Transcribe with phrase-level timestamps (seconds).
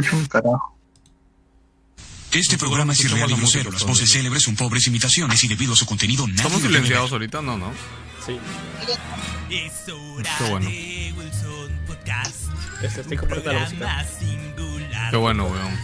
[0.00, 0.76] escucho un carajo.
[2.32, 3.70] Este programa es irreal y grosero.
[3.70, 7.42] Las voces célebres son pobres imitaciones y debido a su contenido nadie ¿Estamos silenciados ahorita?
[7.42, 7.72] No, no.
[8.26, 8.36] Sí.
[9.50, 10.68] Es hora Qué bueno.
[10.68, 12.36] de Wilson Podcast.
[12.82, 14.06] Este, estoy la música.
[15.10, 15.78] Qué bueno, weón.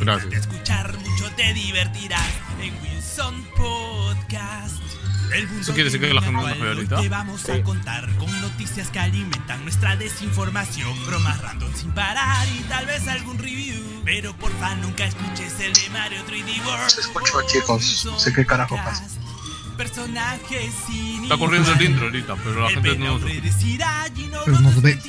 [0.00, 0.32] Gracias.
[0.32, 2.28] escuchar, mucho te divertirás
[2.60, 4.73] en Wilson Podcast.
[5.34, 6.96] El mundo ¿Eso quiere decir que la gente no ahorita?
[7.00, 12.62] Te vamos a contar con noticias que alimentan nuestra desinformación, bromas random sin parar y
[12.64, 14.02] tal vez algún review.
[14.04, 16.88] Pero porfa nunca escuches el de Mario 3D World.
[16.88, 18.04] Se escuchó, chicos.
[18.04, 19.08] No sé qué carajo pasa.
[19.76, 24.60] Personajes sin Está corriendo el intro ahorita, pero la El gente no y no Pero
[24.60, 25.00] nos ve.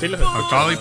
[0.00, 0.78] Sí, lo- Acaba y.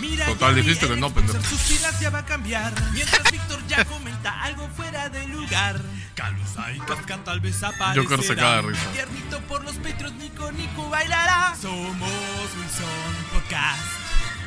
[0.00, 1.38] Mira, Total, dijiste que el no, pendejo.
[1.44, 2.72] Sus pilas ya va a cambiar.
[2.92, 3.84] Mientras Víctor ya
[4.28, 5.80] algo fuera de lugar.
[6.14, 7.96] Calusa y Kafka tal vez aparecerán.
[8.04, 8.90] Joker se caga de risa.
[8.92, 11.54] Tiernito por los petros, Nico Nico bailará.
[11.60, 12.10] Somos
[12.56, 13.80] Wilson Podcast.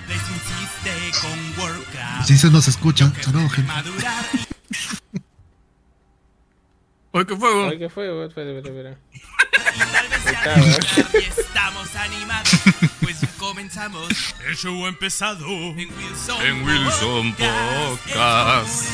[0.07, 2.27] Les insiste con Warcraft.
[2.27, 3.71] Si se nos escucha, Que saludos, puede gente.
[3.73, 4.37] madurar y
[7.15, 7.77] Oye, ¿qué fue?
[7.79, 8.07] ¿qué fue?
[8.09, 8.27] weón?
[8.29, 8.97] Espera, espera, espera.
[9.75, 10.55] Y tal vez sea Acaba.
[10.55, 12.49] regular y estamos animados,
[13.01, 14.09] pues ya comenzamos.
[14.47, 18.85] El show ha empezado en Wilson, En Wilson Podcast.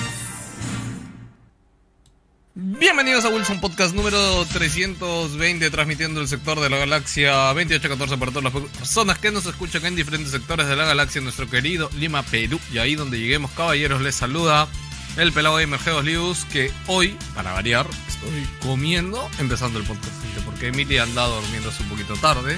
[2.61, 8.53] Bienvenidos a Wilson Podcast número 320, transmitiendo el sector de la galaxia 2814 para todas
[8.53, 12.59] las personas que nos escuchan en diferentes sectores de la galaxia, nuestro querido Lima, Perú.
[12.73, 14.67] Y ahí donde lleguemos, caballeros, les saluda
[15.15, 20.11] el pelado gamer Geos Lius, que hoy, para variar, estoy comiendo, empezando el podcast,
[20.43, 22.57] porque Emily anda durmiéndose un poquito tarde.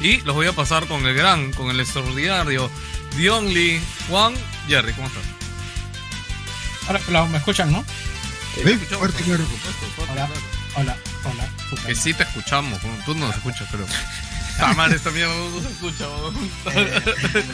[0.00, 2.70] Y los voy a pasar con el gran, con el extraordinario,
[3.16, 4.32] The Only Juan
[4.68, 5.24] Jerry, ¿cómo estás?
[6.88, 7.84] Hola, pelado, ¿me escuchan, no?
[8.60, 9.44] Escuchamos, fuerte, claro.
[10.12, 10.28] Hola.
[10.76, 11.48] Hola, hola.
[11.68, 13.86] puta Que sí te escuchamos, tú no nos escuchas, pero.
[14.58, 16.50] Ah, madre, esta mierda no se escucha, weón.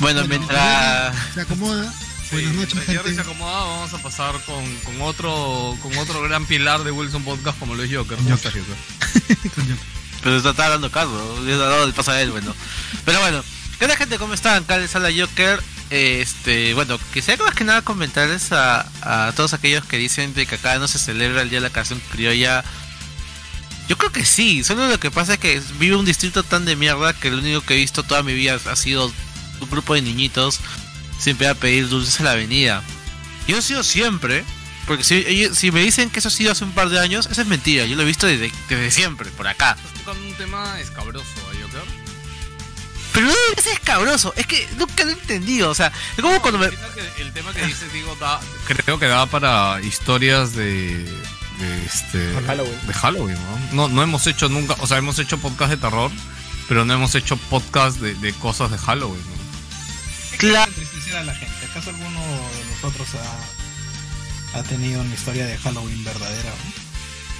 [0.00, 1.14] Bueno, mientras.
[1.34, 1.92] Se acomoda.
[2.32, 3.14] Buenas noches, gente.
[3.14, 7.58] se acomoda, vamos a pasar con, con otro con otro gran pilar de Wilson Podcast
[7.58, 8.16] como lo es Joker.
[8.16, 9.50] ¿Cómo estás, Joker?
[9.54, 9.76] Coño.
[10.22, 12.54] Pero está, está dando caso, le he dado el paso a él, bueno.
[13.04, 13.42] Pero bueno,
[13.78, 14.18] ¿qué tal gente?
[14.18, 14.62] ¿Cómo están?
[14.62, 15.60] Acá les habla Joker.
[15.90, 20.54] Este, bueno, quisiera más que nada comentarles a, a todos aquellos que dicen de que
[20.54, 22.64] acá no se celebra el Día de la Canción Criolla.
[23.88, 26.76] Yo creo que sí, solo lo que pasa es que vivo un distrito tan de
[26.76, 29.12] mierda que lo único que he visto toda mi vida ha sido
[29.60, 30.60] un grupo de niñitos
[31.18, 32.84] siempre a pedir dulces a la avenida.
[33.48, 34.44] Yo he sido siempre,
[34.86, 37.42] porque si, si me dicen que eso ha sido hace un par de años, eso
[37.42, 39.76] es mentira, yo lo he visto desde, desde siempre, por acá.
[39.76, 41.49] Estás tocando un tema escabroso.
[43.12, 46.58] Pero no es escabroso, es que nunca lo he entendido, o sea, es como cuando
[46.58, 46.66] me...
[46.66, 51.04] El tema que, el tema que dices, digo, da, creo que da para historias de.
[51.58, 52.18] de este.
[52.18, 52.86] De Halloween.
[52.86, 53.36] De Halloween,
[53.72, 53.88] ¿no?
[53.88, 53.88] ¿no?
[53.88, 56.10] No hemos hecho nunca, o sea, hemos hecho podcast de terror,
[56.68, 59.40] pero no hemos hecho podcast de, de cosas de Halloween, ¿no?
[60.30, 60.72] ¿Qué Claro.
[61.18, 61.66] a la gente?
[61.68, 63.08] ¿Acaso alguno de nosotros
[64.54, 66.50] ha, ha tenido una historia de Halloween verdadera?
[66.50, 66.79] no?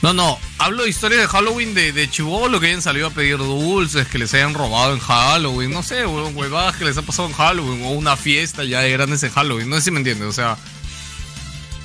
[0.03, 3.37] No, no, hablo de historias de Halloween de, de chivolo que hayan salido a pedir
[3.37, 7.35] dulces, que les hayan robado en Halloween, no sé, huevadas que les ha pasado en
[7.35, 10.33] Halloween, o una fiesta ya de grandes en Halloween, no sé si me entiendes, o
[10.33, 10.57] sea.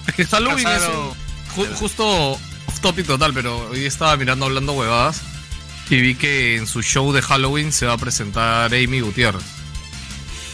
[0.08, 1.08] Es que Halloween es Casaron-
[1.58, 5.22] un- ju- justo off topic total, pero hoy estaba mirando hablando huevadas
[5.90, 9.44] y vi que en su show de Halloween se va a presentar Amy Gutiérrez.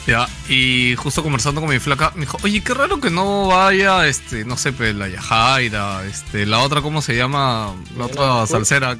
[0.07, 4.07] Ya, y justo conversando con mi flaca, me dijo, oye, qué raro que no vaya,
[4.07, 7.75] este, no sé, pues, la Yajaira, este, la otra, ¿cómo se llama?
[7.95, 8.49] La Daniela otra Darcourt.
[8.49, 8.97] salsera.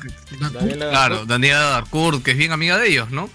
[0.53, 1.25] Daniela Claro.
[1.25, 3.29] Daniela Darcourt, que es bien amiga de ellos, ¿no?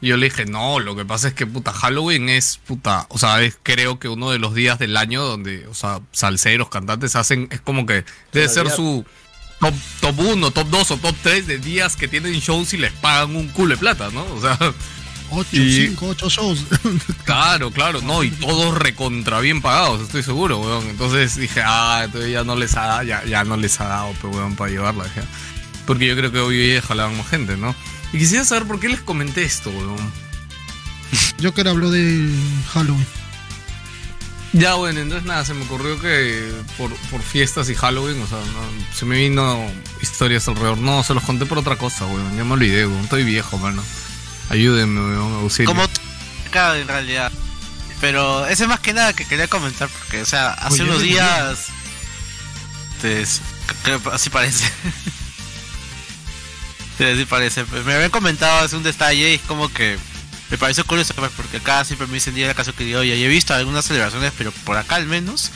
[0.00, 3.18] Y yo le dije, no, lo que pasa es que, puta, Halloween es, puta, o
[3.18, 7.14] sea, es creo que uno de los días del año donde, o sea, salseros, cantantes
[7.14, 9.04] hacen, es como que debe ser su
[9.60, 12.90] top, top 1, top 2 o top 3 de días que tienen shows y les
[12.90, 14.24] pagan un culo de plata, ¿no?
[14.34, 14.58] O sea,
[15.32, 16.64] 8, Y- 5, 8 shows.
[17.24, 20.88] Claro, claro, no, y todos recontra bien pagados, estoy seguro, weón.
[20.90, 24.12] Entonces dije, ah, entonces ya no les ha dado, ya, ya no les ha dado,
[24.20, 25.04] pues, weón, para llevarla.
[25.04, 25.22] dije.
[25.86, 27.74] Porque yo creo que hoy jalaban más gente, ¿no?
[28.12, 29.96] Y quisiera saber por qué les comenté esto, weón.
[31.42, 32.28] Joker habló de
[32.72, 33.06] Halloween.
[34.54, 38.36] Ya, bueno, entonces nada, se me ocurrió que por, por fiestas y Halloween, o sea,
[38.38, 39.58] no, se me vino
[40.02, 40.76] historias alrededor.
[40.78, 42.36] No, se los conté por otra cosa, weón.
[42.36, 43.04] Ya me olvidé, weón.
[43.04, 43.82] Estoy viejo, mano.
[44.48, 45.68] Ayúdenme, auxilio.
[45.68, 45.88] Como
[46.46, 47.32] acá en realidad.
[48.00, 51.02] Pero ese es más que nada que quería comentar, porque, o sea, hace Oye, unos
[51.02, 51.68] días...
[53.82, 54.64] Creo que así parece.
[56.98, 57.64] sí, así parece.
[57.84, 59.98] Me habían comentado hace un detalle y es como que...
[60.50, 63.10] Me pareció curioso, pues, porque acá siempre me dicen día de la que yo y
[63.10, 65.50] he visto algunas celebraciones, pero por acá al menos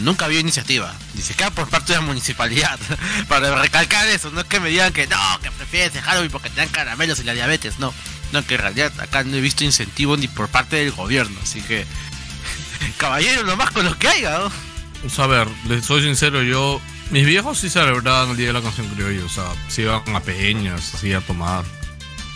[0.00, 2.78] nunca había iniciativa, ni siquiera por parte de la municipalidad,
[3.28, 6.66] para recalcar eso, no es que me digan que no, que prefieres Halloween porque te
[6.66, 7.92] caramelos y la diabetes, no,
[8.32, 11.62] No, que en realidad acá no he visto incentivo ni por parte del gobierno, así
[11.62, 11.86] que.
[12.98, 14.52] Caballero, nomás con lo que haya, ¿no?
[15.22, 16.80] A ver, les soy sincero, yo.
[17.10, 20.20] Mis viejos sí celebraban el día de la canción criolla, o sea, se iban a
[20.20, 21.64] peñas, así a tomar.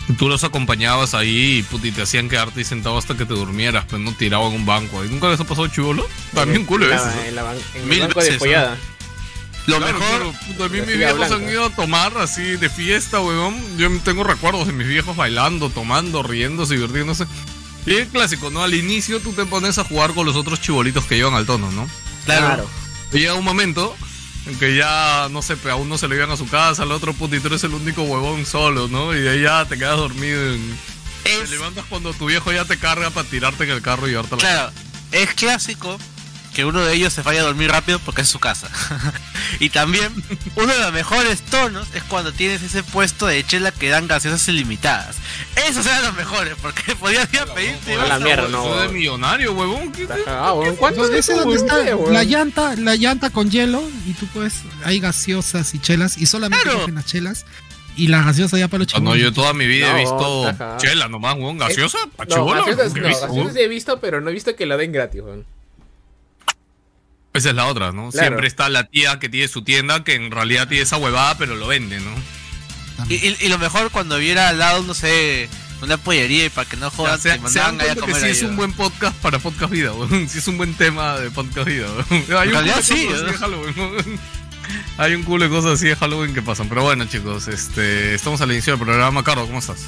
[0.09, 3.25] Y Tú los acompañabas ahí y, puta, y te hacían quedarte ahí sentado hasta que
[3.25, 5.05] te durmieras, pues no tiraban un banco.
[5.05, 6.07] ¿Y nunca les ha pasado chivolo?
[6.33, 8.77] También culo la, en, la ban- en el banco de veces, follada.
[9.67, 10.09] Lo Claro, mejor.
[10.17, 11.35] claro, puta, a mí La mis viejos blanca.
[11.35, 13.55] han ido a tomar así de fiesta, weón.
[13.77, 17.25] Yo tengo recuerdos de mis viejos bailando, tomando, riéndose, divirtiéndose.
[17.85, 18.63] Y el clásico, ¿no?
[18.63, 21.71] Al inicio tú te pones a jugar con los otros chibolitos que llevan al tono,
[21.71, 21.87] ¿no?
[22.25, 22.67] Claro.
[23.13, 24.08] Y llega un momento en
[24.59, 27.35] que ya, no sé, a uno se lo llevan a su casa, al otro puto,
[27.35, 29.15] y tú eres el único huevón solo, ¿no?
[29.15, 30.53] Y de ahí ya te quedas dormido.
[30.53, 30.77] En...
[31.23, 34.11] Te Es, levantas cuando tu viejo ya te carga para tirarte en el carro y
[34.11, 34.71] llevarte a la claro,
[35.11, 35.99] es clásico
[36.53, 38.69] que uno de ellos se vaya a dormir rápido porque es su casa.
[39.59, 40.11] y también,
[40.55, 44.47] uno de los mejores tonos es cuando tienes ese puesto de chela que dan gaseosas
[44.47, 45.17] ilimitadas.
[45.67, 47.93] Esos eran los mejores, porque podías ir a pedirte.
[47.93, 48.63] A la vas mierda, no.
[48.63, 49.91] Soy de millonario, huevón.
[49.91, 50.75] ¿Qué- Está cagado, weón.
[50.75, 51.63] ¿Cuánto Entonces, es ese eso, donde
[51.93, 52.05] weón?
[52.05, 56.25] está la llanta, la llanta con hielo y tú puedes, hay gaseosas y chelas y
[56.25, 56.87] solamente Claro.
[56.89, 57.45] las chelas
[57.95, 60.43] y la gaseosa ya para los Ah, no, yo toda mi vida he No, visto
[60.57, 60.77] taja.
[60.77, 61.57] chela nomás, weón.
[61.57, 61.97] ¿Gaseosa?
[62.15, 62.59] ¿Pa' No, chibolo?
[62.65, 64.91] gaseosas, ¿Qué no, he visto, gaseosas he visto, pero no he visto que la den
[64.91, 65.45] gratis, weón.
[67.39, 68.09] Esa es la otra, ¿no?
[68.11, 68.27] Claro.
[68.27, 71.55] Siempre está la tía que tiene su tienda que en realidad tiene esa huevada, pero
[71.55, 72.11] lo vende, ¿no?
[73.09, 75.47] Y, y- y lo mejor cuando viera al lado, no sé,
[75.81, 78.05] una pollería y para que no O jodan, se, se dan mandaban ahí a cuenta
[78.13, 80.27] que sí ahí, es un buen podcast para Podcast Vida, weón.
[80.29, 81.87] Sí es un buen tema de Podcast Vida.
[82.09, 84.19] Hay un realidad sí, así Halloween, weón.
[84.97, 86.67] Hay un culo de cosas así de Halloween que pasan.
[86.69, 89.23] Pero bueno, chicos, este, estamos al inicio del programa.
[89.23, 89.79] Carlos, ¿cómo estás?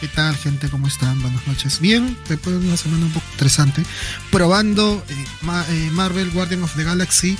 [0.00, 0.68] ¿Qué tal, gente?
[0.68, 1.20] ¿Cómo están?
[1.22, 1.80] Buenas noches.
[1.80, 3.82] Bien, después de una semana un poco estresante,
[4.30, 7.38] probando eh, Ma- eh, Marvel Guardian of the Galaxy,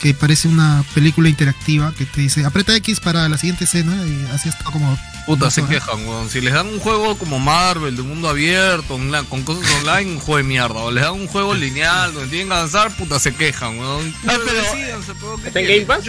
[0.00, 4.26] que parece una película interactiva que te dice aprieta X para la siguiente escena y
[4.32, 4.98] así está como.
[5.26, 5.74] Puta, se horas.
[5.74, 6.30] quejan, weón.
[6.30, 10.18] Si les dan un juego como Marvel, de mundo abierto, online, con cosas online, un
[10.20, 10.76] juego de mierda.
[10.76, 14.14] O les dan un juego lineal donde tienen que avanzar, puta, se quejan, weón.
[14.26, 15.66] Ah, pero- ¿qué ¿Está en?
[15.66, 16.04] Game Pass?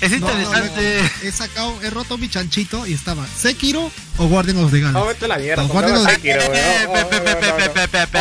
[0.00, 1.10] Es No, no, no, interesante.
[1.26, 5.08] he sacado, he roto mi chanchito y estaba Sekiro o Guardian of the Ah, Galaxy.
[5.08, 5.62] vete a la mierda.
[5.62, 6.04] Eh, Oh, oh, no, no, no.
[6.04, 8.18] pe- pe- Oh, espera, espera,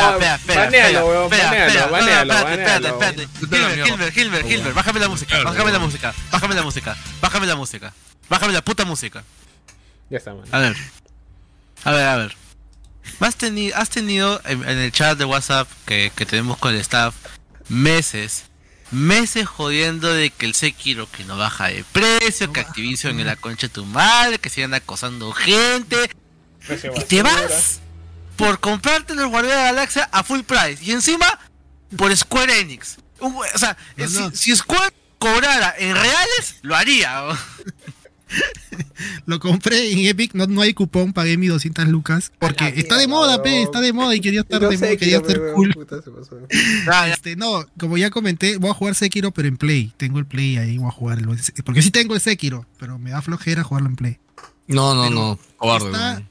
[0.57, 2.33] banealo, espera, banealo,
[2.87, 3.87] espérate, espérate, Hilbert, mierda.
[3.87, 7.93] Hilbert, Hilbert, Hilbert, bájame la música, bájame la música, bájame la música, bájame la música,
[8.29, 9.23] bájame la puta música.
[10.09, 10.45] Ya está, man.
[10.51, 10.75] A ver,
[11.83, 12.35] a ver, a ver.
[13.19, 16.81] ¿Has tenido, has tenido en, en el chat de WhatsApp que, que tenemos con el
[16.81, 17.13] staff
[17.69, 18.45] meses,
[18.91, 23.35] meses jodiendo de que el Sekiro que no baja de precio, que Activision en la
[23.35, 26.09] concha de tu madre, que sigan acosando gente,
[26.65, 27.79] Precio y te vas
[28.35, 30.83] por comprarte los Guardianes de la Galaxia a full price.
[30.83, 31.25] Y encima,
[31.97, 32.97] por Square Enix.
[33.19, 34.31] O sea, No, si, no.
[34.31, 37.23] si Square cobrara en reales, lo haría.
[39.25, 42.31] Lo compré en Epic, no, no hay cupón, pagué mis 200 lucas.
[42.39, 44.95] Porque la está de moda, pe, está de moda y quería estar No de moda,
[44.97, 45.73] quería estar cool.
[45.73, 45.97] puta.
[47.09, 49.93] Este, no, como ya comenté, voy a jugar Sekiro, pero en Play.
[49.97, 51.35] Tengo el Play ahí, voy a jugarlo.
[51.65, 54.19] Porque sí tengo el Sekiro, pero me da flojera jugarlo en Play.
[54.67, 55.39] No, no, Pero no.
[55.57, 56.29] Cobarde, está- weón.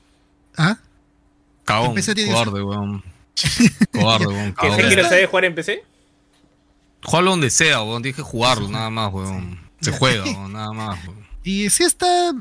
[0.56, 0.78] ¿Ah?
[2.14, 3.04] Tiene Cobarde, weón.
[3.92, 4.50] Cobarde, weón.
[4.50, 4.80] ¿Que Cagón.
[4.80, 5.82] Sekiro sabe jugar en PC?
[7.04, 8.02] Jugarlo donde sea, weón.
[8.02, 9.60] Dije jugarlo, nada más, weón.
[9.80, 11.25] Se juega, weón, nada más, weón.
[11.46, 12.34] Y sí está.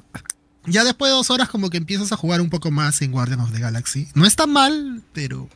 [0.65, 3.39] Ya después de dos horas, como que empiezas a jugar un poco más en Guardian
[3.39, 4.07] of the Galaxy.
[4.15, 5.47] No está mal, pero.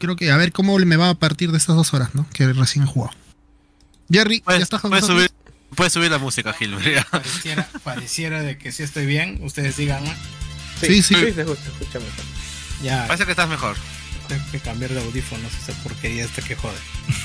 [0.00, 2.28] Creo que a ver cómo me va a partir de estas dos horas, ¿no?
[2.32, 3.16] Que recién he jugado.
[4.10, 5.30] Jerry, ¿ya Puedes, estás con puedes subir,
[5.76, 7.04] puedes subir la música, ya.
[7.10, 9.38] Pareciera, pareciera de que sí estoy bien.
[9.42, 10.16] Ustedes digan, ah,
[10.80, 11.14] Sí, sí.
[11.14, 12.24] Sí, escucha mejor.
[12.82, 13.76] ya, Parece que estás mejor.
[14.26, 16.78] tengo que cambiar de audífonos, esa porquería esta que jode.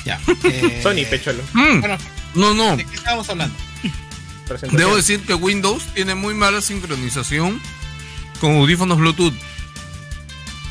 [0.04, 0.20] Ya.
[0.44, 1.42] eh, Sony, pecholo.
[1.54, 1.98] Mm, Bueno,
[2.34, 2.76] No, no.
[2.76, 3.56] ¿de qué estábamos hablando?
[4.46, 4.76] Presentación.
[4.76, 7.60] Debo decir que Windows tiene muy mala sincronización
[8.40, 9.34] con audífonos Bluetooth.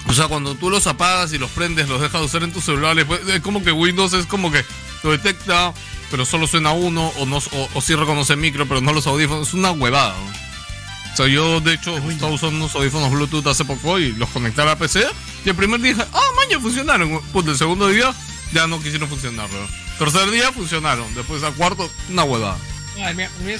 [0.07, 2.61] O sea, cuando tú los apagas y los prendes, los dejas de usar en tu
[2.61, 4.63] celular, es como que Windows es como que
[5.01, 5.73] lo detecta,
[6.11, 9.47] pero solo suena uno, o, no, o, o sí reconoce micro, pero no los audífonos.
[9.47, 10.13] Es una huevada.
[10.13, 10.43] ¿no?
[11.13, 14.63] O sea, yo de hecho estaba usando unos audífonos Bluetooth hace poco y los conecté
[14.63, 15.05] a la PC.
[15.45, 17.21] Y el primer día dije, ah, maña, funcionaron.
[17.31, 18.11] Pues el segundo día
[18.51, 19.47] ya no quisieron funcionar.
[19.51, 19.67] ¿no?
[19.99, 21.13] Tercer día funcionaron.
[21.13, 22.57] Después al cuarto, una huevada.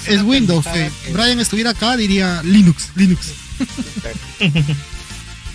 [0.08, 0.90] Es Windows, eh.
[1.04, 3.32] que- Brian estuviera acá, diría Linux, Linux.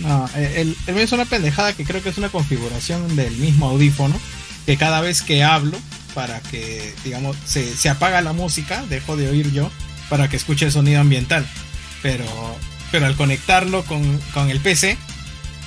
[0.00, 3.36] No, eh, el, el mío es una pendejada que creo que es una configuración del
[3.36, 4.18] mismo audífono.
[4.66, 5.76] Que cada vez que hablo,
[6.14, 9.70] para que, digamos, se, se apaga la música, dejo de oír yo,
[10.08, 11.46] para que escuche el sonido ambiental.
[12.02, 12.24] Pero,
[12.90, 14.96] pero al conectarlo con, con el PC,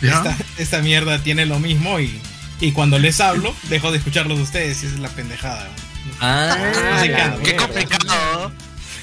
[0.02, 2.20] esta, esta mierda tiene lo mismo y,
[2.60, 5.66] y cuando les hablo, dejo de escucharlos a ustedes y esa es la pendejada.
[5.66, 5.93] No
[6.28, 7.66] la ando, Qué mierda.
[7.68, 8.52] complicado.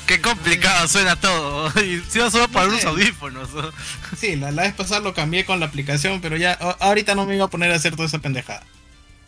[0.07, 1.69] Qué complicado suena todo.
[1.85, 3.53] Y si no solo para No unos audífonos.
[3.55, 3.71] ¿no?
[4.19, 7.37] Sí, la, la vez pasada lo cambié con la aplicación, pero ya ahorita no me
[7.37, 8.63] iba a poner a hacer toda esa pendejada.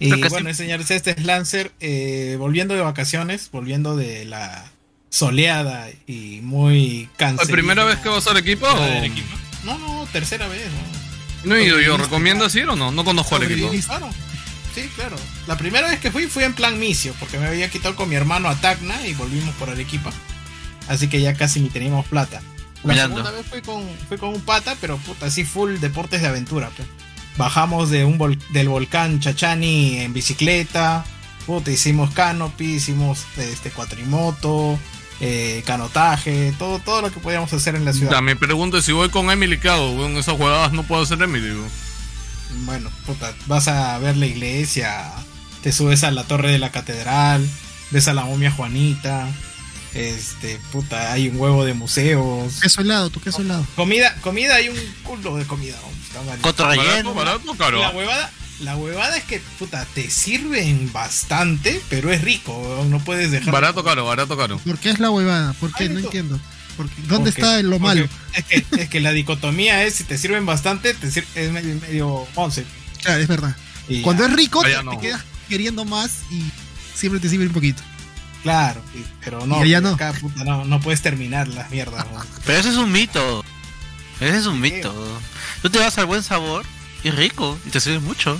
[0.01, 0.57] Y bueno, sí.
[0.57, 4.65] señores, este es Lancer, eh, volviendo de vacaciones, volviendo de la
[5.11, 7.53] soleada y muy ¿La cansada.
[7.53, 8.67] primera vez que vas al equipo?
[8.67, 9.03] o-
[9.65, 10.63] No, no, tercera vez.
[11.45, 11.51] ¿no?
[11.51, 11.97] No he ido yo.
[11.97, 12.91] ¿Recomiendas ir o no?
[12.91, 13.71] No conozco al equipo.
[13.87, 14.11] Claro.
[14.75, 15.17] Sí, claro.
[15.47, 18.15] La primera vez que fui fui en plan misio, porque me había quitado con mi
[18.15, 20.11] hermano a Tacna y volvimos por Arequipa.
[20.89, 22.41] Así que ya casi ni teníamos plata.
[22.83, 23.17] La Mirando.
[23.19, 26.71] segunda vez fui con, fui con un pata, pero puta, así full deportes de aventura.
[26.77, 26.89] pues.
[27.37, 31.05] Bajamos de un vol- del volcán Chachani en bicicleta.
[31.47, 34.79] Puta, hicimos canopy, hicimos este cuatrimoto,
[35.21, 38.21] eh, canotaje, todo, todo lo que podíamos hacer en la ciudad.
[38.23, 39.93] Me pregunto si voy con Emily, ¿qué hago?
[39.93, 40.17] weón?
[40.17, 41.51] esas jugadas no puedo hacer Emily.
[41.51, 41.82] weón.
[42.65, 45.11] Bueno, puta, vas a ver la iglesia,
[45.63, 47.47] te subes a la torre de la catedral,
[47.91, 49.29] ves a la momia Juanita,
[49.95, 52.61] este, puta, hay un huevo de museos.
[52.61, 53.67] Queso helado, tu queso helado.
[53.77, 55.77] Comida, comida, hay un culo de comida.
[55.83, 56.39] vamos, está mal.
[56.39, 57.15] Coto Barato, relleno.
[57.15, 58.31] barato, La huevada,
[58.61, 63.53] la huevada es que, puta, te sirven bastante, pero es rico, no puedes dejar.
[63.53, 64.59] Barato, caro, barato, caro.
[64.59, 65.53] ¿Por qué es la huevada?
[65.55, 65.85] ¿Por qué?
[65.85, 65.99] Ay, no.
[66.01, 66.41] entiendo.
[66.77, 68.09] Porque, ¿Dónde Porque- está lo malo?
[68.35, 71.75] Es que, es que la dicotomía es si te sirven bastante, te sir- es medio,
[71.81, 72.65] medio once.
[73.03, 73.57] Claro, es verdad.
[73.89, 74.03] Y ya.
[74.03, 74.91] Cuando es rico, Allá te, no.
[74.93, 76.43] te quedas queriendo más y
[76.95, 77.83] siempre te sirve un poquito.
[78.43, 79.97] Claro, y- pero no, Y allá no.
[80.21, 82.07] puta, no, no puedes terminar las mierdas.
[82.47, 83.45] Pero ese es un mito.
[84.21, 84.93] Ese es un mito.
[85.63, 86.65] Tú te vas al buen sabor
[87.05, 88.39] y es rico y te sirve mucho.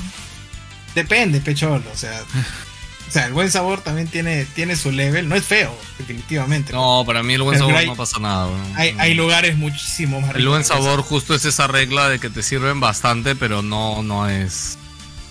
[0.95, 2.21] Depende, pecholo, o sea.
[3.13, 5.29] O sea, el buen sabor también tiene, tiene su level.
[5.29, 6.73] No es feo, definitivamente.
[6.73, 8.49] No, para mí el buen Pero sabor hay- no pasa nada.
[8.75, 12.19] Hay, hay lugares muchísimo más El ricos buen que sabor justo es esa regla de
[12.19, 14.79] que te sirven bastante, pero no, no es...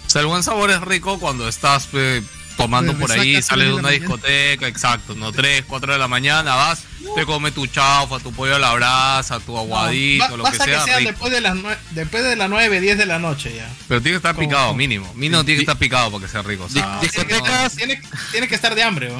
[0.05, 2.21] O sea, el buen sabor es rico cuando estás pe,
[2.57, 3.99] tomando por ahí, sales de una mañana.
[3.99, 6.83] discoteca, exacto, no 3, 4 de la mañana, vas,
[7.15, 10.97] te comes tu chaufa, tu pollo a la brasa, tu No, aguadito, lo que sea,
[10.97, 11.09] rico.
[11.11, 11.57] después de las
[11.91, 13.69] después de las 9, 10 de la noche ya.
[13.87, 15.11] Pero tiene que estar picado, mínimo.
[15.15, 16.65] Mínimo tiene que estar picado para que sea rico.
[16.65, 19.11] o sea, no- discotecas- Tiene, tiene que estar de hambre.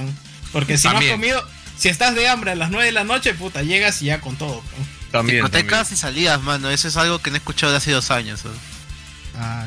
[0.52, 1.12] Porque si También.
[1.12, 1.48] no has comido,
[1.78, 4.36] si estás de hambre a las 9 de la noche, puta, llegas y ya con
[4.36, 4.62] todo.
[5.12, 5.94] también, Discotecas también.
[5.94, 6.70] y salidas, mano.
[6.70, 8.46] Eso es algo que no he escuchado de hace dos años.
[8.46, 8.52] ¿no?
[9.38, 9.66] Ah,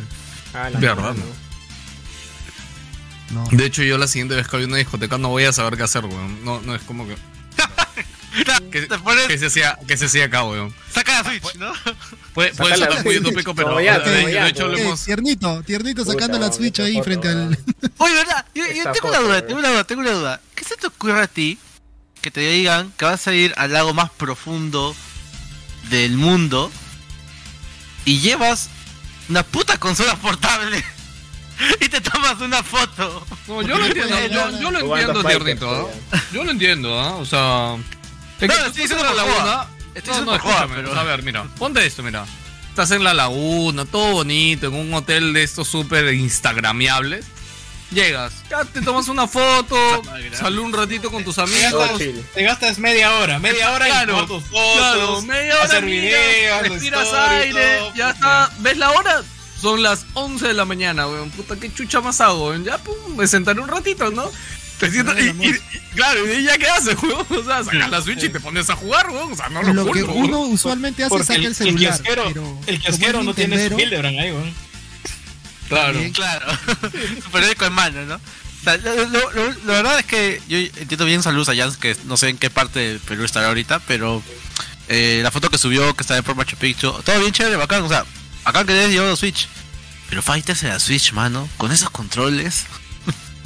[0.54, 1.22] Ah, la Verdad, mano.
[3.50, 5.76] De hecho, yo la siguiente vez que voy a una discoteca no voy a saber
[5.76, 6.44] qué hacer, weón.
[6.44, 7.16] No, no es como que...
[8.70, 10.74] que, Te pones, que se hacía, que se hacía acá, weón.
[10.92, 11.72] saca la Switch, ¿no?
[12.32, 16.38] Puede, puede sonar muy utópico, pero ya, de, de hecho Eh, tiernito, tiernito Puta, sacando
[16.38, 17.58] la Switch ahí foto, frente al.
[17.98, 18.46] Oye, ¿verdad?
[18.54, 20.40] Yo, tengo una duda, tengo una duda, tengo una duda.
[20.54, 21.58] ¿Qué se te ocurre a ti
[22.20, 24.96] que te digan que vas a ir al lago más profundo
[25.90, 26.70] del mundo
[28.04, 28.70] y llevas
[29.28, 30.82] una puta consola portable
[31.80, 33.26] y te tomas una foto?
[33.48, 35.90] No, yo lo entiendo, yo, yo lo entiendo, tiernito, weón.
[36.32, 37.16] Yo lo entiendo, ¿ah?
[37.16, 37.76] O sea...
[38.40, 39.66] Es No, que tú estoy diciendo en la laguna...
[39.94, 40.74] Estoy No, diciendo no, escúchame.
[40.76, 42.24] pero- A ver, mira, ponte esto, mira.
[42.70, 47.24] Estás en la laguna, todo bonito, en un hotel de estos súper instagramiables.
[47.92, 49.76] Llegas, ya te tomas una foto,
[50.32, 51.72] sal un ratito con tus amigos.
[51.72, 51.98] Gastas,
[52.34, 56.02] te gastas media hora, media hora Claro, en tus fotos, Claro, media hora hacer miras,
[56.02, 58.50] videos, respiras aire, todo, ya está.
[58.58, 59.22] ¿Ves la hora?
[59.64, 61.30] Son las 11 de la mañana, weón.
[61.30, 62.64] Puta, qué chucha más hago, weón.
[62.64, 64.30] Ya, pum, me sentaré un ratito, ¿no?
[64.78, 67.26] Te sientas y, y- y- claro, y de ya qué haces, weón.
[67.30, 69.32] O sea, sacas la Switch y te pones a jugar, weón.
[69.32, 70.26] O sea, no lo, Lo que juzgo, weón.
[70.28, 71.78] uno usualmente hace es Porque sacar el, el el celular.
[71.94, 74.52] kiosquero, pero el kiosquero no tiene su Hildebrand ahí, weón.
[75.68, 75.92] Claro.
[75.94, 76.12] También.
[76.12, 76.46] Claro,
[77.24, 78.16] su periódico en mano, ¿no?
[78.16, 81.76] O sea, lo, lo- lo- la verdad es que yo entiendo bien saludos a Jans,
[81.78, 84.22] que no sé en qué parte del Perú estará ahorita, pero
[84.88, 87.82] eh, la foto que subió, que está en por Machu Picchu, todo bien chévere, bacán,
[87.82, 88.04] o sea,
[88.44, 89.48] acá que debes llevar Switch.
[90.08, 92.64] Pero Fighters en la Switch, mano, con esos controles.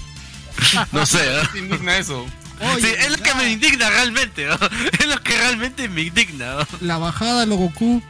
[0.92, 1.48] no sé, ¿no?
[1.50, 2.26] Te indigna eso.
[2.60, 4.54] Oye, Sí, es lo que me indigna realmente, ¿no?
[4.98, 6.66] Es lo que realmente me indigna, ¿no?
[6.80, 8.02] La bajada, lo Goku.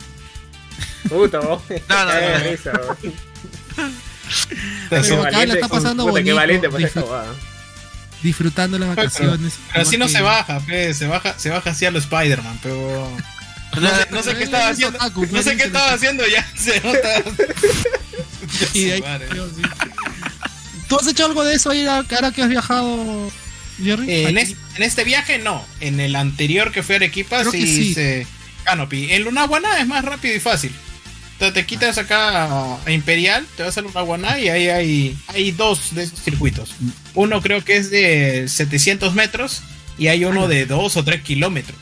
[1.09, 1.63] Puta, vos.
[1.89, 2.97] No, no, no.
[4.91, 7.35] Pero acá la está pasando puta, bonito, valiente disfrut-
[8.23, 9.55] disfrutando las vacaciones.
[9.73, 13.11] Pero así no se baja, pe, se baja, se baja así a lo Spider-Man, pero
[13.77, 14.99] no sé, no sé Pero qué estaba es haciendo,
[15.31, 17.23] no sé qué estaba haciendo ya, se nota.
[18.75, 19.03] Y de ahí-.
[20.89, 23.31] ¿Tú has hecho algo de eso ahí ahora que has viajado,
[23.83, 24.11] Jerry?
[24.11, 24.53] Eh, en, Aquí.
[24.53, 27.67] es- en este viaje no, en el anterior que fue a Arequipa Creo sí, que
[27.67, 27.81] sí.
[27.91, 28.27] hice
[28.65, 29.13] Canopy.
[29.13, 30.73] En Lunaguaná es más rápido y fácil.
[31.39, 35.95] Te, te quitas acá a Imperial, te vas a Lunaguaná y ahí hay, hay dos
[35.95, 36.75] de esos circuitos.
[37.15, 39.63] Uno creo que es de 700 metros
[39.99, 41.77] y hay uno de 2 o 3 kilómetros.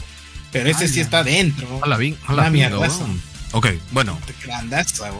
[0.52, 1.80] Pero ese sí está dentro.
[1.82, 2.16] Hola, bien.
[2.28, 2.90] Una Hola, mierda, weón.
[2.90, 3.06] eso.
[3.52, 4.18] Ok, bueno.
[4.44, 5.10] Grandaza.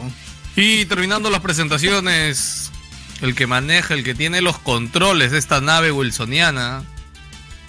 [0.57, 2.71] Y terminando las presentaciones,
[3.21, 6.83] el que maneja, el que tiene los controles de esta nave wilsoniana,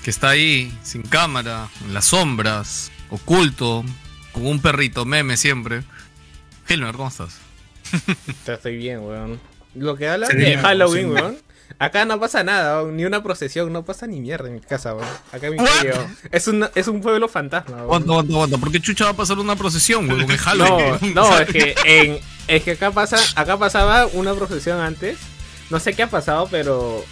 [0.04, 3.84] que está ahí, sin cámara, en las sombras, oculto,
[4.32, 5.84] con un perrito meme siempre.
[6.70, 7.38] Hilmer, ¿cómo estás?
[8.46, 9.40] Te estoy bien, weón.
[9.76, 11.38] Lo que habla Sí, de Halloween, weón.
[11.80, 14.96] Acá no pasa nada, ni una procesión, no pasa ni mierda en mi casa.
[15.32, 15.60] Acá en mi
[16.32, 17.84] es, un, es un pueblo fantasma.
[18.58, 20.10] ¿Por qué chucha va a pasar una procesión?
[20.10, 20.18] Es
[20.56, 25.18] No, no, es que en, es que acá pasa, acá pasaba una procesión antes.
[25.70, 27.04] No sé qué ha pasado, pero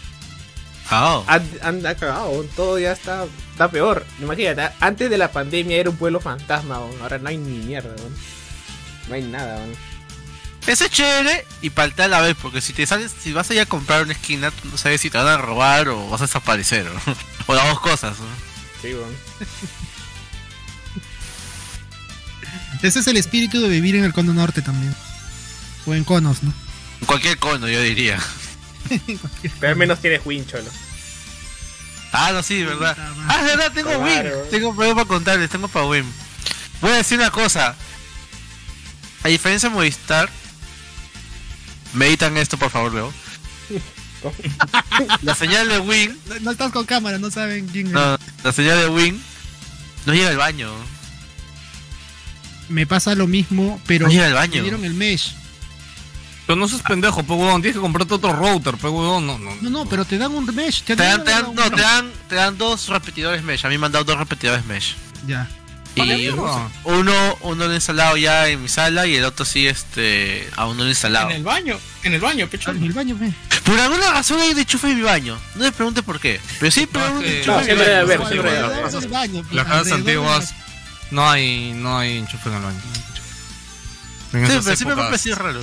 [0.92, 1.24] oh.
[1.28, 4.06] han, han- ha cagado, todo ya está, está peor.
[4.22, 7.94] Imagínate, antes de la pandemia era un pueblo fantasma, ahora no hay ni mierda.
[9.10, 9.76] No hay nada, weón.
[10.68, 13.54] Eso es chévere y paltea a la vez, porque si te sales, si vas a
[13.54, 16.22] ir a comprar una esquina, tú no sabes si te van a robar o vas
[16.22, 16.86] a desaparecer.
[16.86, 17.02] ¿no?
[17.48, 18.18] O las dos cosas.
[18.18, 18.26] ¿no?
[18.82, 19.16] Sí, weón.
[22.82, 24.96] Ese es el espíritu de vivir en el cono norte también.
[25.86, 26.52] O en conos, ¿no?
[27.02, 28.20] En cualquier cono, yo diría.
[29.60, 30.70] Pero al menos tienes wincholo.
[32.12, 32.98] Ah, no, sí, verdad.
[33.28, 34.40] Ah, es verdad, tengo Claro.
[34.42, 34.50] Win.
[34.50, 36.06] Tengo algo para contarles, tengo para Win.
[36.82, 37.76] Voy a decir una cosa.
[39.24, 40.30] A diferencia de Movistar,
[41.94, 43.14] meditan esto, por favor, Leo.
[45.22, 47.94] La señal de Win, No, no estás con cámara, no saben quién es.
[47.94, 49.22] no, la señal de Win
[50.06, 50.72] no llega al baño.
[52.70, 54.62] Me pasa lo mismo, pero No llega al me baño.
[54.64, 55.34] dieron el mesh.
[56.48, 57.62] Pero no seas pendejo, pe weón.
[57.62, 59.26] Tienes que comprarte otro router, pe weón.
[59.28, 59.56] No, no.
[59.62, 60.82] No, no, pero te dan un mesh.
[60.84, 63.66] Te dan, te dan, un- no, te dan, te dan dos repetidores mesh.
[63.66, 64.96] A mí me han dado dos repetidores mesh.
[65.28, 65.50] Ya.
[65.96, 66.28] Y
[66.84, 70.76] uno, uno lo he instalado ya en mi sala y el otro sí, este, aún
[70.78, 71.30] no lo he instalado.
[71.30, 72.72] En el baño, en el baño, pecho.
[72.72, 73.32] En el baño, ve.
[73.64, 75.38] Por alguna razón hay un enchufe en mi baño.
[75.56, 76.40] No me pregunte por qué.
[76.60, 78.82] Pero sí, pero No, siempre debe haber, debe haber.
[78.82, 80.54] pues, Las casas antiguas
[81.12, 82.80] no hay, no hay enchufe en el baño.
[84.34, 85.62] En Sí, esas, pero siempre me raro.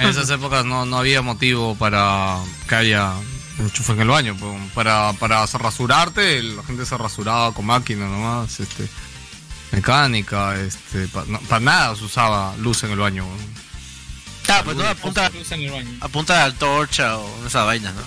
[0.00, 3.12] en esas épocas no, no había motivo para que haya
[3.60, 4.36] enchufe en el baño.
[4.38, 8.88] pues, Para, para rasurarte, la gente se rasuraba con máquina nomás, este,
[9.72, 13.26] mecánica, este, para nada se usaba luz en el baño.
[14.48, 15.90] Ah, pues no, apunta, Luz en el baño.
[16.00, 18.00] apunta a la torcha o esas vainas, ¿no?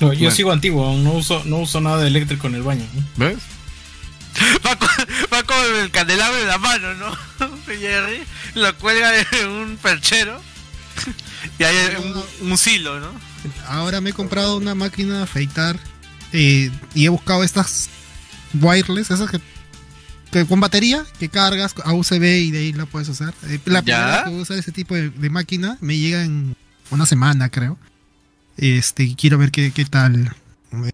[0.00, 0.30] No, yo Bueno.
[0.34, 2.86] sigo antiguo, no uso, no uso nada de eléctrico en el baño.
[2.94, 3.26] ¿no?
[3.26, 3.38] ¿Ves?
[4.66, 4.88] Va con,
[5.32, 7.16] va con el candelabro en la mano, ¿no?
[7.66, 8.22] Jerry
[8.54, 10.40] lo cuelga de un perchero
[11.58, 13.08] y hay un, un silo, ¿no?
[13.68, 15.78] Ahora me he comprado una máquina de afeitar
[16.32, 17.88] eh, y he buscado estas
[18.54, 19.40] wireless, esas que,
[20.34, 23.32] que con batería, que cargas a USB y de ahí la puedes usar.
[23.44, 23.82] Eh, la ¿Ya?
[23.84, 26.56] primera vez que usar ese tipo de, de máquina me llega en
[26.90, 27.78] una semana, creo.
[28.56, 30.34] Este, y quiero ver qué, qué tal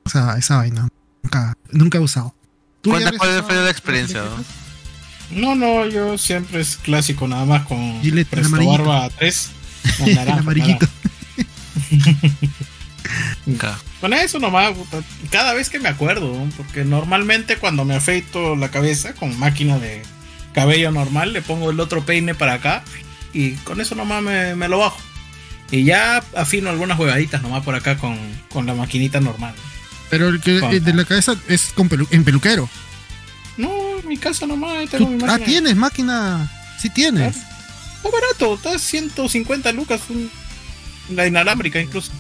[0.05, 0.89] esa, esa vaina.
[1.23, 2.35] Nunca, nunca he usado.
[2.83, 4.45] ¿Tú ya Cuenta has cuál fue la experiencia, ¿no?
[5.41, 8.67] No, no, yo siempre es clásico, nada más con Gillette, Presto.
[8.67, 9.51] Barba 3.
[9.99, 10.87] No, El naranja, amarillito.
[14.01, 14.73] Con eso nomás,
[15.31, 20.03] cada vez que me acuerdo, porque normalmente cuando me afeito la cabeza con máquina de
[20.53, 22.83] cabello normal, le pongo el otro peine para acá
[23.33, 24.99] y con eso nomás me, me lo bajo.
[25.71, 28.19] Y ya afino algunas huevaditas nomás por acá con,
[28.53, 29.55] con la maquinita normal.
[30.09, 32.69] Pero el que Con- el de la cabeza es con pelu- en peluquero.
[33.57, 33.71] No,
[34.01, 35.47] en mi casa nomás tengo mi ah, máquina.
[35.47, 36.51] tienes máquina.
[36.81, 37.37] Sí tienes.
[37.37, 40.31] Está barato, está 150 lucas un-
[41.15, 42.11] la inalámbrica incluso.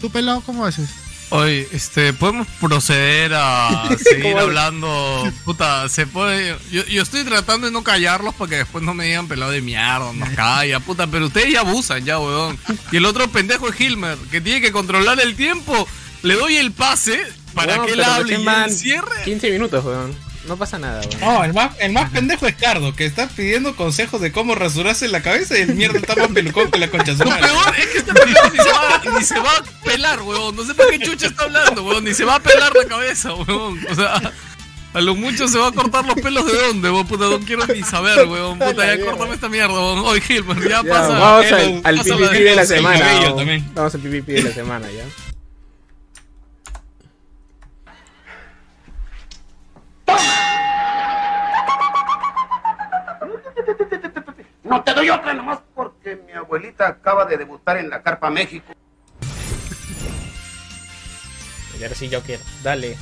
[0.00, 0.88] ¿Tú pelado cómo haces?
[1.30, 5.30] Oye, este, podemos proceder a seguir hablando.
[5.44, 6.56] Puta, se puede.
[6.70, 9.60] Yo, yo estoy tratando de no callarlos para que después no me digan pelado de
[9.60, 12.58] mierda, nos calla, puta, pero ustedes ya abusan, ya, weón.
[12.92, 15.86] Y el otro pendejo es Hilmer, que tiene que controlar el tiempo.
[16.22, 17.20] Le doy el pase
[17.54, 19.22] para No, que él hable y él cierre.
[19.24, 20.27] 15 minutos, weón.
[20.48, 21.20] No pasa nada, weón.
[21.20, 25.06] No, el más, el más pendejo es Cardo, que está pidiendo consejos de cómo rasurarse
[25.08, 27.98] la cabeza y el mierda está más pelucón que la concha Lo peor es que
[27.98, 30.56] este pendejo ni se, va, ni se va a pelar, weón.
[30.56, 32.02] No sé por qué chucha está hablando, weón.
[32.04, 33.78] Ni se va a pelar la cabeza, weón.
[33.90, 34.32] O sea,
[34.94, 37.06] a lo mucho se va a cortar los pelos de dónde, weón.
[37.06, 38.58] Puta, no quiero ni saber, weón.
[38.58, 39.98] Puta, ya córtame esta mierda, weón.
[40.00, 41.08] Oye, Gilman, ya, Ya, pasa.
[41.18, 43.06] vamos el- al, al de la semana.
[43.74, 45.04] Vamos, al PvP de la semana, ya.
[54.68, 58.74] No te doy otra nomás porque mi abuelita acaba de debutar en la Carpa México.
[61.78, 62.42] Y ahora sí yo quiero.
[62.62, 62.98] Dale.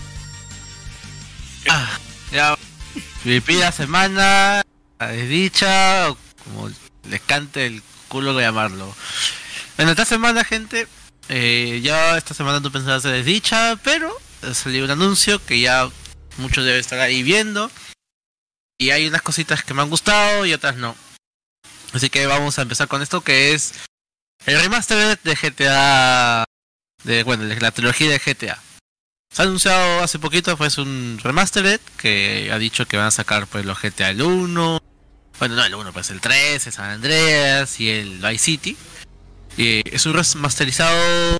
[1.68, 1.98] Ah,
[2.30, 2.56] ya.
[3.24, 4.62] La semana,
[5.00, 6.70] la desdicha, o como
[7.08, 8.94] les cante el culo de llamarlo.
[9.76, 10.86] Bueno, esta semana, gente,
[11.28, 14.16] eh, ya esta semana no pensaba hacer desdicha, pero
[14.52, 15.88] salió un anuncio que ya
[16.36, 17.70] muchos deben estar ahí viendo.
[18.78, 20.94] Y hay unas cositas que me han gustado y otras no.
[21.96, 23.72] Así que vamos a empezar con esto que es
[24.44, 26.44] el remaster de GTA.
[27.04, 28.62] De, bueno, la trilogía de GTA.
[29.30, 33.46] se ha anunciado hace poquito pues un remastered que ha dicho que van a sacar
[33.46, 34.82] pues los GTA el 1,
[35.38, 38.76] bueno no el 1 pues el 3, el San Andreas y el Vice City.
[39.56, 41.38] Eh, es un remasterizado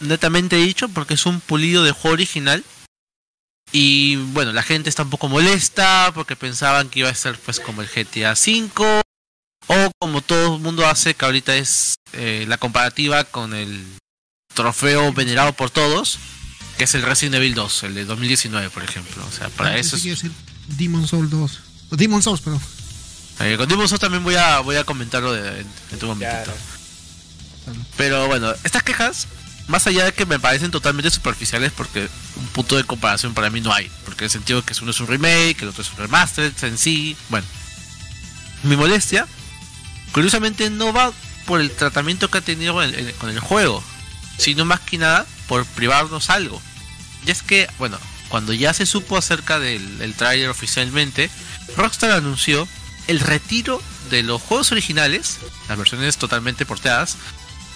[0.00, 2.62] netamente dicho porque es un pulido de juego original
[3.72, 7.58] y bueno la gente está un poco molesta porque pensaban que iba a ser pues
[7.58, 9.02] como el GTA 5
[9.68, 13.84] o como todo el mundo hace que ahorita es eh, la comparativa con el
[14.54, 16.18] trofeo venerado por todos
[16.78, 19.24] que es el Resident Evil 2, el de 2019, por ejemplo.
[19.26, 19.96] O sea, para Ah, eso.
[19.96, 20.30] es- que
[20.68, 21.60] Demon Souls 2.
[21.90, 22.60] O Demon Souls, perdón.
[23.40, 26.52] eh, con Demon Souls también voy a, voy a comentarlo de- en, en tu momentito.
[27.96, 29.26] Pero bueno, estas quejas,
[29.66, 33.60] más allá de que me parecen totalmente superficiales, porque un punto de comparación para mí
[33.60, 33.90] no hay.
[34.04, 36.78] Porque en el sentido que uno es un remake, el otro es un remastered en
[36.78, 37.16] sí.
[37.28, 37.46] Bueno,
[38.62, 39.26] mi molestia,
[40.12, 41.12] curiosamente, no va
[41.46, 43.82] por el tratamiento que ha tenido con el, juego,
[44.36, 46.60] sino más que nada por privarnos algo.
[47.26, 51.30] Y es que, bueno, cuando ya se supo acerca del, del tráiler oficialmente,
[51.76, 52.68] Rockstar anunció
[53.06, 57.16] el retiro de los juegos originales, las versiones totalmente porteadas,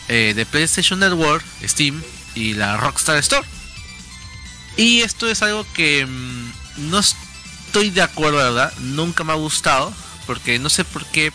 [0.09, 2.03] eh, de PlayStation Network, Steam
[2.35, 3.47] y la Rockstar Store.
[4.77, 9.37] Y esto es algo que mm, no estoy de acuerdo, la verdad, nunca me ha
[9.37, 9.92] gustado,
[10.27, 11.33] porque no sé por qué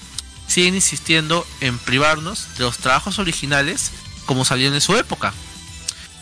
[0.58, 3.92] siguen insistiendo en privarnos de los trabajos originales
[4.26, 5.32] como salieron en su época.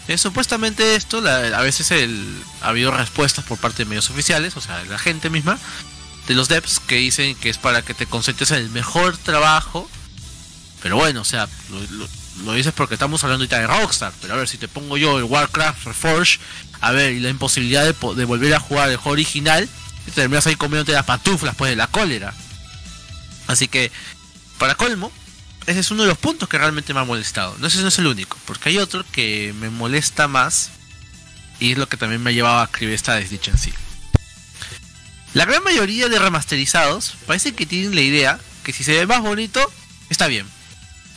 [0.10, 4.58] Eh, supuestamente esto, la- a veces el- ha habido respuestas por parte de medios oficiales,
[4.58, 5.58] o sea, de la gente misma,
[6.28, 9.90] de los devs que dicen que es para que te concentres en el mejor trabajo.
[10.84, 11.48] Pero bueno, o sea,
[12.44, 14.12] lo, dices porque estamos hablando ahorita de Rockstar.
[14.22, 16.42] Pero a ver, si te pongo yo el Warcraft Reforged,
[16.82, 19.70] a ver, y la imposibilidad de, de volver a jugar el juego original,
[20.06, 22.34] y te terminas ahí comiéndote las pantuflas pues de la cólera.
[23.48, 23.92] Así que,
[24.58, 25.12] para colmo,
[25.66, 27.56] ese es uno de los puntos que realmente me ha molestado.
[27.60, 30.72] No sé si no es el único, porque hay otro que me molesta más
[31.60, 33.74] y es lo que también me ha llevado a escribir esta desdicha en sí.
[35.34, 39.22] La gran mayoría de remasterizados parece que tienen la idea que si se ve más
[39.22, 39.62] bonito,
[40.10, 40.48] está bien.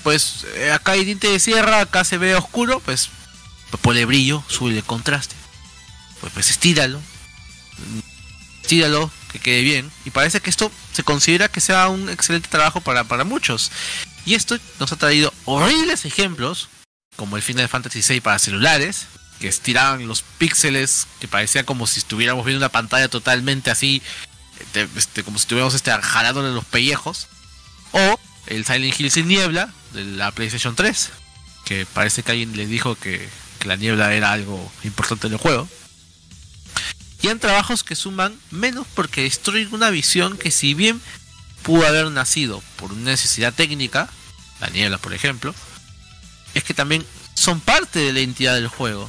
[0.02, 3.10] Pues eh, acá hay diente de sierra, acá se ve oscuro, pues,
[3.70, 5.34] pues ponle brillo, sube el contraste.
[6.20, 7.00] Pues, pues estíralo.
[8.72, 9.90] Estíralo, que quede bien.
[10.04, 13.72] Y parece que esto se considera que sea un excelente trabajo para, para muchos.
[14.26, 16.68] Y esto nos ha traído horribles ejemplos,
[17.16, 19.06] como el Final Fantasy VI para celulares,
[19.40, 24.02] que estiraban los píxeles, que parecía como si estuviéramos viendo una pantalla totalmente así,
[24.74, 27.26] de- este, como si estuviéramos este, jalándole los pellejos.
[27.92, 31.08] O el Silent Hill sin niebla de la PlayStation 3,
[31.64, 35.38] que parece que alguien le dijo que, que la niebla era algo importante en el
[35.38, 35.66] juego.
[37.20, 41.00] Y en trabajos que suman menos porque destruyen una visión que si bien
[41.62, 44.08] pudo haber nacido por una necesidad técnica,
[44.60, 45.54] la niebla por ejemplo,
[46.54, 47.04] es que también
[47.34, 49.08] son parte de la identidad del juego.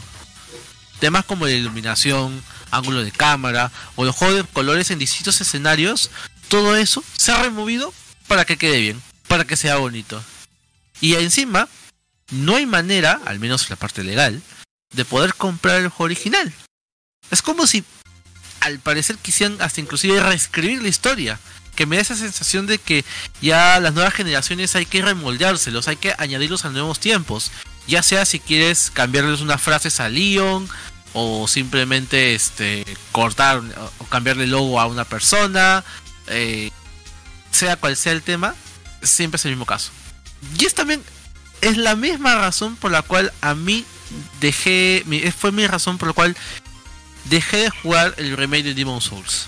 [1.00, 6.10] Temas como la iluminación, ángulo de cámara o los juegos de colores en distintos escenarios,
[6.48, 7.94] todo eso se ha removido
[8.28, 10.22] para que quede bien, para que sea bonito.
[11.00, 11.70] Y encima,
[12.32, 14.42] no hay manera, al menos en la parte legal,
[14.94, 16.54] de poder comprar el juego original.
[17.32, 17.84] Es como si
[18.70, 21.40] al parecer quisieran hasta inclusive reescribir la historia.
[21.76, 23.06] Que me da esa sensación de que
[23.42, 27.52] ya las nuevas generaciones hay que remoldeárselos, hay que añadirlos a nuevos tiempos.
[27.88, 30.68] Ya sea si quieres cambiarles unas frases a Leon,
[31.14, 33.62] o simplemente este cortar
[34.00, 35.84] o- cambiarle logo a una persona,
[36.28, 36.70] eh,
[37.52, 38.54] sea cual sea el tema,
[39.02, 39.92] siempre es el mismo caso.
[40.60, 41.02] Y es también
[41.62, 43.86] es la misma razón por la cual a mí
[44.40, 45.04] dejé,
[45.38, 46.36] fue mi razón por la cual
[47.30, 49.48] dejé de jugar el remake de Demon Souls.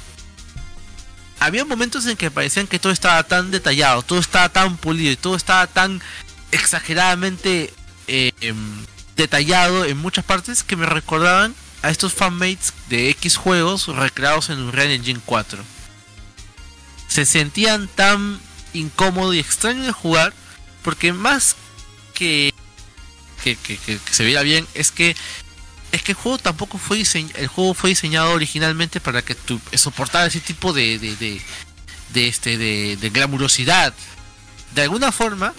[1.39, 5.15] Había momentos en que parecían que todo estaba tan detallado, todo estaba tan pulido y
[5.15, 6.01] todo estaba tan
[6.51, 7.73] exageradamente
[8.07, 13.87] eh, em, detallado en muchas partes que me recordaban a estos fanmates de X juegos
[13.87, 15.63] recreados en Unreal Engine 4.
[17.07, 18.39] Se sentían tan
[18.73, 20.33] incómodo y extraño de jugar
[20.83, 21.55] porque más
[22.13, 22.53] que
[23.43, 23.57] que,
[24.11, 25.15] se viera bien es que
[25.91, 29.59] es que el juego tampoco fue diseñado el juego fue diseñado originalmente para que tu,
[29.73, 31.41] soportara ese tipo de de, de,
[32.13, 33.93] de este de, glamurosidad
[34.73, 35.53] de alguna forma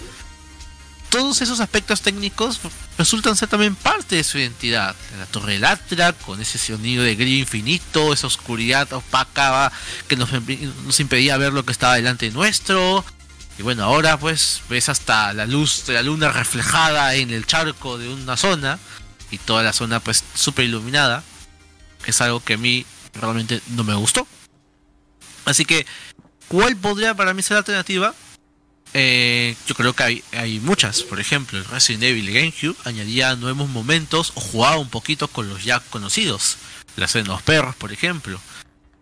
[1.09, 2.59] todos esos aspectos técnicos
[2.97, 4.95] resultan ser también parte de su identidad.
[5.19, 9.71] La torre Latra, con ese sonido de grillo infinito, esa oscuridad opaca
[10.07, 13.05] que nos impedía ver lo que estaba delante nuestro.
[13.59, 17.99] Y bueno, ahora pues ves hasta la luz de la luna reflejada en el charco
[17.99, 18.79] de una zona
[19.33, 21.23] y toda la zona pues súper iluminada.
[22.05, 24.27] Es algo que a mí realmente no me gustó.
[25.45, 25.85] Así que,
[26.47, 28.13] ¿cuál podría para mí ser la alternativa?
[28.93, 31.01] eh, yo creo que hay, hay muchas.
[31.01, 35.63] Por ejemplo, el Resident Evil GameCube añadía nuevos momentos o jugaba un poquito con los
[35.63, 36.57] ya conocidos.
[36.95, 38.39] La escena de los perros, por ejemplo.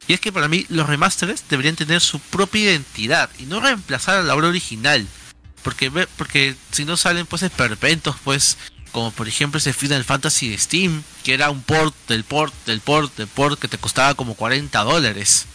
[0.07, 4.17] Y es que para mí los remasters deberían tener su propia identidad y no reemplazar
[4.17, 5.05] a la obra original.
[5.61, 8.57] Porque, porque si no salen pues esperpentos, pues
[8.91, 12.81] como por ejemplo ese Final Fantasy de Steam, que era un port del port del
[12.81, 15.45] port del port que te costaba como 40 dólares.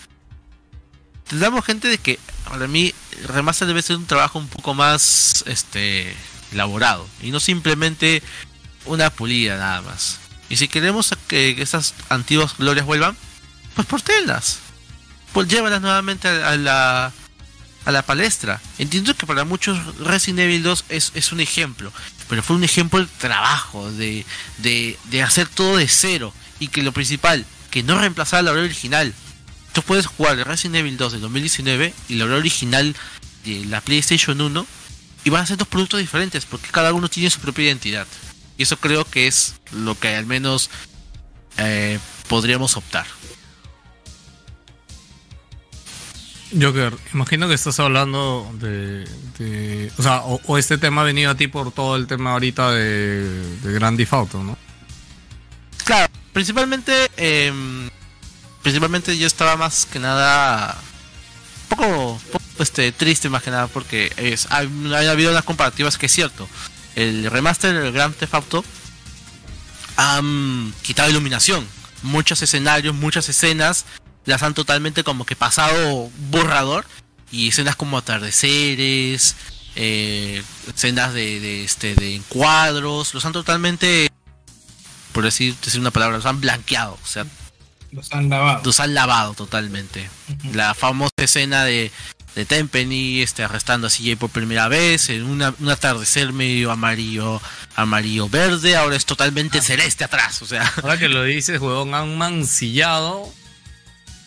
[1.29, 2.19] Tendremos gente de que
[2.49, 2.95] para mí
[3.27, 6.15] remaster debe ser un trabajo un poco más este
[6.53, 8.23] elaborado y no simplemente
[8.85, 10.19] una pulida nada más.
[10.49, 13.17] Y si queremos que esas antiguas glorias vuelvan,
[13.75, 14.61] pues portenlas.
[15.33, 17.13] Pues llévalas nuevamente a, a la
[17.87, 18.61] a la palestra.
[18.79, 21.93] Entiendo que para muchos Resident Evil 2 es, es un ejemplo,
[22.29, 24.25] pero fue un ejemplo de trabajo, de,
[24.59, 28.63] de, de hacer todo de cero y que lo principal, que no reemplazar la obra
[28.63, 29.15] original.
[29.73, 32.97] Tú puedes jugar Resident Evil 2 de 2019 y la obra original
[33.45, 34.67] de la PlayStation 1
[35.25, 38.07] y van a ser dos productos diferentes porque cada uno tiene su propia identidad.
[38.59, 40.71] Y eso creo que es lo que al menos
[41.59, 43.07] eh, podríamos optar.
[46.53, 49.05] Joker, imagino que estás hablando de.
[49.39, 52.71] de- o sea, o, este tema ha venido a ti por todo el tema ahorita
[52.71, 54.57] de, de Grand Theft Auto, ¿no?
[55.85, 57.89] Claro, principalmente, em,
[58.63, 60.77] principalmente yo estaba más que nada
[61.69, 66.07] poco, poco, este, triste más que nada porque es, ha, ha habido unas comparativas que
[66.07, 66.49] es cierto.
[66.95, 68.65] El remaster del Grand Theft Auto
[69.97, 71.67] han quitado iluminación.
[72.03, 73.85] Muchos escenarios, muchas escenas
[74.27, 76.85] las han totalmente como que pasado borrador
[77.33, 79.37] y escenas como atardeceres,
[79.75, 84.11] eh, escenas de, de, este, de encuadros, los han totalmente
[85.17, 87.25] por decir, decir una palabra, los han blanqueado, o sea,
[87.91, 88.61] Los han lavado.
[88.63, 90.11] los han lavado totalmente.
[90.53, 91.91] La famosa escena de,
[92.35, 97.41] de Tempany este, arrestando a CJ por primera vez, en una, un atardecer medio amarillo,
[97.77, 100.71] amarillo verde, ahora es totalmente celeste atrás, o sea.
[100.83, 103.33] Ahora que lo dices, weón, han mancillado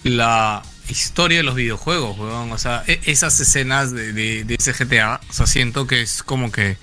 [0.04, 2.52] la historia de los videojuegos, weón.
[2.52, 6.52] O sea, e- esas escenas de, de, ese GTA, o sea, siento que es como
[6.52, 6.78] que.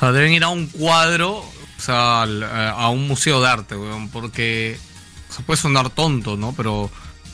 [0.00, 4.78] O deben ir a un cuadro, o sea, a, un museo de arte, weón, porque.
[5.30, 6.54] O sea, puede sonar tonto, ¿no?
[6.56, 6.90] Pero.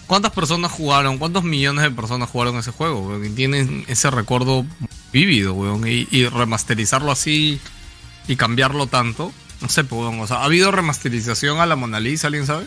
[0.06, 1.18] ¿Cuántas personas jugaron?
[1.18, 3.24] ¿Cuántos millones de personas jugaron ese juego, weón?
[3.24, 4.66] Y tienen ese recuerdo
[5.12, 5.86] vívido, weón.
[5.86, 7.60] Y, y remasterizarlo así
[8.26, 9.32] y cambiarlo tanto.
[9.60, 10.18] No sé, pues, weón.
[10.20, 12.66] O sea, ¿ha habido remasterización a la Mona Lisa, alguien sabe?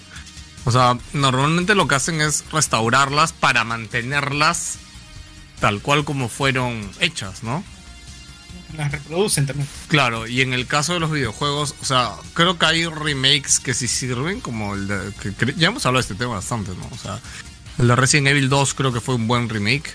[0.66, 4.78] O sea, normalmente lo que hacen es restaurarlas para mantenerlas
[5.60, 7.64] tal cual como fueron hechas, ¿no?
[8.78, 9.68] Las reproducen también.
[9.88, 13.74] Claro, y en el caso de los videojuegos, o sea, creo que hay remakes que
[13.74, 15.12] sí sirven, como el de.
[15.38, 16.88] Que, ya hemos hablado de este tema bastante, ¿no?
[16.92, 17.20] O sea,
[17.78, 19.92] el de Resident Evil 2 creo que fue un buen remake.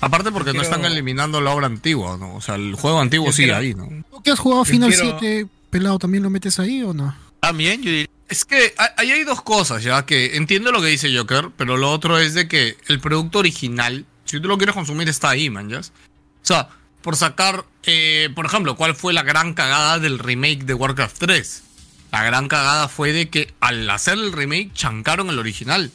[0.00, 2.36] Aparte porque no están eliminando la obra antigua, ¿no?
[2.36, 4.04] O sea, el juego antiguo sigue quiero- ahí, ¿no?
[4.10, 7.14] ¿Tú que has jugado Final quiero- 7, pelado, también lo metes ahí o no?
[7.40, 8.06] También, yo diría.
[8.30, 11.90] Es que ahí hay dos cosas, ya que entiendo lo que dice Joker, pero lo
[11.90, 15.74] otro es de que el producto original, si tú lo quieres consumir, está ahí, man.
[15.74, 15.82] O
[16.42, 16.68] sea,
[17.02, 21.62] por sacar, eh, por ejemplo, ¿cuál fue la gran cagada del remake de Warcraft 3?
[22.12, 25.90] La gran cagada fue de que al hacer el remake chancaron el original.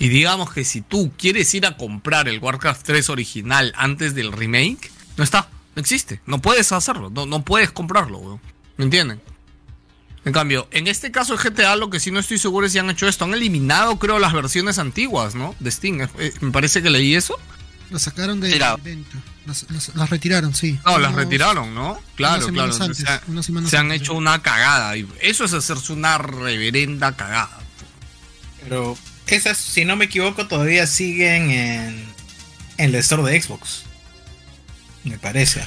[0.00, 4.32] Y digamos que si tú quieres ir a comprar el Warcraft 3 original antes del
[4.32, 8.40] remake, no está, no existe, no puedes hacerlo, no, no puedes comprarlo, weón.
[8.76, 9.20] ¿Me entienden?
[10.24, 12.78] En cambio, en este caso de GTA, lo que sí no estoy seguro es si
[12.78, 13.24] han hecho esto.
[13.24, 15.54] Han eliminado, creo, las versiones antiguas, ¿no?
[15.58, 16.00] De Steam.
[16.18, 17.36] Eh, me parece que leí eso.
[17.90, 18.78] Las sacaron de Tirado.
[18.82, 19.18] venta.
[19.46, 20.78] Las, las- las retiraron, sí.
[20.86, 21.98] No, las retiraron, ¿no?
[22.14, 22.84] Claro, unas claro.
[22.84, 24.18] antes, se ha- se han hecho sí.
[24.18, 24.96] una cagada.
[24.96, 27.58] Y eso es hacerse una reverenda cagada.
[28.62, 32.04] Pero esas, si no me equivoco, todavía siguen en,
[32.78, 33.82] en el store de Xbox.
[35.02, 35.64] Me parece.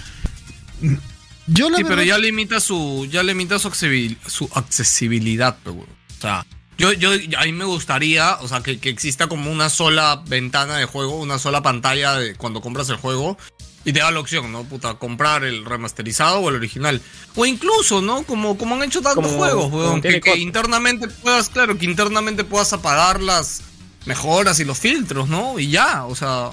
[1.48, 5.94] Yo la Sí, pero ya limita su, ya limita su, accesibil- su accesibilidad, pero, bueno.
[6.18, 6.46] O sea,
[6.78, 10.78] yo, yo, a mí me gustaría, o sea, que, que exista como una sola ventana
[10.78, 13.38] de juego, una sola pantalla de cuando compras el juego
[13.86, 14.64] y te da la opción, ¿no?
[14.64, 17.00] Puta, comprar el remasterizado o el original.
[17.36, 18.24] O incluso, ¿no?
[18.24, 22.74] Como, como han hecho tantos Como- juegos, weón, que, internamente puedas, claro, que internamente puedas
[22.74, 23.62] apagar las
[24.06, 25.60] mejoras y los filtros, ¿no?
[25.60, 26.50] Y ya, o sea,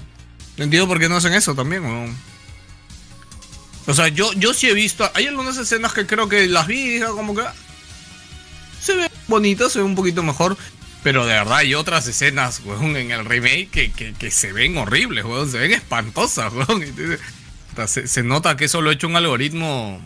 [0.59, 2.17] no entiendo por qué no hacen eso también, weón.
[3.87, 5.11] O sea, yo, yo sí he visto.
[5.15, 7.43] Hay algunas escenas que creo que las vi como que.
[7.43, 7.55] ah,
[8.81, 10.57] Se ve bonita, se ve un poquito mejor.
[11.03, 14.77] Pero de verdad hay otras escenas, weón, en el remake que, que, que se ven
[14.79, 15.51] horribles, weón.
[15.51, 16.85] Se ven espantosas, weón.
[17.87, 20.01] Se, se nota que eso lo ha hecho un algoritmo.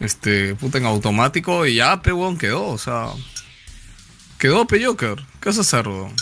[0.00, 2.68] Este, puta, en automático y ya, pe, weón, quedó.
[2.68, 3.08] O sea.
[4.38, 5.16] Quedó, pe, Joker.
[5.40, 6.14] ¿Qué vas a hacer, weón?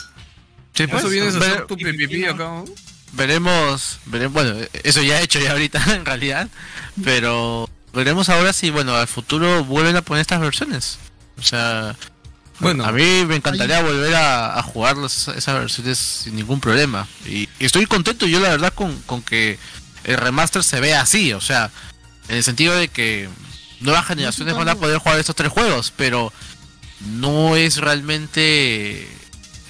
[0.74, 2.70] Sí, ¿Eso vienes a hacer tu pipipi acá, weón?
[3.12, 6.48] Veremos, veremos, bueno, eso ya he hecho ya ahorita en realidad,
[7.02, 10.98] pero veremos ahora si, bueno, al futuro vuelven a poner estas versiones.
[11.38, 11.96] O sea,
[12.60, 17.06] Bueno, a mí me encantaría volver a, a jugar las- esas versiones sin ningún problema.
[17.26, 19.58] Y, y estoy contento yo la verdad con, con que
[20.04, 21.70] el remaster se vea así, o sea,
[22.28, 23.28] en el sentido de que
[23.80, 26.32] nuevas generaciones van a poder jugar estos tres juegos, pero
[27.18, 29.08] no es realmente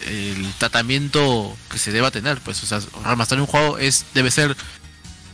[0.06, 4.56] el tratamiento que se deba tener, pues, o sea, remasterar un juego es debe ser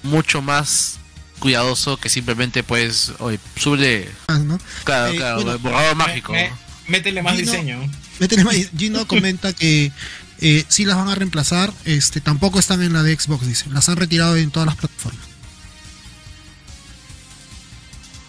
[0.02, 0.98] mucho más
[1.38, 4.59] cuidadoso que simplemente pues, oye, sube Ah, ¿no?
[4.85, 6.33] claro, Eh, claro, bueno, borrador mágico.
[6.33, 6.50] Me-
[6.88, 7.92] métele más Gino- diseño.
[8.18, 9.92] Métele más- Gino comenta que
[10.40, 13.66] eh, sí las van a reemplazar, este, tampoco están en la de Xbox, dice.
[13.70, 15.24] Las han retirado en todas las plataformas.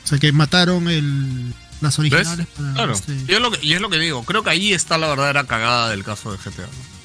[0.03, 3.73] O sea que mataron el, las originales para Claro, este- y es, lo que, y
[3.73, 6.63] es lo que digo, creo que ahí está la verdadera cagada del caso de GTA.
[6.63, 6.97] ¿no?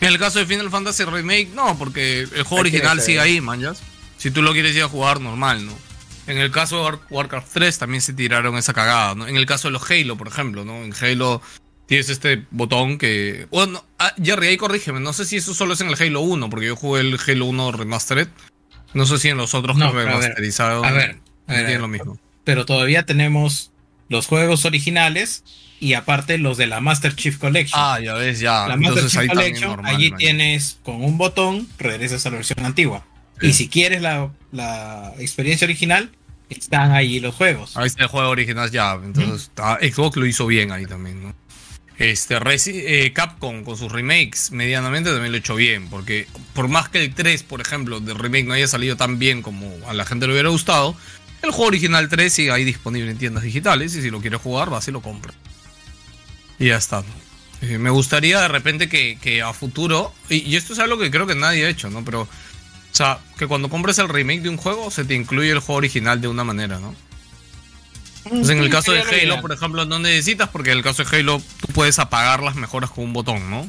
[0.00, 3.80] En el caso de Final Fantasy Remake, no, porque el juego original sigue ahí, manjas.
[4.16, 5.72] Si tú lo quieres ir a jugar, normal, ¿no?
[6.26, 9.26] En el caso de War- Warcraft 3 también se tiraron esa cagada, ¿no?
[9.26, 10.82] En el caso de los Halo, por ejemplo, ¿no?
[10.84, 11.40] En Halo
[11.86, 13.48] tienes este botón que...
[13.50, 16.50] Bueno, ah, Jerry, ahí corrígeme, no sé si eso solo es en el Halo 1,
[16.50, 18.28] porque yo jugué el Halo 1 Remastered.
[18.94, 21.52] No sé si en los otros No, que pero a ver, remasterizaron a ver, a
[21.54, 21.80] ver, a ver.
[21.80, 22.18] lo mismo.
[22.44, 23.70] Pero todavía tenemos
[24.08, 25.44] los juegos originales
[25.80, 27.80] y aparte los de la Master Chief Collection.
[27.82, 28.66] Ah, ya ves, ya.
[28.66, 29.94] la Master Entonces Chief ahí Collection, normal.
[29.94, 30.18] allí man.
[30.18, 33.06] tienes con un botón, regresas a la versión antigua.
[33.40, 36.10] Y si quieres la, la experiencia original,
[36.48, 37.76] están ahí los juegos.
[37.76, 38.94] Ahí está el juego original ya.
[38.94, 41.34] Entonces, ah, Xbox lo hizo bien ahí también, ¿no?
[41.98, 45.88] Este, eh, Capcom con sus remakes medianamente también lo ha hecho bien.
[45.88, 49.42] Porque por más que el 3, por ejemplo, de remake no haya salido tan bien
[49.42, 50.96] como a la gente le hubiera gustado,
[51.42, 53.94] el juego original 3 sigue ahí disponible en tiendas digitales.
[53.94, 55.34] Y si lo quieres jugar, vas y lo compras.
[56.58, 57.04] Y ya está.
[57.60, 60.12] Eh, me gustaría de repente que, que a futuro.
[60.28, 62.04] Y, y esto es algo que creo que nadie ha hecho, ¿no?
[62.04, 62.22] Pero.
[62.22, 62.28] O
[62.98, 66.20] sea, que cuando compres el remake de un juego, se te incluye el juego original
[66.20, 66.94] de una manera, ¿no?
[68.30, 71.40] En el caso de Halo, por ejemplo, no necesitas, porque en el caso de Halo
[71.60, 73.68] tú puedes apagar las mejoras con un botón, ¿no?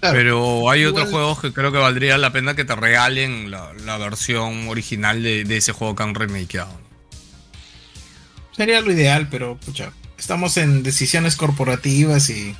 [0.00, 0.16] Claro.
[0.16, 3.72] Pero hay Igual- otros juegos que creo que valdría la pena que te regalen la,
[3.84, 6.72] la versión original de, de ese juego que han remakeado.
[8.56, 12.54] Sería lo ideal, pero pucha, estamos en decisiones corporativas y,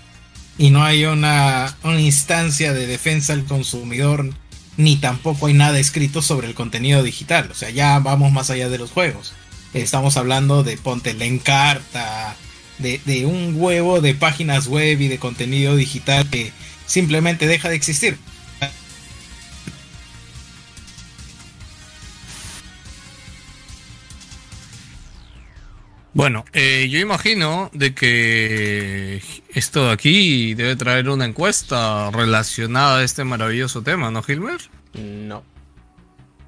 [0.59, 4.31] y no hay una, una instancia de defensa al consumidor,
[4.77, 7.49] ni tampoco hay nada escrito sobre el contenido digital.
[7.51, 9.33] O sea, ya vamos más allá de los juegos.
[9.75, 12.35] Estamos hablando de ponte la encarta,
[12.79, 16.53] de, de un huevo de páginas web y de contenido digital que
[16.91, 18.19] simplemente deja de existir.
[26.13, 29.23] Bueno, eh, yo imagino de que
[29.55, 34.61] esto de aquí debe traer una encuesta relacionada a este maravilloso tema, ¿no, Gilmer?
[34.95, 35.45] No.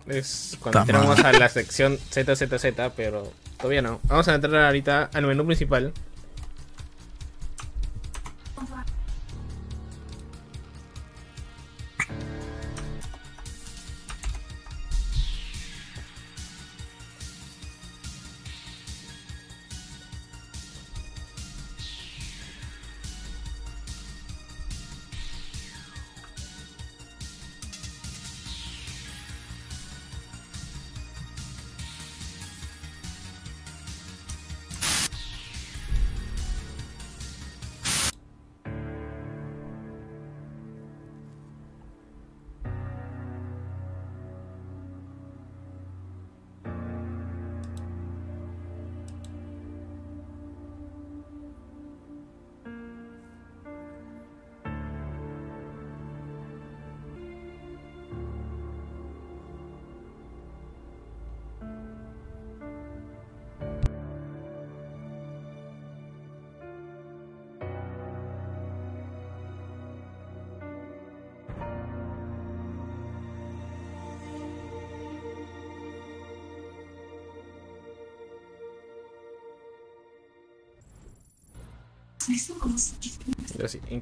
[0.09, 4.01] Es cuando entramos a la sección ZZZ, pero todavía no.
[4.09, 5.93] Vamos a entrar ahorita al menú principal.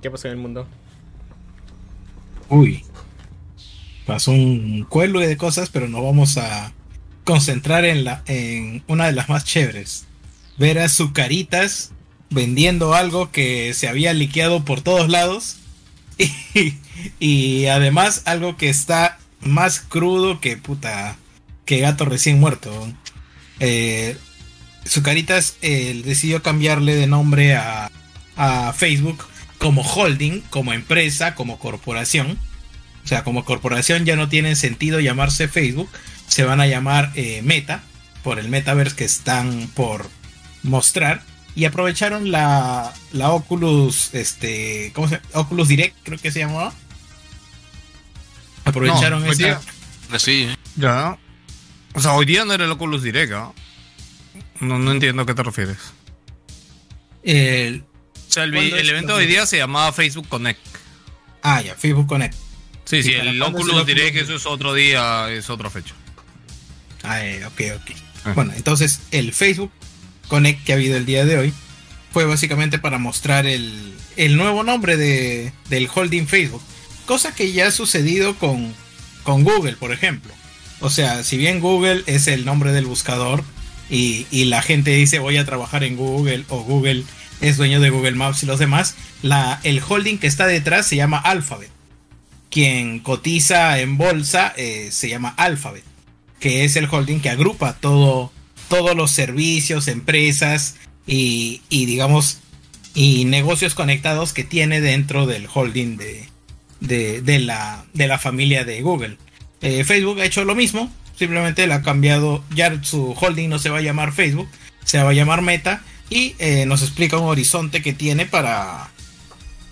[0.00, 0.66] Qué pasó en el mundo?
[2.48, 2.84] Uy.
[4.06, 6.72] Pasó un cuelo de cosas, pero nos vamos a
[7.24, 10.06] concentrar en, la, en una de las más chéveres.
[10.58, 11.92] Ver a Zucaritas
[12.28, 15.56] vendiendo algo que se había liqueado por todos lados.
[16.52, 16.74] Y,
[17.18, 21.16] y además algo que está más crudo que puta.
[21.64, 22.70] Que gato recién muerto.
[23.60, 24.16] Eh,
[24.86, 27.90] Zucaritas eh, decidió cambiarle de nombre a,
[28.36, 29.24] a Facebook
[29.60, 32.36] como holding, como empresa, como corporación.
[33.04, 35.88] O sea, como corporación ya no tienen sentido llamarse Facebook,
[36.26, 37.82] se van a llamar eh, Meta,
[38.24, 40.08] por el metaverse que están por
[40.64, 41.22] mostrar.
[41.56, 45.26] Y aprovecharon la, la Oculus, este, ¿cómo se llama?
[45.34, 46.72] Oculus Direct, creo que se llamaba.
[48.64, 49.42] Aprovecharon No, esa.
[49.42, 49.60] día-
[50.18, 50.56] Sí, ¿eh?
[50.76, 51.18] Ya.
[51.94, 53.52] O sea, hoy día no era el Oculus Direct, ¿ah?
[54.60, 55.78] No, no entiendo a qué te refieres.
[57.22, 57.84] el-
[58.30, 60.60] O sea, el, evento de hoy día se llamaba Facebook Connect.
[61.42, 62.36] ah, ya, Facebook Connect.
[62.84, 64.16] Sí, ¿Y sí, el Oculus Direct, Direct?
[64.18, 65.94] eso es otro día, es otra fecha.
[67.02, 67.96] Ah, eh, ok, ok.
[68.24, 68.32] Ah.
[68.36, 69.72] Bueno, entonces el Facebook
[70.28, 71.52] Connect que ha habido el día de hoy
[72.12, 76.62] fue básicamente para mostrar el, el nuevo nombre de, del holding Facebook.
[77.06, 78.72] Cosa que ya ha sucedido con,
[79.24, 80.32] con Google, por ejemplo.
[80.78, 83.42] O sea, si bien Google es el nombre del buscador
[83.90, 87.02] y, y la gente dice voy a trabajar en Google o Google
[87.40, 88.96] es dueño de Google Maps y los demás,
[89.62, 91.70] el holding que está detrás se llama Alphabet.
[92.50, 95.84] Quien cotiza en bolsa eh, se llama Alphabet
[96.40, 98.32] que es el holding que agrupa todo,
[98.68, 100.76] todos los servicios, empresas
[101.06, 102.40] y, y, digamos,
[102.94, 106.28] y negocios conectados que tiene dentro del holding de,
[106.80, 109.18] de, de la, de la familia de Google.
[109.60, 113.68] Eh, Facebook ha hecho lo mismo, simplemente le ha cambiado, ya su holding no se
[113.68, 114.48] va a llamar Facebook,
[114.84, 118.90] se va a llamar Meta y eh, nos explica un horizonte que tiene para,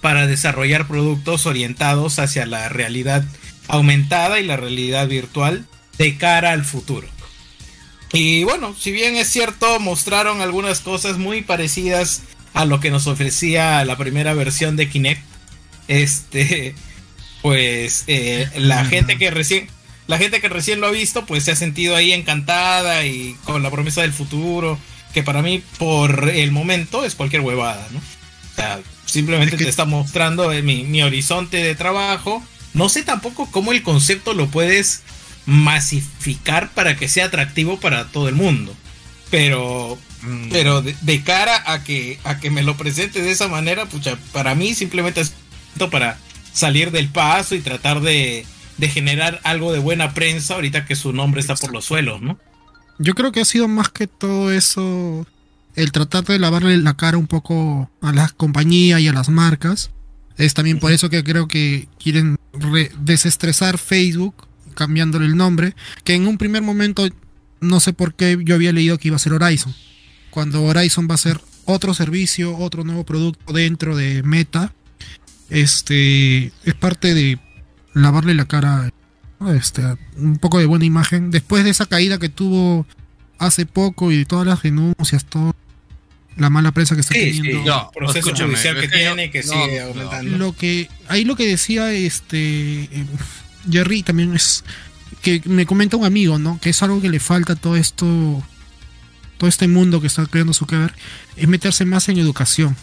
[0.00, 3.24] para desarrollar productos orientados hacia la realidad
[3.66, 5.66] aumentada y la realidad virtual
[5.98, 7.08] de cara al futuro.
[8.12, 12.22] Y bueno, si bien es cierto, mostraron algunas cosas muy parecidas
[12.54, 15.22] a lo que nos ofrecía la primera versión de Kinect.
[15.88, 16.74] Este,
[17.42, 19.68] pues eh, la gente que recién,
[20.06, 23.62] la gente que recién lo ha visto, pues se ha sentido ahí encantada y con
[23.62, 24.78] la promesa del futuro,
[25.14, 27.98] que para mí por el momento es cualquier huevada, ¿no?
[27.98, 32.42] O sea, simplemente Es que- te está mostrando eh, mi, mi horizonte de trabajo.
[32.74, 35.02] No sé tampoco cómo el concepto lo puedes
[35.46, 38.74] masificar para que sea atractivo para todo el mundo.
[39.30, 40.48] Pero, Mm.
[40.50, 44.18] pero de, de cara a que, a que me lo presente de esa manera, pucha,
[44.32, 45.32] para mí simplemente es
[45.92, 46.18] para
[46.52, 48.44] salir del paso y tratar de,
[48.78, 52.36] de generar algo de buena prensa ahorita que su nombre está por los suelos, ¿no?
[52.98, 55.26] Yo creo que ha sido más que todo eso
[55.76, 59.90] el tratar de lavarle la cara un poco a las compañías y a las marcas.
[60.36, 64.34] Es también por eso que creo que quieren re- desestresar Facebook
[64.74, 65.74] cambiándole el nombre.
[66.04, 67.08] Que en un primer momento
[67.60, 69.74] no sé por qué yo había leído que iba a ser Horizon.
[70.30, 74.72] Cuando Horizon va a ser otro servicio, otro nuevo producto dentro de Meta.
[75.50, 77.38] Este es parte de
[77.94, 78.90] lavarle la cara.
[79.54, 79.82] Este,
[80.16, 81.30] un poco de buena imagen.
[81.30, 82.86] Después de esa caída que tuvo
[83.38, 85.54] hace poco y todas las denuncias, toda
[86.36, 87.64] la mala prensa que está Sí, sí, teniendo.
[87.64, 89.86] No, proceso escúchame, judicial que que tiene que no, sigue no.
[89.86, 90.38] aumentando.
[90.38, 93.06] Lo que ahí lo que decía este eh,
[93.70, 94.64] Jerry también es
[95.22, 96.60] que me comenta un amigo, ¿no?
[96.60, 98.42] Que es algo que le falta a todo esto
[99.36, 100.94] todo este mundo que está creando Zuckerberg
[101.36, 102.76] es meterse más en educación,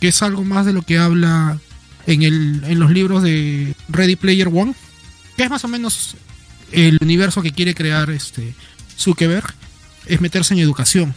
[0.00, 1.58] que es algo más de lo que habla
[2.06, 4.74] en el en los libros de Ready Player One,
[5.44, 6.16] es más o menos
[6.72, 8.54] el universo que quiere crear este
[8.98, 9.52] Zuckerberg
[10.06, 11.14] es meterse en educación,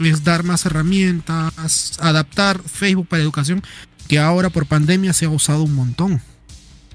[0.00, 3.62] es dar más herramientas, adaptar Facebook para educación
[4.08, 6.20] que ahora por pandemia se ha usado un montón.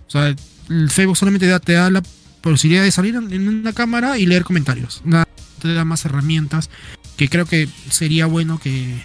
[0.07, 0.27] O sea,
[0.69, 2.03] el Facebook solamente te da la
[2.41, 5.01] posibilidad de salir en una cámara y leer comentarios.
[5.61, 6.69] Te da más herramientas
[7.17, 9.03] que creo que sería bueno que,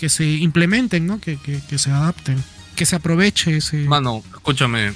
[0.00, 1.20] que se implementen, ¿no?
[1.20, 2.42] Que, que- que se adapten,
[2.76, 3.78] que se aproveche ese...
[3.84, 4.94] Mano, escúchame.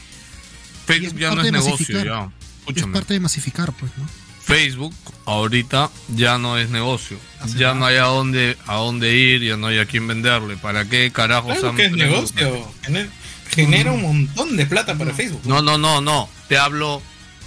[0.87, 2.25] Facebook es ya no es negocio, ya.
[2.25, 2.93] es Escúchame.
[2.93, 4.07] parte de masificar, pues, ¿no?
[4.43, 7.19] Facebook ahorita ya no es negocio.
[7.41, 7.75] Hace ya nada.
[7.75, 10.57] no hay a dónde, a dónde ir, ya no hay a quién venderle.
[10.57, 12.69] ¿Para qué carajos Claro que es negocio.
[12.83, 13.11] gener-
[13.51, 15.41] Genera un montón de plata para Facebook.
[15.45, 16.29] No, no, no, no.
[16.49, 17.01] Te hablo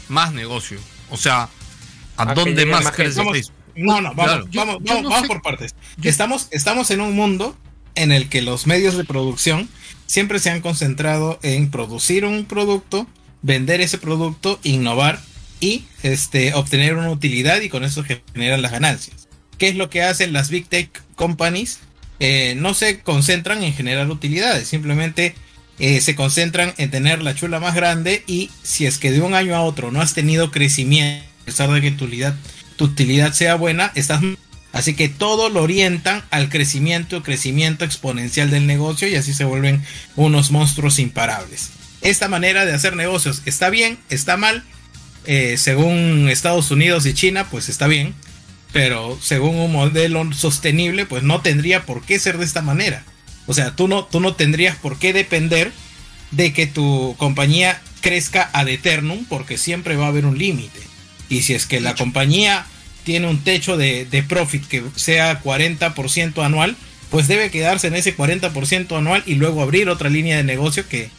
[0.10, 0.80] más negocio.
[1.10, 1.44] O sea,
[2.18, 3.22] ¿a A que dónde más más crece.
[3.24, 3.54] Facebook?
[3.76, 4.48] No, no, vamos, Claro.
[4.50, 5.76] Yo- vamos, yo vamos, no vamos sé- por partes.
[6.04, 7.56] Estamos, estamos en un mundo
[7.96, 9.70] en el que los medios de producción
[10.06, 13.08] siempre se han concentrado en producir un producto,
[13.42, 15.20] vender ese producto, innovar
[15.60, 19.28] y este, obtener una utilidad y con eso generan las ganancias.
[19.58, 21.80] ¿Qué es lo que hacen las big tech companies?
[22.20, 25.36] Eh, no se concentran en generar utilidades, simplemente
[25.80, 29.34] eh, se concentran en tener la chula más grande y si es que de un
[29.34, 32.36] año a otro no has tenido crecimiento, a pesar de que tu utilidad,
[32.76, 34.22] tu utilidad sea buena, estás...
[34.72, 39.84] Así que todo lo orientan al crecimiento, crecimiento exponencial del negocio y así se vuelven
[40.16, 41.72] unos monstruos imparables.
[42.02, 44.64] Esta manera de hacer negocios está bien, está mal.
[45.26, 48.14] Eh, según Estados Unidos y China, pues está bien.
[48.72, 53.04] Pero según un modelo sostenible, pues no tendría por qué ser de esta manera.
[53.48, 55.72] O sea, tú no, tú no tendrías por qué depender
[56.32, 60.80] de que tu compañía crezca ad eternum porque siempre va a haber un límite.
[61.30, 62.66] Y si es que la compañía
[63.04, 66.78] tiene un techo de, de profit que sea 40% anual,
[67.10, 71.10] pues debe quedarse en ese 40% anual y luego abrir otra línea de negocio que,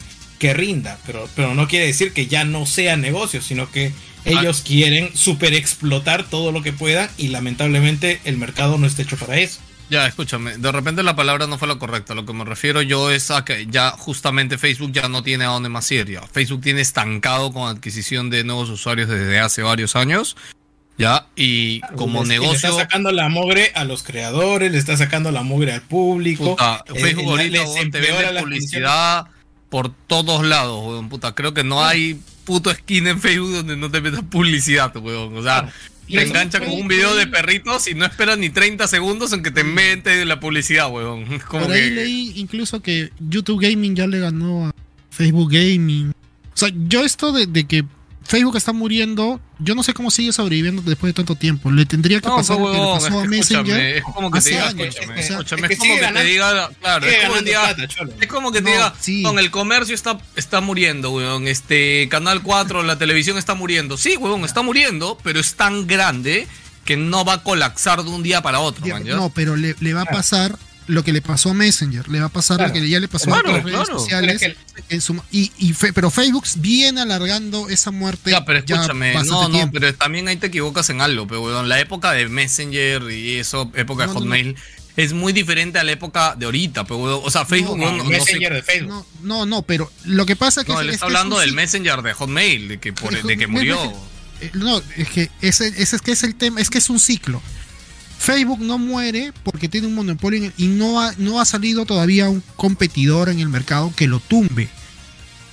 [0.41, 0.99] que rinda.
[1.07, 3.93] Pero, pero no quiere decir que ya no sea negocio, sino que
[4.25, 9.17] ellos quieren super explotar todo lo que puedan y lamentablemente el mercado no está hecho
[9.17, 9.61] para eso.
[9.89, 12.15] Ya, escúchame, de repente la palabra no fue la correcta.
[12.15, 15.49] Lo que me refiero yo es a que ya justamente Facebook ya no tiene a
[15.49, 16.09] dónde más ir.
[16.09, 16.23] Ya.
[16.23, 20.37] Facebook tiene estancado con adquisición de nuevos usuarios desde hace varios años.
[20.97, 22.69] Ya, y como Les- Le negocio.
[22.69, 26.51] está sacando la mugre a los creadores, le está sacando la mugre al público.
[26.51, 29.27] Puta, eh, Facebook eh, ahorita les te vende publicidad
[29.71, 31.09] por todos lados, weón.
[31.09, 35.37] Puta, creo que no hay puto esquina en Facebook donde no te metas publicidad, weón.
[35.37, 35.73] O sea,
[36.09, 39.51] te engancha con un video de perritos y no esperas ni 30 segundos en que
[39.51, 41.25] te mete la publicidad, weón.
[41.49, 41.91] Como Por ahí que.
[41.91, 44.73] leí incluso que YouTube Gaming ya le ganó a
[45.11, 46.11] Facebook Gaming.
[46.11, 47.85] O sea, yo esto de, de que
[48.25, 51.71] Facebook está muriendo, yo no sé cómo sigue sobreviviendo después de tanto tiempo.
[51.71, 54.51] Le tendría que No, pasar lo que le pasó a Messenger es como que te
[54.51, 54.75] diga, es
[55.31, 57.77] como que te diga, claro, es como que te diga,
[58.21, 59.23] es como que te No, diga, sí.
[59.23, 63.97] con el comercio está, está muriendo, weón, este, Canal 4, la televisión está muriendo.
[63.97, 66.47] Sí, weón, está muriendo, pero es tan grande
[66.85, 69.15] que no va a colapsar de un día para otro, man, ¿ya?
[69.15, 70.59] No, pero le, le va a pasar
[70.91, 72.75] lo que le pasó a Messenger, le va a pasar Claro.
[72.75, 73.99] lo que ya le pasó Claro, a otras redes claro.
[73.99, 74.37] sociales.
[74.41, 74.55] Pero
[74.89, 78.31] en su- y, y fe- pero Facebook viene alargando esa muerte.
[78.31, 79.73] Ya, pero escúchame, no, no, tiempo.
[79.75, 83.71] pero también ahí te equivocas en algo, pero weón, la época de Messenger y eso,
[83.75, 84.57] época de No, no, Hotmail,
[84.97, 88.05] es muy diferente a la época de ahorita, pero o sea, Facebook, No, no, no
[88.05, 88.89] Messenger de Facebook.
[88.91, 90.73] No, no, no, pero lo que pasa es que.
[90.73, 91.53] no, es- él es está es hablando del.
[91.53, 93.79] Messenger de Hotmail, de que, por- Pero de que murió.
[94.41, 96.99] Eh, No, es que ese, ese es que es el tema, es que es un
[96.99, 97.41] ciclo.
[98.23, 102.43] Facebook no muere porque tiene un monopolio y no ha, no ha salido todavía un
[102.55, 104.69] competidor en el mercado que lo tumbe.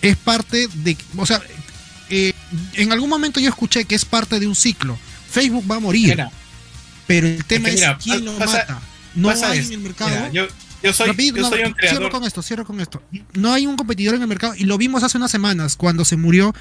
[0.02, 1.42] Es parte de, o sea,
[2.10, 2.34] eh,
[2.74, 4.98] en algún momento yo escuché que es parte de un ciclo.
[5.32, 6.30] Facebook va a morir, Mira,
[7.08, 8.82] pero el tema es es, que mira, quién lo pasa- mata.
[9.16, 10.10] No hay en el mercado.
[10.12, 10.48] Mira, yo,
[10.84, 12.12] yo soy, Rapidito, yo no, soy un Cierro creador.
[12.12, 13.02] con esto, cierro con esto.
[13.34, 16.18] No hay un competidor en el mercado y lo vimos hace unas semanas cuando se
[16.18, 16.54] murió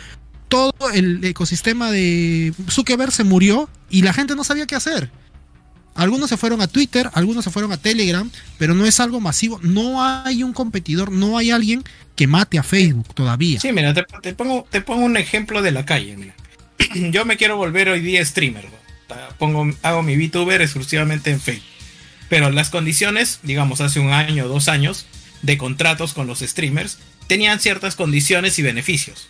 [0.49, 5.11] todo el ecosistema de Zuckerberg se murió y la gente no sabía qué hacer.
[5.97, 9.59] Algunos se fueron a Twitter, algunos se fueron a Telegram, pero no es algo masivo.
[9.63, 11.83] No hay un competidor, no hay alguien
[12.15, 13.61] que mate a Facebook todavía.
[13.61, 16.35] Sí, mira, te, pongo, un ejemplo de la calle.
[16.95, 18.67] Yo me quiero volver hoy día streamer.
[19.39, 21.67] Pongo, hago mi VTuber exclusivamente en Facebook.
[22.29, 25.07] Pero las condiciones, digamos, hace un año o dos años,
[25.43, 29.27] de contratos con los streamers, tenían ciertas condiciones y beneficios.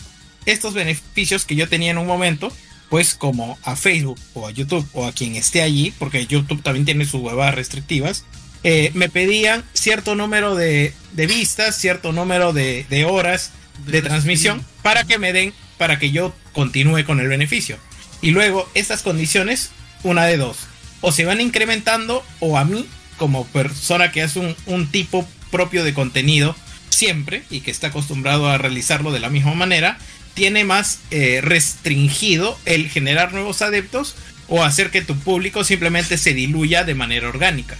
[0.46, 2.52] Estos beneficios que yo tenía en un momento,
[2.88, 6.84] pues como a Facebook o a YouTube o a quien esté allí, porque YouTube también
[6.84, 8.24] tiene sus huevadas restrictivas,
[8.62, 13.52] eh, me pedían cierto número de, de vistas, cierto número de, de horas
[13.86, 17.78] de transmisión para que me den, para que yo continúe con el beneficio.
[18.22, 19.70] Y luego estas condiciones,
[20.02, 20.58] una de dos,
[21.00, 22.86] o se van incrementando o a mí,
[23.18, 26.56] como persona que hace un, un tipo propio de contenido
[26.90, 29.98] siempre y que está acostumbrado a realizarlo de la misma manera,
[30.36, 34.14] tiene más eh, restringido el generar nuevos adeptos
[34.48, 37.76] o hacer que tu público simplemente se diluya de manera orgánica.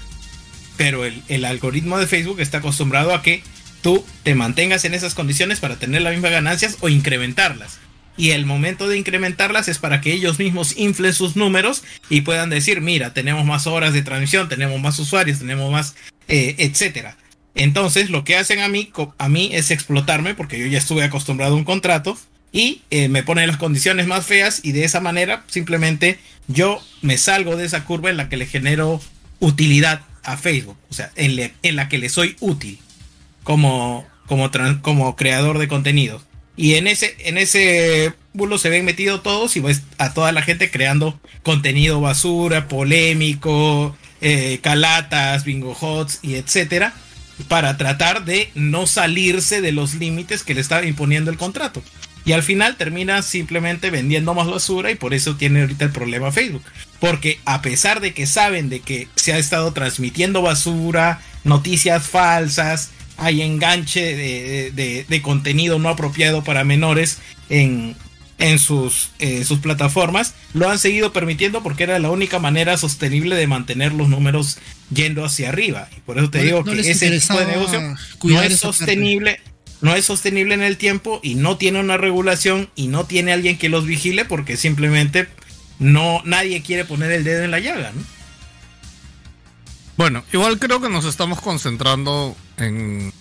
[0.79, 3.43] Pero el, algoritmo de Facebook está acostumbrado a que
[3.83, 7.79] tú te mantengas en esas condiciones para tener las mismas ganancias o incrementarlas.
[8.17, 12.49] Y el momento de incrementarlas es para que ellos mismos inflen sus números y puedan
[12.49, 15.95] decir, mira, tenemos más horas de transmisión, tenemos más usuarios, tenemos más,
[16.27, 17.19] eh, etcétera.
[17.55, 21.55] Entonces, lo que hacen a mí, a mí es explotarme porque yo ya estuve acostumbrado
[21.55, 22.19] a un contrato
[22.57, 27.19] y eh, me ponen las condiciones más feas y de esa manera simplemente yo me
[27.19, 28.99] salgo de esa curva en la que le genero
[29.41, 32.79] utilidad a Facebook, o sea, en, en la que le soy útil
[33.45, 34.51] como, como,
[34.81, 36.23] como creador de contenido.
[36.57, 40.41] Y en ese, en ese bulo se ven metidos todos y ves a toda la
[40.41, 46.95] gente creando contenido basura, polémico, eh, calatas, bingo hots y etcétera,
[47.49, 51.83] para tratar de no salirse de los límites que le estaba imponiendo el contrato.
[52.27, 56.33] Y al final termina simplemente vendiendo más basura y por eso tiene ahorita el problema
[56.33, 56.65] Facebook.
[57.01, 62.91] Porque a pesar de que saben de que se ha estado transmitiendo basura, noticias falsas,
[63.17, 67.19] hay enganche de, de- de contenido no apropiado para menores
[67.49, 67.97] en,
[68.39, 73.37] en sus, eh, sus plataformas, lo han seguido permitiendo porque era la única manera sostenible
[73.37, 74.59] de mantener los números
[74.93, 75.89] yendo hacia arriba.
[75.97, 77.81] Y por eso te No digo no que ese tipo de negocio
[78.35, 79.37] no es parte.
[79.81, 83.59] No es sostenible en el tiempo y no tiene una regulación y no tiene alguien
[83.59, 85.29] que los vigile porque simplemente
[85.79, 88.03] no nadie quiere poner el dedo en la llaga, ¿no?
[89.97, 93.13] Bueno, igual creo que nos estamos concentrando en.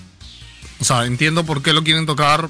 [0.79, 2.49] O sea, entiendo por qué lo quieren tocar,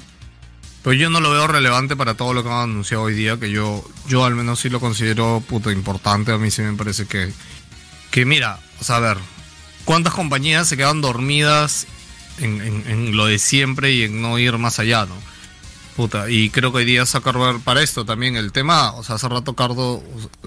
[0.82, 3.50] Pero yo no lo veo relevante para todo lo que han anunciado hoy día, que
[3.50, 6.32] yo, yo al menos sí lo considero puto importante.
[6.32, 7.32] A mí sí me parece que,
[8.10, 9.18] que mira, o sea, a ver,
[9.84, 11.86] ¿cuántas compañías se quedan dormidas
[12.38, 15.14] en, en- lo de siempre y en no ir más allá, no?
[15.96, 19.28] Puta, y creo que hoy día Zuckerberg para esto también el tema, o sea, hace
[19.30, 20.02] rato Cardo,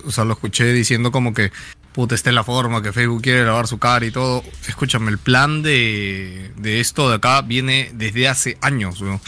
[0.05, 1.51] o sea, lo escuché diciendo como que,
[1.91, 4.43] puta, esta es la forma que Facebook quiere lavar su cara y todo.
[4.67, 9.19] Escúchame, el plan de, de esto de acá viene desde hace años, weón.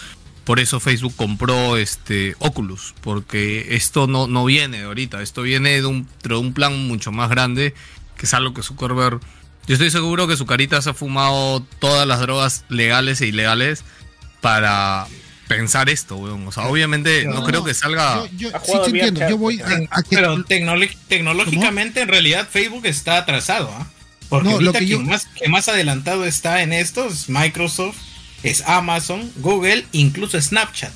[0.43, 5.81] Por eso Facebook compró este Oculus, porque esto no, no viene de ahorita, esto viene
[5.81, 7.73] de un, de un plan mucho más grande,
[8.15, 9.19] que es algo que Zuckerberg...
[9.67, 13.83] Yo estoy seguro que su carita se ha fumado todas las drogas legales e ilegales
[14.41, 15.07] para
[15.47, 16.47] pensar esto, weón.
[16.47, 18.23] O sea, obviamente no, No, creo que salga...
[18.37, 19.29] Yo, sí te entiendo.
[19.29, 23.87] Yo voy a, a que- Pero tecnológicamente, en realidad, Facebook está atrasado, ¿ah?
[24.29, 27.97] Porque No, lo ahorita que yo- más, quien más adelantado está en esto es Microsoft,
[28.43, 30.91] es Amazon, Google, incluso Snapchat.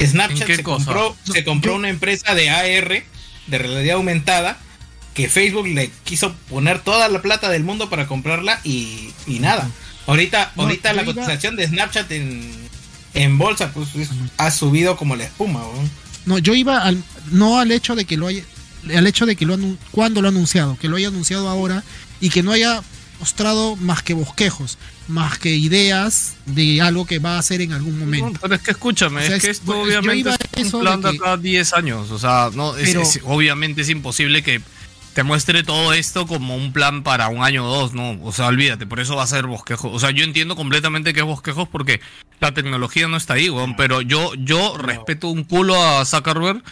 [0.00, 0.84] Snapchat ¿En qué se cosa?
[0.86, 3.04] compró, No, se compró yo- una empresa de AR,
[3.46, 4.58] de realidad aumentada,
[5.14, 9.70] que Facebook le quiso poner toda la plata del mundo para comprarla y, y nada.
[10.06, 12.50] Ahorita, No, ahorita la iba- cotización de Snapchat en,
[13.14, 14.08] en bolsa pues es-
[14.38, 15.62] ha subido como la espuma.
[16.26, 18.42] No, yo iba al, no al hecho de que lo haya,
[18.96, 19.58] al hecho de que lo
[19.90, 21.84] cuando lo ha anunciado, que lo haya anunciado ahora
[22.20, 22.82] y que no haya
[23.20, 27.98] mostrado más que bosquejos, más que ideas de algo que va a hacer en algún
[28.00, 28.40] No, momento.
[28.42, 30.34] pero es que escúchame, O sea, es que es- esto pues, yo obviamente iba a
[30.60, 32.10] es eso un plan de que- acá 10 años.
[32.10, 34.60] O sea, no, es, Pero- es- obviamente es imposible que
[35.14, 38.18] te muestre todo esto como un plan para un año o dos, ¿no?
[38.22, 39.92] O sea, olvídate, por eso va a ser bosquejos.
[39.92, 42.00] O sea, yo entiendo completamente que es bosquejos porque
[42.40, 46.62] la tecnología no está ahí, weón, pero yo, yo respeto un culo a Zuckerberg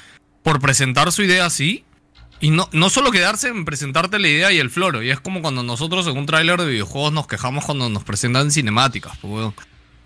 [0.43, 1.85] por presentar su idea así.
[2.43, 5.03] Y no, no solo quedarse en presentarte la idea y el floro.
[5.03, 8.51] Y es como cuando nosotros en un tráiler de videojuegos nos quejamos cuando nos presentan
[8.51, 9.55] cinemáticas, pues, weón.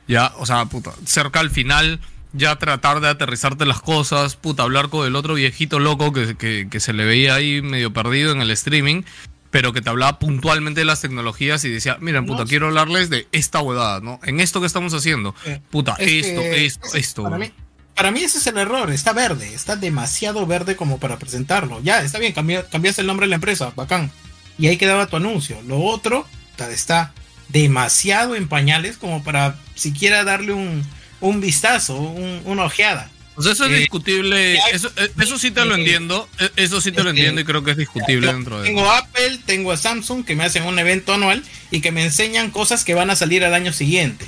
[0.08, 2.00] Ya, o sea, puta, cerca al final,
[2.34, 6.68] ya tratar de aterrizarte las cosas, puta, hablar con el otro viejito loco que, que,
[6.70, 9.02] que se le veía ahí medio perdido en el streaming,
[9.50, 13.08] pero que te hablaba puntualmente de las tecnologías y decía, miren, puta, No, quiero hablarles
[13.08, 14.18] de esta huevada, ¿no?
[14.24, 15.34] En esto que estamos haciendo,
[15.70, 17.22] puta, Es esto, que esto, esto.
[17.22, 17.52] Para mí,
[17.94, 18.90] para mí ese es el error.
[18.90, 19.54] Está verde.
[19.54, 21.80] Está demasiado verde como para presentarlo.
[21.84, 22.34] Ya, está bien.
[22.34, 23.72] cambi- cambiaste el nombre de la empresa.
[23.76, 24.10] Bacán.
[24.58, 25.62] Y ahí quedaba tu anuncio.
[25.68, 26.26] Lo otro
[26.58, 27.12] está
[27.48, 30.84] demasiado en pañales como para siquiera darle un,
[31.28, 33.10] un vistazo, un- una ojeada.
[33.36, 36.80] O sea, eso es Eh, discutible, eso, eh, eso sí te lo entiendo, eh, eso
[36.80, 39.72] sí te lo este, entiendo y creo que es discutible dentro de tengo Apple, tengo
[39.72, 43.10] a Samsung que me hacen un evento anual y que me enseñan cosas que van
[43.10, 44.26] a salir al año siguiente.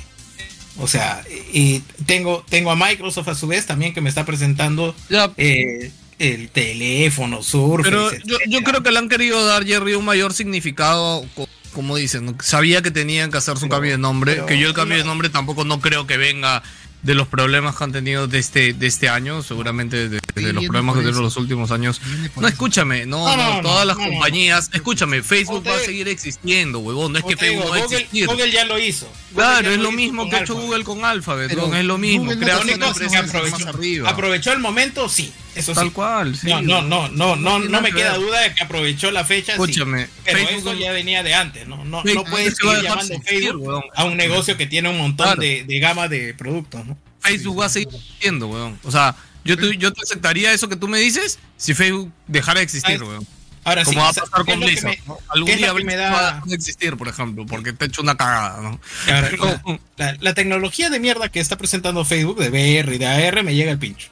[0.79, 1.23] O sea,
[1.53, 4.93] y tengo, tengo a Microsoft a su vez también que me está presentando
[5.37, 7.89] eh, el teléfono, Surface.
[7.89, 8.11] Pero
[8.47, 12.81] yo, creo que le han querido dar Jerry un mayor significado, co- como dicen, sabía
[12.81, 15.03] que tenían que hacer su cambio de nombre, pero que yo el cambio no.
[15.03, 16.61] de nombre tampoco no creo que venga
[17.03, 20.19] de los problemas que han tenido de este, de este año, seguramente de,
[20.53, 22.01] los problemas que tuvieron los últimos años.
[22.35, 27.19] No, escúchame, no, No, todas las compañías, escúchame, Facebook va a seguir existiendo, huevón, no
[27.19, 28.27] es que digo, Facebook no va a Google, existir.
[28.27, 29.07] Google ya lo hizo.
[29.33, 30.55] Claro, es lo mismo que ha hecho.
[30.55, 34.09] Google con Alphabet, Pero es lo mismo, tiene una empresa más arriba.
[34.09, 35.31] aprovechó el momento, sí.
[35.57, 35.79] Eso sí.
[35.79, 36.47] Tal cual, sí.
[36.47, 39.53] no, no, no, no, no, no me que queda duda de que aprovechó la fecha.
[39.55, 39.61] sí.
[39.61, 41.83] Escúchame, Pero Facebook eso ya venía de antes, ¿no?
[41.85, 43.83] No, no puedes a seguir llamando existir, Facebook weón.
[43.95, 45.41] a un negocio que tiene un montón Claro.
[45.41, 46.97] de, de gama de productos, ¿no?
[47.21, 48.79] Facebook va a seguir existiendo, weón.
[48.83, 52.59] O sea, yo te, yo te aceptaría eso que tú me dices si Facebook dejara
[52.59, 53.25] de existir, weón.
[53.63, 54.89] Ahora sí, Como va a pasar ¿qué es con Blizzard.
[54.91, 55.17] me- ¿no?
[55.27, 58.61] Algún día me da- va a existir, por ejemplo, porque te ha hecho una cagada,
[58.61, 58.79] ¿no?
[59.13, 63.05] Ahora, la, la- la tecnología de mierda que está presentando Facebook de VR y de
[63.05, 64.07] AR me llega al pincho.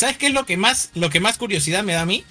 [0.00, 2.24] ¿Sabes qué es lo que más, lo que más curiosidad me da a mí?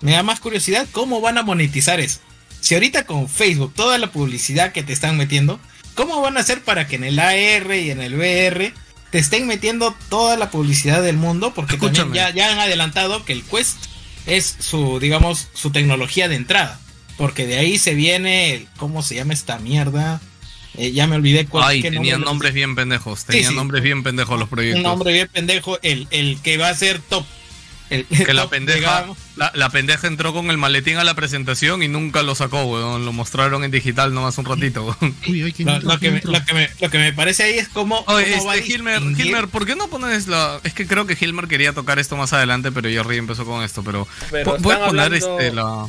[0.00, 2.20] Me da más curiosidad cómo van a monetizar eso.
[2.62, 5.60] Si ahorita con Facebook toda la publicidad que te están metiendo,
[5.94, 8.72] ¿cómo van a hacer para que en el AR y en el VR
[9.10, 11.52] te estén metiendo toda la publicidad del mundo?
[11.52, 13.76] Porque también ya, ya han adelantado que el Quest
[14.26, 16.80] es su, digamos, su tecnología de entrada.
[17.18, 20.22] Porque de ahí se viene, el- ¿cómo se llama esta mierda?
[20.76, 23.24] Eh, ya me olvidé cuál Ay, qué tenían nombre- nombres bien pendejos.
[23.24, 23.56] Tenían sí.
[23.56, 24.78] nombres bien pendejos los proyectos.
[24.78, 27.24] Un nombre bien pendejo, el, el que va a ser top.
[27.90, 29.04] El, Que la pendeja,
[29.34, 33.04] la, la pendeja entró con el maletín a la presentación y nunca lo sacó, weón.
[33.04, 35.16] Lo mostraron en digital nomás un ratito, weón.
[35.28, 37.58] Uy, ay, ¿quién Lo, que ¿Quién me, lo, que me, lo que me parece ahí
[37.58, 38.04] es como.
[38.06, 40.60] Oye, cómo este, Hilmer, ¿por qué no pones la...?
[40.62, 43.82] Es que creo que Hilmer quería tocar esto más adelante, pero Jerry empezó con esto,
[43.82, 44.06] pero...
[44.30, 45.86] Pero ¿pu- ¿Puedes poner hablando- este, la...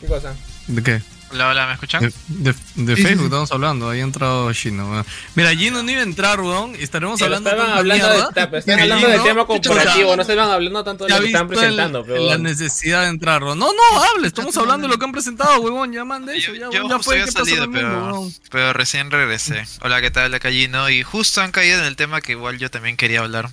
[0.00, 0.34] ¿Qué cosa?
[0.68, 1.02] ¿De qué?
[1.30, 2.00] Hola, hola, ¿me escuchan?
[2.02, 3.24] De, de- de Sí, Facebook sí.
[3.26, 5.04] estamos hablando, ahí ha entrado Gino.
[5.34, 6.74] Mira, Gino no iba a entrar, weón.
[6.74, 10.24] y Estaremos Pero hablando estaban hablando, de, pero están hablando Gino, del tema corporativo, no
[10.24, 13.44] se van hablando tanto de lo que están el- presentando, pero la necesidad de entrar,
[13.44, 13.58] weón.
[13.58, 15.92] No, no, hable, estamos hablando de lo que han presentado, weón.
[15.92, 18.30] Ya mande eso, Yo, ya, yo ya justo fue, había ¿qué pasó en salido, mundo,
[18.30, 19.64] pero, pero recién regresé.
[19.82, 20.32] Hola, ¿qué tal?
[20.32, 20.88] Acá Gino.
[20.88, 23.50] Y justo han caído en el tema que igual yo también quería hablar.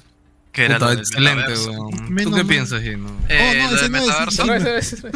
[0.53, 1.91] Que era lo del excelente, weón.
[1.91, 2.45] ¿Tú qué mal.
[2.47, 3.09] piensas, Gino?
[3.27, 5.09] Eh, Oh, no, ese es, No,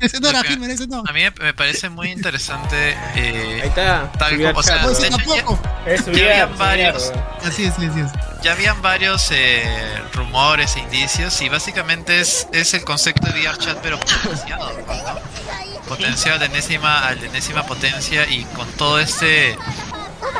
[0.00, 1.02] ese no era Hitman, ese no.
[1.06, 2.96] a mí me- parece muy interesante.
[3.14, 4.10] eh, Ahí está.
[4.12, 5.58] Tal como- o sea, de hecho, ya- tampoco.
[5.86, 7.12] Eh, ya a- habían a- varios.
[7.44, 8.42] Así es, así es.
[8.42, 13.58] ya habían varios eh, rumores e indicios y básicamente es, es el concepto de VR
[13.58, 15.82] chat pero potenciado, ¿no?
[15.88, 19.56] potenciado de enésima, al de enésima potencia y con todo este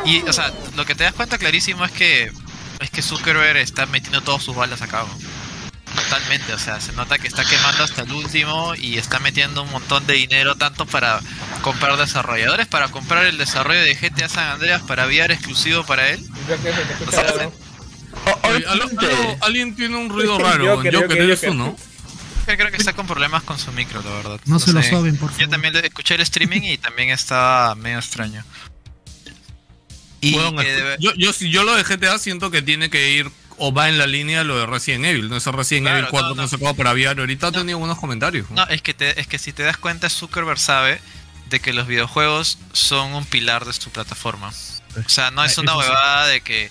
[0.04, 2.32] y o sea lo que te das cuenta clarísimo es que
[2.80, 5.08] es que Zuckerberg está metiendo todas sus balas a cabo
[5.96, 9.70] totalmente o sea se nota que está quemando hasta el último y está metiendo un
[9.70, 11.20] montón de dinero tanto para
[11.62, 16.24] comprar desarrolladores para comprar el desarrollo de GTA San Andreas para VR exclusivo para él
[16.46, 17.50] Creo que O sea.
[18.44, 18.64] Oye,
[19.40, 20.92] alguien tiene un ruido raro, eres
[21.40, 21.54] tú, Joker.
[21.54, 21.76] ¿no?
[22.48, 24.40] Yo creo que está con problemas con su micro, la verdad.
[24.46, 25.50] No se lo saben, por Yo favor.
[25.50, 28.44] también le- escuché el streaming y también estaba medio extraño.
[30.20, 33.30] Y que de- yo, yo, si yo lo de GTA siento que tiene que ir
[33.58, 36.10] o va en la línea de lo de Resident Evil, no ese Resident Claro, Evil
[36.10, 36.48] 4 no, que no.
[36.48, 37.20] se acaba para VR.
[37.20, 38.50] Ahorita ha tenido buenos comentarios.
[38.50, 41.00] no, es que, te- es que si te das cuenta, Zuckerberg sabe
[41.48, 44.52] de que los videojuegos son un pilar de su plataforma.
[45.04, 46.70] O sea, no es una huevada de que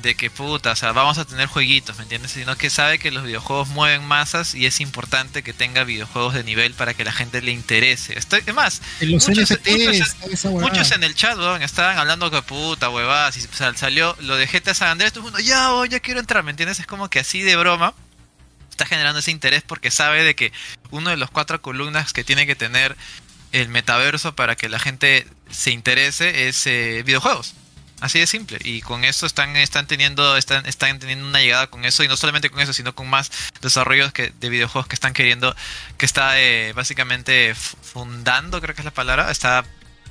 [0.00, 2.32] de que puta, o sea, vamos a tener jueguitos, ¿me entiendes?
[2.32, 6.42] Sino que sabe que los videojuegos mueven masas y es importante que tenga videojuegos de
[6.44, 8.18] nivel para que la gente le interese.
[8.18, 10.44] Estoy, es más, muchos- NFTs.
[10.46, 14.36] Muchos en el chat, weón, estaban hablando que puta, huevadas, y o sea, salió lo
[14.36, 16.80] de GTA San Andrés, todo el mundo, ya, oh, ya quiero entrar, ¿me entiendes?
[16.80, 17.94] Es como que así de broma
[18.70, 20.52] está generando ese interés porque sabe de que
[20.90, 22.96] uno de los cuatro columnas que tiene que tener
[23.52, 27.54] el metaverso para que la gente se interese es eh, videojuegos.
[28.02, 28.58] Así de simple.
[28.64, 32.16] Y con eso están, están teniendo, están, están teniendo una llegada con eso, y no
[32.16, 33.30] solamente con eso, sino con más
[33.60, 35.54] desarrollos que, de videojuegos que están queriendo,
[35.98, 39.64] que está eh, básicamente fundando, creo que es la palabra, está,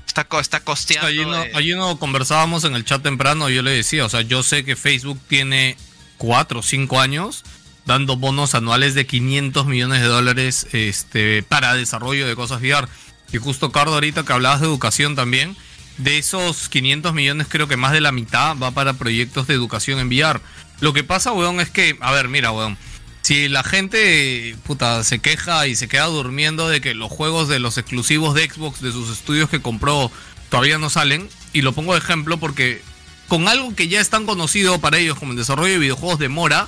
[0.08, 1.08] está, co- está costeando.
[1.08, 4.22] Allí no, eh, allí no conversábamos en el chat temprano, yo le decía, o sea,
[4.22, 5.76] yo sé que Facebook tiene
[6.18, 7.44] 4 o 5 años
[7.86, 12.88] dando bonos anuales de 500 millones de dólares este, para desarrollo de cosas VR.
[13.34, 15.58] Y justo, Cardo, ahorita que hablabas de educación también,
[15.98, 20.00] de esos 500 millones creo que más de la mitad va para proyectos de educación
[20.00, 20.42] en VR.
[20.80, 22.78] Lo que pasa, weón, es que, a ver, mira, weón,
[23.22, 27.60] si la gente, puta, se queja y se queda durmiendo de que los juegos de
[27.60, 30.12] los exclusivos de Xbox, de sus estudios que compró,
[30.50, 32.82] todavía no salen, y lo pongo de ejemplo porque
[33.28, 36.68] con algo que ya es tan conocido para ellos como el desarrollo de videojuegos demora,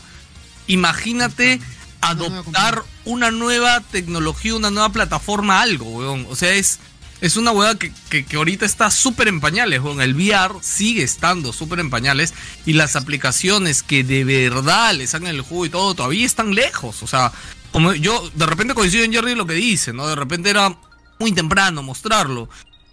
[0.68, 1.60] imagínate
[2.00, 6.26] adoptar una nueva tecnología, una nueva plataforma, algo, weón.
[6.30, 6.80] O sea, es,
[7.24, 10.02] es una weá que, que, que ahorita está súper en pañales, weón.
[10.02, 12.34] El VR sigue estando súper en pañales
[12.66, 17.02] y las aplicaciones que de verdad le sacan el juego y todo todavía están lejos.
[17.02, 17.32] O sea,
[17.72, 20.06] como yo de repente coincido en Jerry lo que dice, ¿no?
[20.06, 20.78] De repente era
[21.18, 22.50] muy temprano mostrarlo,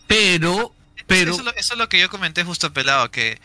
[0.07, 0.73] pero...
[1.09, 3.41] pero Eso, eso es lo que yo comenté justo pelado, que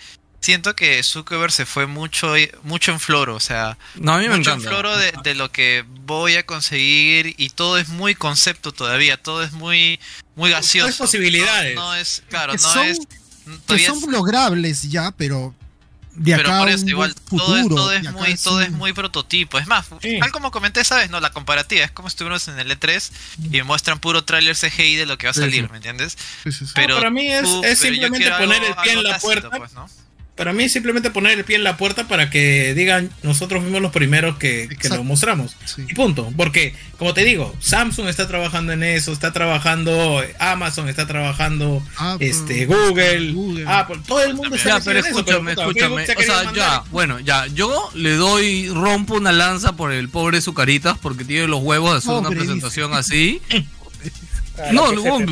[0.46, 2.34] siento que Zuckerberg se fue mucho,
[2.64, 4.70] mucho en floro, o sea, No, a mí me mucho encanta.
[4.70, 9.18] en floro de, de lo que voy a conseguir y todo es muy concepto todavía,
[9.18, 10.00] todo es muy,
[10.36, 10.90] muy gaseoso.
[10.90, 11.76] es posibilidades.
[11.76, 13.00] No, no es, claro, que no son, es...
[13.00, 15.56] que todavía son es- logrables ya, pero
[16.18, 17.46] de pero acá por eso igual futuro.
[17.46, 20.18] todo es, todo es muy todo es muy prototipo es más Sí.
[20.22, 23.12] tal como comenté sabes no la comparativa es como estuvimos en el E3
[23.44, 25.70] y me muestran puro tráiler CGI de lo que va a salir sí.
[25.72, 26.18] ¿me entiendes?
[26.46, 26.72] Sí, sí, sí.
[26.74, 29.50] pero para mí es- tú- simplemente quiero poner algo- el pie en la tácito, puerta.
[29.58, 29.90] pues, ¿no?
[30.36, 33.82] Para mí es simplemente poner el pie en la puerta para que digan, nosotros fuimos
[33.82, 35.56] los primeros que, que lo mostramos.
[35.64, 35.86] Sí.
[35.90, 36.32] Y punto.
[36.36, 42.28] Porque, como te digo, Samsung está trabajando en eso, está trabajando Amazon, está trabajando Apple,
[42.28, 43.66] este, Google, Google.
[43.66, 46.04] Apple, todo el mundo está Ya, pero en eso, escúchame, puta, escúchame.
[46.04, 46.84] O sea, querido ya, mandar.
[46.92, 51.62] bueno, ya, yo le doy, rompo una lanza por el pobre Zucaritas porque tiene los
[51.62, 53.42] huevos de hacer una presentación así.
[54.72, 55.28] No, huevón.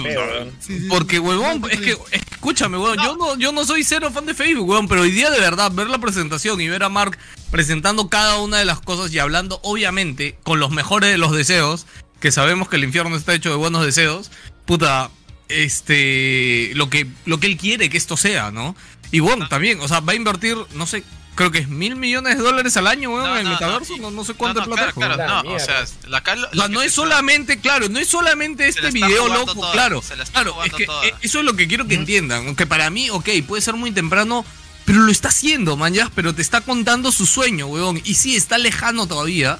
[0.59, 4.11] Sí, sí, Porque, huevón, No, es que, escúchame, huevón, yo no, yo no soy cero
[4.13, 6.89] fan de Facebook, huevón, pero hoy día de verdad, ver la presentación y ver a
[6.89, 7.17] Mark
[7.51, 11.85] presentando cada una de las cosas y hablando, obviamente, con los mejores de los deseos,
[12.19, 14.31] que sabemos que el infierno está hecho de buenos deseos,
[14.65, 15.09] puta,
[15.49, 18.75] este, lo que, lo que él quiere que esto sea, ¿no?
[19.11, 21.03] Y bueno, también, o sea, va a invertir, no sé,
[21.35, 23.95] creo que es mil millones de dólares al año, weón, No, en el no, metaverso,
[23.97, 24.91] no, no, no sé cuánto no, no, plata.
[24.93, 26.19] claro, claro, La no, o sea, la
[26.53, 29.71] lo que no es está- solamente, claro, no es solamente la este video loco, toda,
[29.71, 30.03] claro.
[30.17, 31.05] la Claro, es que toda.
[31.05, 32.45] eh, eso es lo que quiero que entiendan.
[32.47, 34.45] Aunque para mí, ok, puede ser muy temprano,
[34.85, 38.01] pero lo está haciendo, man, ya, pero te está contando su sueño, weón.
[38.03, 39.57] Y sí, está lejano todavía,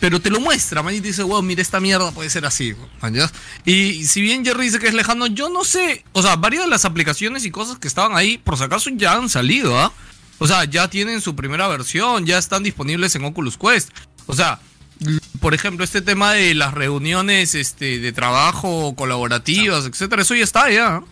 [0.00, 2.74] pero te lo muestra, man, y te dice, weón, mira, esta mierda puede ser así,
[3.00, 3.30] man, ya.
[3.64, 6.70] Y si bien Jerry dice que es lejano, yo no sé, o sea, varias de
[6.70, 9.92] las aplicaciones y cosas que estaban ahí, por si acaso ya han salido, ¿ah?
[10.38, 13.90] O sea, ya tienen su primera versión, ya están disponibles en Oculus Quest.
[14.26, 14.58] O sea,
[15.40, 20.70] por ejemplo, este tema de las reuniones este, de trabajo colaborativas, etcétera, eso ya está
[20.70, 20.98] ya.
[20.98, 21.06] O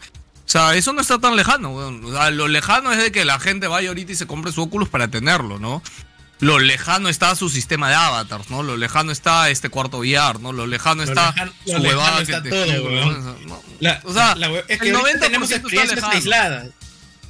[0.47, 1.72] sea, eso no está tan lejano.
[1.75, 4.62] O sea, lo lejano es de que la gente vaya ahorita y se compre su
[4.62, 5.83] Oculus para tenerlo, ¿no?
[6.41, 8.62] lo lejano está su sistema de avatars, ¿no?
[8.62, 10.53] Lo lejano está este cuarto VR, ¿no?
[10.53, 13.47] Lo lejano Lo está lejano- su huevada que todo, te- weón.
[13.47, 13.62] ¿no?
[13.81, 16.66] La- o sea, la hue- es que el ahorita 90% tenemos está experiencias aisladas.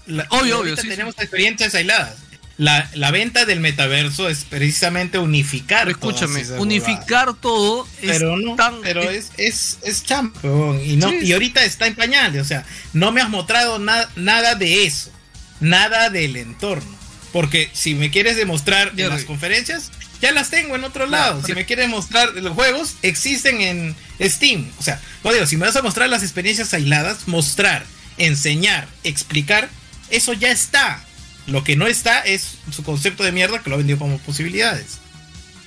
[0.07, 2.15] La- Obvio, obvio, sí, tenemos experiencias aisladas.
[2.57, 5.87] La, la venta del metaverso es precisamente unificar.
[5.87, 11.11] Pero escúchame, unificar todo es pero no, tan- pero es, es, es champo, y no,
[11.11, 11.19] Sí.
[11.23, 15.11] y ahorita está en pañales, o sea, no me has mostrado na- nada de eso,
[15.59, 16.95] nada del entorno.
[17.33, 19.91] Porque si me quieres demostrar en las conferencias,
[20.23, 21.43] ya las tengo en otro lado.
[21.45, 24.71] Si me quieres mostrar los juegos, existen en Steam.
[24.79, 27.85] O sea, no digo, si me vas a mostrar las experiencias aisladas, mostrar,
[28.17, 29.69] enseñar, explicar,
[30.11, 31.03] eso ya está.
[31.47, 34.99] Lo que no está es su concepto de mierda que lo ha vendido como posibilidades.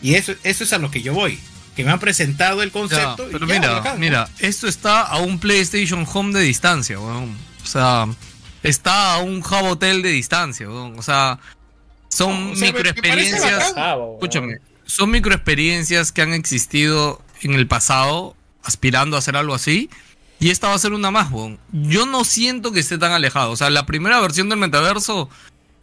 [0.01, 1.39] Y eso, eso es a lo que yo voy.
[1.75, 3.27] Que me han presentado el Ya, concepto.
[3.29, 7.35] y pero ya, mira, mira, esto está a un PlayStation Home de distancia, weón.
[7.63, 8.07] O sea,
[8.63, 10.97] está a un Hub Hotel de distancia, weón.
[10.97, 11.39] O sea,
[12.09, 13.75] son O sea, microexperiencias.
[13.75, 13.99] bacán.
[14.15, 14.57] Escúchame,
[14.88, 19.89] son microexperiencias que han existido en el pasado, aspirando a hacer algo así.
[20.39, 21.59] Y esta va a ser una más, weón.
[21.71, 23.51] Yo no siento que esté tan alejado.
[23.51, 25.29] O sea, la primera versión del metaverso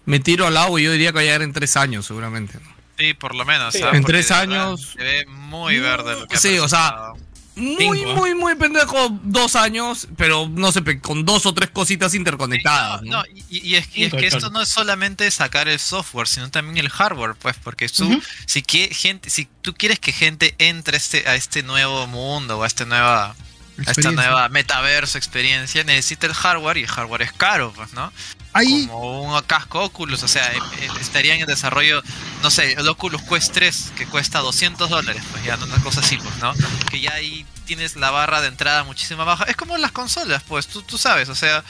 [0.06, 2.58] me tiro al agua y yo diría que va a llegar en tres años, seguramente.
[2.98, 3.72] Sí, por lo menos.
[3.74, 3.80] Sí.
[3.82, 7.12] En Porque tres años- Se ve muy verde lo que ha Sí, o sea.
[7.56, 12.12] Muy, Cinco, muy, muy pendejo, dos años, pero no sé, con dos o tres cositas
[12.14, 13.02] interconectadas.
[13.02, 13.18] ¿no?
[13.18, 16.50] No, y, y es, y es que esto no es solamente sacar el software, sino
[16.50, 20.96] también el hardware, pues, porque tú, si, que, gente, si tú quieres que gente entre
[20.96, 23.36] a este, a este nuevo mundo o a esta nueva,
[23.78, 28.12] esta nueva metaverso experiencia, necesita el hardware y el hardware es caro, pues, ¿no?
[28.52, 32.02] Ahí, Como un casco Oculus, o sea, eh, eh, estarían en desarrollo,
[32.42, 36.16] no sé, el Oculus Quest 3, que cuesta 200 dólares, pues ya, una cosa así,
[36.18, 36.54] pues, ¿no?
[36.88, 39.44] Que ya ahí tienes la barra de entrada muchísimo baja.
[39.44, 41.64] Es como las consolas, pues, tú, tú sabes, o sea,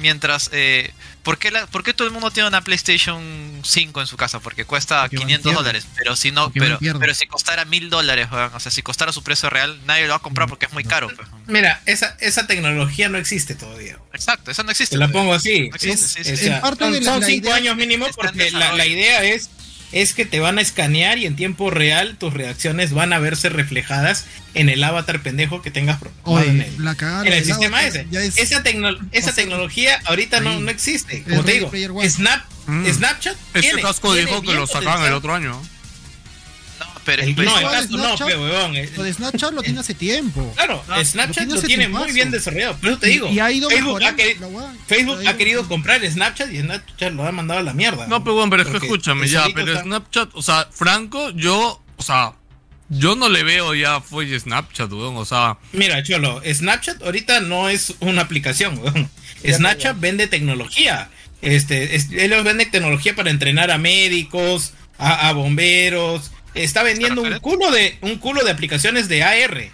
[0.00, 0.50] mientras...
[0.52, 0.92] Eh,
[1.22, 4.40] ¿por, qué la, ¿Por qué todo el mundo tiene una PlayStation 5 en su casa?
[4.40, 5.58] Porque cuesta Porque va en 500 pierna.
[5.60, 9.22] dólares, pero si no, Porque pero, si costara 1000 dólares, o sea, si costara su
[9.22, 11.28] precio real, nadie lo va a comprar porque es muy caro, pues.
[11.46, 13.98] Mira, esa, esa tecnología no existe todavía.
[14.12, 14.96] Exacto, eso no existe.
[14.96, 15.20] Te la todavía.
[15.22, 15.68] pongo así.
[15.68, 16.44] No existe, Es- sí, sí, o sí.
[16.44, 18.86] sea, En parte son, de la- son la cinco idea- años mínimo porque la, la
[18.86, 19.50] idea es,
[19.92, 23.48] es que te van a escanear y en tiempo real tus reacciones van a verse
[23.48, 27.38] reflejadas en el avatar pendejo que tengas programado oye, en el, la cagada en el
[27.40, 28.26] del sistema avatar ese.
[28.26, 30.60] es- esa tecno- esa o sea, tecnología ahorita no, ahí.
[30.60, 31.18] no existe.
[31.18, 31.70] Es Como te digo.
[32.08, 32.86] Snap, Mm.
[32.86, 35.60] Snapchat Este tiene, casco tiene dijo que lo sacan el otro año.
[37.04, 38.76] Pero, El- pero- no, el no, Snapchat- pe, huevón.
[38.76, 40.52] eh, Lo de Snapchat lo tiene hace tiempo.
[40.56, 42.76] Claro, Snapchat tiene lo tiene muy bien desarrollado.
[42.80, 44.74] Pero te digo, y ha ido Facebook, ha, mejorando queri- la hueá.
[44.86, 48.06] Facebook Ha ido- ha querido comprar Snapchat y Snapchat lo ha mandado a la mierda.
[48.06, 51.82] No, pero bueno, pero es que escúchame, ya, pero está- Snapchat, o sea, Franco, yo,
[51.96, 52.32] o sea,
[52.88, 57.68] yo no le veo ya fue Snapchat, weón, o sea, Mira, Cholo, Snapchat ahorita no
[57.68, 59.08] es una aplicación, weón.
[59.46, 61.08] Snapchat vende tecnología.
[61.40, 66.30] Este, es- ellos venden tecnología para entrenar a médicos, a, a bomberos.
[66.54, 69.68] Está vendiendo un culo de un culo de aplicaciones de AR.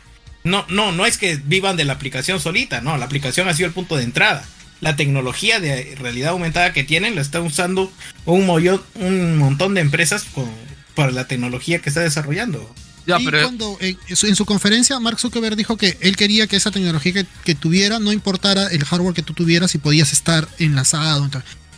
[0.45, 3.67] No, no, no es que vivan de la aplicación solita, no, la aplicación ha sido
[3.67, 4.45] el punto de entrada.
[4.81, 7.93] La tecnología de realidad aumentada que tienen la está usando
[8.27, 10.51] un mollón- un montón de empresas con-
[10.95, 12.73] para la tecnología que está desarrollando.
[13.07, 16.17] ya, y pero cuando en, en su- en su conferencia Mark Zuckerberg dijo que él
[16.17, 19.79] quería que esa tecnología que, que tuviera no importara el hardware que tú tuvieras y
[19.79, 21.29] podías estar enlazado.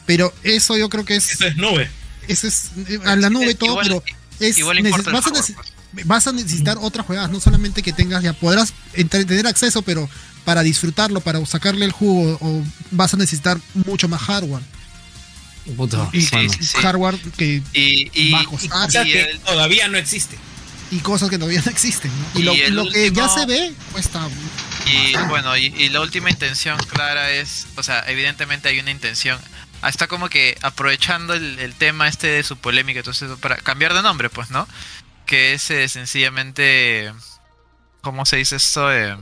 [0.06, 1.32] Pero eso yo creo que es...
[1.32, 1.88] Eso es nube.
[2.28, 4.02] Eso es eh, a la nube todo, Igual- pero
[4.40, 5.14] es igual importa el
[6.04, 9.82] vas, a vas necesitar otras jugadas, no solamente que tengas, ya podrás entrar- tener acceso,
[9.82, 10.08] pero
[10.44, 14.62] para disfrutarlo, para sacarle el jugo, o vas a necesitar mucho más hardware.
[15.76, 16.50] puta, Y bueno.
[16.52, 16.76] sí, sí.
[16.78, 20.38] hardware que y, y, el- todavía no existe.
[20.90, 22.10] y cosas que todavía no existen.
[22.34, 22.40] ¿no?
[22.40, 24.26] Y, Y lo, que ya se ve, cuesta.
[24.86, 29.38] Y bueno, y, y la última intención clara es, o sea, evidentemente hay una intención.
[29.82, 33.94] Ah, Está como que aprovechando el, el tema este de su polémica, entonces para cambiar
[33.94, 34.66] de nombre, pues, ¿no?
[35.26, 37.12] Que es eh, sencillamente,
[38.00, 38.92] ¿cómo se dice esto?
[38.92, 39.16] Eh,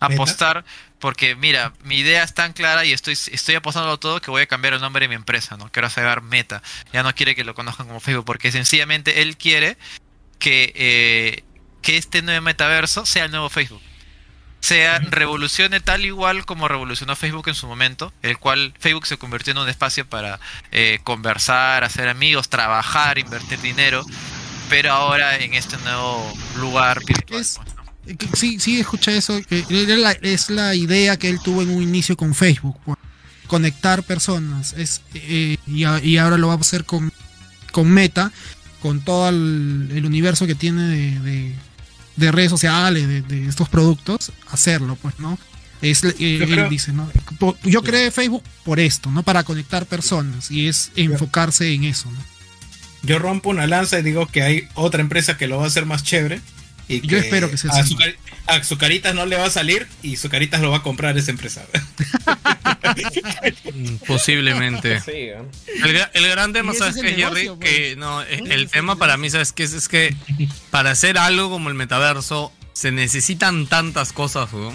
[0.00, 0.64] apostar,
[0.98, 4.46] porque mira, mi idea es tan clara y estoy, estoy apostando todo que voy a
[4.46, 5.70] cambiar el nombre de mi empresa, ¿no?
[5.70, 6.62] Quiero sacar Meta.
[6.92, 9.76] Ya no quiere que lo conozcan como Facebook, porque sencillamente él quiere
[10.38, 11.44] que, eh,
[11.82, 13.82] que este nuevo metaverso sea el nuevo Facebook
[14.66, 19.52] sea revolucione tal igual como revolucionó Facebook en su momento, el cual Facebook se convirtió
[19.52, 20.40] en un espacio para
[20.72, 24.04] eh, conversar, hacer amigos, trabajar, invertir dinero,
[24.68, 27.40] pero ahora en este nuevo lugar virtual.
[27.40, 29.40] Es- pues, Sí, sí, escucha eso.
[29.50, 32.76] es la idea que él tuvo en un inicio con Facebook.
[33.48, 34.72] Conectar personas.
[34.74, 37.12] Es, eh, y, ahora lo va a hacer con,
[37.72, 38.30] con Meta,
[38.80, 41.54] con todo el, el universo que tiene de, de-
[42.16, 45.38] de redes sociales, de, de estos productos, hacerlo, pues, ¿no?
[45.82, 47.10] Es, eh, él creo- dice, ¿no?
[47.62, 49.22] Yo creé Facebook por esto, ¿no?
[49.22, 52.18] Para conectar personas y es enfocarse en eso, ¿no?
[53.02, 55.86] yo rompo una lanza y digo que hay otra empresa que lo va a hacer
[55.86, 56.40] más chévere.
[56.88, 57.94] Y Yo espero que sea a así.
[57.94, 57.98] su,
[58.46, 61.16] a su caritas no le va a salir y su caritas lo va a comprar
[61.18, 61.64] esa empresa.
[63.74, 65.00] Mm, Posiblemente.
[65.00, 65.48] Sí, ¿no?
[65.86, 67.48] El, gra- el gran tema, ¿sabes es qué, Jerry?
[67.48, 67.58] pues.
[67.58, 69.64] Que no, eh, el tema para mí, ¿sabes qué?
[69.64, 70.14] Es, es que
[70.70, 74.48] para hacer algo como el metaverso se necesitan tantas cosas.
[74.54, 74.72] O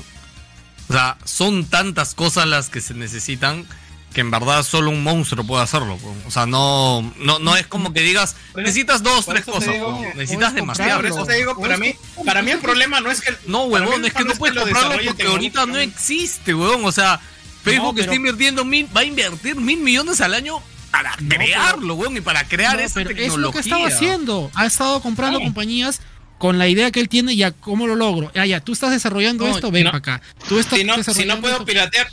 [0.89, 3.66] sea, son tantas cosas las que se necesitan
[4.14, 5.97] que en verdad solo un monstruo puede hacerlo.
[6.28, 9.72] O sea, no, no, no es como que digas, necesitas dos, tres cosas.
[9.74, 10.97] digo, Necesitas demasiado.
[10.97, 11.95] Por eso te digo, para mí,
[12.26, 13.34] para mí el problema no es que.
[13.47, 16.84] No, huevón, es que no puedes lo comprarlo porque ahorita no existe, weón.
[16.86, 17.20] O sea,
[17.64, 22.18] Facebook pero- está invirtiendo mil, va a invertir mil millones al año para crearlo, weón,
[22.18, 23.34] y para crear No, esa pero tecnología.
[23.36, 24.51] es lo que estaba haciendo.
[24.55, 26.01] Ha estado comprando compañías
[26.38, 28.32] con la idea que él tiene, ya, ¿cómo lo logro?
[28.36, 30.22] Ah, ya, tú estás desarrollando esto, ven para acá.
[30.49, 32.09] Tú estás Si no, si no puedo esto- piratear,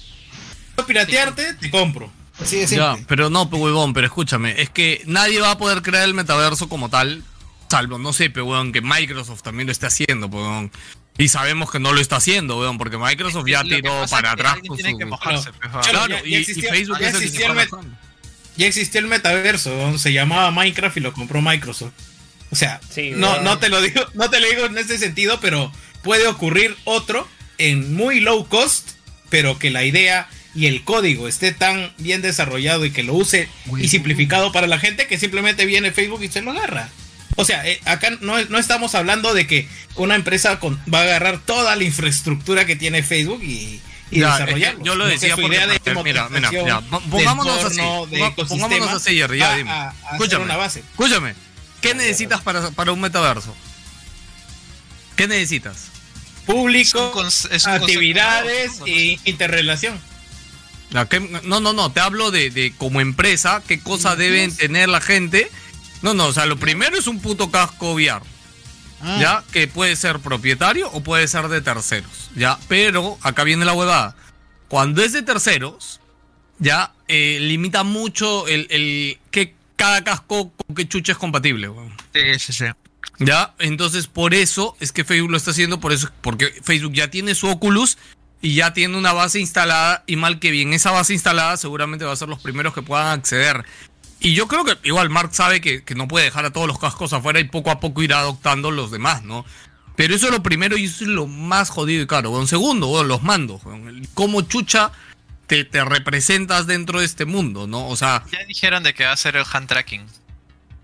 [0.79, 2.11] puedo piratearte, te compro.
[2.41, 6.05] Así de Ya, pero no, huevón, pero escúchame, es que nadie va a poder crear
[6.05, 7.25] el metaverso como tal,
[7.69, 10.71] salvo, no sé, pe, huevón, que Microsoft también lo esté haciendo, huevón.
[11.21, 14.69] Y sabemos que no lo está haciendo, weón, porque Microsoft ya tiró para atrás alguien
[14.69, 14.99] con tiene su...
[14.99, 15.51] que mojarse,
[15.91, 16.07] Claro.
[16.07, 17.55] ya- y, ya y existió- Facebook ya es el existió.
[18.57, 19.99] Ya existió el metaverso, ¿no?
[19.99, 21.93] se llamaba Minecraft y lo compró Microsoft.
[22.53, 25.41] O sea, Sí, no, no te lo digo, no te lo digo en ese sentido,
[25.41, 25.73] pero
[26.03, 27.27] puede ocurrir otro
[27.59, 28.91] en muy low cost,
[29.29, 33.49] pero que la idea y el código esté tan bien desarrollado y que lo use
[33.79, 36.89] y simplificado para la gente que simplemente viene Facebook y se lo agarra.
[37.37, 41.03] O sea, eh, acá no, no estamos hablando de que una empresa con- va a
[41.03, 43.81] agarrar toda la infraestructura que tiene Facebook y,
[44.11, 44.83] Ya, desarrollarlo.
[44.85, 46.29] yo lo decía porque, idea de mira,
[47.11, 47.81] pongámonos así,
[48.49, 49.71] pongámonos así, Jerry, ya dime.
[49.71, 50.81] a- a hacer Escúchame, una base.
[50.81, 51.35] escúchame,
[51.81, 53.55] ¿qué necesitas para, para un metaverso?
[55.15, 55.89] ¿Qué necesitas?
[56.47, 60.01] Público, Es un concepto actividades y interrelación.
[60.91, 64.89] Ya, ¿qué- No, no, no, te hablo de, de como empresa, qué cosas deben tener
[64.89, 65.51] la gente.
[66.03, 68.25] No, no, o sea, lo primero es un puto casco VR.
[69.01, 69.45] Ah, ¿ya?
[69.53, 72.59] Que puede ser propietario o puede ser de terceros, ¿ya?
[72.69, 74.17] Pero acá viene la huevada.
[74.69, 76.01] Cuando es de terceros,
[76.59, 81.71] ya eh, limita mucho el, el que cada casco con qué chucha es compatible.
[82.15, 82.65] Sí, sí, sí.
[83.21, 83.55] ¿Ya?
[83.59, 87.35] Entonces, por eso es que Facebook lo está haciendo, por eso, porque Facebook ya tiene
[87.35, 87.99] su Oculus
[88.41, 92.13] y ya tiene una base instalada y mal que bien, esa base instalada seguramente va
[92.13, 93.65] a ser los primeros que puedan acceder.
[94.21, 96.79] Y yo creo que igual Mark sabe que, que no puede dejar a todos los
[96.79, 99.45] cascos afuera y poco a poco ir adoptando los demás, ¿no?
[99.97, 102.31] Pero eso es lo primero y eso es lo más jodido y caro.
[102.31, 102.47] weón.
[102.47, 103.63] segundo, los mandos.
[104.15, 104.93] Cómo chucha
[105.49, 107.89] te, te representas dentro de este mundo, ¿no?
[107.89, 110.07] O sea, Ya dijeron de que va a ser el hand tracking.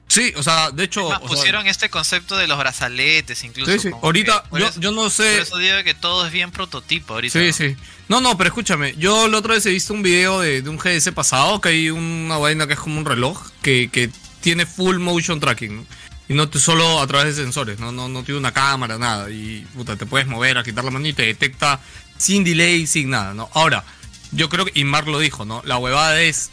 [0.09, 1.09] Sí, o sea, de hecho...
[1.09, 3.71] Más, o sea, pusieron este concepto de los brazaletes incluso.
[3.73, 3.91] Sí, sí.
[4.03, 5.41] Ahorita, por yo, eso- yo no Por sé...
[5.43, 7.39] eso digo que todo es bien prototipo ahorita.
[7.39, 7.53] Sí, ¿no?
[7.53, 7.77] sí.
[8.09, 10.77] No, no, pero escúchame, yo la otra vez he visto un video de, de un
[10.79, 14.99] GS pasado que hay una vaina que es como un reloj que, que tiene full
[14.99, 15.87] motion tracking, ¿no?
[16.29, 17.93] Y no te, solo a través de sensores, ¿no?
[17.93, 19.31] No, no tiene una cámara, nada.
[19.31, 21.81] Y puta, te puedes mover a quitar la mano y te detecta
[22.17, 23.51] sin delay, sin nada, ¿no?
[23.53, 23.85] Ahora,
[24.33, 25.61] yo creo que, y Mark lo dijo, ¿no?
[25.67, 26.51] La huevada es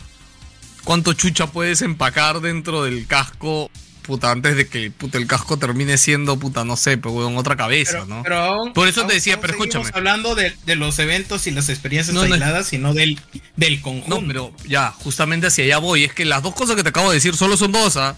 [0.84, 3.69] cuánto chucha puedes empacar dentro del casco,
[4.01, 7.55] puta, antes de que puta, el casco termine siendo, puta, no sé, pero en otra
[7.55, 8.23] cabeza, Pero, ¿no?
[8.23, 9.89] pero aún- Por eso te decía, aún pero escúchame.
[9.93, 12.34] hablando de, de los eventos y las experiencias No, no.
[12.34, 13.19] aisladas, sino del,
[13.55, 14.21] del conjunto.
[14.21, 16.03] No, pero ya, justamente hacia allá voy.
[16.03, 18.15] Es que las dos cosas que te acabo de decir solo son dos, ¿ah?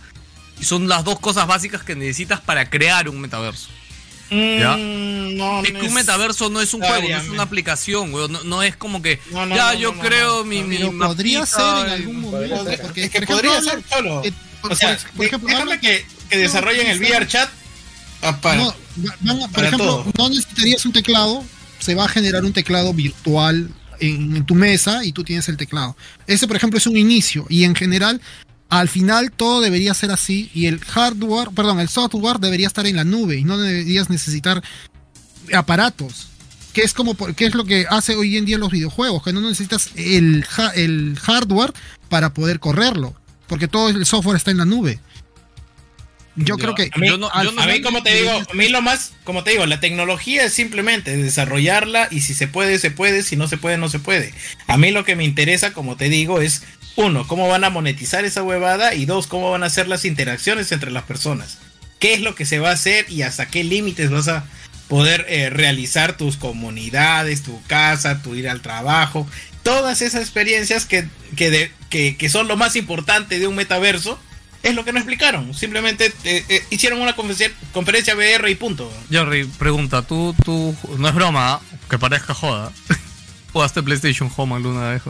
[0.62, 3.68] Y son las dos cosas básicas que necesitas para crear un metaverso.
[4.60, 4.76] ¿Ya?
[4.78, 8.32] Mm, no, es que un metaverso no es un juego, no es una aplicación, weón.
[8.32, 10.68] No, no es como que, No, no, ya, no, yo no, creo no, mi, no,
[10.68, 12.66] mi pero podría mapita ser en algún momento.
[12.82, 14.22] Porque, es que ejemplo, podría ser solo.
[14.24, 17.50] eh, por- o sea, por- por de- ejemplo, déjame que, que desarrollen el VR chat
[18.22, 18.76] ah, para- No,
[19.22, 20.12] van a- por para ejemplo, todo.
[20.18, 21.44] no necesitarías un teclado,
[21.80, 23.70] se va a generar un teclado virtual
[24.00, 25.96] en, en tu mesa y tú tienes el teclado.
[26.28, 28.22] Ese, por ejemplo, es un inicio y en general,
[28.70, 32.96] al final todo debería ser así y el hardware, perdón, el software debería estar en
[32.96, 34.64] la nube y no deberías necesitar
[35.54, 36.28] aparatos.
[36.74, 39.42] Que es como que es lo que hace hoy en día los videojuegos, que no
[39.42, 41.72] necesitas el, ha- el hardware
[42.10, 43.14] para poder correrlo,
[43.48, 45.00] porque todo el software está en la nube.
[46.36, 48.32] Yo creo que A mí, Yo no- al yo no- a mí, como te digo,
[48.32, 52.48] a mí lo más, como te digo, la tecnología es simplemente desarrollarla y si se
[52.48, 54.34] puede, se puede, si no se puede, no se puede.
[54.66, 56.64] A mí lo que me interesa, como te digo, es
[56.96, 60.72] uno, cómo van a monetizar esa huevada y dos, cómo van a ser las interacciones
[60.72, 61.58] entre las personas.
[62.00, 64.46] ¿Qué es lo que se va a hacer y hasta qué límites vas a
[64.90, 69.28] poder eh, realizar tus comunidades, tu casa, tu ir al trabajo?
[69.64, 74.20] Todas esas experiencias que, que, de- que, que son lo más importante de un metaverso.
[74.62, 75.54] Es lo que no explicaron.
[75.54, 78.92] Simplemente eh, eh, hicieron una conferencia, conferencia VR y punto.
[79.10, 82.72] Jerry, pregunta, tú, tú, no es broma, que parezca joda.
[83.54, 85.02] ¿Jugaste PlayStation Home alguna vez?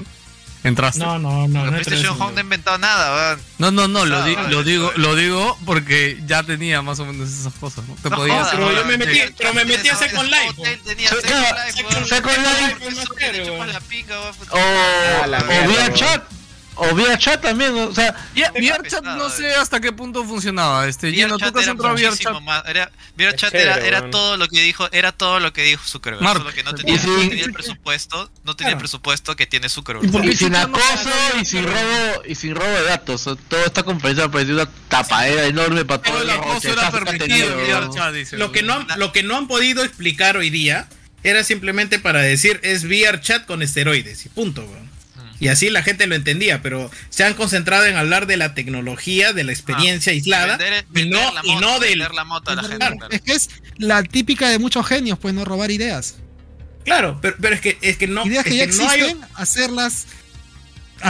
[0.64, 1.00] ¿Entraste?
[1.00, 1.66] No, no, no.
[1.66, 3.42] No PlayStation Home no ha inventado nada, weón.
[3.58, 4.98] No, no, no, lo, No, di- no, lo no, digo, no.
[4.98, 7.96] lo digo porque ya tenía más o menos esas cosas, ¿no?
[8.02, 11.10] Te No podías- jodas, pero yo me metí- pero me metí a Second Life, tenía
[11.10, 13.82] Second- Life, Second- Life.
[13.90, 14.36] Pinga, weón.
[14.52, 14.58] O,
[15.24, 15.40] Ah, la
[16.76, 17.18] o mierda, vía weón.
[17.20, 17.36] chat.
[17.36, 19.32] O vía chat también, o sea, Está VRChat no eh.
[19.36, 20.88] sé hasta qué punto funcionaba.
[20.88, 22.42] Este, Gino, ¿tú VRChat has entrado a VRChat?
[22.42, 22.64] más.
[22.68, 26.24] Era, VRChat chévere, era, todo lo que dijo, era todo lo que dijo Zuckerberg.
[26.24, 26.40] Mark.
[26.40, 30.12] Solo que no tenía, no tenía el presupuesto, no tenía el presupuesto que tiene Zuckerberg.
[30.12, 31.10] ¿Por qué y sin no acoso
[31.42, 33.24] y sin robo y sin robo de datos.
[33.48, 37.56] Toda esta conferencia pareció una tapadera enorme para Todo el acoso era permitido.
[37.58, 38.34] VRChat.
[38.34, 40.88] Lo que, no, han- lo que no han podido explicar hoy día
[41.24, 44.62] era simplemente para decir es VR chat con esteroides y punto.
[44.66, 44.93] weón.
[45.44, 49.34] Y así la gente lo entendía, pero se han concentrado en hablar de la tecnología,
[49.34, 52.00] de la experiencia aislada Vender- y vender no, la y moto, no del...
[52.00, 52.78] la moto a la gente.
[52.78, 52.98] Claro.
[53.10, 56.16] Es que es la típica de muchos genios, pues no robar ideas.
[56.86, 59.00] Claro, pero, pero es que es que no, ideas es que ya que no hay-
[59.02, 60.06] existen, hacerlas.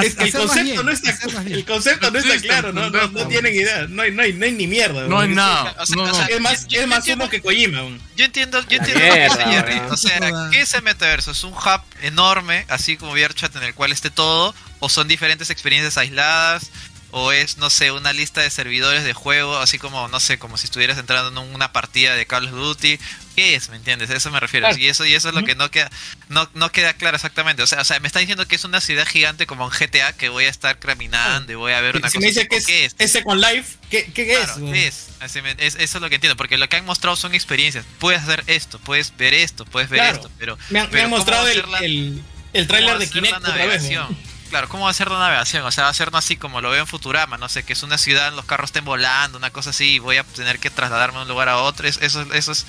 [0.01, 3.27] Es que el concepto bien, no está el concepto no está claro, no, no, no
[3.27, 5.07] tienen idea, no hay, no hay, no hay ni mierda.
[5.07, 5.75] No hay nada.
[5.79, 6.13] O sea, No, o no.
[6.13, 7.79] sea, Es más, yo- es yo más entiendo- humo que Kojima.
[8.15, 9.81] Yo entiendo, yo La entiendo lo que dice mierda, Jerry.
[9.91, 10.49] O sea.
[10.51, 11.31] ¿qué es el metaverso?
[11.31, 14.55] ¿Es un hub enorme, así como VRChat, en el cual esté todo?
[14.79, 16.69] ¿O son diferentes experiencias aisladas?
[17.15, 20.57] ¿O es, no sé, una lista de servidores de juego, así como, no sé, como
[20.57, 22.97] si estuvieras entrando en una partida de Call of Duty?
[23.35, 23.69] ¿Qué es?
[23.69, 24.09] ¿Me entiendes?
[24.09, 24.65] A eso me refiero.
[24.65, 24.81] Claro.
[24.81, 25.91] Y eso, y eso es lo que no queda,
[26.29, 27.61] no, no queda claro exactamente.
[27.61, 30.13] O sea, o sea, me está diciendo que es una ciudad gigante como en GTA,
[30.13, 32.49] que voy a estar caminando y voy a ver una Si cosa me dice así,
[32.49, 32.95] que ¿o es, ¿qué es?
[32.97, 34.49] es Second Life, ¿qué, qué es?
[34.73, 35.07] Es?
[35.19, 37.85] Así me- es- Eso es lo que entiendo, porque lo que han mostrado son experiencias.
[37.99, 40.15] Puedes hacer esto, puedes ver esto, puedes ver Claro.
[40.17, 40.57] esto, pero...
[40.71, 43.65] Me han, me han ¿cómo mostrado el, la- el, tráiler de Kinect otra vez.
[43.83, 44.32] navegación?
[44.53, 45.65] Claro, ¿cómo va a ser la navegación?
[45.65, 47.73] O sea, va a ser no así como lo veo en Futurama, no sé, que
[47.73, 50.69] es una ciudad, los carros estén volando, una cosa así, y voy a tener que
[50.69, 51.87] trasladarme de un lugar a otro.
[51.87, 52.65] Es- Eso, eso es...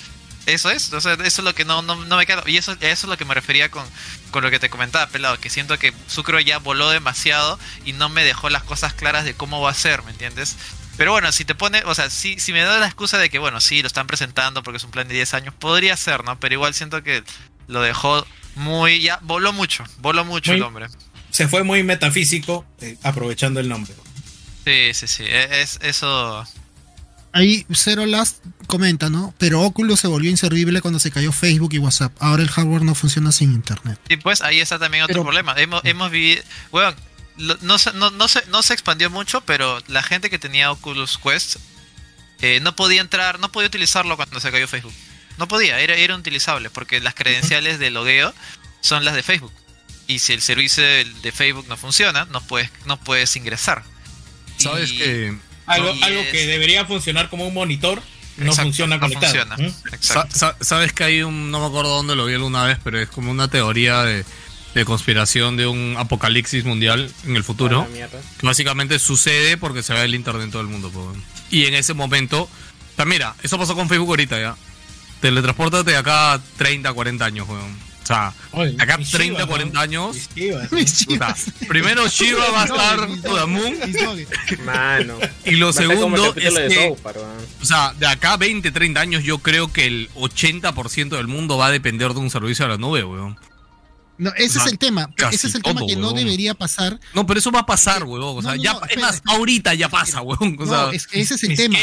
[0.46, 2.42] Eso es, o sea, eso es lo que no, no, no me queda.
[2.46, 3.82] Y eso, eso es lo que me refería con,
[4.30, 8.08] con lo que te comentaba, pelado, que siento que Zuckerberg ya voló demasiado y no
[8.10, 10.56] me dejó las cosas claras de cómo va a ser, ¿me entiendes?
[10.98, 13.38] Pero bueno, si te pone, o sea, si, si me da la excusa de que,
[13.38, 16.38] bueno, sí, lo están presentando porque es un plan de 10 años, podría ser, ¿no?
[16.40, 17.24] Pero igual siento que
[17.66, 20.88] lo dejó muy, ya, voló mucho, voló mucho Muy- el hombre.
[21.34, 23.92] Se fue muy metafísico, eh, aprovechando el nombre.
[24.64, 26.46] Sí, sí, sí, e- es, eso...
[27.32, 28.36] Ahí Zero Last
[28.68, 29.34] comenta, ¿no?
[29.36, 32.12] Pero Oculus se volvió inservible cuando se cayó Facebook y WhatsApp.
[32.20, 33.98] Ahora el hardware no funciona sin internet.
[34.08, 35.54] Y pues ahí está también otro Pero- problema.
[35.56, 36.40] Hemos, hemos vivido.
[37.36, 40.70] Lo- no, se, no, no, se, no se expandió mucho, pero la gente que tenía
[40.70, 41.56] Oculus Quest
[42.42, 44.94] eh, no podía entrar, no podía utilizarlo cuando se cayó Facebook.
[45.36, 48.32] No podía, era, era utilizable, porque las credenciales de logueo
[48.82, 49.50] son las de Facebook.
[50.06, 53.82] Y si el servicio de, de Facebook no funciona, no puedes, no puedes ingresar.
[54.58, 55.34] Sabes Y- que
[55.66, 58.02] Algo, algo es- que debería funcionar como un monitor,
[58.36, 59.32] no Exacto, funciona no conectado.
[59.32, 59.56] funciona.
[59.56, 59.72] ¿Mm?
[59.90, 60.38] Sa- Exacto.
[60.38, 63.08] sa- sabes que hay un, no me acuerdo dónde lo vi alguna vez, pero es
[63.08, 64.24] como una teoría de,
[64.74, 67.82] de conspiración de un apocalipsis mundial en el futuro.
[67.82, 68.20] A mierda.
[68.38, 71.14] Que básicamente sucede porque se va el internet en todo el mundo.
[71.50, 72.50] Y en ese momento,
[73.06, 74.56] mira, eso pasó con Facebook ahorita ya.
[75.20, 77.93] Teletransportate de acá 30, 40 años, weón.
[78.04, 79.80] O sea, Oye, acá mis 30, chivas, 40 ¿no?
[79.80, 80.16] años.
[80.70, 83.78] Mis chivas, primero Shiva va a estar mis to dogs, the moon.
[83.86, 84.60] mis dogs.
[84.64, 85.18] Mano.
[85.46, 86.94] Y lo segundo es que,
[87.62, 91.56] o sea, de acá a 20, 30 años yo creo que el 80% del mundo
[91.56, 93.38] va a depender de un servicio a la nube, weón.
[94.16, 95.08] No, ese es el tema.
[95.32, 97.00] Ese es el tema que no debería pasar.
[97.14, 98.38] No, pero eso va a pasar, weón.
[98.38, 99.34] O sea, No, no, ya, no, es más, espera.
[99.36, 100.56] ahorita ya pasa, weón.
[100.60, 101.78] O No, sea, es- ese es el Mis tema.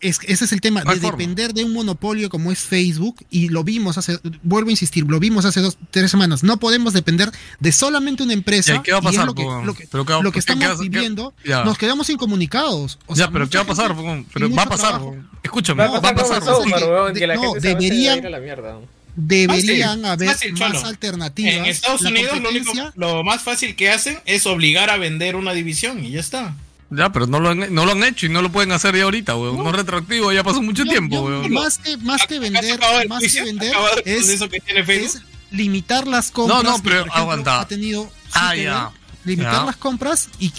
[0.00, 1.16] Es, ese es el tema de forma.
[1.18, 5.18] depender de un monopolio como es Facebook y lo vimos hace, vuelvo a insistir, lo
[5.18, 6.42] vimos hace dos, tres semanas.
[6.42, 8.74] No podemos depender de solamente una empresa.
[8.74, 9.62] Ya, ¿qué va a y pasar, lo que, po?
[9.64, 11.32] lo que, ¿Pero qué va- lo que qué- qué estamos qué- viviendo,
[11.64, 12.98] nos quedamos incomunicados.
[13.06, 13.96] O ya, pero ¿qué va a pasar?
[13.96, 15.16] gente Pero va a pasar, trabajo.
[15.42, 16.58] Escúchame, Va va a pasar a
[16.88, 17.14] weón.
[17.14, 18.78] Que No, a deberían- ir a la mierda.
[19.18, 21.52] Deberían haber fácil, más alternativas.
[21.54, 25.36] En Estados La Unidos lo, único- lo más fácil que hacen es obligar a vender
[25.36, 26.54] una división y ya está.
[26.90, 29.02] Ya, pero no lo, han, no lo han hecho y no lo pueden hacer ya
[29.04, 29.56] ahorita, weón.
[29.58, 31.52] No, es retroactivo, ya pasó mucho yo- tiempo, yo weón.
[31.52, 34.84] más que más que ¿Acaso vender, más que vender ¿Acaba con es, eso que tiene
[34.84, 35.16] Facebook?
[35.16, 36.62] es limitar las compras.
[36.62, 37.60] No, no, pero ejemplo, aguanta.
[37.60, 38.90] Ha tenido Ah, ya.
[39.24, 39.64] limitar Ya.
[39.64, 40.52] las compras y,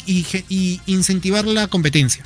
[0.49, 2.25] y incentivar la competencia.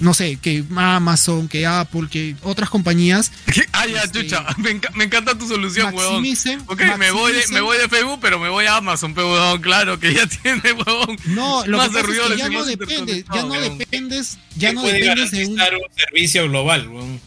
[0.00, 3.32] No sé, que Amazon, que Apple, que otras compañías
[3.72, 4.44] Ah, ya, Este, chucha.
[4.58, 6.24] Me, enca- me encanta tu solución, weón.
[6.66, 9.60] Ok, me voy, de, me voy de Facebook, pero me voy a Amazon, pero weón,
[9.60, 11.16] claro, que ya tiene, weón.
[11.26, 13.78] No, lo más que pasa es que ya no depende, ya no weón.
[13.78, 16.88] dependes, ya no dependes de un un servicio global.
[16.88, 17.20] weón.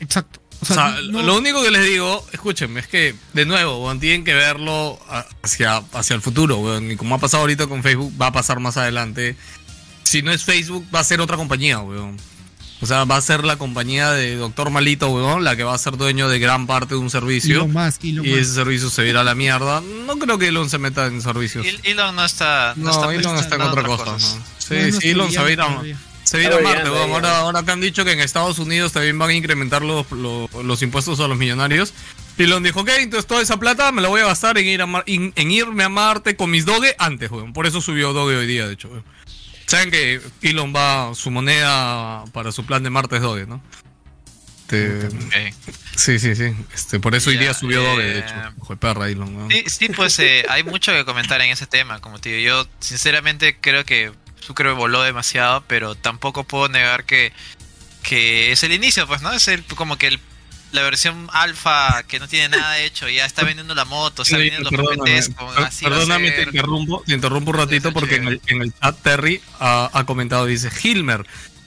[0.00, 0.40] exacto.
[0.60, 4.00] O O sea, no- lo único que les digo, escúchenme, es que, de nuevo, weón,
[4.00, 4.98] tienen que verlo
[5.42, 6.90] hacia, hacia el futuro, weón.
[6.90, 9.36] Y como ha pasado ahorita con Facebook, va a pasar más adelante.
[10.06, 12.16] Si no es Facebook, va a ser otra compañía, weón.
[12.82, 15.78] O sea, va a ser la compañía de Doctor Malito, weón, la que va a
[15.78, 17.56] ser dueño de gran parte de un servicio.
[17.56, 18.40] Elon Musk, Elon y Musk.
[18.42, 19.80] ese servicio se irá a la mierda.
[20.06, 21.66] No creo que Elon se meta en servicios.
[21.66, 22.74] El- Elon no está.
[22.76, 24.04] No, está Elon está en otra cosa.
[24.04, 24.36] cosas.
[24.36, 24.44] ¿no?
[24.58, 25.98] Sí, No, no sí, Elon se va a ir a, todavía.
[26.22, 27.10] se va a ir a Está Marte, weón.
[27.12, 27.38] Ahora, ya.
[27.38, 30.82] ahora que han dicho que en Estados Unidos también van a incrementar los, los, los
[30.82, 31.94] impuestos a los millonarios.
[32.36, 34.86] Elon dijo, ok, entonces toda esa plata me la voy a gastar en, ir a
[34.86, 37.54] Mar- en, en irme a Marte con mis Doge antes, weón.
[37.54, 39.04] Por eso subió Doge hoy día, de hecho, weón.
[39.66, 43.60] Saben que Elon va, su moneda para su plan de Marte es Doge, ¿no?
[44.68, 45.52] Este,
[45.94, 46.52] sí, sí, sí.
[46.74, 48.34] Este, por eso hoy día subió Doge, de eh, hecho.
[48.68, 49.48] De perra, Elon.
[49.50, 52.40] Sí, sí, pues eh, hay mucho que comentar en ese tema, como te digo.
[52.64, 57.32] Yo sinceramente creo que Sucre voló demasiado, pero tampoco puedo negar que,
[58.02, 59.32] que es el inicio, pues, ¿no?
[59.32, 60.20] Es el, como que el-
[60.76, 64.70] la versión alfa que no tiene nada hecho, ya está vendiendo la moto, está vendiendo
[64.70, 68.40] los perdóname, PPTs, con, así perdóname, te interrumpo, te interrumpo un ratito porque en el,
[68.46, 71.26] en el chat Terry ha, ha comentado, dice, Hilmer,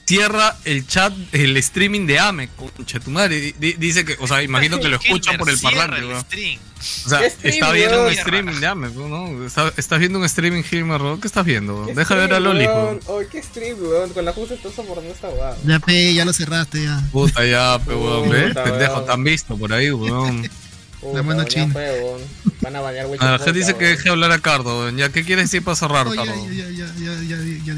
[0.10, 3.40] cierra el chat, el streaming de AME, concha tu madre.
[3.40, 6.06] Di- di- dice que, o sea, imagino que lo escuchan Hilmer, por el parlante, el
[6.06, 6.22] weón.
[6.22, 6.60] stream.
[7.06, 8.18] O sea, ¿Qué stream, está viendo un weón?
[8.18, 9.46] streaming de AME, ¿no?
[9.46, 11.22] Está- estás viendo un streaming, Hilmer, weón.
[11.22, 11.76] ¿Qué estás viendo?
[11.76, 11.88] weón?
[11.90, 12.84] ¿Qué Deja de ver a Loli, weón?
[12.86, 13.00] weón.
[13.06, 14.10] Oye, qué stream, weón.
[14.12, 15.56] Con la justa estás soportando esta weá.
[15.64, 17.02] Ya, pe, ya lo cerraste, ya.
[17.12, 18.56] Puta, ya, pe, weón, ¿ves?
[18.56, 19.06] Pendejo, weón.
[19.06, 20.50] te han visto por ahí, weón.
[21.02, 21.70] Puta, weón, ya china.
[21.72, 22.22] fue, weón.
[22.62, 23.20] Van a bañar, güey.
[23.20, 24.98] La gente dice que deje hablar a Cardo, weón.
[24.98, 26.46] ¿Ya qué quieres decir para cerrar, Oh, ya, Cardo?
[26.52, 27.74] ya, ya, ya, ya, ya, ya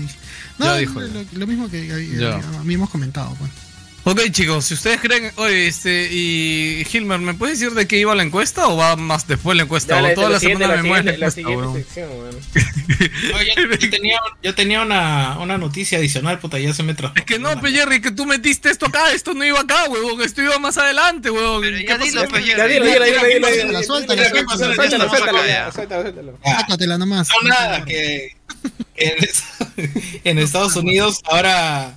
[0.65, 1.23] Ya No, dijo, lo, ya.
[1.33, 2.35] lo mismo que eh, Ya.
[2.35, 3.51] a mí hemos comentado, pues.
[4.03, 8.15] Ok, chicos, si ustedes creen, oye, este, y Hilmer, ¿me puedes decir de qué iba
[8.15, 9.93] la encuesta o va más después la encuesta?
[9.93, 11.85] Dale, o toda la semana la me la encuesta, sección,
[12.55, 17.13] yo, yo tenía, yo tenía una, una noticia adicional, puta, ya se me trajo.
[17.15, 20.19] Es que no, pe Jerry, que tú metiste esto acá, esto no iba acá, weón,
[20.23, 21.61] esto iba más adelante, weón.
[21.61, 22.73] Pero ¿Qué ya dilo, pues, Ya Jerry.
[22.73, 24.29] dilo, dilo, dilo, Suéltalo, suéltala,
[25.09, 25.71] suéltalo, ya.
[25.71, 26.39] suéltalo, suéltalo.
[26.43, 26.59] Ya.
[26.59, 27.27] Sácatela nomás.
[27.43, 28.35] No, nada, que
[28.95, 29.43] en, es-
[30.23, 31.95] en Estados Unidos ahora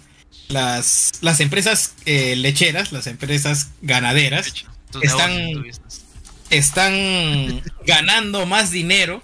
[0.48, 4.52] las, las empresas eh, lecheras, las empresas ganaderas,
[5.02, 5.64] Están-
[6.50, 9.22] están ganando más dinero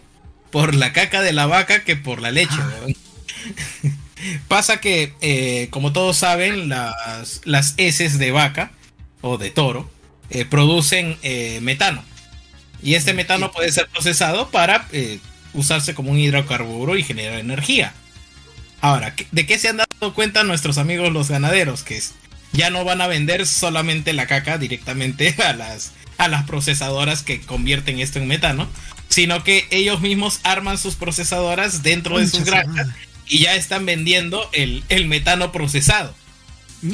[0.51, 2.57] por la caca de la vaca que por la leche.
[2.57, 2.97] weón.
[4.49, 8.71] Pasa que, eh, como todos saben, las, las heces de vaca
[9.23, 9.91] o de toro
[10.29, 11.17] eh, producen
[11.63, 12.05] metano.
[12.83, 14.89] Y este metano puede ser procesado para
[15.55, 17.93] usarse como un hidrocarburo y generar energía.
[18.81, 21.83] Ahora, ¿qué- ¿de qué se han dado cuenta nuestros amigos los ganaderos?
[21.83, 22.01] Que
[22.53, 27.41] ya no van a vender solamente la caca directamente a las, a las procesadoras que
[27.41, 28.69] convierten esto en metano,
[29.09, 32.89] sino que ellos mismos arman sus procesadoras dentro de sus granjas
[33.27, 36.15] y ya están vendiendo el, el metano procesado.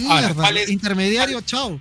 [0.08, 1.80] Ahora, Mierda, ¿cuál es- intermediario, chao.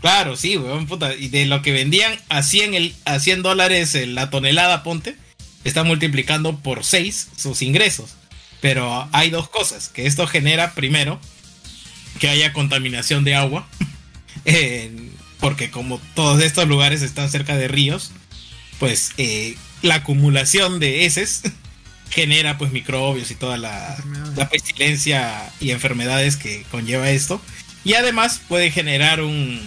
[0.00, 1.14] Claro, sí, weón, puta.
[1.14, 5.16] Y de lo que vendían a 100, el, a 100 dólares la tonelada, ponte,
[5.68, 8.16] está multiplicando por 6 sus ingresos.
[8.60, 11.20] Pero hay dos cosas, que esto genera primero
[12.18, 13.68] que haya contaminación de agua,
[15.40, 18.10] porque como todos estos lugares están cerca de ríos,
[18.80, 21.42] pues eh, la acumulación de heces
[22.10, 23.96] genera pues microbios y toda la
[24.50, 27.40] pestilencia y enfermedades que conlleva esto.
[27.84, 29.60] Y además puede generar un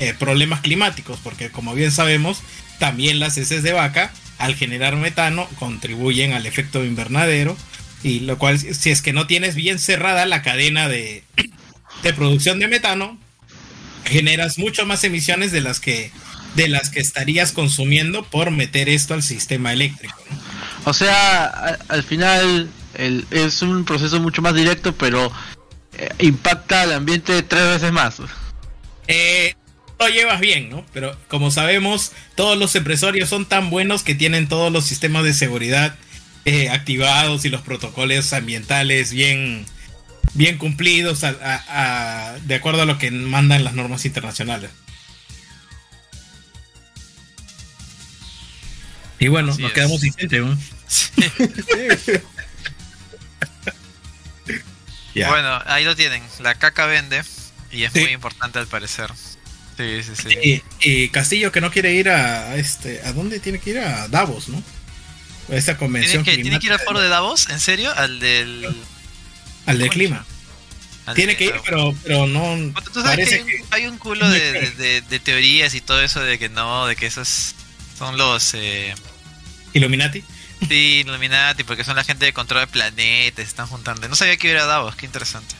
[0.00, 2.38] eh, problemas climáticos, porque como bien sabemos,
[2.78, 7.56] también las heces de vaca, al generar metano, contribuyen al efecto invernadero.
[8.02, 11.24] Y lo cual, si es que no tienes bien cerrada la cadena de,
[12.02, 13.18] de producción de metano,
[14.04, 16.10] generas mucho más emisiones de las que
[16.54, 20.16] de las que estarías consumiendo por meter esto al sistema eléctrico.
[20.30, 20.90] ¿no?
[20.90, 21.44] O sea,
[21.88, 25.30] al final el- es un proceso mucho más directo, pero
[25.98, 28.16] eh, impacta al ambiente tres veces más.
[29.08, 29.54] Eh,
[29.98, 30.84] lo llevas bien, ¿no?
[30.92, 35.34] Pero como sabemos, todos los empresarios son tan buenos que tienen todos los sistemas de
[35.34, 35.96] seguridad
[36.44, 39.66] eh, activados y los protocolos ambientales bien,
[40.34, 44.70] bien cumplidos a- a- a- de acuerdo a lo que mandan las normas internacionales.
[49.18, 49.74] Y bueno, Así nos es.
[49.74, 50.56] quedamos sin gente, ¿no?
[55.14, 56.22] Bueno, ahí lo tienen.
[56.40, 57.22] La caca vende
[57.72, 58.00] y es Sí.
[58.00, 59.10] muy importante al parecer.
[59.78, 60.62] Sí, sí, sí.
[60.82, 63.78] Y, y Castillo que no quiere ir a, este, ¿a dónde tiene que ir?
[63.78, 64.58] A Davos, ¿no?
[64.58, 67.48] A esta ¿Tiene convención que, ¿Tiene que ir al foro de Davos?
[67.48, 67.90] ¿En serio?
[67.96, 68.68] Al del.
[69.66, 70.26] al del clima.
[71.06, 71.64] al Tiene de que ir, Davos.
[71.64, 74.52] pero, pero no Puta, Tú sabes que parece hay, un, que hay un culo de,
[74.52, 77.54] de- de- de teorías y todo eso de que no, de que esos
[77.96, 78.94] son los eh,
[79.74, 80.24] Illuminati.
[80.68, 84.08] sí, Illuminati, porque son la gente de control de planetas, se están juntando.
[84.08, 85.54] No sabía que iba a Davos, qué interesante.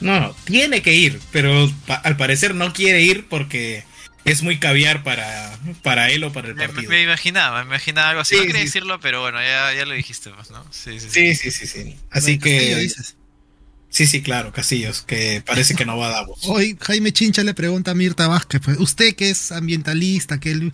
[0.00, 3.84] No, tiene que ir, pero pa- al parecer no quiere ir porque
[4.24, 6.90] es muy caviar para, para él o para el Me, me- partido.
[6.90, 8.34] me imaginaba, me imaginaba algo así.
[8.34, 8.66] Sí, no quería sí.
[8.66, 10.64] decirlo, pero bueno, ya, ya lo dijiste, pues, ¿no?
[10.70, 11.34] Sí, sí, sí.
[11.34, 11.96] Sí, sí, sí, sí.
[12.10, 13.16] Así que dices.
[13.92, 16.38] Sí, sí, claro, Casillos, que parece que no va a Davos.
[16.44, 20.72] Hoy Jaime Chincha le pregunta a Mirta Vázquez, pues, usted que es ambientalista, que él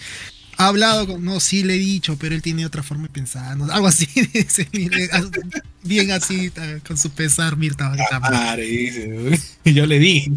[0.56, 3.56] ha hablado con, no, sí le he dicho, pero él tiene otra forma de pensar,
[3.56, 3.70] ¿no?
[3.72, 5.08] algo así, dice, mire,
[5.82, 6.52] bien así,
[6.86, 7.92] con su pesar, Mirta.
[8.10, 10.30] Ah, dice, yo le dije,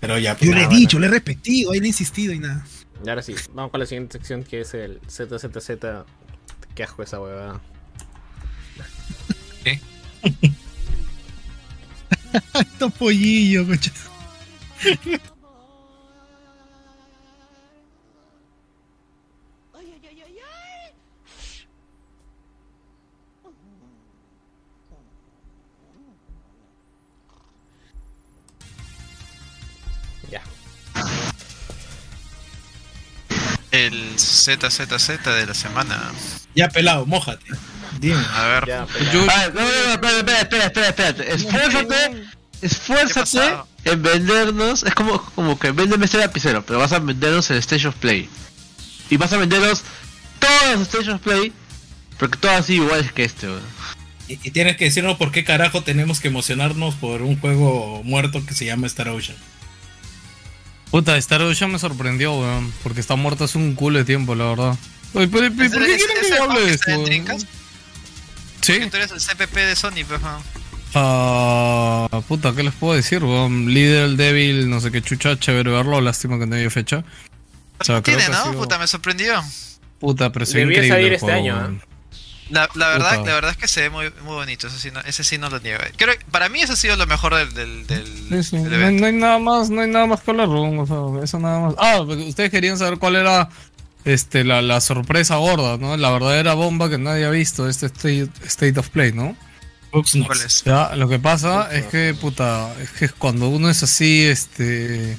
[0.00, 0.36] pero ya.
[0.36, 2.64] pues, Yo le he dicho, le he repetido, ahí le he insistido y nada.
[3.04, 5.70] Y ahora sí, vamos con la siguiente sección que es el ZZZ.
[6.74, 7.60] Qué asco esa huevada.
[12.54, 13.92] Esto pollillo, coche.
[15.04, 15.31] Ya.
[33.72, 36.12] El ZZZ de la semana.
[36.54, 37.44] Ya pelado, mójate.
[37.98, 38.22] Dime.
[38.34, 38.66] A ver.
[38.68, 38.86] Ya,
[39.28, 41.34] Ah, no, no, no, espera, espera, espera, espera, espérate.
[41.34, 42.24] Esfuérzate,
[42.60, 43.54] esfuérzate
[43.84, 44.82] en vendernos.
[44.82, 48.28] Es como, como que véndeme este lapicero, pero vas a vendernos el Stage of Play.
[49.10, 49.82] Y vas a vendernos
[50.38, 51.52] todos los Stage of Play,
[52.18, 53.62] porque todas así iguales que este, weón.
[54.28, 58.44] Y, y tienes que decirnos por qué carajo tenemos que emocionarnos por un juego muerto
[58.44, 59.36] que se llama Star Ocean.
[60.92, 62.72] Puta, Star Ocean me sorprendió, weón.
[62.84, 64.76] Porque está muerto hace un culo de tiempo, la verdad.
[65.14, 67.46] Oye, pero, pero, ¿por qué ¿Es- quieren es que hable de esto?
[68.60, 68.78] Sí.
[68.90, 70.20] Tú eres el CPP de Sony, pues.
[70.94, 73.72] Ah, puta, ¿qué les puedo decir, weón?
[73.72, 77.02] Líder, débil, no sé qué chucha, chévere verlo, lástima que no haya fecha.
[77.80, 78.50] O sea, creo Tiene, que ha ¿no?
[78.52, 79.42] sido- Puta, me sorprendió.
[79.98, 81.82] Puta, pero se ve Debía increíble salir el este juego, año, weón.
[82.52, 85.00] La, la verdad, la verdad es que se ve muy, muy bonito, ese sí, no,
[85.00, 85.82] ese sí no lo niego.
[85.96, 88.64] Creo que para mí eso ha sido lo mejor del, del, del, Sí, sí, del
[88.70, 89.00] No, hay, evento.
[89.00, 91.60] no hay nada más, no hay nada más que hablar, weón, o sea, eso nada
[91.60, 91.74] más.
[91.78, 93.48] Ah, porque ustedes querían saber cuál era
[94.04, 95.96] este la, la sorpresa gorda, ¿no?
[95.96, 99.34] La verdadera bomba que nadie ha visto, este State, state of Play, ¿no?
[99.90, 100.62] ¿Cuál es?
[100.64, 105.18] Ya, lo que pasa es que, puta, es que cuando uno es así, este...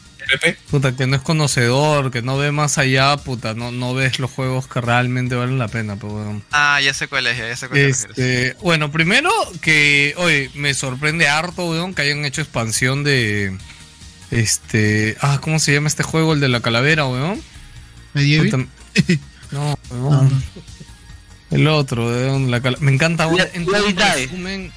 [0.69, 4.31] Puta, que no es conocedor, que no ve más allá, puta, no, no ves los
[4.31, 6.43] juegos que realmente valen la pena, pues, weón.
[6.51, 8.05] Ah, ya sé cuál es, ya sé cuál es.
[8.05, 9.29] Este, bueno, primero
[9.61, 13.57] que, oye, me sorprende harto, weón, que hayan hecho expansión de,
[14.31, 17.41] este, ah, ¿cómo se llama este juego, el de la calavera, weón?
[18.13, 18.49] ¿Medieval?
[18.49, 18.65] Puta,
[19.51, 20.43] No, weón.
[21.51, 24.23] El otro, weón, la cala- me encanta Die.
[24.25, 24.71] resumen,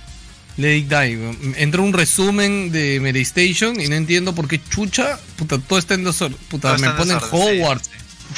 [0.56, 1.54] Die, weón.
[1.56, 6.04] Entra un resumen de Medistation y no entiendo por qué chucha, puta, todo está en
[6.04, 7.60] desorden, puta, Todo me ponen desorden, sí.
[7.60, 7.90] Hogwarts.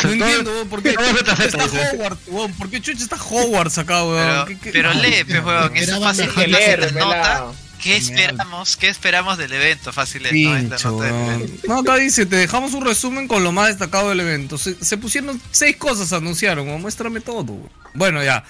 [0.05, 1.65] No entiendo, weón, por qué todo está.
[1.95, 4.17] Hogwarts, weón, ¿por qué chucha está Hogwarts acá, weón?
[4.27, 7.47] Pero, ¿Qué- qué- pero no, lee, pues, weón, eso Esperaban fácil que se leer, nota.
[7.81, 8.77] ¿Qué esperamos?
[8.77, 9.93] ¿Qué esperamos del evento?
[9.93, 10.57] Fácil es, ¿no?
[10.57, 11.69] Es la Pincho, nota del evento.
[11.69, 14.59] No, acá dice, te dejamos un resumen con lo más destacado del evento.
[14.59, 17.45] Se, se pusieron seis cosas, anunciaron, weón, muéstrame todo.
[17.53, 17.71] weón.
[17.95, 18.45] Bueno, ya.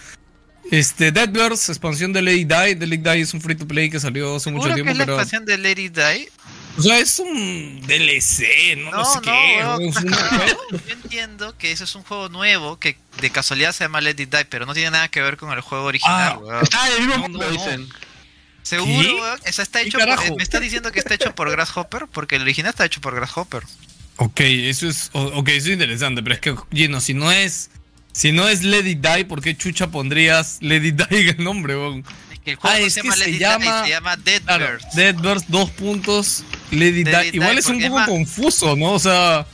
[0.71, 2.77] Este, Deadverse, expansión de Lady Die.
[2.77, 4.93] The Lady Die es un free to play que salió hace mucho ¿Seguro que tiempo,
[4.93, 5.15] es la pero...
[5.17, 6.31] expansión de Lady Die?
[6.77, 9.87] O sea, es un DLC, no, no, No, sé no, qué.
[9.89, 10.59] es cagado.
[10.71, 14.45] Yo entiendo que eso es un juego nuevo que de casualidad se llama It Die,
[14.49, 16.61] pero no tiene nada que ver con el juego original, Ah.
[16.63, 17.51] Está el mismo No, mundo, no, no.
[17.53, 17.89] dicen.
[18.63, 19.41] ¿Seguro, weón?
[19.45, 20.37] Eso está ¿Qué hecho por, carajo?
[20.37, 22.07] ¿Me estás diciendo que está hecho por Grasshopper?
[22.13, 23.63] Porque el original está hecho por Grasshopper.
[24.17, 27.71] Ok, eso es, o- ok, eso es interesante, pero es que, Gino, si no es,
[28.19, 32.05] si no es Lady Die, ¿por qué chucha pondrías Lady Die en el nombre, weón?
[32.33, 34.43] Es que el juego Ah, no se que llama se llama- Die, se llama Dead
[34.43, 34.95] Claro, Birds.
[34.95, 37.31] Deadverse, dos puntos, Lady Lady Die.
[37.31, 38.93] Die, Igual es un poco es confuso, ¿no?
[38.93, 39.47] O sea,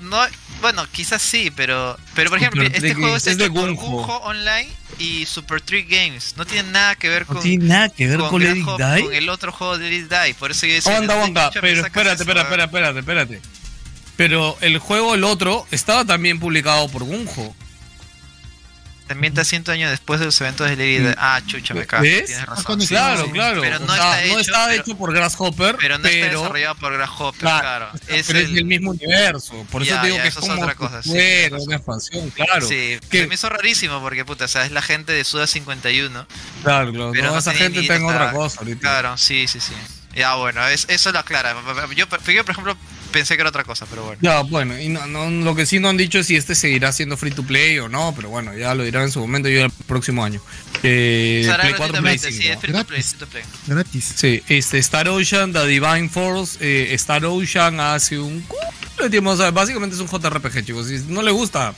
[0.00, 0.18] No,
[0.60, 4.16] bueno, quizás sí, pero pero por ejemplo, Super este Trick juego es es de Gunjo.
[4.24, 4.68] Online
[4.98, 6.34] y Super Trick Games.
[6.36, 9.02] No tiene nada que ver no con tiene nada que ver con, Lady Grasshopper, Die.
[9.04, 10.34] con el otro juego de Lady Die.
[10.34, 12.38] Por eso yo decía, Onda, ¿de dónde onda, me pero espérate, weón?
[12.40, 13.40] espera, espérate, espérate.
[14.16, 17.54] Pero el juego, el otro, estaba también publicado por Gunjo.
[19.06, 21.14] También está 100 años después de los eventos de Lady.
[21.18, 22.02] Ah, chucha, me cago.
[22.02, 22.24] ¿Ves?
[22.24, 22.64] Tienes razón.
[22.64, 23.30] cuando- Sí, claro, sí.
[23.32, 23.60] claro.
[23.60, 26.18] Pero O no sea, está no hecho, está pero- hecho por Grasshopper, Pero no está
[26.26, 27.90] pero, desarrollado por Grasshopper, Claro, claro.
[28.08, 29.66] Es pero es el- del mismo universo.
[29.70, 31.48] Por eso Ya, te digo ya, que es eso es como otra cosa, sí, fuera
[31.50, 31.66] razón.
[31.68, 32.66] una expansión, claro.
[32.66, 35.46] Sí, Que- se me hizo rarísimo porque, puta, o sea, es la gente de Suda
[35.46, 36.26] 51.
[36.62, 38.80] Claro, claro, Pero no, no esa gente está en o otra cosa ahorita.
[38.80, 39.74] Claro, sí, sí, sí.
[40.16, 41.54] Ya, bueno, es- eso lo aclara.
[41.94, 42.20] Yo, yo, por
[42.52, 42.76] ejemplo,
[43.14, 44.18] pensé que era otra cosa, pero bueno.
[44.20, 46.92] Ya, bueno, y no, no- lo que sí no han dicho es si este seguirá
[46.92, 49.54] siendo free to play o no, pero bueno, ya lo dirán en su momento y
[49.56, 50.40] el próximo año.
[50.82, 52.42] Eh, Play 4, Play gratuitamente, 5.
[52.42, 53.06] sí, es free to play, Gratis.
[53.10, 53.42] free to play.
[53.68, 54.12] Gratis.
[54.16, 58.44] Sí, este, Star Ocean, The Divine Force, eh, Star Ocean hace un
[59.26, 61.74] o sea, básicamente es un JRPG, chicos, si no le gusta,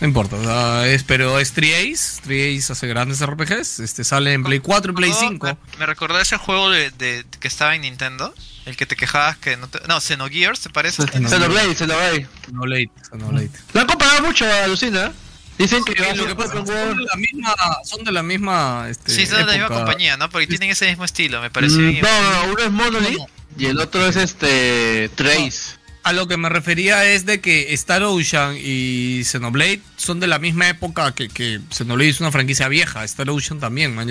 [0.00, 4.60] no importa, sea, es, pero es Tri-Ace, Tri-Ace hace grandes RPGs, este sale en Play
[4.60, 5.46] 4 y Play No, 5.
[5.46, 8.32] Me, me recordó ese juego de, de- que estaba en Nintendo,
[8.66, 9.80] el que te quejabas que no te...
[9.88, 11.02] No, Xenogears, ¿te parece?
[11.06, 12.26] Xenoblade, Xenoblade.
[12.52, 13.50] No late, no late.
[13.72, 15.12] Lo han comparado mucho a Lucina.
[15.58, 19.10] Dicen que Sí, lo que pasa son de la misma, son de la misma, este,
[19.12, 20.30] Sí, son de la misma compañía, ¿no?
[20.30, 22.02] Porque tienen ese mismo estilo, me pareció Mm, bien.
[22.02, 23.18] No, no, no, uno es Monolith
[23.58, 25.77] y el otro es este Trace.
[26.08, 30.38] A lo que me refería es de que Star Ocean y Xenoblade son de la
[30.38, 34.08] misma época que, que Xenoblade es una franquicia vieja, Star Ocean también, man.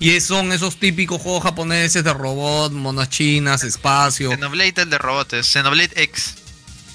[0.00, 4.30] Y son esos típicos juegos japoneses de robot, monas chinas, espacio.
[4.30, 6.34] Xenoblade el de robots, Xenoblade X.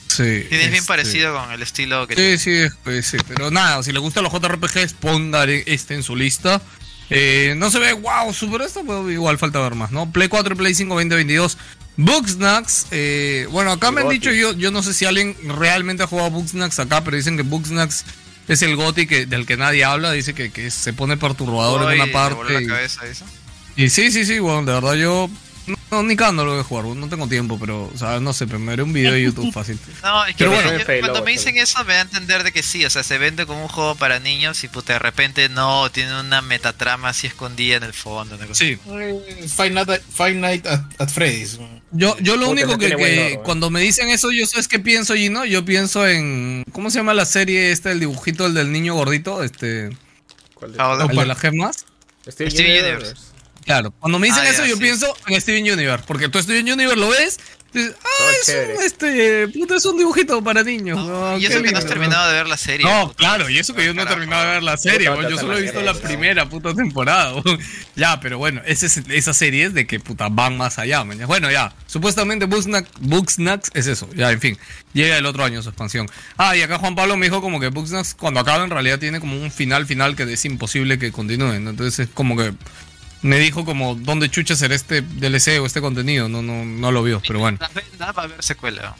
[0.07, 3.81] Sí, Tiene bien este, parecido con el estilo que Sí, sí, pues, sí, pero nada,
[3.83, 6.61] si le gustan los JRPGs, pongan este en su lista.
[7.09, 10.11] Eh, no se ve wow, super esto, pero igual falta ver más, ¿no?
[10.11, 11.57] Play 4 y Play 5 2022.
[12.05, 16.07] Bugsnax, eh, bueno, acá me han dicho, yo, yo no sé si alguien realmente ha
[16.07, 18.05] jugado Bugsnax acá, pero dicen que Bugsnax
[18.47, 22.01] es el GOTI que, del que nadie habla, dice que, que se pone perturbador en
[22.01, 22.61] una parte.
[22.61, 23.25] la cabeza eso.
[23.75, 25.29] Y, sí, sí, sí, bueno, de verdad yo
[25.91, 28.33] no, ni cada no lo voy a jugar, no tengo tiempo, pero, o sea, no
[28.33, 29.77] sé, pero me haré un video de YouTube fácil.
[30.03, 30.77] No, es que Pero yo- bueno.
[30.79, 32.89] yo- Fey cuando Lobo, me dicen eso me da a entender de que sí, o
[32.89, 36.41] sea, se vende como un juego para niños y puta, de repente no, tiene una
[36.41, 38.35] metatrama así escondida en el fondo.
[38.35, 38.77] una cosa Sí,
[39.47, 41.59] Five Nights at, Five Nights at, at Freddy's.
[41.91, 43.39] Yo, yo lo único que, que ¿eh?
[43.43, 46.99] cuando me dicen eso, yo sabes qué pienso y no, yo pienso en ¿cómo se
[46.99, 49.43] llama la serie esta el dibujito el del niño gordito?
[49.43, 49.89] Este,
[50.53, 50.79] ¿Cuál de-
[51.11, 51.85] el de las gemas.
[52.27, 53.15] Steven Universe.
[53.65, 54.81] Claro, cuando me dicen Ah, eso ya, yo sí.
[54.81, 57.39] pienso en Steven Universe, porque tú Steven Universe lo ves,
[57.71, 58.75] dices, ah, Todo es chévere.
[58.77, 60.99] un, este, puta, es un dibujito para niños.
[60.99, 62.85] Oh, y eso que no lindo, has terminado de ver la serie.
[62.85, 63.15] No, puta.
[63.17, 64.15] claro, y eso que yo no he Carajo.
[64.19, 67.33] terminado de ver la serie, Puta, yo solo he visto la primera puta temporada.
[67.95, 71.19] ya, pero bueno, ese es- esas series de que puta van más allá, man.
[71.27, 72.45] Bueno, ya, supuestamente
[72.99, 74.57] Bugsnax es eso, ya, en fin,
[74.93, 76.09] llega el otro año su expansión.
[76.37, 79.19] Ah, y acá Juan Pablo me dijo como que Bugsnax cuando acaba en realidad tiene
[79.19, 81.69] como un final final que es imposible que continúe, ¿no?
[81.69, 82.53] entonces es como que
[83.21, 87.03] me dijo como dónde chucha será este DLC o este contenido, no, no, no lo
[87.03, 87.57] vio, pero bueno.
[87.99, 88.95] La va a haber secuela.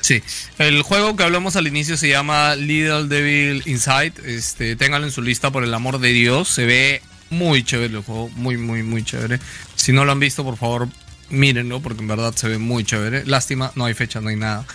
[0.00, 0.22] Sí,
[0.58, 4.14] el juego que hablamos al inicio se llama Little Devil Inside.
[4.24, 6.48] Este, ténganlo en su lista por el amor de Dios.
[6.48, 9.38] Se ve muy chévere el juego, muy, muy, muy chévere.
[9.76, 10.88] Si no lo han visto, por favor,
[11.30, 13.24] mírenlo, porque en verdad se ve muy chévere.
[13.26, 14.66] Lástima, no hay fecha, no hay nada.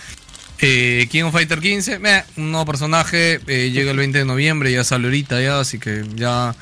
[0.59, 4.71] Eh, King of Fighter 15, meh, un nuevo personaje, eh, llega el 20 de noviembre,
[4.71, 6.55] ya sale ahorita ya, así que ya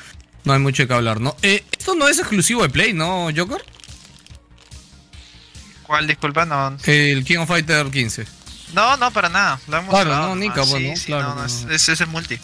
[0.44, 1.36] no hay mucho que hablar, ¿no?
[1.42, 3.62] Eh, esto no es exclusivo de Play, ¿no, Joker?
[5.82, 6.44] ¿Cuál, disculpa?
[6.44, 8.24] No, El King of Fighter 15.
[8.74, 9.60] no, no, para nada.
[9.66, 10.36] Lo hemos Claro, no.
[10.36, 11.44] Nika, bueno, sí, claro, no.
[11.44, 12.38] es, es, es el multi.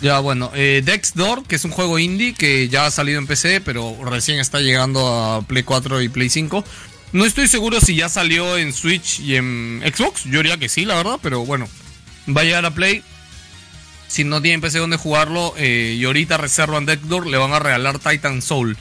[0.00, 3.26] Ya, bueno, eh, Dex Door, que es un juego indie que ya ha salido en
[3.26, 6.62] PC, pero recién está llegando a Play 4 y Play 5.
[7.12, 10.24] No estoy seguro si ya salió en Switch y en Xbox.
[10.24, 11.68] Yo diría que sí, la verdad, pero bueno,
[12.28, 13.02] va a llegar a Play.
[14.14, 17.58] Si no tienen PC donde jugarlo eh, y ahorita reservan Dex Door, le van a
[17.58, 18.76] regalar Titan Soul.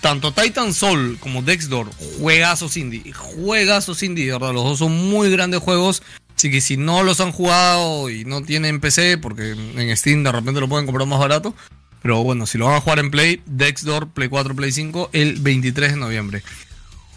[0.00, 1.88] Tanto Titan Soul como Dex Door,
[2.18, 6.02] juegazos indie, juegazos indie, verdad, los dos son muy grandes juegos.
[6.36, 10.32] Así que si no los han jugado y no tienen PC, porque en Steam de
[10.32, 11.54] repente lo pueden comprar más barato.
[12.02, 15.38] Pero bueno, si lo van a jugar en Play, Dexdoor, Play 4, Play 5, el
[15.38, 16.42] 23 de noviembre.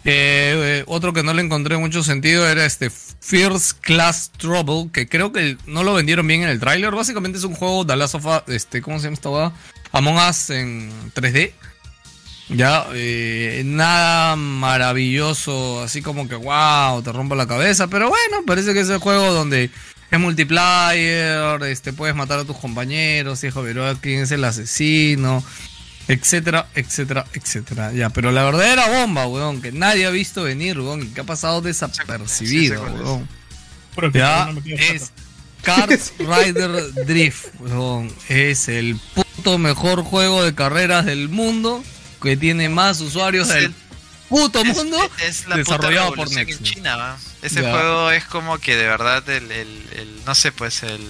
[0.08, 5.08] Eh, eh, otro que no le encontré mucho sentido era este First Class Trouble, que
[5.08, 6.92] creo que no lo vendieron bien en el tráiler.
[6.92, 9.52] Básicamente es un juego de Last of Us, este, ¿cómo se llama esta hueá?
[9.90, 11.52] Among Us en 3D.
[12.50, 18.72] Ya, eh, nada maravilloso, así como que wow, te rompe la cabeza, pero bueno, parece
[18.72, 19.70] que es el juego donde
[20.12, 25.42] es multiplayer, este, puedes matar a tus compañeros, hijo, pero quién es el asesino,
[26.08, 27.92] etcétera, etcétera, etcétera.
[27.92, 31.24] Ya, pero la verdadera bomba, weón, que nadie ha visto venir, weón, y que ha
[31.24, 33.02] pasado desapercibido, Sí, sí, sí, sí.
[33.04, 34.12] weón.
[34.12, 35.12] Ya no es
[35.62, 38.12] Kart Rider Drift, weón.
[38.28, 41.82] Es el puto mejor juego de carreras del mundo
[42.22, 43.74] que tiene más usuarios Es del el-
[44.28, 46.58] puto Es- mundo es la desarrollado puta por Next.
[46.60, 47.16] en China, ¿va?
[47.42, 47.70] Ese Ya.
[47.70, 51.00] juego es como que de verdad el, el, el- no sé, pues el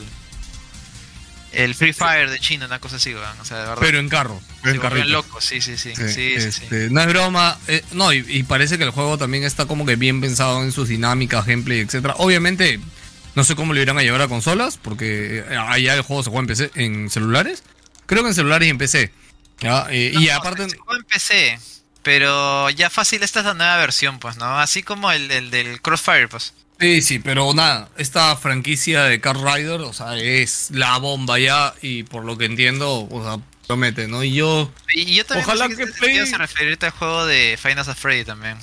[1.52, 3.34] el Free Fire de China, una cosa así, ¿va?
[3.40, 3.78] O sea, de verdad.
[3.80, 5.06] Pero en carro, se en carrito.
[5.08, 5.94] locos, sí, sí, sí.
[5.96, 6.62] Sí, Sí, sí, sí.
[6.64, 7.58] este, No es broma.
[7.68, 10.72] eh, no, y, y parece que el juego también está como que bien pensado en
[10.72, 12.14] sus dinámicas, gameplay, etcétera.
[12.18, 12.80] Obviamente,
[13.34, 16.30] no sé cómo lo irán a llevar a consolas, porque eh, allá el juego se
[16.30, 17.62] juega en PC, en celulares.
[18.06, 19.12] Creo que en celulares y en PC.
[19.60, 19.86] ¿ya?
[19.90, 20.68] Eh, y No, aparte.
[20.68, 21.58] se juega en PC,
[22.02, 24.58] pero ya fácil esta es la nueva versión, pues, ¿no?
[24.58, 26.52] Así como el, el del Crossfire, pues.
[26.78, 31.72] Sí, sí, pero nada, esta franquicia de Car Rider, o sea, es la bomba ya
[31.80, 34.22] y por lo que entiendo, o sea, promete, ¿no?
[34.22, 34.70] Y yo...
[34.94, 38.58] Y yo también Ojalá que te- Play- a referirte al juego de Final Freddy también.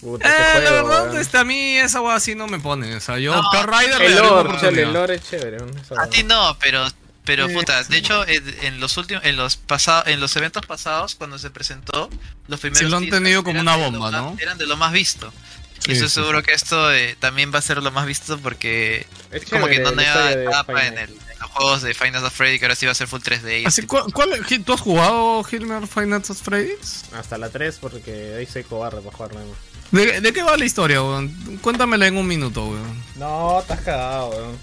[0.00, 3.18] Puta, Eh, la verdad, este, a mí esa weá así no me pone, o sea,
[3.18, 5.58] yo No, Car Rider le El lore, chale, el lore es chévere.
[5.98, 6.86] A ti no, pero
[7.24, 7.90] pero Sí, puta, sí.
[7.92, 11.50] de hecho en, en los últimos en los pasados en los eventos pasados cuando se
[11.50, 12.08] presentó
[12.46, 14.36] los primeros lo han tenido como una bomba, más- ¿no?
[14.40, 15.32] Eran de lo más visto.
[15.78, 18.38] Sí, y estoy sí, seguro que esto eh, también va a ser lo más visto
[18.38, 22.34] porque Es como que no de etapa en el, en el juegos de Final Fantasy
[22.36, 23.62] Freddy que ahora sí va a ser full 3D.
[23.62, 27.04] y Así, ese ¿cuál, cuál- qué- ¿Tú has jugado Hilmer Final Fantasy Freddy's?
[27.12, 29.56] Hasta la 3 porque ahí soy cobarde para jugar nada más.
[29.92, 31.28] ¿De, de qué va la historia, weón?
[31.62, 33.02] Cuéntamela en un minuto, weón.
[33.16, 34.58] No, estás cagado, weón.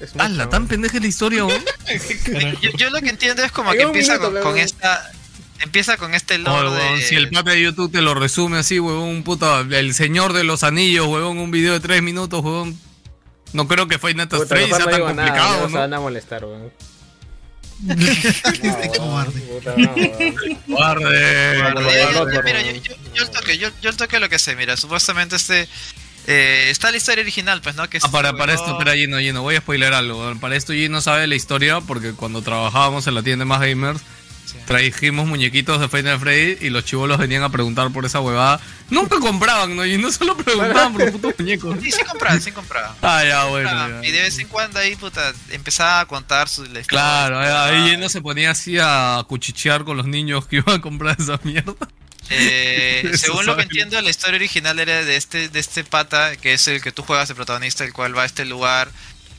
[0.00, 0.50] Es mucho, ¡Hala, weón.
[0.50, 1.62] tan pendeja la historia, weón!
[2.60, 5.10] Yo, yo lo que entiendo es como que empieza minuto, con, con esta.
[5.62, 7.02] Empieza con este lore weón, de.
[7.06, 10.62] Si el pata de YouTube te lo resume así, weón, puta, el señor de los
[10.64, 12.78] anillos, weón, un video de tres minutos, weón.
[13.52, 16.00] No creo que Final Fantasy sea no tan digo nada, complicado, no se van a
[16.00, 16.72] molestar, weón.
[17.88, 19.40] Este cobarde.
[19.40, 19.94] Puta, no.
[19.96, 20.14] Mira,
[20.66, 25.68] Bueno, yo- yo- el toque, yo, yo el toque lo que sé, mira, supuestamente este
[26.28, 27.88] eh, está la historia original, pues, ¿no?
[27.90, 30.32] Que Ah, para, este para huevón- esto, espera, Gino, Gino, voy a spoiler algo.
[30.40, 34.00] Para esto Gino sabe la historia porque cuando trabajábamos en la tienda de Más Gamers.
[34.66, 38.60] Trajimos muñequitos de Final Freddy y los chivolos venían a preguntar por esa huevada.
[38.90, 39.84] Nunca compraban, ¿no?
[39.86, 41.78] Y no solo preguntaban por putos muñecos.
[41.82, 42.96] Sí, sí compraba, sí compraba.
[43.02, 43.70] Ah, ya, bueno.
[43.70, 44.06] Ya.
[44.06, 46.86] Y de vez en cuando ahí, puta, empezaba a contar su la historia.
[46.88, 47.46] Claro, ahí-
[47.76, 51.16] ahí Ah, Gino se ponía así a cuchichear con los niños que iban a comprar
[51.18, 51.74] esa mierda.
[52.30, 56.54] Eh, según lo que entiendo, la historia original era de este, de este pata, que
[56.54, 58.90] es el que tú juegas, el protagonista, el cual va a este lugar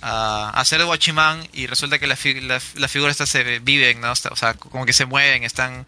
[0.04, 3.60] a, a hacer de guachimán y resulta que las fi- las- las figuras estas se
[3.60, 4.12] viven, ¿no?
[4.12, 5.86] O sea, como que se mueven, están,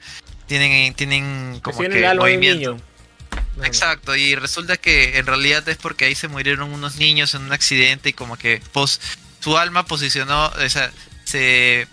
[0.47, 2.83] tienen, tienen como que movimiento.
[3.63, 7.53] Exacto, y resulta que en realidad es porque ahí se murieron unos niños en un
[7.53, 8.99] accidente y como que pos,
[9.39, 10.91] su alma posicionó, o sea,
[11.23, 11.87] se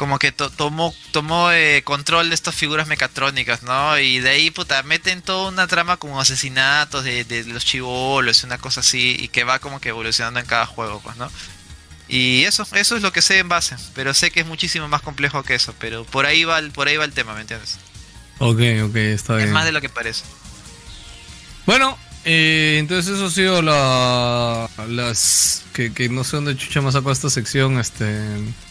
[0.00, 3.98] como que to- tomó tomó eh, control de estas figuras mecatrónicas, ¿no?
[3.98, 8.56] Y de ahí, puta, meten toda una trama como asesinatos de, de los chivolos, una
[8.56, 11.30] cosa así, y que va como que evolucionando en cada juego, pues, ¿no?
[12.08, 15.02] Y eso, eso es lo que sé en base, pero sé que es muchísimo más
[15.02, 17.76] complejo que eso, pero por ahí va el, por ahí va el tema, ¿me entiendes?
[18.38, 19.52] Ok, ok, está Es bien.
[19.52, 20.24] más de lo que parece.
[21.66, 25.64] Bueno, eh, entonces eso ha sido la, las...
[25.74, 28.06] Que, que no sé dónde chucha me sacó esta sección, este...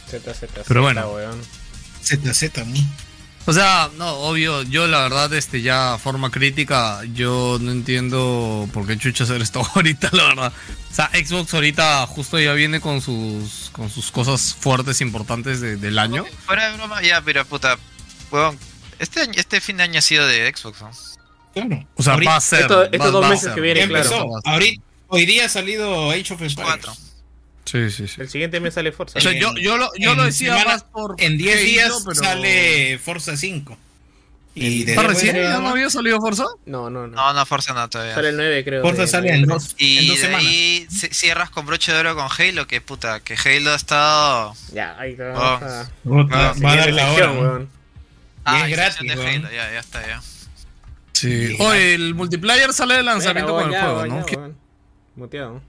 [0.09, 1.07] Z, Z, Pero bueno.
[1.11, 1.41] weón.
[2.03, 2.75] ZZ, ¿no?
[3.45, 8.85] O sea, no, obvio, yo la verdad, este, ya forma crítica, yo no entiendo por
[8.85, 10.53] qué chucha hacer esto ahorita, la verdad.
[10.91, 15.77] O sea, Xbox ahorita justo ya viene con sus, con sus cosas fuertes, importantes de-
[15.77, 16.25] del año.
[16.45, 17.77] Fuera de broma, ya, pero puta,
[18.29, 18.57] huevón,
[18.99, 20.91] este, año- este fin de año ha sido de Xbox, ¿no?
[21.53, 21.87] Claro.
[21.95, 22.61] O sea, Ahorita- va a ser.
[22.61, 23.55] Esto- estos va- dos va meses ser.
[23.55, 24.09] que vienen, Ya claro.
[24.15, 24.41] empezó.
[24.49, 26.55] Ahorita, hoy día ha salido Age of Empires.
[26.55, 26.93] Cuatro.
[27.69, 28.21] Sí, sí, sí.
[28.21, 29.19] El siguiente mes sale Forza.
[29.19, 31.15] O sea, En- yo, yo lo, yo lo decía semana- más por.
[31.19, 33.77] En 10 Halo, días pero- sale Forza 5.
[34.55, 35.35] Y ¿Está después recién?
[35.35, 36.45] de- ¿Ya no había salido Forza?
[36.65, 37.15] No, no, no.
[37.15, 38.15] No, no, Forza no todavía.
[38.15, 38.81] Sale el 9, creo.
[38.81, 40.45] Forza de- sale de- en dos, en Y dos semanas.
[41.11, 44.55] cierras con broche de oro con Halo, que puta, que Halo ha estado...
[44.73, 45.33] Ya, ahí está.
[46.03, 46.09] Oh.
[46.09, 47.31] Puta, va a dar la hora.
[47.31, 47.69] weón.
[48.43, 49.45] Ah, es gratis, de weón.
[49.45, 50.21] Halo, ya, ya está, ya.
[51.13, 51.55] Sí.
[51.59, 54.19] Oye, el multiplayer sale de lanzamiento Mira, con el ya, juego, ¿no?
[54.21, 54.57] ya, ¿Qué- weón.
[55.15, 55.61] Muteado.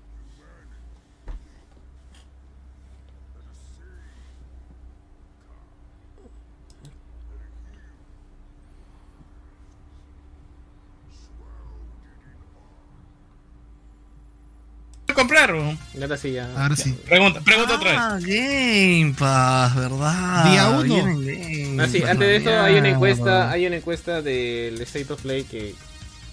[15.15, 15.51] Comprar?
[15.51, 16.51] ahora sí, ya.
[16.57, 16.93] Ahora sí.
[17.07, 18.01] Pregunta, pregunta otra vez.
[18.01, 20.51] Ah, Game Pass, ¿verdad?
[20.51, 21.05] Día uno.
[21.20, 25.23] Game Ah, sí, antes de eso hay una encuesta, hay una encuesta del State of
[25.23, 25.74] Play que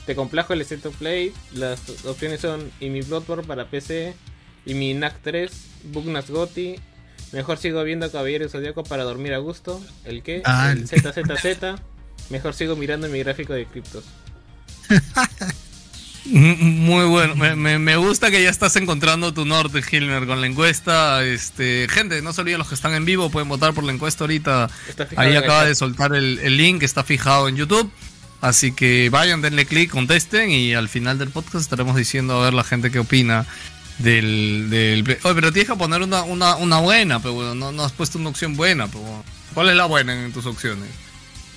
[0.06, 1.34] te complajo el State of Play.
[1.54, 4.14] Las opciones son y mi Bloodborne para PC,
[4.66, 5.52] y mi NAC 3,
[5.86, 6.76] Bugnas Gotti,
[7.32, 11.80] mejor sigo viendo Caballero Zodíaco para dormir a gusto, el que, Ah, el el- ZZZ,
[12.30, 14.04] mejor sigo mirando mi gráfico de criptos.
[16.30, 20.48] Muy bueno, me, me- me gusta que ya estás encontrando tu norte, Hilmer, con la
[20.48, 21.24] encuesta.
[21.24, 24.24] Este, gente, no se olviden los que están en vivo, pueden votar por la encuesta
[24.24, 24.70] ahorita.
[25.16, 27.92] Ahí acaba de soltar el, el link, está fijado en YouTube.
[28.42, 32.54] Así que vayan, denle clic, contesten y al final del podcast estaremos diciendo a ver
[32.54, 33.46] la gente qué opina
[33.98, 34.68] del...
[34.70, 35.02] del...
[35.24, 38.20] Oye, pero tienes que poner una, una, una buena, pero bueno, no, no has puesto
[38.20, 39.24] una opción buena, pero.
[39.56, 40.88] ¿Cuál es la buena en tus opciones?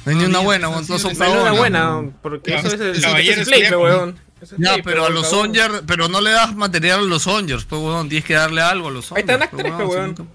[0.06, 0.98] No hay ni una buena, weón, No
[1.42, 4.18] una buena, porque eso es el Play, weón.
[4.42, 5.28] Es Ya, Play, pero a los.
[5.28, 8.88] Songers, pero no le das material a los Songers, pues weón, tienes que darle algo
[8.88, 9.28] a los Ahí Songers.
[9.30, 10.28] está Knack pe, 3, pe, weón.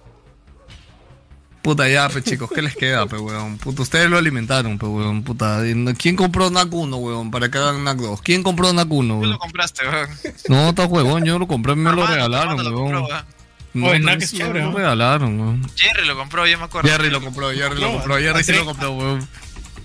[1.62, 3.58] Puta ya, pe chicos, ¿qué les queda, pe weón?
[3.58, 5.68] Puta, ustedes lo alimentaron, pe weón, puta.
[5.68, 8.22] ¿y no- ¿Quién compró NAC 1, weón, para que hagan NAC 2?
[8.22, 9.32] ¿Quién compró NAC 1, Tú weón?
[9.32, 10.10] lo compraste, weón.
[10.48, 12.74] No, está huevón, yo lo compré, me lo regalaron, weón.
[12.74, 13.26] compró, weón.
[13.74, 15.70] No, Oye, no, NAC es chévere, me regalaron, weón.
[15.76, 16.88] Jerry lo compró, yo me acuerdo.
[16.88, 19.28] Jerry lo compró, Jerry lo compró, Jerry sí lo compró, weón.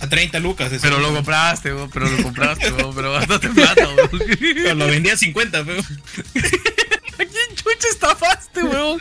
[0.01, 0.72] A 30 lucas.
[0.72, 0.81] eso.
[0.82, 4.10] Pero lo compraste, weón, pero lo compraste, weón, pero gastaste plata, weón.
[4.39, 5.81] Pero lo vendía a 50, pero.
[5.81, 8.98] ¿A quién chucha estafaste, weón?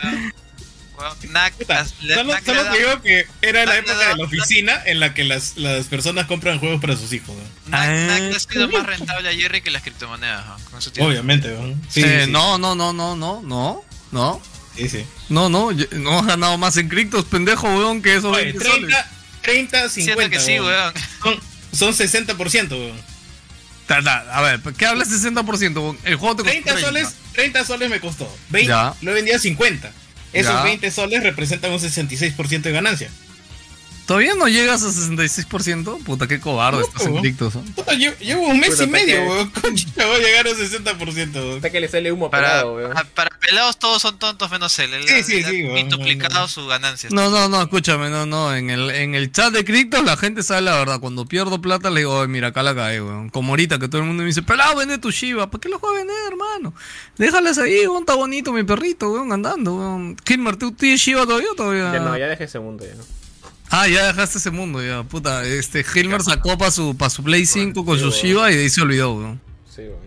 [0.98, 1.16] Weón,
[1.68, 5.24] las- le- Solo, te digo que era la época de la oficina en la que
[5.24, 7.34] las, las personas compran juegos para sus hijos.
[7.34, 7.76] ¿no?
[7.76, 10.56] Ah, ha sido más rentable a Jerry que las criptomonedas, ¿no?
[10.70, 11.74] con eso Obviamente, ¿no?
[11.88, 12.30] Sí, Eh, sí.
[12.30, 13.82] No, no, no, no, no, no,
[14.12, 14.42] no.
[14.76, 15.04] Sí, sí.
[15.30, 18.80] No, no, no has ganado más en criptos, pendejo, weón, que esos Oye, 20 soles.
[18.90, 19.10] 30,
[19.42, 19.92] 30, 50.
[19.92, 20.92] Siento que sí, weón.
[21.72, 23.10] Son, son 60%, weón.
[24.32, 25.74] A ver, ¿qué hablas 60%?
[25.74, 25.98] weón?
[26.04, 28.32] El juego te costó 30 soles, 30 soles me costó.
[28.50, 28.94] 20, Ya.
[29.02, 29.90] lo he vendido a 50.
[30.32, 30.62] Esos Ya.
[30.62, 33.10] 20 soles representan un 66% de ganancia.
[34.10, 36.02] ¿Todavía no llegas a 66%?
[36.02, 37.08] Puta, qué cobarde estás.
[37.08, 37.22] ¿no?
[37.76, 39.50] Puta, llevo, llevo un mes Puta, y medio, que- weón.
[39.62, 41.32] Concha, voy a llegar a 60%.
[41.34, 41.54] weón.
[41.56, 42.92] Hasta que le sale humo Para, pelado, weón.
[42.92, 44.94] para, para pelados todos son tontos menos él.
[44.94, 46.48] Él Sí, ha- sí, él ha sí, no, no.
[46.48, 47.08] su ganancia.
[47.12, 48.52] No, no, no, escúchame, no, no.
[48.52, 50.98] En el, en el chat de criptos la gente sabe la verdad.
[50.98, 53.28] Cuando pierdo plata le digo, "Oye, mira, acá la cae, weón.
[53.30, 55.48] Como ahorita que todo el mundo me dice, pelado, vende tu Shiba.
[55.52, 56.74] ¿Para qué lo vas a vender, hermano?
[57.16, 60.16] Déjales ahí, weón, está bonito mi perrito, weón, andando, weón.
[60.16, 61.92] Kilmer, ¿tú tienes Shiba todavía o todavía?
[61.92, 62.94] Ya no, ya dejé ese mundo ya.
[63.70, 65.44] Ah, ya dejaste ese mundo, ya, puta.
[65.44, 68.10] Este, Hilmer sacó para su, pa' su Play 5 con sí, su.
[68.10, 69.40] Shiba y de ahí se olvidó, weón.
[69.74, 70.00] Sí, weón.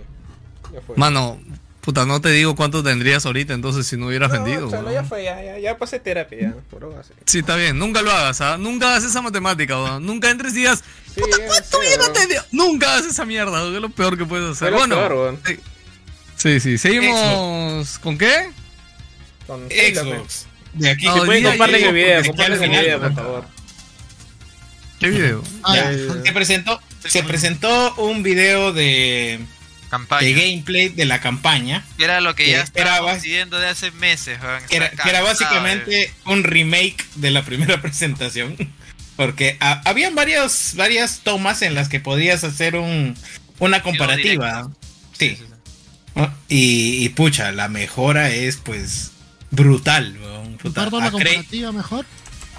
[0.74, 0.98] Ya fue.
[0.98, 1.40] Mano,
[1.82, 4.94] puta, no te digo cuánto tendrías ahorita entonces si no hubieras No, vendido, chalo, weón.
[4.94, 6.56] ya fue, ya, ya, ya pasé terapia, ya.
[6.76, 7.14] Bro, así.
[7.26, 8.58] Sí, está bien, nunca lo hagas, ¿ah?
[8.58, 10.06] Nunca hagas esa matemática, weón.
[10.06, 10.84] Nunca entres y digas,
[11.16, 12.42] Sí, puta, ¿cuánto ya no te dio?
[12.52, 14.70] Nunca hagas esa mierda, weón, es lo peor que puedes hacer.
[14.72, 15.40] Fue Bueno, peor, weón.
[16.36, 16.60] sí.
[16.60, 17.98] sí, seguimos.
[18.00, 18.50] ¿Con qué?
[19.48, 19.70] Con man.
[19.70, 20.48] Xbox.
[20.74, 23.10] De aquí No, se hoy puede día Comparten ya- el video, comparten el video, por
[23.12, 23.16] ¿no?
[23.16, 23.46] favor.
[25.00, 25.44] ¿Qué video?
[25.64, 29.40] Ah, Ya, el- se presentó, se presentó un video de,
[29.90, 30.26] Campaña.
[30.26, 31.86] de gameplay de la campaña.
[31.98, 32.66] Que era lo que que ya
[33.02, 34.40] bas- pidiendo de hace meses.
[34.70, 38.56] Que era, que era básicamente un remake de la primera presentación.
[39.16, 43.16] Porque ha- habían varios, varias tomas en las que podías hacer un,
[43.60, 44.72] una comparativa.
[45.12, 45.30] Sí.
[45.30, 45.54] Sí, sí, sí.
[46.16, 46.34] ¿no?
[46.48, 49.12] Y, y pucha, la mejora es pues
[49.52, 50.18] brutal.
[50.20, 50.43] weón.
[50.64, 52.06] Puta, ¿Comparto la comparativa mejor?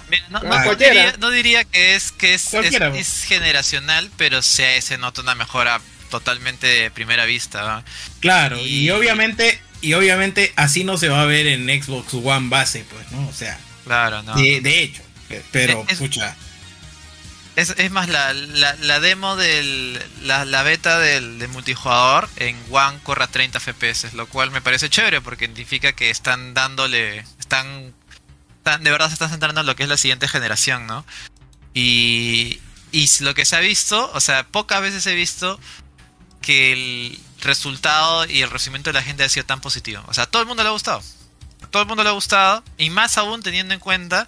[0.09, 2.95] Mira, No, no, Ah, no diría, no diría que es que es, es, Cualquiera.
[2.95, 7.63] es generacional, pero se, se nota una mejora totalmente de primera vista.
[7.63, 7.83] ¿va?
[8.19, 8.85] Claro, y...
[8.85, 13.11] Y- obviamente, y obviamente así no se va a ver en Xbox One base, pues,
[13.11, 13.27] ¿no?
[13.27, 14.35] O sea, Claro, no.
[14.35, 15.01] de, de hecho.
[15.51, 16.35] Pero, Es- es- pucha.
[17.55, 19.97] Es, es más, la, la, la demo del.
[20.23, 24.59] La, la beta del, de multijugador en One corre a 30 FPS, lo cual me
[24.61, 27.19] parece chévere porque significa que están dándole.
[27.39, 27.94] Están.
[28.65, 31.05] Están- de verdad se están centrando en lo que es la siguiente generación, ¿no?
[31.73, 32.59] Y.
[32.91, 35.59] Y lo que se ha visto, o sea, pocas veces he visto
[36.41, 40.01] que el resultado y el recibimiento de la gente ha sido tan positivo.
[40.07, 41.01] O sea, a todo el mundo le ha gustado.
[41.61, 42.63] A todo el mundo le ha gustado.
[42.77, 44.27] Y más aún teniendo en cuenta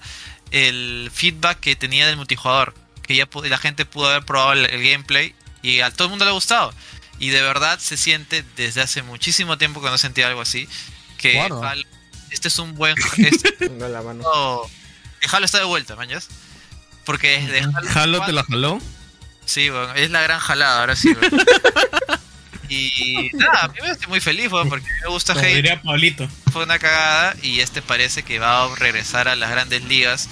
[0.51, 2.73] el feedback que tenía del multijugador.
[3.03, 6.25] Que ya la gente pudo haber probado el, el gameplay y a todo el mundo
[6.25, 6.73] le ha gustado.
[7.19, 10.67] Y de verdad se siente desde hace muchísimo tiempo que no sentía algo así.
[11.17, 11.73] Que Guarda.
[12.27, 12.95] Halo- este es un buen.
[13.17, 14.23] Este, No la mano.
[15.19, 16.27] que Halo está de vuelta, mañas.
[17.05, 18.79] Porque desde Halo, ¿Jalo te 4 la jaló?
[19.45, 21.45] Sí, weón, es la gran jalada, ahora sí, weón.
[22.69, 25.81] Y nada, a mí me estoy muy feliz, weón, porque me gusta Como Halo diría
[25.81, 26.27] Pablito.
[26.51, 30.27] fue una cagada y este parece que va a regresar a las grandes ligas.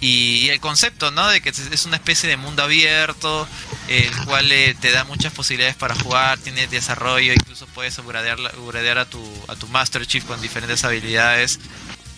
[0.00, 1.28] Y, el concepto, ¿no?
[1.28, 3.46] De que es una especie de mundo abierto,
[3.88, 8.98] el cual eh, te da muchas posibilidades para jugar, tiene desarrollo, incluso puedes upgradear, upgradear
[8.98, 11.60] a, tu, a tu Master Chief con diferentes habilidades.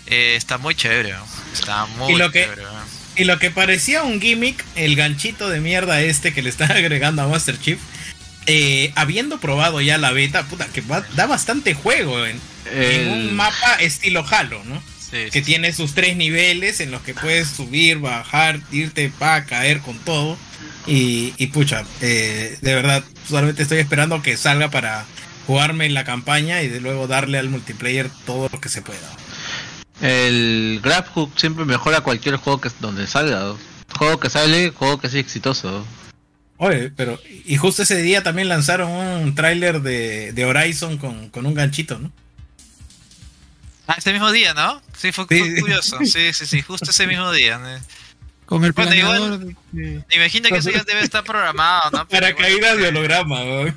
[0.06, 1.26] Eh, está muy chévere, ¿no?
[1.52, 2.62] está muy Y lo que- chévere.
[2.62, 2.98] ¿no?
[3.16, 7.20] Y lo que parecía un gimmick, el ganchito de mierda este que le están agregando
[7.22, 7.78] a Master Chief,
[8.46, 12.40] eh, habiendo probado ya la beta, puta, que va- da bastante juego en,
[13.10, 14.82] un mapa estilo Halo, ¿no?
[15.00, 19.44] Sí, que sí, tiene sus tres niveles en los que puedes subir, bajar, irte para
[19.46, 20.38] caer con todo.
[20.86, 25.04] Y, y pucha, eh, de verdad, solamente estoy esperando que salga para
[25.46, 29.08] jugarme en la campaña y de luego darle al multiplayer todo lo que se pueda.
[30.00, 33.54] El GrabHook siempre mejora cualquier juego que donde salga.
[33.98, 35.86] Juego que sale, juego que sea exitoso.
[36.58, 41.46] Oye, pero y justo ese día también lanzaron un tráiler de, de Horizon con, con
[41.46, 42.12] un ganchito, ¿no?
[43.86, 44.82] Ah, ese mismo día, ¿no?
[44.96, 45.98] Sí, fue, Sí, fue curioso.
[46.04, 47.58] Sí, sí, sí, justo ese mismo día.
[47.58, 47.68] ¿no?
[48.48, 52.08] Con el Bueno, planeador de- de- Me imagino que eso ya debe estar programado, ¿no?
[52.08, 53.76] Pero Para igual, caídas de holograma, weón.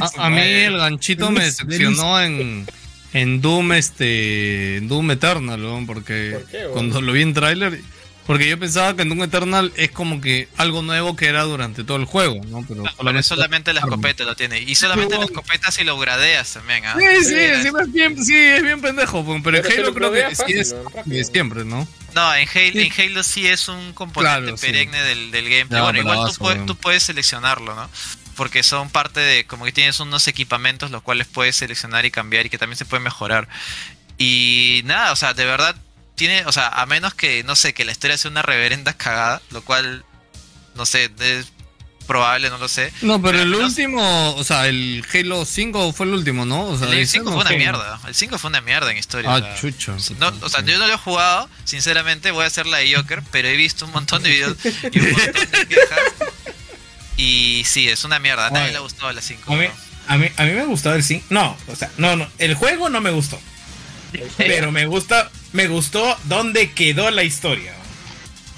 [0.00, 2.66] A, a mí el ganchito me decepcionó en,
[3.12, 6.72] en Doom, este, en Doom Eternal, weón, porque ¿Por qué, weón?
[6.72, 7.80] cuando lo vi en tráiler,
[8.26, 11.84] porque yo pensaba que en Doom Eternal es como que algo nuevo que era durante
[11.84, 12.64] todo el juego, ¿no?
[12.66, 14.60] Pero No, pero solamente la escopeta lo tiene.
[14.60, 16.96] Y solamente la escopeta si lo gradeas también, ¿ah?
[16.98, 19.88] Sí, sí, Sí, sí, es bien, sí, es bien pendejo, weón, pero, Pero en Halo
[19.90, 21.16] lo creo que fácil, es rápido.
[21.16, 21.86] de siempre, ¿no?
[22.14, 22.80] No, en Halo, Sí.
[22.80, 24.66] en Halo sí es un componente Claro, sí.
[24.66, 25.82] perenne del, del gameplay.
[25.82, 26.66] Bueno, igual tú, vas, puedes, weón.
[26.66, 27.90] tú puedes seleccionarlo, ¿no?
[28.36, 32.46] Porque son parte de, como que tienes unos equipamientos los cuales puedes seleccionar y cambiar
[32.46, 33.48] y que también se pueden mejorar.
[34.18, 35.74] Y nada, o sea, de verdad
[36.14, 39.42] tiene, o sea, a menos que, no sé, que la historia sea una reverenda cagada,
[39.50, 40.04] lo cual,
[40.74, 41.46] no sé, es-
[42.06, 42.92] probable, no lo sé.
[43.00, 46.64] No, pero el menos último, o sea, el Halo 5 fue el último, ¿no?
[46.66, 47.98] O sea, El ese 5 no fue una fue- mierda.
[48.06, 49.30] El 5 fue una mierda en historia.
[49.32, 49.96] Ah, o sea, chucho.
[50.18, 53.22] no, o sea, yo no lo he jugado, sinceramente, voy a hacer la de Joker,
[53.30, 54.56] pero he visto un montón de videos
[54.92, 55.98] y un montón de quejas.
[57.16, 58.48] Y sí, es una mierda.
[58.48, 59.50] A nadie le ha gustado la 5.
[59.52, 59.66] A mí,
[60.08, 61.24] a mí, a mí me gustó el 5.
[61.30, 62.28] No, o sea, no, no.
[62.36, 63.40] El juego no me gustó.
[64.36, 67.72] Pero me gusta, me gustó dónde quedó la historia.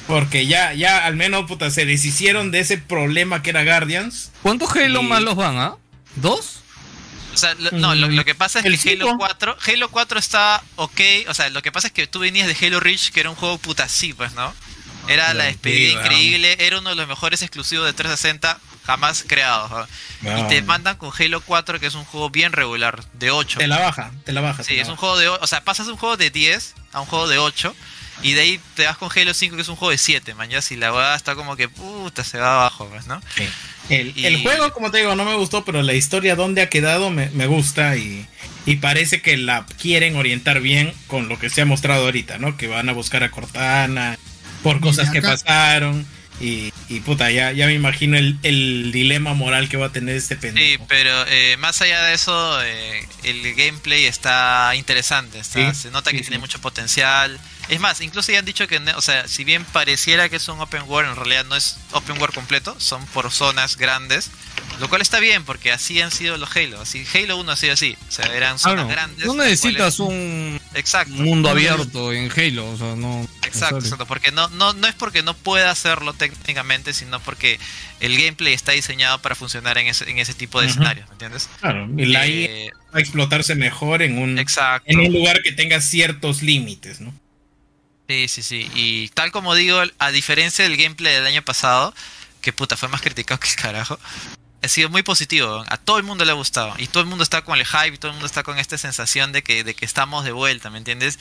[0.06, 4.32] Porque ya, ya al menos puta, se deshicieron de ese problema que era Guardians.
[4.42, 5.74] ¿Cuántos Halo Y- malos van, ah?
[6.16, 6.60] ¿Dos?
[7.34, 9.18] O sea, lo, no, lo, lo que pasa es que Halo cinco.
[9.18, 12.66] 4, Halo 4 está ok, o sea, lo que pasa es que tú venías de
[12.66, 14.54] Halo Reach, que era un juego puta así, pues, ¿no?
[15.06, 19.88] Era la despedida sí, increíble, era uno de los mejores exclusivos de 360 jamás creados.
[20.22, 20.38] ¿no?
[20.38, 23.58] Y te mandan con Halo 4, que es un juego bien regular, de 8.
[23.58, 24.62] Te la baja, te la baja.
[24.62, 27.06] Sí, es un juego de, o o sea, pasas un juego de 10 a un
[27.06, 27.74] juego de 8
[28.22, 30.48] y de ahí te vas con Halo 5 que es un juego de 7, man,
[30.48, 33.20] ya si la weá está como que puta se va abajo, pues, ¿no?
[33.90, 36.68] El, Y- el juego, como te digo, no me gustó, pero la historia donde ha
[36.70, 38.26] quedado me, me gusta y,
[38.64, 42.56] y parece que la quieren orientar bien con lo que se ha mostrado ahorita, ¿no?
[42.56, 44.18] Que van a buscar a Cortana
[44.62, 46.06] por cosas que pasaron
[46.40, 50.16] y, y puta, ya, ya me imagino el, el dilema moral que va a tener
[50.16, 50.84] este Sí, pendejo.
[50.88, 56.10] pero eh, más allá de eso, eh, el gameplay está interesante, está- Sí, se nota
[56.10, 56.40] que sí, tiene sí.
[56.40, 57.38] mucho potencial.
[57.68, 60.60] Es más, incluso ya han dicho que, o sea, si bien pareciera que es un
[60.60, 64.30] open world, en realidad no es open world completo, son por zonas grandes,
[64.78, 67.72] lo cual está bien porque así han sido los Halo, así Halo 1 ha sido
[67.72, 69.26] así, o sea, eran zonas Claro, grandes.
[69.26, 71.12] no necesitas cuales- un Exacto.
[71.14, 73.26] mundo abierto en Halo, o sea, no.
[73.44, 77.58] Exacto, exacto, porque no, no, no es porque no pueda hacerlo técnicamente, sino porque
[77.98, 80.74] el gameplay está diseñado para funcionar en ese, en ese tipo de Ujú.
[80.74, 81.48] escenarios, ¿me entiendes?
[81.60, 84.84] Claro, y la Eh, va a explotarse mejor en un, exacto.
[84.88, 87.12] en un lugar que tenga ciertos límites, ¿no?
[88.08, 88.70] Sí, sí, sí.
[88.74, 91.92] Y tal como digo, a diferencia del gameplay del año pasado,
[92.40, 93.98] que puta fue más criticado que el carajo,
[94.62, 95.64] ha sido muy positivo.
[95.68, 96.74] A todo el mundo le ha gustado.
[96.78, 98.78] Y todo el mundo está con el hype, y todo el mundo está con esta
[98.78, 101.18] sensación de que, de que estamos de vuelta, ¿me entiendes?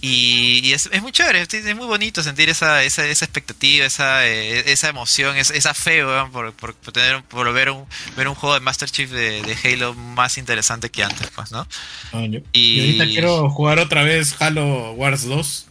[0.00, 3.84] Y, y es, es muy chévere, es, es muy bonito sentir esa, esa, esa expectativa,
[3.86, 7.84] esa, eh, esa emoción, esa, esa fe, weón, por, por, por tener, por ver un,
[8.16, 11.66] ver un juego de Master Chief de, de Halo más interesante que antes, pues, ¿no?
[12.12, 15.64] No, yo- Y- y ahorita quiero jugar otra vez Halo Wars 2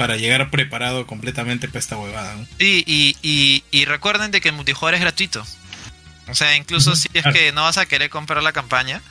[0.00, 2.34] para llegar preparado completamente para esta huevada.
[2.36, 2.46] ¿no?
[2.58, 5.46] Sí, y, y, y recuerden de que el multijugador es gratuito.
[6.28, 9.02] O sea, incluso si es que no vas a querer comprar la campaña,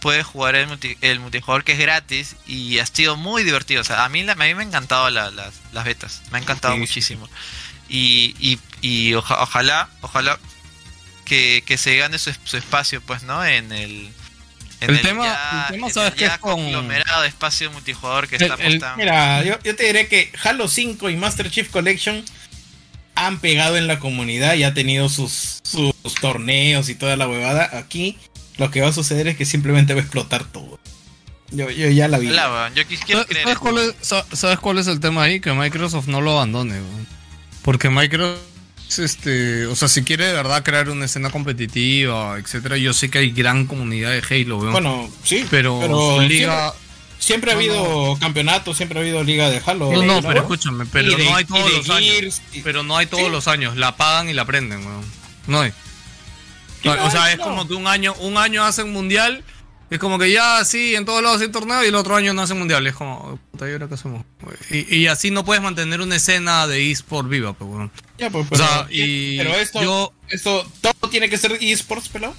[0.00, 3.82] puedes jugar el, multi- el multijugador que es gratis y ha sido muy divertido.
[3.82, 6.40] O sea, a mí, a mí me han encantado la- las, las betas, me ha
[6.42, 6.80] encantado sí.
[6.80, 7.28] muchísimo.
[7.88, 10.38] Y, y, y oja- ojalá, ojalá
[11.24, 13.44] que, que se gane su, su espacio, pues, ¿no?
[13.44, 14.10] En el...
[14.84, 17.70] en El tema- ya- el tema, en ¿sabes qué ya es con- conglomerado de espacio
[17.70, 18.82] multijugador que El- está el-.
[18.96, 22.24] Mira, yo, yo te diré que Halo 5 y Master Chief Collection
[23.14, 27.70] han pegado en la comunidad y ha tenido sus, sus torneos y toda la huevada.
[27.78, 28.16] Aquí
[28.56, 30.80] lo que va a suceder es que simplemente va a explotar todo.
[31.50, 32.28] Yo, yo ya la vi.
[32.28, 32.34] Yo
[33.22, 35.38] ¿Sabes, creer cuál es, sa- sabes cuál es el tema ahí?
[35.40, 36.76] Que Microsoft no lo abandone.
[37.62, 38.40] Porque Microsoft,
[38.98, 43.18] este, o sea, si quiere de verdad crear una escena competitiva, etcétera, yo sé que
[43.18, 44.58] hay gran comunidad de Halo.
[44.58, 46.72] Bueno, sí, pero, liga.
[47.18, 49.92] Siempre ha No, habido campeonatos, siempre ha habido liga de Halo.
[49.92, 52.42] No, no, pero escúchame, pero de- no hay todos los años.
[52.52, 53.30] Y- Pero no hay todos Sí.
[53.30, 53.76] los años.
[53.76, 55.04] La pagan y la prenden, weón.
[55.46, 55.72] No hay.
[56.82, 57.44] No, no o sea, es No.
[57.44, 59.44] como que un año, un año hacen mundial.
[59.92, 62.40] Es como que ya sí, en todos lados hay torneo y el otro año no
[62.42, 62.86] hacen mundial.
[62.86, 64.24] Es como, puta, ¿y ahora qué hacemos?
[64.70, 67.90] Y, y así no puedes mantener una escena de eSport viva, pues, weón.
[68.18, 72.08] Ya, pues, O pero, sea, y pero esto, yo- esto, todo tiene que ser eSports,
[72.08, 72.34] pelado.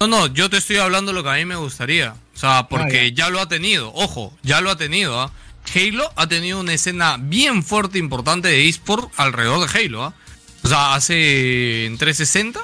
[0.00, 2.16] No, no, yo te estoy hablando lo que a mí me gustaría.
[2.34, 3.30] O sea, porque Ah, ya.
[3.30, 3.92] lo ha tenido.
[3.94, 5.20] Ojo, ya lo ha tenido.
[5.20, 5.30] ¿ah?
[5.76, 10.02] Halo ha tenido una escena bien fuerte, importante de eSport alrededor de Halo.
[10.02, 10.14] ¿ah?
[10.64, 12.60] O sea, hace en 360.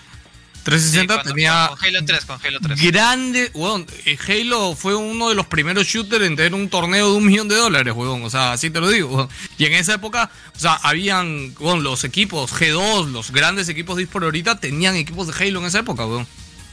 [0.70, 2.82] Sí, 360 cuando- tenía Con Halo 3, con Halo 3.
[2.82, 3.50] grande.
[3.54, 7.26] Weón, eh, Halo fue uno de los primeros shooters en tener un torneo de un
[7.26, 8.22] millón de dólares, weón.
[8.24, 9.08] O sea, así te lo digo.
[9.14, 9.28] weón.
[9.58, 14.02] Y en esa época, o sea, habían, weón, los equipos G2, los grandes equipos de
[14.04, 16.26] eSport ahorita, tenían equipos de Halo en esa época, weón.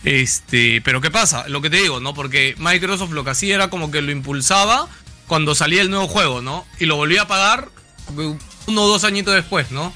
[0.03, 1.47] Este, pero ¿qué pasa?
[1.47, 2.13] Lo que te digo, ¿no?
[2.13, 4.87] Porque Microsoft lo que hacía era como que lo impulsaba
[5.25, 6.65] cuando salía el nuevo juego, ¿no?
[6.79, 7.69] Y lo volvía a pagar
[8.67, 9.93] uno o dos añitos después, ¿no?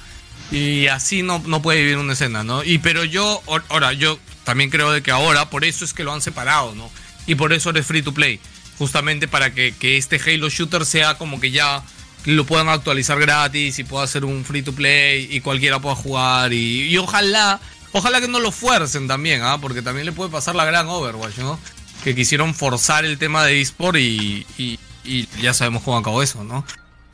[0.51, 2.63] Y así no, no puede vivir una escena, ¿no?
[2.63, 6.03] Y pero yo, or- ahora, yo también creo de que ahora, por eso es que
[6.03, 6.89] lo han separado, ¿no?
[7.27, 8.39] Y por eso eres free to play.
[8.79, 11.83] Justamente para que, que este Halo Shooter sea como que ya
[12.25, 16.51] lo puedan actualizar gratis y pueda ser un free to play y cualquiera pueda jugar.
[16.53, 17.59] Y, ojalá,
[17.91, 19.59] ojalá que no lo fuercen también, ¿ah?
[19.61, 21.59] Porque también le puede pasar la gran Overwatch, ¿no?
[22.03, 26.65] Que quisieron forzar el tema de eSport y, y ya sabemos cómo acabó eso, ¿no?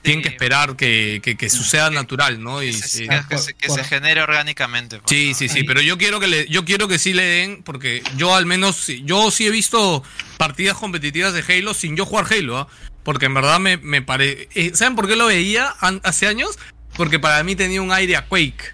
[0.05, 2.63] Tienen que esperar que, que, que suceda natural, ¿no?
[2.63, 3.07] Y, sí.
[3.07, 4.99] Que, que se, que se genere orgánicamente.
[4.99, 5.35] pues, Sí, ¿no?
[5.37, 8.35] sí, sí, pero yo quiero que le, yo quiero que sí le den, porque yo
[8.35, 10.03] al menos, yo sí he visto
[10.37, 12.67] partidas competitivas de Halo sin yo jugar Halo, ¿ah?
[13.03, 16.57] porque en verdad me, me parece, ¿saben por qué lo veía an- hace años?
[16.95, 18.73] Porque para mí tenía un aire a Quake,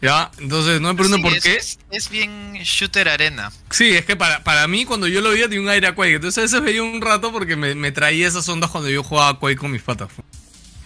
[0.00, 0.30] ¿ya?
[0.38, 1.56] Entonces no me pregunto Sí, por es, qué.
[1.56, 3.52] Es, es bien shooter arena.
[3.70, 6.14] Sí, es que para, para mí cuando yo lo veía tenía un aire a Quake,
[6.14, 9.28] entonces a veces veía un rato porque me, me traía esas ondas cuando yo jugaba
[9.30, 10.08] a Quake con mis patas.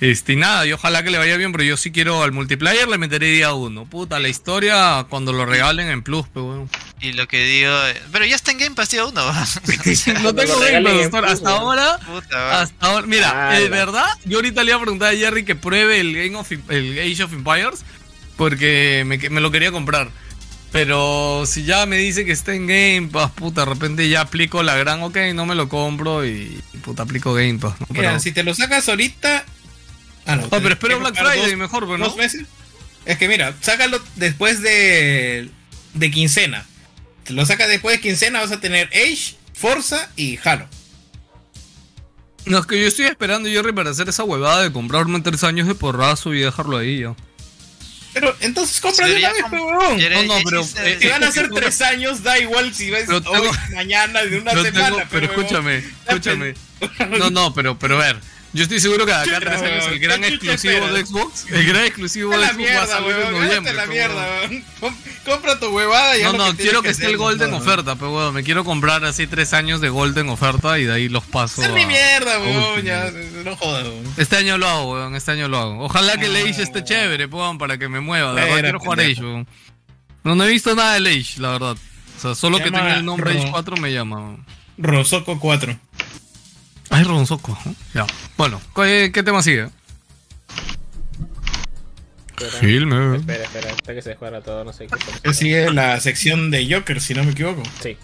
[0.02, 2.88] Este, y nada, y ojalá que le vaya bien, pero yo sí quiero al multiplayer,
[2.88, 3.84] le meteré día uno.
[3.84, 6.68] Puta, la historia cuando lo regalen en Plus, pero bueno.
[7.00, 7.72] Y lo que digo.
[8.10, 9.12] Pero ya está en Game Pass día 1.
[10.22, 11.98] No tengo Game Pass, hasta- hasta ahora.
[12.04, 12.60] Puta.
[12.62, 15.54] Hasta ahora, mira, Ah, de verdad, yo ahorita le iba a preguntar a Jerry que
[15.54, 17.84] pruebe el Game of el Age of Empires
[18.36, 20.10] porque me, me lo quería comprar.
[20.72, 24.62] Pero si ya me dice que está en Game Pass, puta, de repente ya aplico
[24.62, 27.74] la gran, ok, no me lo compro y puta, aplico Game Pass.
[27.80, 27.86] ¿no?
[27.90, 29.44] Mira, Pero- si te lo sacas ahorita.
[30.26, 30.44] Ah, no.
[30.44, 32.06] Oh, pero espero Black Friday dos- mejor, pues, ¿no?
[32.06, 32.46] dos meses.
[33.04, 35.50] Es que mira, sácalo después de,
[35.94, 36.64] de quincena.
[37.24, 40.66] Te lo sacas después de quincena, vas a tener Age, Forza y Halo.
[42.44, 45.68] No, es que yo estoy esperando, Jerry, para hacer esa huevada de comprarme tres años
[45.68, 47.14] de porrazo y dejarlo ahí ya.
[48.12, 49.98] Pero entonces compra de una vez, huevón.
[50.00, 53.04] Jerry, No, no, pero, eh, Si van a ser tres años, da igual si ves
[53.06, 54.70] Pero hoy, mañana, de una semana.
[54.86, 55.44] tengo- pe, pero huevón.
[55.44, 56.54] escúchame, escúchame.
[57.18, 58.20] No, no, pero, pero a ver.
[58.54, 61.06] Yo estoy seguro que de acá tres años el weón, gran ¿qué chucha exclusivo de?
[61.06, 63.72] Xbox, el gran exclusivo de Xbox va a mierda, salir en noviembre.
[63.72, 64.26] La mierda,
[65.24, 68.42] Compra tu huevada y No, no, quiero que esté el Golden oferta, pero bueno, me
[68.42, 71.62] quiero comprar así tres años de Golden oferta y de ahí los paso.
[71.62, 72.38] Es mi mierda.
[72.40, 72.82] Ultimate.
[72.82, 73.10] Ya,
[73.44, 73.86] no jodas.
[74.18, 75.84] Este año lo hago, weón, este año lo hago.
[75.84, 78.34] Ojalá que el Age esté chévere, weón, para que me mueva.
[78.34, 79.00] De verdad quiero jugar.
[79.00, 79.46] Age, weón.
[80.24, 81.76] No, no he visto nada del Age, la verdad.
[82.18, 84.16] O sea, solo que tenga el nombre Age 4 me llama.
[84.18, 84.46] weón.
[84.76, 85.78] Rosoco 4.
[86.92, 87.58] Ay, Ronzoco.
[87.94, 88.06] Ya.
[88.36, 89.68] Bueno, ¿qué, qué tema sigue?
[92.30, 93.16] Espera, Filme.
[93.16, 94.86] Espera, espera, hasta que se juega todo, no sé
[95.22, 95.32] qué.
[95.34, 97.62] Sigue la sección de Joker, si no me equivoco.
[97.82, 97.96] Sí.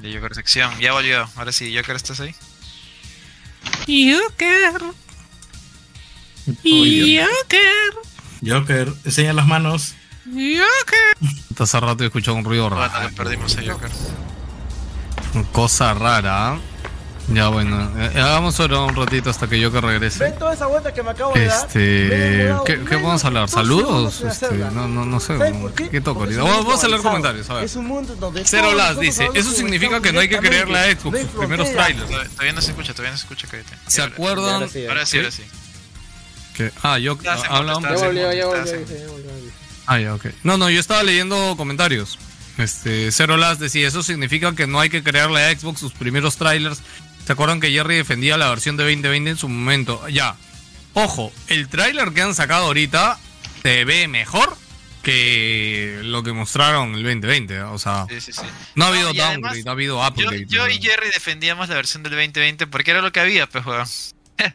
[0.00, 0.70] De Joker sección.
[0.80, 1.28] Ya volvió.
[1.36, 2.34] Ahora sí, Joker, ¿estás ahí?
[3.86, 4.80] Joker.
[6.46, 7.92] Joker.
[8.46, 9.94] Joker, enseña las manos.
[10.24, 11.32] Joker.
[11.58, 13.08] Hace rato he escuchado un ruido Bueno, raro.
[13.10, 13.90] le perdimos a Joker.
[15.52, 16.56] Cosa rara.
[16.56, 16.60] ¿eh?
[17.32, 20.24] Ya bueno, eh, hagamos solo un ratito hasta que Joker regrese.
[20.24, 21.64] ¿Ven toda esa vuelta que me acabo de dar?
[21.66, 21.78] Este,
[22.66, 23.42] ¿qué, qué menos podemos hablar?
[23.42, 24.20] dos ¿Saludos?
[24.22, 25.38] Este, no, no, no sé.
[25.38, 25.88] ¿Saben por qué?
[25.90, 26.42] ¿Qué toco ahorita?
[26.42, 27.02] Vamos, vamos a leer avanzado.
[27.10, 27.64] comentarios, a ver.
[27.64, 30.82] Es un mundo donde Cero Las dice, eso significa que no hay que creerle a
[30.82, 31.20] directamente.
[31.20, 32.30] Xbox sus primeros trailers.
[32.32, 33.76] Todavía no se escucha, todavía no se escucha, cállate.
[33.86, 34.54] ¿Se acuerdan?
[34.54, 34.68] Ahora
[35.06, 35.42] sí, Ahora sí.
[36.56, 38.74] Que- ah, yo corta, Ya volvió, ya volvió.
[39.86, 40.26] Ah, ya, ok.
[40.42, 42.18] No, no, yo estaba leyendo comentarios.
[42.58, 46.36] Este, Cero Las decía, eso significa que no hay que crearle a Xbox sus primeros
[46.36, 46.80] trailers.
[47.26, 50.06] ¿Se acuerdan que Jerry defendía la versión de 2020 en su momento?
[50.08, 50.36] Ya.
[50.94, 53.18] Ojo, el tráiler que han sacado ahorita
[53.62, 54.56] se ve mejor
[55.02, 57.54] que lo que mostraron el 2020.
[57.54, 57.62] ¿eh?
[57.62, 58.42] O sea, Sí, sí, sí.
[58.74, 60.46] no ha habido además, downgrade, ha habido Yo, upgrade.
[60.48, 60.70] yo ¿no?
[60.72, 63.86] y Jerry defendíamos la versión del 2020 porque era lo que había, pues, weón.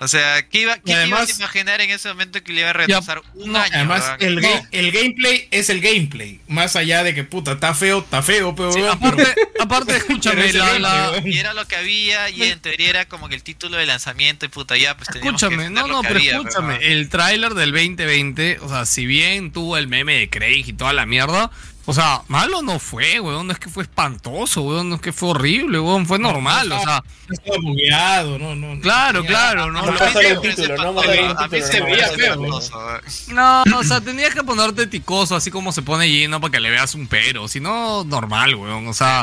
[0.00, 2.70] o sea, ¿qué iba, qué además- ibas a imaginar en ese momento que le iba
[2.70, 3.72] a retrasar un no, año?
[3.74, 4.48] Además, el, No.
[4.72, 6.40] el gameplay es el gameplay.
[6.48, 8.72] Más allá de que puta, está feo, está feo, pero.
[8.72, 11.20] Sí, Aparte, aparte, escúchame, la.
[11.24, 14.46] Y era lo que había y en teoría era como que el título de lanzamiento
[14.46, 17.08] y puta, ya, pues que Escúchame, defender no, lo no, que pero había, escúchame, el
[17.08, 21.06] tráiler del 2020, o sea, si bien tuvo el meme de Craig y toda la
[21.06, 21.50] mierda,
[21.88, 25.10] o sea, malo no fue, weón, no es que fue espantoso, weón, no es que
[25.10, 28.78] fue horrible, weón, fue normal, o sea, Estaba bugueado, no, no.
[28.82, 34.34] claro, claro, no, A No a mí título, se no veía feo, o sea, tenías
[34.34, 37.58] que ponerte ticoso, así como se pone Gino para que le veas un pero, si
[37.58, 39.20] no, normal, weón, o sea,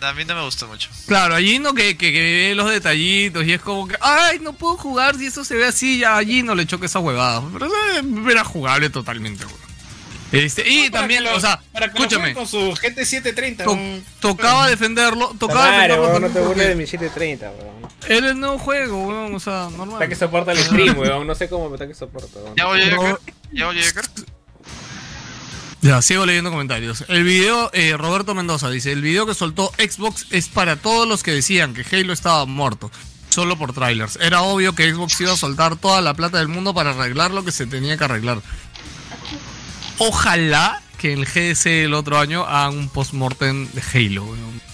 [0.00, 0.88] a mí no me gustó mucho.
[1.06, 4.54] Claro, allí no que, que, que ve los detallitos y es como que, ay, no
[4.54, 7.44] puedo jugar si eso se ve así, ya allí no le choque esa huevada.
[7.52, 9.71] Pero eh, era jugable totalmente, weón.
[10.32, 13.64] Este, y también, lo- o sea, para que lo escúchame, con su GT 730.
[13.64, 14.04] to- weón.
[14.20, 17.92] tocaba defenderlo, tocaba Claro, defenderlo no te burles de mi 730, weón.
[18.08, 19.92] era el nuevo juego, weón, o sea, normal.
[19.94, 21.26] Está que soporta el stream, weón.
[21.26, 22.54] No sé cómo, pero está que soporta, weón.
[22.56, 22.96] ¿Ya volvió No.
[23.02, 23.34] Joker?
[23.52, 24.04] ¿Ya volvió Joker?
[25.82, 27.04] Ya, sigo leyendo comentarios.
[27.08, 31.24] El video, eh, Roberto Mendoza dice, el video que soltó Xbox es para todos los
[31.24, 32.88] que decían que Halo estaba muerto,
[33.30, 34.16] solo por trailers.
[34.20, 37.44] Era obvio que Xbox iba a soltar toda la plata del mundo para arreglar lo
[37.44, 38.40] que se tenía que arreglar.
[39.98, 44.26] Ojalá que el GDC el otro año hagan un post-mortem de Halo.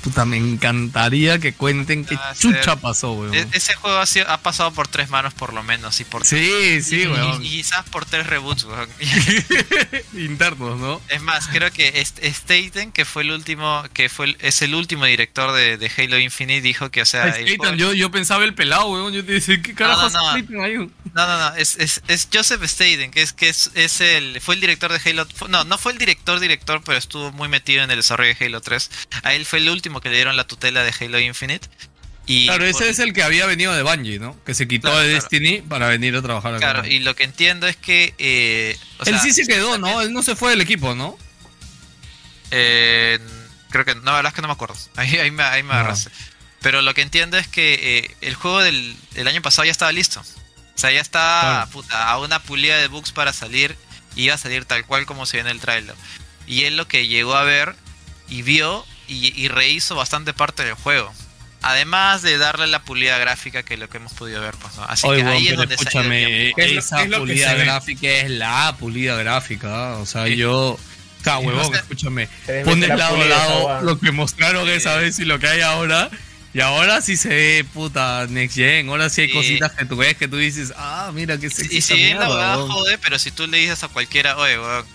[0.02, 3.34] Puta, me encantaría que cuenten qué chucha pasó, weón.
[3.34, 6.24] E- ese juego ha, sido- ha pasado por tres manos por lo menos y por
[6.24, 7.44] Sí, sí, y- weón.
[7.44, 8.88] y, quizás por tres reboots, weón.
[10.14, 11.00] Internos, ¿no?
[11.08, 15.04] Es más, creo que Staten, que fue el último, que fue el- es el último
[15.04, 18.86] director de, de Halo Infinite, dijo que, o sea, juego- yo, yo pensaba el pelado,
[18.90, 19.12] weón.
[19.12, 20.30] Yo te decía, ¿qué carajo no, no.
[20.38, 20.74] Statham ahí?
[20.76, 24.40] No, No, no, no, es, es, es Joseph Staten, que es que es, es el
[24.40, 25.26] fue el director de Halo.
[25.48, 28.60] No, no fue el director director, pero estuvo muy metido en el desarrollo de Halo
[28.60, 28.90] 3.
[29.22, 31.68] A él fue el último que le dieron la tutela de Halo Infinite.
[32.26, 34.36] Y Claro, por- ese es el que había venido de Bungie, ¿no?
[34.44, 35.22] Que se quitó Claro, de claro.
[35.30, 36.72] Destiny para venir a trabajar acá.
[36.72, 38.14] Claro, y lo que entiendo es que.
[38.18, 40.02] Eh, o Él sea, sí se quedó, ¿no?
[40.02, 41.16] Él no se fue del equipo, ¿no?
[42.50, 43.18] Eh,
[43.70, 44.76] creo que no, la verdad es que no me acuerdo.
[44.96, 45.94] Ahí, ahí me, ahí me Ah.
[46.60, 49.92] Pero lo que entiendo es que eh, el juego del, del año pasado ya estaba
[49.92, 50.20] listo.
[50.20, 53.76] O sea, ya estaba puta, a una pulida de bugs para salir.
[54.16, 55.94] Y iba a salir tal cual como se ve en el trailer.
[56.48, 57.76] Y él lo que llegó a ver
[58.28, 61.12] y vio y, y rehizo bastante parte del juego.
[61.60, 64.54] Además de darle la pulida gráfica que lo que hemos podido ver.
[64.54, 64.84] Pues, ¿no?
[64.84, 69.96] Así Oye, que ahí es donde escúchame, esa pulida gráfica es la pulida gráfica.
[69.98, 70.78] O sea, yo.
[71.20, 71.78] O sea, huevón, no sé.
[71.80, 72.28] escúchame.
[72.46, 76.10] Veces la lado a lado lo que mostraron esa vez y lo que hay ahora.
[76.54, 78.88] Y ahora sí se ve, puta, Next Gen.
[78.88, 79.34] Ahora sí hay Sí.
[79.34, 82.26] cositas que tú ves que tú dices, ah, mira qué sexy Y si bien la
[82.26, 82.68] mierda, huevada weón".
[82.70, 84.86] jode, pero si tú le dices a cualquiera, oye, weón,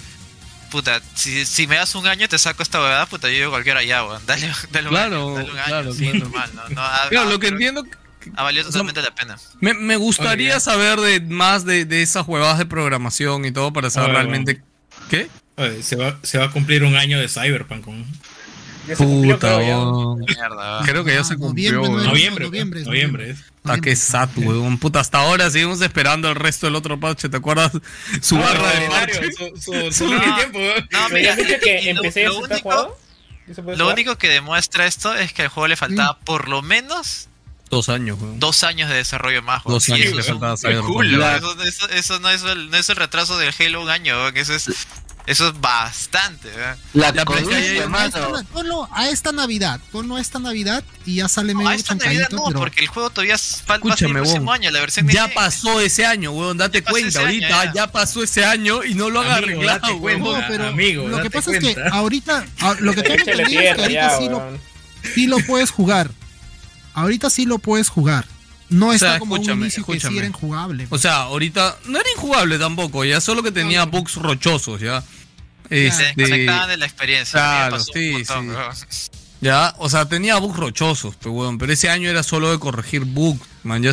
[0.74, 3.82] puta, si, si me das un año te saco esta huevada, puta, yo digo cualquiera
[3.84, 6.20] ya, weón, dale, dale un Claro, año, dale un año, claro, sí, claro.
[6.20, 7.86] normal, no, no, ha, Claro, ha- lo que entiendo
[8.36, 9.38] ha valido totalmente la pena.
[9.62, 10.60] Me, me gustaría Oye.
[10.60, 14.62] saber de más de, de esas huevadas de programación y todo para saber Oye, realmente.
[15.10, 15.30] ¿Qué?
[15.58, 17.84] Oye, se, va, se va a cumplir un año de Cyberpunk.
[17.86, 18.06] con-
[18.88, 20.36] Ya se cumplió, Puta, creo, ya.
[20.36, 20.82] Mierda.
[20.86, 23.30] Creo que ya se cumplió, Noviembre, Noviembre, noviembre, es noviembre.
[23.32, 23.40] es.
[23.64, 24.78] Ah, qué sat, weón.
[24.78, 27.30] Puta, hasta ahora seguimos esperando el resto del otro parche.
[27.30, 27.72] ¿Te acuerdas?
[28.22, 29.32] Su No, barra de parche.
[29.32, 30.88] su- su- No, tiempo, weón.
[30.92, 32.98] No, ¿Me mira, dicho que lo- empecé lo a está único- jugado?
[33.48, 33.96] ¿Y se puede Lo jugar?
[33.96, 37.30] único que demuestra esto es que al juego le faltaba por lo menos
[37.70, 38.40] Dos años, weón.
[38.40, 39.66] dos años de desarrollo más.
[39.66, 39.76] weón.
[39.76, 42.90] Dos Sí, años eso le es faltaba Eso, eso- eso no, es el, no es
[42.90, 44.70] el retraso del Halo un año, weón, eso es,
[45.26, 46.50] eso es bastante.
[46.50, 46.78] weón.
[46.94, 48.48] La Ya, pero es que columna, ahí hay- A esta, hermano.
[48.52, 51.96] ponlo a esta Navidad, ponlo a esta Navidad y ya sale No, medio a esta
[51.96, 55.08] Navidad chancadito, no, pero porque el juego todavía falta el Escúchame, próximo año, la versión
[55.08, 55.36] Ya Next.
[55.36, 56.58] pasó ese año, weón.
[56.58, 57.66] Date cuenta año, ahorita.
[57.66, 57.74] ya.
[57.74, 60.22] Ya pasó ese año y no lo han Amigo, arreglado, weón.
[60.24, 63.76] No, pero amigo, lo que pasa es que ahorita, ah, lo que tengo entendido es
[63.76, 64.60] que ahorita ya, sí lo,
[65.16, 66.10] sí lo puedes jugar.
[66.96, 68.26] Ahorita sí lo puedes jugar.
[68.74, 70.88] No O está sea, como un escúchame, inicio que sí era injugable.
[70.90, 75.02] O sea, ahorita no era injugable tampoco, ya solo que tenía bugs rochosos, ya.
[75.70, 77.32] Se Este, desconectaban de la experiencia.
[77.40, 78.56] Claro, sí, montón,
[78.90, 79.10] sí.
[79.44, 83.02] Ya, o sea, tenía bugs rochosos, pero, weón, pero ese año era solo de corregir
[83.02, 83.84] bugs, man.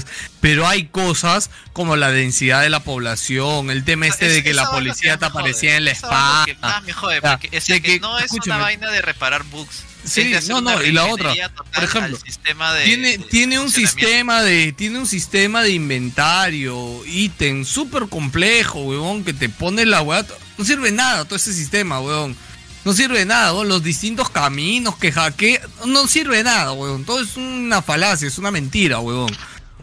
[0.41, 4.55] Pero hay cosas como la densidad de la población, el tema este Es- de que
[4.55, 6.77] la policía que te aparecía en la vaina que espalda.
[6.77, 9.43] más me jode, Ya, porque es de que, que- no es una vaina de reparar
[9.45, 9.85] bugs.
[10.03, 11.35] Sí, no, no, y la otra,
[11.75, 17.67] por ejemplo, de, tiene, de tiene un sistema de tiene un sistema de inventario ítem
[17.67, 20.25] súper complejo weón que te pone la weá
[20.57, 22.35] no sirve nada todo ese sistema weón
[22.85, 23.69] no sirve de nada weón.
[23.69, 28.39] los distintos caminos que hackea no sirve de nada weón todo es una falacia es
[28.39, 29.31] una mentira weón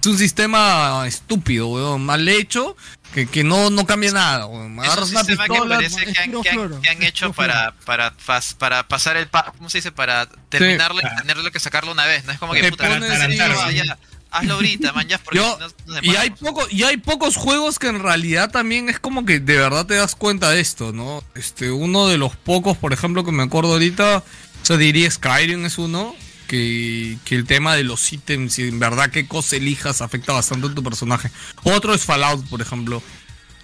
[0.01, 2.75] es un sistema estúpido weón mal hecho
[3.13, 4.73] que, que no, no cambia nada weón.
[4.73, 7.33] Es un agarras una sistema que pistola parece que han, que han- que han hecho
[7.33, 8.13] para, para,
[8.57, 9.91] para pasar el pa ¿cómo se dice?
[9.91, 13.37] para terminarlo y tenerlo que sacarlo una vez no es como que Te puta, pones-
[13.37, 13.97] no, ya,
[14.31, 17.79] hazlo ahorita man ya porque Yo- no, nos Y hay, poco, y hay pocos juegos
[17.79, 21.23] que en realidad también es como que de verdad te das cuenta de esto, ¿no?
[21.35, 24.17] Este, uno de los pocos, por ejemplo, que me acuerdo ahorita,
[24.61, 26.15] o sea, diría Skyrim es uno,
[26.47, 30.67] que, que el tema de los ítems y en verdad qué cosa elijas afecta bastante
[30.67, 31.29] a tu personaje.
[31.63, 33.03] Otro es Fallout, por ejemplo.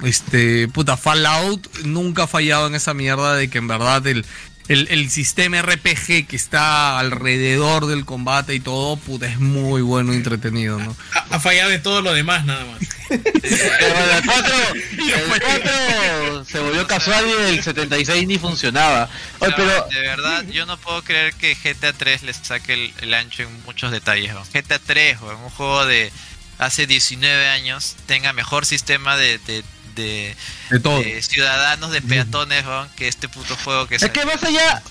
[0.03, 4.25] Este, puta, Fallout nunca ha fallado en esa mierda de que en verdad el,
[4.67, 10.13] el, el sistema RPG que está alrededor del combate y todo, puta, es muy bueno
[10.13, 10.95] y entretenido, ¿no?
[11.13, 12.79] Ha, ha fallado en todo lo demás, nada más.
[13.09, 19.09] Pero el 4, el 4 se volvió casual y el 76 ni funcionaba.
[19.39, 22.93] Oye, No, pero de verdad, yo no puedo creer que GTA 3 les saque el,
[23.01, 24.33] el ancho en muchos detalles.
[24.53, 26.11] GTA 3, weón, un juego de
[26.57, 29.63] hace 19 años, tenga mejor sistema de, de,
[29.95, 30.35] de,
[30.69, 30.99] De todo.
[30.99, 32.63] de ciudadanos, de peatones,
[32.95, 34.81] que este puto juego que es que más allá,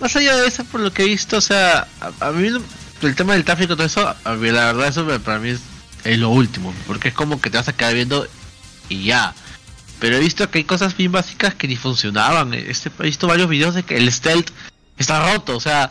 [0.00, 2.48] más, allá de eso, por lo que he visto, o sea, a, a mí
[3.02, 5.60] el tema del tráfico, todo eso, a mí, la verdad, eso para mí es,
[6.04, 8.26] es lo último, porque es como que te vas a quedar viendo
[8.88, 9.34] y ya.
[10.00, 12.52] Pero he visto que hay cosas bien básicas que ni funcionaban.
[12.52, 14.50] Este, he visto varios videos de que el stealth
[14.98, 15.90] está roto, o sea,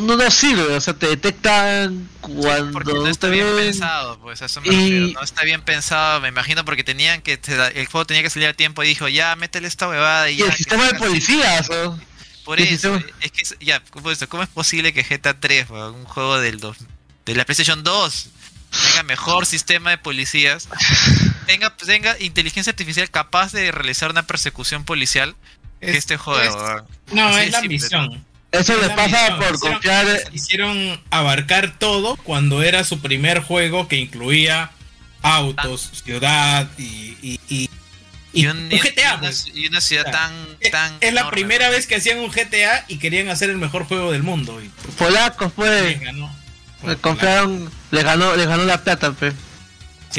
[0.00, 4.42] no, no, no sirve, o sea, te detectan cuando Porque no está bien pensado, pues
[4.42, 5.06] a eso me Y- refiero.
[5.08, 7.40] No está bien pensado, me imagino, porque tenían que.
[7.74, 10.38] El juego tenía que salir a tiempo y dijo, ya, métele esta huevada y Y
[10.38, 10.46] ya.
[10.46, 11.08] el sistema de salga así".
[11.10, 12.00] policías, ¿no?
[12.44, 15.70] Por eso, sistema- es que, es- ya, ¿cómo es, ¿cómo es posible que GTA 3,
[15.70, 16.78] weón, un juego del dos-
[17.24, 18.30] de la PlayStation 2,
[18.88, 20.68] tenga mejor sistema de policías,
[21.46, 25.36] tenga, tenga inteligencia artificial capaz de realizar una persecución policial
[25.80, 26.40] que Es- este juego?
[26.42, 27.14] es-?
[27.14, 28.24] No, Así es la simple, ambición.
[28.52, 30.06] Eso Es les la pasa por Hicieron- confiar.
[30.32, 34.70] Hicieron abarcar todo cuando era su primer juego que incluía
[35.22, 37.70] autos, ciudad y, y, y-
[38.34, 39.12] Y, y un- GTA.
[39.14, 39.46] una, pues.
[39.54, 40.32] y una ciudad tan,
[40.70, 41.30] tan Es la enorme.
[41.32, 44.58] primera vez que hacían un GTA y querían hacer el mejor juego del mundo.
[44.62, 45.84] Y Polacos, pues.
[45.84, 46.34] les ganó.
[46.86, 49.32] Le compraron, le ganó, le ganó la plata, pe.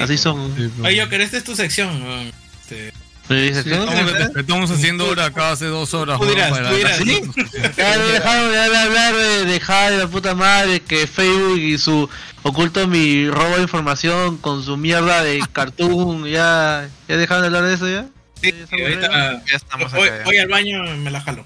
[0.01, 0.53] Así son.
[0.83, 2.31] Oye, Joker, esta es tu sección.
[2.61, 2.93] Este,
[3.27, 3.47] ¿qué?
[3.47, 6.19] Estamos, estamos haciendo hora acá hace dos horas.
[6.19, 6.97] Tú dirás, tú dirás.
[6.97, 7.21] ¿Sí?
[7.77, 12.09] Ya dejaron de hablar de, de Jade, la puta madre, que Facebook y su
[12.43, 17.63] oculto mi robo de información con su mierda de cartoon, ya, ya dejaron de hablar
[17.63, 18.05] de eso ya.
[18.41, 20.05] sí, ahorita- Ya estamos acá.
[20.05, 20.23] ya.
[20.27, 21.45] hoy al baño me la jalo.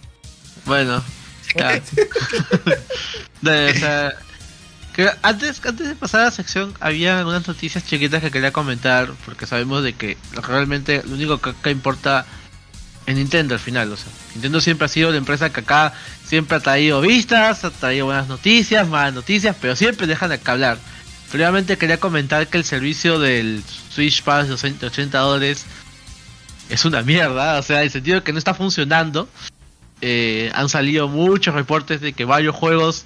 [0.65, 1.03] Bueno,
[1.55, 1.79] ya.
[3.41, 4.13] De- o sea,
[5.21, 9.45] antes, antes de pasar a la sección había algunas noticias chiquitas que quería comentar porque
[9.45, 12.25] sabemos de que realmente lo único que acá importa
[13.05, 15.93] es Nintendo al final, o sea, Nintendo siempre ha sido la empresa que acá
[16.25, 20.77] siempre ha traído vistas, ha traído buenas noticias, malas noticias, pero siempre dejan de hablar.
[21.31, 25.65] Previamente quería comentar que el servicio del Switch Pass de 80 dólares
[26.69, 29.29] es una mierda, o sea, en el sentido de que no está funcionando.
[30.01, 33.05] Eh, han salido muchos reportes de que varios juegos,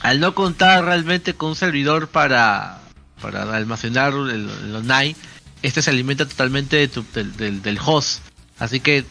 [0.00, 2.80] al no contar realmente con un servidor para,
[3.20, 5.16] para almacenar el, el online,
[5.62, 8.20] este se alimenta totalmente de tu- del, del- del host.
[8.58, 9.04] Así que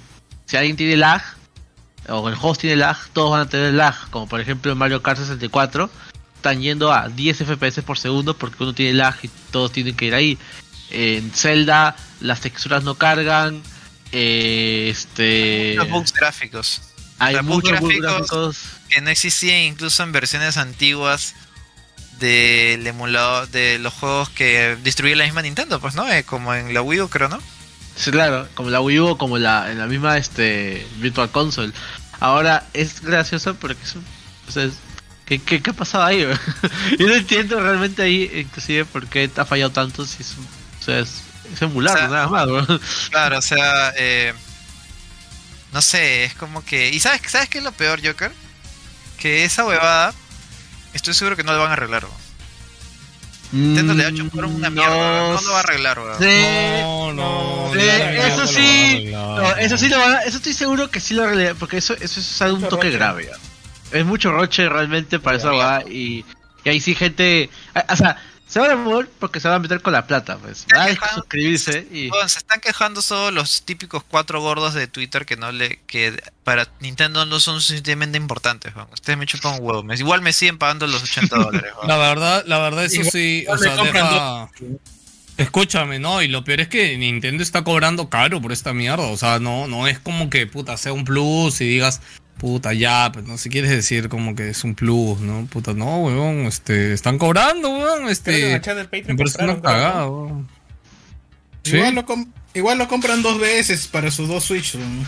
[0.46, 1.22] si alguien tiene lag,
[2.10, 3.96] o el host tiene lag, todos van a tener lag.
[4.10, 5.90] Como por ejemplo en Mario Kart 64,
[6.36, 10.06] están yendo a 10 FPS por segundo porque uno tiene lag y todos tienen que
[10.06, 10.38] ir ahí.
[10.90, 13.62] En Zelda las texturas no cargan.
[14.12, 16.82] eh, este Muchos bugs gráficos.
[17.20, 18.60] hay muchos bugs gráficos.
[18.92, 21.34] Que no existían incluso en versiones antiguas
[22.20, 26.08] del emulador de los juegos que distribuye la misma Nintendo, pues, ¿no?
[26.12, 27.40] Eh, como en la Wii U, creo, ¿no?
[27.96, 31.74] Sí, claro, como la Wii U como la, en la misma este Virtual Console.
[32.20, 34.06] Ahora es gracioso porque es un-
[34.48, 34.74] o sea, es-
[35.26, 36.22] ¿qué, qué, qué ha pasado ahí?
[37.00, 40.36] Yo no entiendo realmente ahí, inclusive, por qué te ha fallado tanto si es,
[40.80, 41.22] o sea, es,
[41.54, 42.48] es emular, O sea, nada más.
[42.48, 42.66] güey.
[43.10, 44.34] Claro, o sea, eh,
[45.74, 46.90] no sé, es como que...
[46.90, 48.32] ¿Y sabes, sabes qué es lo peor, Joker?
[49.22, 50.14] Que esa huevada,
[50.94, 52.18] estoy seguro que no lo van a arreglar, weón.
[53.54, 55.36] Nintendo le ha hecho por una mierda, weón.
[55.36, 56.18] no lo va a arreglar, weón.
[56.20, 56.42] Sí,
[56.82, 57.72] No, no.
[57.74, 59.56] sí, no, no, eso no, sí, no, no, no, no.
[59.58, 62.20] eso sí lo van a- eso estoy seguro que sí lo arreglarían, porque eso, eso
[62.20, 62.98] es algo un toque roche.
[62.98, 63.26] grave.
[63.30, 63.98] ya.
[64.00, 66.24] Es mucho roche realmente para esa va y,
[66.64, 68.18] y ahí sí gente, a- o sea,
[68.52, 70.66] se van a mover porque se van a meter con la plata, pues.
[70.68, 71.16] Quejando.
[71.22, 75.80] suscribirse y se están quejando solo los típicos cuatro gordos de Twitter que no le
[75.88, 78.74] que para Nintendo no son suficientemente importantes.
[78.92, 79.94] Ustedes me chupan un huevo.
[79.94, 81.72] Igual me siguen pagando los 80 dólares.
[81.88, 84.50] La verdad, la verdad, eso Igual- sí, o sea, deja...
[85.42, 89.18] Escúchame, no, y lo peor es que Nintendo está cobrando caro por esta mierda, o
[89.18, 92.02] sea, no, no es como que, puta, sea un plus y digas,
[92.38, 95.46] puta, ya, pues no, si quieres decir como que es un plus, ¿no?
[95.48, 98.32] Puta, no, weón, este, están cobrando, weón, este,
[99.08, 100.48] me parece una cagada, weón.
[101.64, 101.76] ¿Sí?
[101.78, 104.76] Igual, lo com- igual lo compran dos veces para sus dos Switch.
[104.76, 105.06] weón.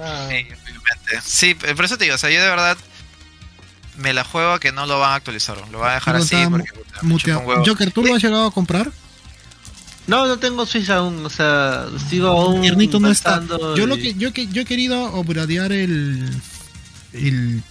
[0.00, 1.20] Ah, Sí, obviamente.
[1.24, 2.76] Sí, por eso te digo, o sea, yo de verdad
[3.96, 6.36] me la juego a que no lo van a actualizar, lo van a dejar así
[6.50, 7.00] porque puta.
[7.66, 8.92] Joker, ¿tú lo has llegado a comprar?
[10.08, 13.44] No, no tengo Switch aún, o sea, sigo aún Tiernito no está.
[13.76, 16.28] Yo lo que yo que yo he querido upgradear el
[17.12, 17.62] el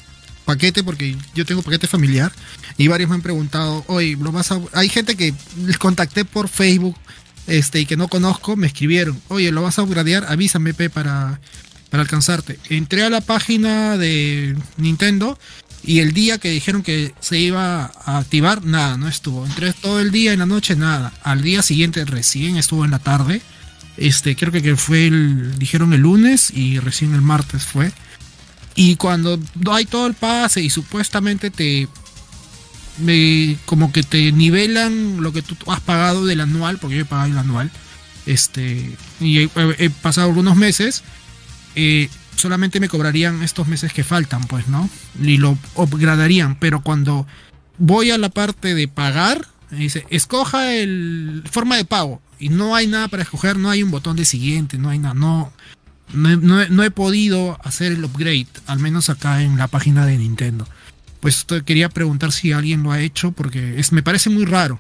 [0.45, 2.31] paquete porque yo tengo paquete familiar
[2.77, 5.33] y varios me han preguntado, "Oye, lo vas a hay gente que
[5.65, 6.95] les contacté por Facebook
[7.47, 11.39] este y que no conozco, me escribieron, "Oye, lo vas a upgradear, avísame pe para
[11.89, 15.39] para alcanzarte." Entré a la página de Nintendo
[15.87, 19.45] y el día que dijeron que se iba a activar, nada, no estuvo.
[19.45, 21.13] Entré todo el día en la noche, nada.
[21.23, 23.41] Al día siguiente recién estuvo en la tarde.
[23.95, 27.91] Este, creo que, fue el, dijeron el lunes y recién el martes fue.
[28.75, 29.39] Y cuando
[29.71, 31.87] hay todo el pase y supuestamente te,
[32.99, 37.05] me- como que te nivelan lo que tú has pagado del anual, porque yo he
[37.05, 37.71] pagado el anual,
[38.25, 39.49] este, y he,
[39.79, 41.03] he pasado algunos meses,
[41.75, 44.89] eh, solamente me cobrarían estos meses que faltan, pues, ¿no?
[45.21, 47.27] Y lo upgradarían, pero cuando
[47.77, 52.21] voy a la parte de pagar, me dice, escoja el forma de pago.
[52.39, 55.15] Y no hay nada para escoger, no hay un botón de siguiente, no hay nada,
[55.15, 55.51] no,
[56.13, 60.17] no, no no he podido hacer el upgrade, al menos acá en la página de
[60.17, 60.67] Nintendo.
[61.19, 64.79] Pues quería preguntar si alguien lo ha hecho, porque es, me parece muy raro.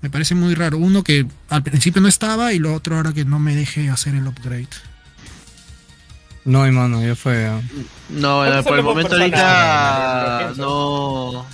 [0.00, 0.78] Me parece muy raro.
[0.78, 4.14] Uno que al principio no estaba y lo otro ahora que no me deje hacer
[4.14, 4.68] el upgrade.
[6.46, 7.42] No, hermano, ya fue.
[7.42, 7.60] ya.
[8.08, 11.46] No, ¿Cuántos eh, por el momento ahorita no.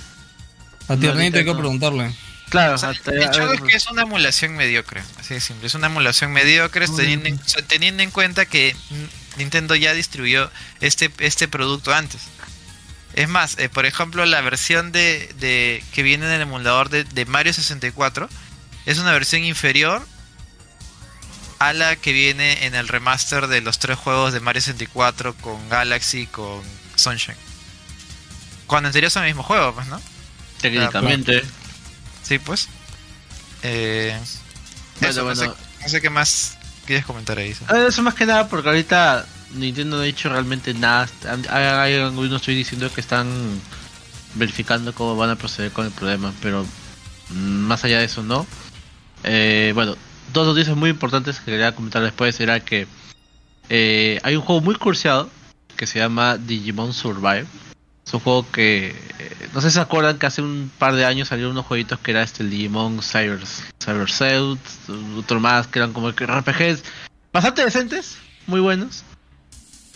[0.88, 2.14] A Tiernito hay que preguntarle.
[2.50, 5.66] Claro, O sea, hasta- el hecho es que es una emulación mediocre, así de simple.
[5.66, 8.76] Es una emulación mediocre teniendo en, teniendo en cuenta que
[9.38, 10.50] Nintendo ya distribuyó
[10.80, 12.20] este, este producto antes.
[13.14, 17.04] Es más, eh, por ejemplo, la versión de, de que viene en el emulador de,
[17.04, 18.28] de Mario 64
[18.84, 20.06] es una versión inferior
[21.68, 25.68] a la que viene en el remaster de los tres juegos de Mario 64 con
[25.68, 26.62] Galaxy y con
[26.96, 27.36] Sunshine.
[28.66, 30.00] Cuando en serio son el mismo juego, pues, ¿no?
[30.60, 31.42] Técnicamente.
[32.22, 32.68] Sí, pues.
[33.62, 34.18] Eh,
[35.00, 35.56] Bueno, eso, no, sé, bueno.
[35.82, 36.56] no sé qué más
[36.86, 37.54] quieres comentar ahí.
[37.68, 41.08] Ah, Eso más que nada porque ahorita Nintendo no ha dicho realmente nada.
[41.50, 43.28] Hay, hay algunos estoy diciendo que están
[44.34, 46.64] verificando cómo van a proceder con el problema, pero
[47.30, 48.46] mm, más allá de eso no.
[49.24, 49.96] Eh, bueno,
[50.32, 52.86] dos noticias muy importantes que quería comentar después era que
[53.68, 55.30] eh, hay un juego muy cursiado
[55.76, 57.46] que se llama Digimon Survive.
[58.06, 58.88] Es un juego que
[59.18, 61.98] eh, no sé si se acuerdan que hace un par de años salieron unos jueguitos
[62.00, 63.40] que era este Digimon Cyber
[63.78, 64.08] Cyber
[65.16, 66.82] otro más que eran como RPGs
[67.32, 69.04] bastante decentes, muy buenos.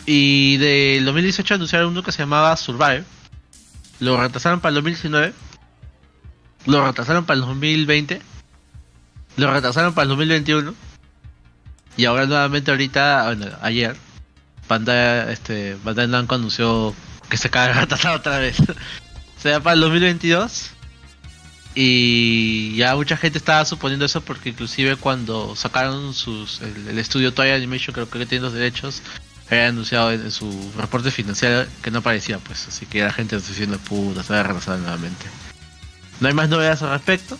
[0.05, 3.03] Y del 2018 anunciaron uno que se llamaba Survive.
[3.99, 5.33] Lo retrasaron para el 2019.
[6.65, 8.21] Lo retrasaron para el 2020.
[9.37, 10.73] Lo retrasaron para el 2021.
[11.95, 13.95] Y ahora nuevamente ahorita, bueno, ayer,
[14.67, 16.93] Bandai, este, Bandai Namco anunció
[17.29, 18.57] que se acaba de retrasar otra vez.
[19.37, 20.71] se para el 2022.
[21.75, 27.33] Y ya mucha gente estaba suponiendo eso porque inclusive cuando sacaron sus el, el estudio
[27.33, 29.03] Toy Animation, creo que tiene los derechos,
[29.47, 33.35] había anunciado en, en su reporte financiero que no aparecía pues, así que la gente
[33.35, 35.27] está diciendo puta, se va a retrasar nuevamente.
[36.19, 37.37] No hay más novedades al respecto.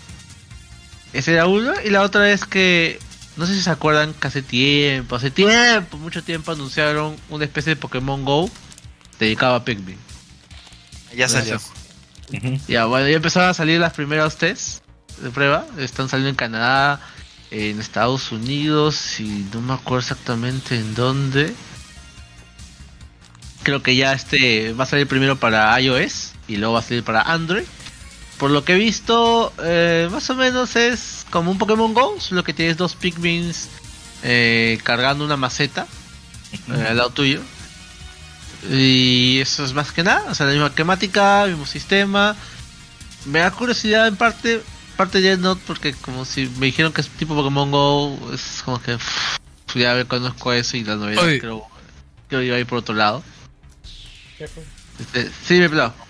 [1.17, 2.99] Esa era uno, y la otra es que
[3.37, 7.71] no sé si se acuerdan que hace tiempo, hace tiempo, mucho tiempo anunciaron una especie
[7.71, 8.51] de Pokémon Go
[9.17, 9.97] dedicado a Pikmin.
[11.15, 11.59] Ya salió.
[12.67, 14.83] Ya, bueno, ya empezaron a salir las primeras tests
[15.19, 15.65] de prueba.
[15.79, 17.01] Están saliendo en Canadá,
[17.49, 21.51] en Estados Unidos y no me acuerdo exactamente en dónde.
[23.63, 27.03] Creo que ya este va a salir primero para iOS y luego va a salir
[27.03, 27.65] para Android.
[28.37, 32.43] Por lo que he visto, eh, más o menos es como un Pokémon Go, solo
[32.43, 33.67] que tienes dos Pikmins
[34.23, 35.87] eh, cargando una maceta
[36.69, 37.41] eh, al lado tuyo.
[38.69, 42.35] Y eso es más que nada, o sea, la misma temática, mismo sistema.
[43.25, 44.61] Me da curiosidad en parte,
[44.95, 48.81] parte de Not, porque como si me dijeron que es tipo Pokémon Go, es como
[48.81, 51.39] que pff, ya ver conozco eso y la novedad Oye.
[51.39, 51.63] creo,
[52.29, 53.23] creo iba a ir por otro lado.
[54.99, 56.06] Este, sí, me plao.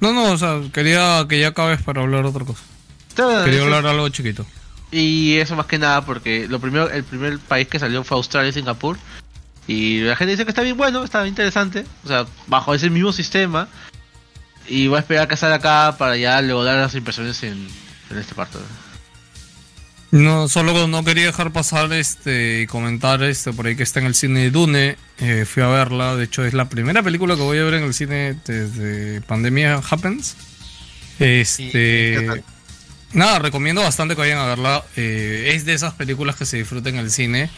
[0.00, 2.62] No, no, o sea, quería que ya acabes para hablar otra cosa.
[3.14, 4.46] Todo Quería eso- hablar algo chiquito.
[4.92, 8.48] Y eso más que nada porque lo primero, el primer país que salió fue Australia
[8.50, 8.96] y Singapur.
[9.68, 11.84] Y la gente dice que está bien bueno, está interesante.
[12.04, 13.68] O sea, bajo ese mismo sistema.
[14.66, 17.68] Y voy a esperar que salga acá para ya luego dar las impresiones en,
[18.10, 18.58] en este parte.
[20.12, 24.06] No, solo no quería dejar pasar este y comentar este por ahí que está en
[24.06, 24.96] el cine Dune.
[25.18, 27.84] Eh, fui a verla, de hecho es la primera película que voy a ver en
[27.84, 30.36] el cine desde Pandemia Happens.
[31.20, 32.42] Este,
[33.12, 34.84] nada, recomiendo bastante que vayan a verla.
[34.96, 37.48] Eh, es de esas películas que se disfrutan en el cine.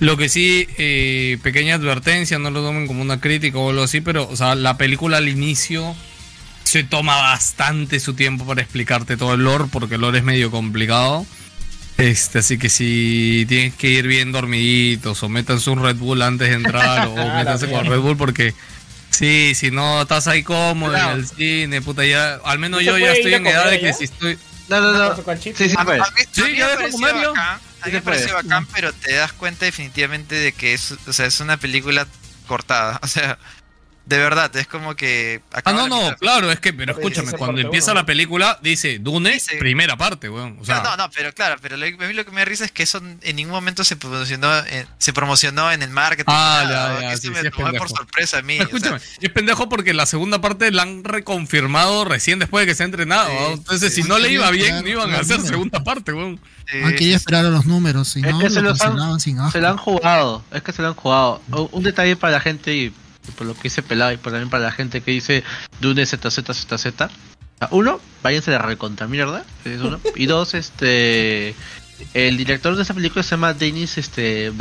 [0.00, 4.00] Lo que sí, eh, pequeña advertencia, no lo tomen como una crítica o algo así,
[4.00, 5.94] pero, o sea, la película al inicio
[6.64, 10.50] se toma bastante su tiempo para explicarte todo el lore, porque el lore es medio
[10.50, 11.24] complicado.
[11.96, 16.48] Este, así que si tienes que ir bien dormiditos o métanse un Red Bull antes
[16.48, 17.86] de entrar o Ah, métanse con.
[17.86, 18.52] Red Bull porque
[19.10, 22.98] sí, si no estás ahí cómodo en el cine, puta ya, al menos ¿No yo
[22.98, 24.38] ya estoy en edad de que si estoy
[24.68, 25.14] No, no, no.
[25.40, 26.00] Sí, sí, A- pues.
[26.00, 28.42] a mí- Sí, a ya dejo bacán, a mí me pareció puede.
[28.42, 32.06] bacán, pero te das cuenta definitivamente de que es, o sea, es una película
[32.48, 32.98] cortada.
[33.04, 33.38] O sea,
[34.06, 35.40] de verdad, es como que...
[35.64, 36.18] Ah, no, no, mitad.
[36.18, 38.00] claro, es que, pero escúchame, es cuando empieza uno.
[38.00, 40.58] la película dice Dune, primera parte, weón.
[40.60, 42.44] O sea, no, no, no, pero claro, pero lo, a mí lo que me da
[42.44, 46.30] risa es que eso en ningún momento se promocionó en, se promocionó en el marketing.
[46.34, 47.88] Ah, nada, ya, ya, que sí, sí, me es tomó por pendejo.
[47.96, 48.54] sorpresa a mí.
[48.54, 52.72] o sea, Escúchame, es pendejo porque la segunda parte la han reconfirmado recién después de
[52.72, 53.28] que se ha entrenado.
[53.32, 53.52] ¿no?
[53.54, 56.38] Entonces, si no le iba bien, no iban a hacer segunda parte, weón.
[56.84, 59.38] Ah, quería esperar a los números, si Es no, que se lo los han- sin
[59.50, 61.40] Se lo han jugado, es que se lo han jugado.
[61.72, 62.92] Un detalle para la gente y
[63.32, 65.42] por lo que dice Pelado y por también para la gente que dice
[65.80, 66.86] Dune ZZZZ.
[67.70, 69.44] Uno, váyanse de recontra mierda.
[70.16, 71.54] Y dos, este.
[72.12, 74.52] El director de esa película se llama Denis este,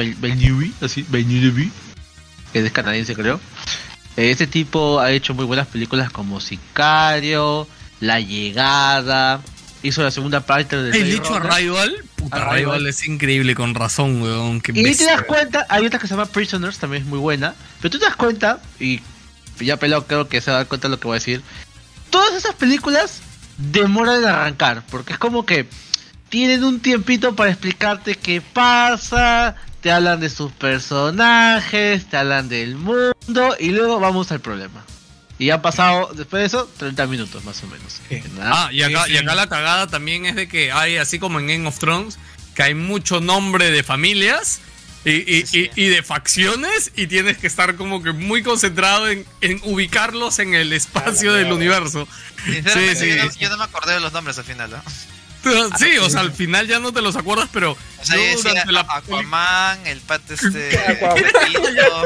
[0.81, 1.69] así, Villeneuve,
[2.53, 3.39] que es canadiense creo.
[4.15, 7.67] Este tipo ha hecho muy buenas películas como Sicario,
[7.99, 9.41] La Llegada,
[9.83, 11.35] hizo la segunda parte de El dicho.
[11.35, 12.53] Arrival, puta, Arrival.
[12.53, 14.61] Arrival es increíble, con razón, weón.
[14.61, 15.07] Qué Y te bestia.
[15.15, 17.53] das cuenta, hay otra que se llama Prisoners, también es muy buena.
[17.81, 19.01] Pero tú te das cuenta, y
[19.59, 21.41] ya pelado creo que se da cuenta de lo que voy a decir.
[22.09, 23.21] Todas esas películas
[23.57, 25.67] demoran en arrancar, porque es como que
[26.29, 32.75] tienen un tiempito para explicarte qué pasa, te hablan de sus personajes, te hablan del
[32.75, 34.83] mundo, y luego vamos al problema.
[35.39, 37.99] Y han pasado, después de eso, 30 minutos más o menos.
[38.41, 41.47] Ah, y acá, y acá la cagada también es de que hay, así como en
[41.47, 42.17] Game of Thrones,
[42.55, 44.61] que hay mucho nombre de familias
[45.05, 49.25] y, y- y- y de facciones y tienes que estar como que muy concentrado en,
[49.41, 52.07] en ubicarlos en el espacio del universo.
[52.45, 53.17] Sinceramente, Sí, sí.
[53.17, 54.69] Yo, no, yo no me acordé de los nombres al final.
[54.69, 54.81] ¿no?
[55.77, 58.29] Sí, o sea, al final ya no te los acuerdas, pero O sea, yo yo
[58.29, 60.77] decía durante la Aquaman, el pat este.
[60.77, 61.23] Aquaman.
[61.23, 62.03] Pepito,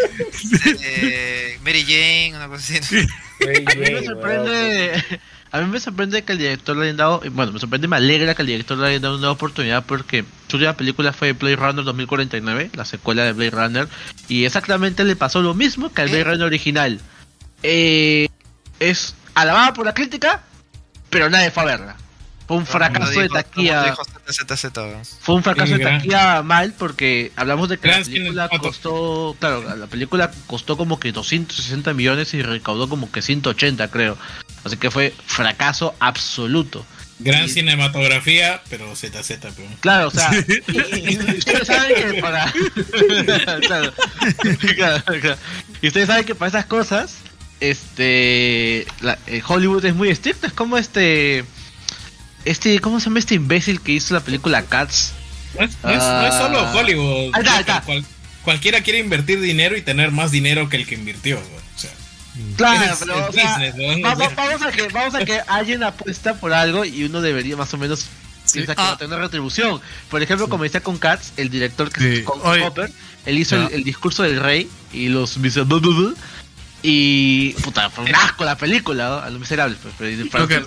[0.65, 2.97] este, Mary Jane, una cosa así.
[2.97, 5.03] A mí me sorprende.
[5.49, 7.21] A mí me sorprende que el director le hayan dado.
[7.31, 10.57] Bueno, me sorprende, me alegra que el director le haya dado una oportunidad porque su
[10.57, 13.87] última película fue Blade Runner 2049, la secuela de Blade Runner.
[14.27, 16.99] Y exactamente le pasó lo mismo que al Blade Runner original.
[17.63, 18.27] Eh,
[18.81, 20.43] es alabada por la crítica,
[21.09, 21.95] pero nadie fue a verla.
[22.47, 23.93] Fue un fracaso de taquilla.
[24.29, 24.71] ZZZ.
[25.19, 29.75] Fue un fracaso Sí, de taquilla mal porque hablamos de que la película costó, claro,
[29.75, 34.17] la película costó como que 260 millones y recaudó como que 180 creo.
[34.63, 36.85] Así que fue fracaso absoluto.
[37.19, 39.11] Gran cinematografía, pero ZZ,
[39.41, 39.53] pero.
[39.81, 42.51] Claro, o sea, y, y- y ustedes saben que para
[43.61, 43.91] claro,
[44.75, 45.37] claro, claro.
[45.81, 47.15] Y ustedes saben que para esas cosas
[47.59, 51.43] este la- eh, Hollywood es muy estricto, es como este
[52.45, 55.13] este ¿cómo se llama este imbécil que hizo la película Cats?
[55.57, 56.73] No es, no es- no es solo Ah.
[56.75, 57.31] Hollywood.
[57.33, 57.81] Ahí está, ahí está.
[57.81, 58.05] Cual-
[58.43, 61.37] cualquiera quiere invertir dinero y tener más dinero que el que invirtió.
[61.37, 61.57] güey.
[61.75, 61.91] O sea,
[62.55, 64.01] Claro, es- pero es o sea, business, ¿no?
[64.07, 67.55] va- va- vamos a que vamos a que alguien apuesta por algo y uno debería
[67.57, 68.05] más o menos
[68.53, 69.81] piensa que va a tener retribución.
[70.09, 72.07] Por ejemplo, como decía con Cats, el director que Sí.
[72.19, 72.39] es con.
[72.61, 72.91] Hopper,
[73.25, 75.65] él hizo el, el discurso del rey y los dice
[76.83, 79.15] y puta, fue un asco la película, ¿no?
[79.17, 80.11] a los miserables, pues, pero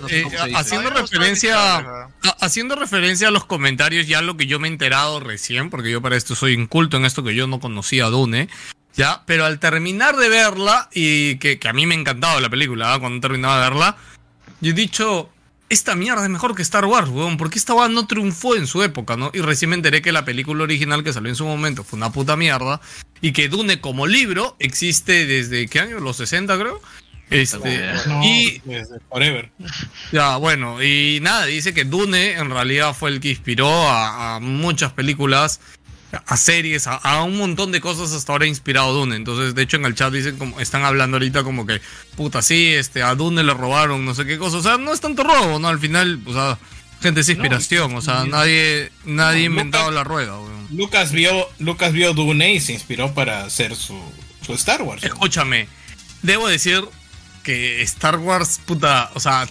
[0.01, 2.09] no sé eh, haciendo referencia a-
[2.41, 6.01] haciendo referencia a los comentarios ya lo que yo me he enterado recién porque yo
[6.01, 8.49] para esto soy inculto en esto que yo no conocía a Dune
[8.93, 12.49] ya pero al terminar de verla y que, que a mí me ha encantado la
[12.49, 13.97] película cuando terminaba de verla
[14.59, 15.29] yo he dicho
[15.71, 18.83] esta mierda es mejor que Star Wars weón porque esta weá no triunfó en su
[18.83, 21.85] época no y recién me enteré que la película original que salió en su momento
[21.85, 22.81] fue una puta mierda
[23.21, 26.81] y que Dune como libro existe desde qué año los 60 creo.
[27.29, 29.49] Este, no, y desde Forever.
[30.11, 34.39] ya, bueno, y nada, dice que Dune en realidad fue el que inspiró a, a
[34.41, 35.61] muchas películas,
[36.25, 39.15] a series, a, a un montón de cosas hasta ahora inspirado Dune.
[39.15, 41.81] Entonces, de hecho, en el chat dicen como, están hablando ahorita como que,
[42.15, 44.57] puta, sí, este, a Dune le robaron no sé qué cosa.
[44.57, 45.67] O sea, no es tanto robo, ¿no?
[45.69, 46.57] Al final, o sea,
[47.01, 50.67] gente es inspiración, o sea, nadie, nadie ha No, inventado Lucas- la rueda, weón.
[50.71, 53.99] Lucas vio, Lucas vio Dune y se inspiró para hacer su,
[54.45, 55.03] su Star Wars.
[55.03, 55.67] Escúchame,
[56.21, 56.83] debo decir
[57.43, 59.47] que Star Wars, puta, o sea,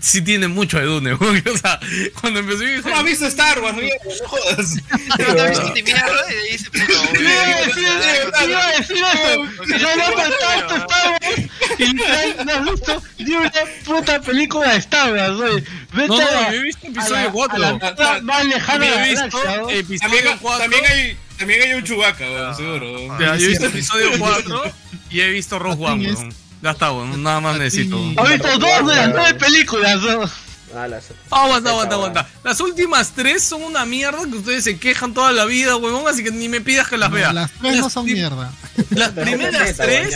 [0.00, 1.12] sí tiene mucho de Dune.
[1.52, 1.78] O sea,
[2.20, 3.76] cuando empezó y dije, ¿Cómo has visto Star Wars?
[3.76, 3.88] mierda?
[4.04, 4.76] No jodas.
[5.16, 7.20] Pero no viste ni mierda y dice puto.
[7.20, 13.32] Iba a decir eso, que ya no tanto Star Wars y no has visto ni
[13.34, 13.52] una
[13.84, 15.62] puta película de Star Wars.
[15.92, 17.56] Vete No, no, yo he visto episodio la- 4.
[17.56, 18.60] a la puta más de la
[19.08, 19.70] visto ¿no?
[19.70, 20.58] episodio También, 4.
[20.62, 23.18] también hay, también hay un Chewbacca, seguro.
[23.18, 24.72] Yo he visto episodio 4
[25.10, 26.28] y he visto Rogue One.
[26.62, 27.98] Ya está, weón, nada más necesito.
[28.16, 30.30] Has visto dos de las nueve películas, ¿no?
[30.74, 32.28] Ah, las- Aguanta, aguanta, aguanta.
[32.44, 36.24] Las últimas tres son una mierda que ustedes se quejan toda la vida, weón, así
[36.24, 37.32] que ni me pidas que las No, vea.
[37.32, 38.52] las tres no son mierda.
[38.90, 40.14] Las primeras Neta, tres,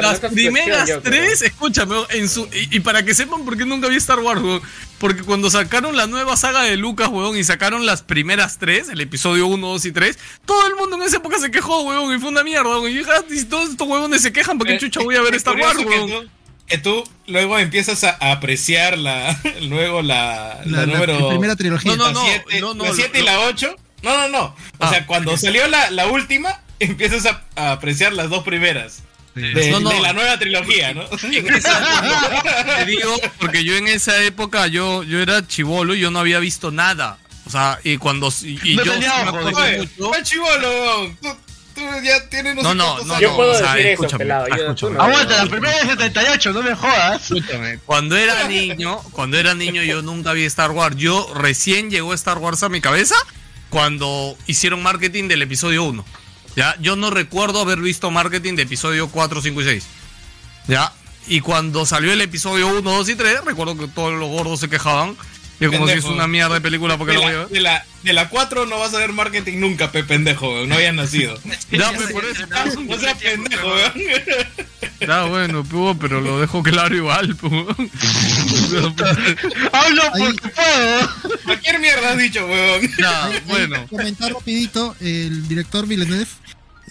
[0.00, 3.88] las primeras yo, tres, escúchame, en su, y, y para que sepan por qué nunca
[3.88, 4.62] vi Star Wars, weón,
[4.98, 9.00] porque cuando sacaron la nueva saga de Lucas, weón, y sacaron las primeras tres, el
[9.00, 12.20] episodio 1, 2 y 3, todo el mundo en esa época se quejó, weón, y
[12.20, 14.78] fue una mierda, weón, y ah, si todos estos weones se quejan, ¿por qué Eh,
[14.78, 16.24] chucha voy a ver Star Wars, curioso
[16.66, 21.92] que tú- luego empiezas a apreciar la luego la, la, La, la número primera trilogía.
[21.92, 23.76] No, no, la no, 7 no, no, la siete y lo- la 8.
[24.02, 24.44] No, no, no.
[24.44, 29.02] O Ah, sea, cuando salió la, la última, empiezas a, a apreciar las dos primeras.
[29.34, 29.90] De, No, no.
[29.90, 31.02] de la nueva trilogía, ¿no?
[31.22, 36.10] En esa- te digo, porque yo en esa época yo, yo era chivolo y yo
[36.10, 37.18] no había visto nada.
[37.44, 40.08] O sea, y cuando y, y No yo tenía sí me ojos, acuerdo Oye, mucho.
[40.08, 41.16] fue chivolo.
[41.76, 43.20] Tú, ya tienes no, No, no, no.
[43.20, 44.48] Yo no, puedo o sea, decir eso, escúchame, pelado.
[44.48, 44.94] Yo, escúchame.
[44.94, 45.02] no.
[45.02, 47.22] Aguanta, la primera de 78, no me jodas.
[47.22, 50.96] Escúchame, cuando era niño, cuando era niño yo nunca vi Star Wars.
[50.96, 53.14] Yo recién llegó Star Wars a mi cabeza
[53.68, 56.04] cuando hicieron marketing del episodio 1.
[56.56, 59.86] Ya, yo no recuerdo haber visto marketing de episodio 4, 5 y 6.
[60.68, 60.92] Ya,
[61.28, 64.70] y cuando salió el episodio 1, 2 y 3, recuerdo que todos los gordos se
[64.70, 65.16] quejaban.
[65.58, 67.48] Y como si es una mierda de película porque De lo voy a la, ver.
[67.48, 70.68] de, la, de la 4 no vas a ver marketing nunca, pe pendejo, weón.
[70.68, 71.38] No habías nacido.
[71.70, 72.46] Ya, pues, por eso.
[72.86, 73.92] No seas pendejo, weón.
[75.00, 77.34] Ya, bueno, pues, pero lo dejo claro igual.
[77.36, 77.52] pues.
[79.72, 81.38] Hablo Ahí- porque puedo.
[81.44, 82.88] Cualquier mierda has dicho, weón.
[82.98, 83.86] Ya, bueno.
[83.88, 86.26] Comentar rapidito, el director Villeneuve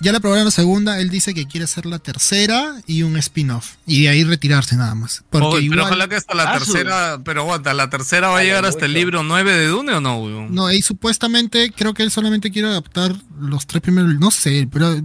[0.01, 3.75] Ya le aprobaron la segunda, él dice que quiere hacer la tercera y un spin-off.
[3.87, 5.23] Y de ahí retirarse nada más.
[5.29, 8.43] Porque Oye, pero ojalá que hasta la Ah, tercera, pero aguanta, ¿la tercera va a
[8.43, 10.53] llegar hasta el libro 9 de Dune o no, weón?
[10.53, 15.01] No, y supuestamente creo que él solamente quiere adaptar los tres primeros, no sé, pero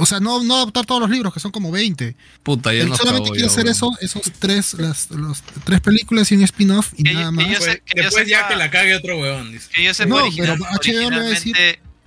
[0.00, 2.16] o sea, no, no adaptar todos los libros, que son como 20.
[2.42, 6.36] Puta, ya él solamente quiere ya, hacer eso, esos tres, las los, tres películas y
[6.36, 7.48] un spin-off y nada más.
[7.48, 9.52] Después, Después ya que la cague otro weón.
[9.52, 9.68] dice.
[9.72, 11.54] Que yo sepa, No, original- pero HBO le va a decir-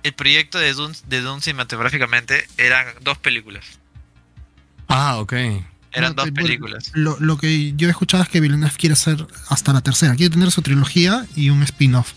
[0.02, 3.64] el proyecto de Dune, de Dune cinematográficamente eran dos películas.
[4.88, 5.32] Ah, ok.
[5.92, 6.90] Eran No, dos películas.
[6.94, 10.30] Lo, lo que yo he escuchado es que Villeneuve quiere hacer hasta la tercera, quiere
[10.32, 12.12] tener su trilogía y un spin-off.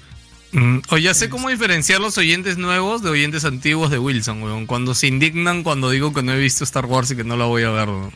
[0.53, 4.65] Mm, o ya sé cómo diferenciar los oyentes nuevos de oyentes antiguos de Wilson, weón.
[4.65, 7.45] Cuando se indignan cuando digo que no he visto Star Wars y que no la
[7.45, 8.11] voy a ver, weón.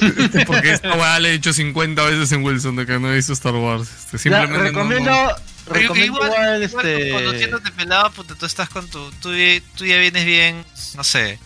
[0.46, 3.34] Porque esta weá le he dicho 50 veces en Wilson de que no he visto
[3.34, 3.88] Star Wars.
[3.90, 5.30] Este, Ya, simplemente recomiendo, no-
[5.78, 7.12] igual, igual, igual este...
[7.12, 9.10] Conociéndote pelado, puta, tú estás con tu.
[9.12, 9.30] Tú,
[9.76, 10.64] tú ya vienes bien,
[10.96, 11.38] no sé.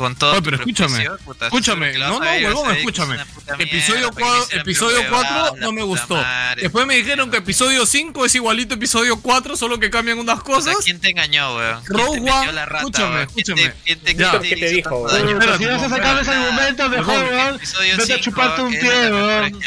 [0.00, 0.32] Con todo.
[0.32, 3.18] Oye, pero escúchame, puta, escúchame, no, no, huevón, escúchame.
[3.58, 6.16] Episodio mierda, que 4, hicieron episodio pura 4 huevada, no me gustó.
[6.16, 6.62] madre.
[6.62, 10.42] Después me dijeron que episodio 5 es igualito a episodio 4, solo que cambian unas
[10.42, 10.74] cosas.
[10.82, 11.84] ¿Quién te engañó, weón?
[11.84, 13.28] ¿Quién Rogue One, escúchame, weón?
[13.34, 13.74] ¿Quién te- escúchame.
[13.84, 15.10] quién te- ¿Qué te dijo?
[15.10, 17.60] Espérate, si vas a sacar ese argumento, mejor, Mejor, weón.
[17.98, 19.60] Vete a chuparte un pie, weón.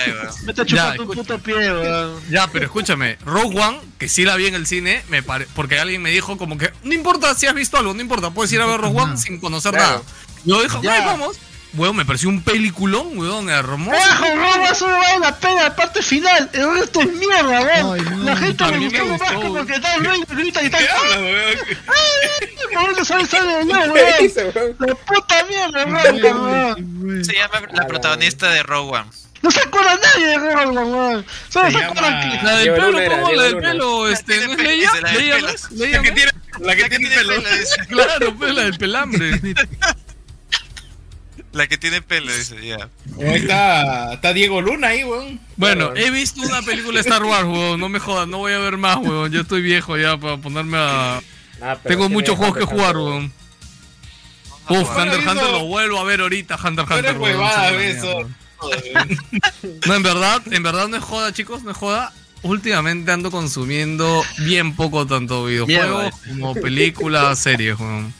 [0.45, 2.21] Vete a Ya, chuparte un puto pie, weón.
[2.31, 5.45] Ya, pero escúchame, Rogue One, que sí la vi en el cine, me pare...
[5.53, 8.51] porque alguien me dijo como que, no importa si has visto algo, no importa, puedes
[8.51, 9.87] ir a ver Rogue One sin conocer Claro.
[9.99, 10.01] nada.
[10.45, 10.99] Yo Ya.
[10.99, 11.37] ok, vamos.
[11.75, 13.97] Weón, me pareció un peliculón, weón, hermoso.
[13.97, 14.63] ¡Carajo, no!
[14.71, 16.47] Eso no vale la pena, la parte final.
[16.53, 18.25] El resto es mierda, weón.
[18.25, 19.65] La gente me gustó más weón.
[19.67, 20.83] que tal rey grita y tal.
[20.85, 21.57] ¿Qué hablas, weón?
[21.87, 22.49] ¡Ay!
[22.75, 24.13] ¿Cómo no sale sale de nuevo, ¿Qué weón?
[24.21, 24.75] dice, weón?
[24.79, 26.23] La puta mierda, weón,
[27.03, 27.25] weón.
[27.25, 29.09] Se llama la protagonista de Rogue One.
[29.41, 31.25] No se acuerda nadie de Rogue One, weón.
[31.49, 32.43] Solo se, Se acuerdan que.
[32.45, 33.31] La del pelo, ¿cómo?
[33.31, 34.91] La del pelo, este, ¿no es Leia?
[35.01, 35.37] Leia.
[35.71, 36.03] Leia, La ¿no
[36.75, 37.33] que tiene, pelo.
[37.89, 39.41] Claro, pues la del pelambre.
[41.53, 42.89] La que tiene pelo, dice, ya.
[43.19, 45.39] Ahí está, está Diego Luna ahí, weón.
[45.55, 48.57] Bueno, he visto una película de Star Wars, weón, no me jodas, no voy a
[48.59, 49.31] ver más, weón.
[49.31, 51.17] Yo estoy viejo ya para ponerme a...
[51.61, 53.31] Ah, pero Tengo muchos juegos que jugar, weón.
[54.69, 57.11] Uf, Bueno, Hunter eso- Hunter lo vuelvo a ver ahorita, Hunter x Pero Hunter.
[57.15, 58.29] es weón, huevada, eso.
[59.87, 62.11] No, en verdad, en verdad no es joda, chicos, no es joda.
[62.41, 68.13] Últimamente ando consumiendo bien poco tanto videojuegos como películas, series, weón.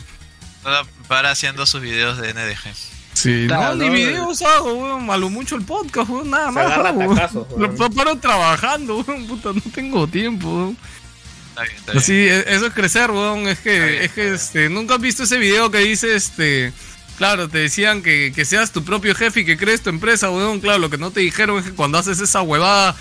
[1.08, 2.93] Para haciendo sus videos de NDG.
[3.14, 5.10] Sí, Claro, no, ni no, videos hago, weón.
[5.10, 6.72] A lo mucho el podcast, weón, nada Se más.
[6.72, 7.77] hago, weón.
[7.80, 10.77] Lo paro trabajando, weón, puta, no tengo tiempo, weón.
[11.49, 11.98] Está bien, está bien.
[12.03, 13.48] Así, e- eso es crecer, weón.
[13.48, 16.73] Es que, bien, es que, este, nunca has visto ese video que dice, este,
[17.18, 20.60] claro, te decían que, que seas tu propio jefe y que crees tu empresa, weón.
[20.60, 22.95] Claro, lo que no te dijeron es que cuando haces esa huevada,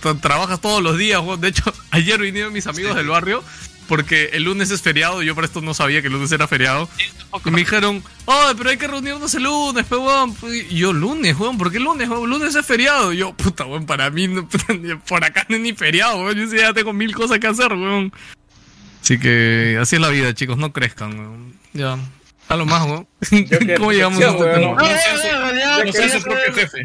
[0.00, 1.40] tra- trabajas todos los días, weón.
[1.40, 3.42] De hecho, ayer vinieron mis amigos del barrio.
[3.88, 6.88] Porque el lunes es feriado, yo por esto no sabía que el lunes era feriado.
[7.44, 10.34] Y me dijeron, oh, pero hay que reunirnos el lunes, weón.
[10.70, 12.28] Y yo, lunes, weón, ¿por qué lunes, weón?
[12.28, 13.12] Lunes es feriado.
[13.12, 14.48] Y yo, puta, weón, para mí, no-
[15.08, 16.34] por acá no es ni feriado, weón.
[16.36, 18.12] Yo sí ya tengo mil cosas que hacer, weón.
[19.02, 21.54] Así que así es la vida, chicos, no crezcan, weón.
[21.72, 21.96] Ya.
[22.48, 23.06] A lo más, weón.
[23.78, 24.58] ¿Cómo llegamos a este tema?
[24.58, 26.82] No, no, en realidad, No sea quería su propio jefe.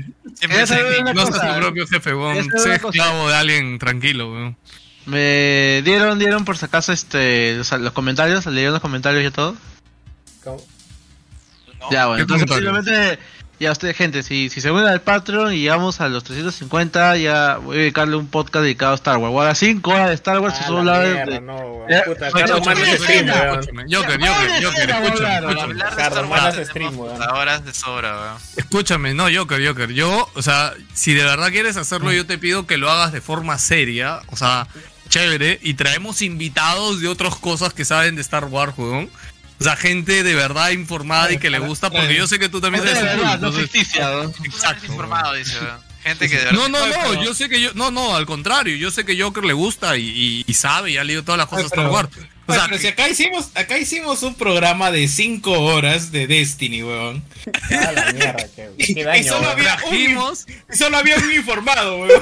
[0.48, 2.48] No seas tu propio jefe, weón.
[2.58, 4.58] Sé esclavo de alguien tranquilo, weón.
[5.06, 9.56] Me dieron, dieron por si acaso este, los, los comentarios, leyeron los comentarios y todo.
[10.44, 10.62] ¿Cómo?
[11.90, 13.20] Ya, bueno, ¿Qué entonces comentarios?
[13.62, 17.58] Ya ustedes, gente, si, si se unen al Patreon y llegamos a los 350, ya
[17.58, 19.32] voy a dedicarle un podcast dedicado a Star Wars.
[19.32, 21.42] Ahora 5 horas de Star Wars Ah, solo la hablar de...
[21.42, 23.88] no, Puta, Carlos Manos stream, weón.
[23.92, 27.22] Joker, Joker, Joker, escúchame, stream, weón.
[27.22, 28.38] horas de sobra, weón.
[28.58, 29.92] Escúchame, no, Joker, Joker.
[29.94, 33.22] Yo, o sea, si de verdad quieres hacerlo, yo te pido que lo hagas de
[33.22, 34.68] forma seria, o sea,
[35.08, 39.10] chévere, y traemos invitados de otras cosas que saben de Star Wars, weón.
[39.62, 42.60] O sea, gente de verdad informada y que le gusta, porque yo sé que tú
[42.60, 43.16] también de sabes.
[43.18, 44.24] verdad, no ficticia, ¿no?
[44.44, 44.88] Exacto.
[44.88, 45.56] Informado, dice.
[46.04, 46.60] Gente que de verdad.
[46.60, 49.44] No, no, no, yo sé que yo, no, no, al contrario, yo sé que Joker
[49.46, 52.10] le gusta y, y- y sabe y ha leído todas las cosas de Star Wars.
[52.52, 56.84] O sea, pero si acá hicimos, acá hicimos un programa de 5 horas de Destiny,
[56.84, 57.24] weón.
[57.72, 59.52] Ah, la mierda, qué, Y, solo, weón.
[59.52, 59.96] había un,
[60.72, 62.22] y solo había un informado, weón.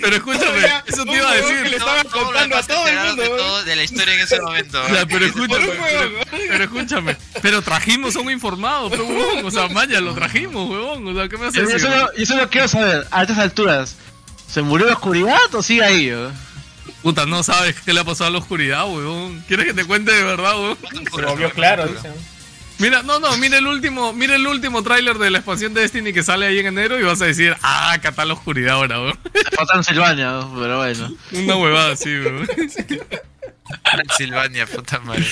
[0.00, 1.62] pero escúchame, eso te iba a decir.
[1.64, 3.38] que le estaban todo contando a todo el mundo, de, weón.
[3.38, 4.82] todo- de la historia en ese momento.
[4.86, 5.08] Ya, weón.
[5.08, 6.10] pero escúchame, pero,
[6.48, 11.06] pero escúchame, pero trajimos a un informado, pero huevón, o sea, Maya, lo trajimos, huevón,
[11.08, 13.96] o sea, ¿qué me haces Yo yo solo quiero saber, a estas alturas,
[14.52, 16.10] ¿se murió la oscuridad o sigue ahí?
[16.10, 16.32] weón?
[17.04, 19.44] Puta, no sabes qué le ha pasado a la oscuridad, huevón.
[19.46, 20.78] ¿Quieres que te cuente de verdad, huevón?
[21.14, 22.14] Se volvió claro, dicen.
[22.78, 26.14] Mira, no, no, mira el último, mira el último tráiler de la expansión de Destiny
[26.14, 29.00] que sale ahí en enero y vas a decir, ah, acá está la oscuridad ahora,
[29.00, 29.18] huevón.
[29.34, 30.54] Se fue a Transilvania, ¿no?
[30.58, 31.14] pero bueno.
[31.32, 32.48] Una huevada así, huevón.
[34.16, 35.24] Silvania, puta madre.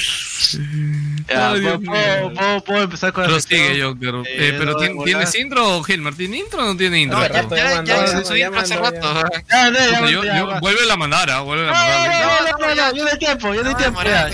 [1.29, 2.33] Ya, Ay, Dios ¿puedo, puedo- mío.
[2.41, 3.83] puedo- puedo empezar con la Prosigue?
[3.83, 4.15] Joker.
[4.27, 6.15] Eh, Eh, pero ¿tien- ¿tienes intro, Gilmar?
[6.15, 7.19] ¿Tiene intro o no tiene intro?
[7.19, 9.23] No, ya, rato, ya, ya hizo intro hace rato.
[9.51, 10.61] Ya, ya, yo, ya, yo- ya.
[10.61, 12.09] vuelve a mandar, ah, vuelve a No, mandar.
[12.11, 14.25] no, no, no, no hay tiempo, ya no hay tiempo, ya.
[14.25, 14.31] Hay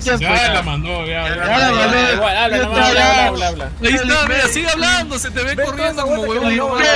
[0.00, 0.20] tiempo.
[0.20, 0.52] Ya ya.
[0.54, 1.28] la mandó, ya.
[1.28, 2.12] Ya la mandó.
[2.14, 3.26] Igual, habla, habla, ya.
[3.26, 3.70] habla.
[3.82, 6.50] Ahí está, mira, sigue hablando, se te ve Ven, corriendo como huevón.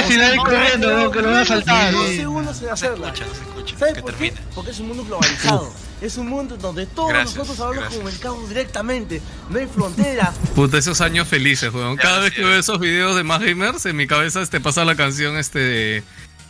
[0.06, 1.92] si la vi corriendo, no, que lo van a saltar.
[1.92, 3.08] Dos segundos Se hacerla.
[3.08, 3.78] escucha, se escucha.
[3.78, 4.36] ¿Sabes Que termine.
[4.54, 5.72] Porque es un mundo globalizado.
[6.00, 7.98] Es un mundo donde todos Gracias, nosotros hablamos gracias.
[8.02, 9.20] comunicados directamente.
[9.50, 10.34] No hay fronteras.
[10.54, 11.96] Puta, esos años felices, weón.
[11.96, 14.94] Cada vez que veo esos videos de más gamers, en mi cabeza este pasa la
[14.94, 16.02] canción este de,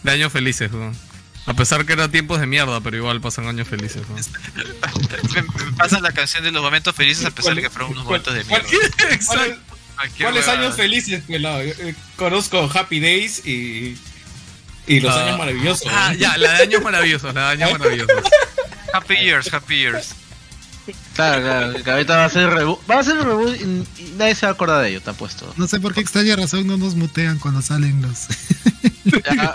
[0.02, 0.94] de años felices, weón.
[1.46, 4.22] A pesar que eran tiempos de mierda, pero igual pasan años felices, weón.
[5.34, 8.04] Me, me pasa la canción de los momentos felices a pesar de que fueron unos
[8.04, 8.66] momentos de mierda.
[10.18, 11.60] ¿Cuáles años felices, pelado?
[11.62, 13.96] Eh, Conozco Happy Days y.
[14.89, 15.24] Y los Ah.
[15.27, 15.93] años maravillosos.
[15.93, 16.19] Ah, ¿no?
[16.19, 18.23] ya, la de años maravillosos, la de años maravillosos.
[18.93, 20.15] Happy Years, Happy Years.
[21.15, 22.81] Claro, claro, que ahorita va a ser reboot.
[22.90, 23.65] Va a ser reboot y,
[24.02, 25.52] y nadie se va a acordar de ello, te apuesto.
[25.59, 28.28] No sé por qué extraña razón no nos mutean cuando salen los.
[29.05, 29.55] Ya,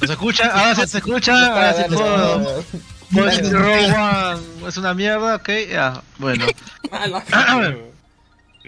[0.00, 0.50] ¿Nos escuchan?
[0.52, 1.32] Ahora sí se escucha.
[1.32, 2.64] Ahora Dale, puedo.
[3.12, 6.44] puedo decir Rogue One es una mierda, ok, ya, bueno.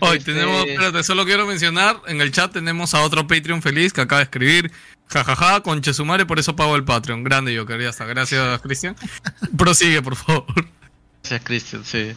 [0.01, 3.93] Hoy Este- tenemos, espérate, solo quiero mencionar, en el chat tenemos a otro Patreon feliz
[3.93, 4.71] que acaba de escribir,
[5.09, 7.25] jajaja, con Chesumare, por eso pago el Patreon.
[7.25, 8.05] Grande yo quería hasta.
[8.05, 8.97] Gracias, Cristian.
[9.57, 10.45] Prosigue, por favor.
[11.23, 12.13] Gracias, Christian, sí.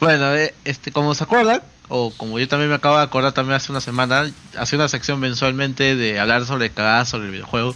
[0.00, 3.56] Bueno, eh, este, como se acuerdan, o como yo también me acabo de acordar también
[3.56, 7.74] hace una semana, hace una sección mensualmente de hablar sobre cagadas sobre el videojuego.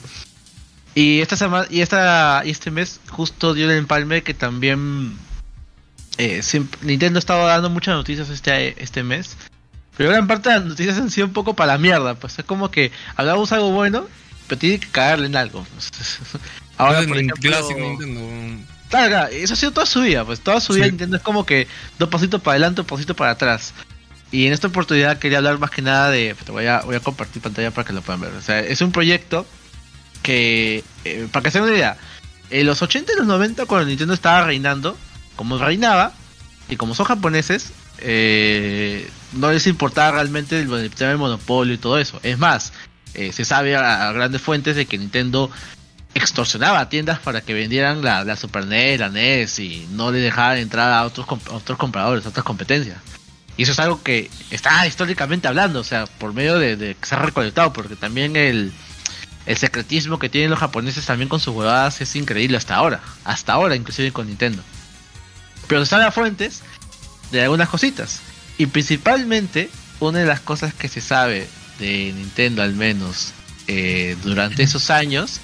[0.95, 5.17] Y esta semana, y esta, y este mes justo dio el empalme que también
[6.19, 9.37] eh, siempre- Nintendo estaba dando muchas noticias este, este mes.
[9.97, 12.45] Pero gran parte de las noticias han sido un poco para la mierda, pues es
[12.45, 14.07] como que hablamos algo bueno,
[14.49, 15.67] pero tiene que cagarle en algo.
[15.75, 15.91] pues.
[16.79, 18.65] Ahora, por ejemplo, Classic Nintendo.
[18.89, 20.91] Claro, claro, eso ha sido toda su vida, pues toda su vida Sí.
[20.93, 21.69] Nintendo es como que
[21.99, 23.73] dos pasitos para adelante, un pasito para atrás.
[24.33, 26.35] Y en esta oportunidad quería hablar más que nada de...
[26.45, 28.33] Te voy a, voy a compartir pantalla para que lo puedan ver.
[28.33, 29.45] O sea, es un proyecto
[30.23, 31.97] que, eh, para que se den una idea,
[32.51, 34.97] en los 80 y los 90 cuando Nintendo estaba reinando,
[35.41, 36.13] como reinaba,
[36.69, 41.97] y como son japoneses, eh, no les importaba realmente el, tema del monopolio y todo
[41.97, 42.21] eso.
[42.23, 42.75] Es más,
[43.15, 45.51] eh, se sabe a, grandes fuentes de que Nintendo
[46.13, 50.59] extorsionaba a tiendas para que vendieran la, Super NES, la NES y no le dejaban
[50.59, 52.99] entrar a otros, a otros compradores, a otras competencias.
[53.57, 57.07] Y eso es algo que está históricamente hablando, o sea, por medio de, de que
[57.07, 58.75] se ha recolectado, porque también el,
[59.47, 63.55] el secretismo que tienen los japoneses también con sus huevadas es increíble hasta ahora, hasta
[63.55, 64.63] ahora inclusive con Nintendo.
[65.71, 66.63] Pero están las fuentes
[67.31, 68.21] de algunas cositas.
[68.59, 69.71] Y principalmente,
[70.01, 71.49] una de las cosas que se sabe
[71.79, 73.33] de Nintendo al menos
[73.69, 75.41] eh, durante esos años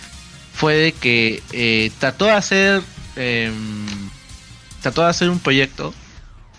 [0.53, 2.83] fue de que eh, trató de hacer
[3.15, 3.87] em,
[4.83, 5.95] trató de hacer un proyecto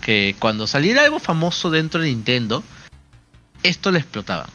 [0.00, 2.64] que cuando saliera algo famoso dentro de Nintendo
[3.62, 4.48] esto le explotaba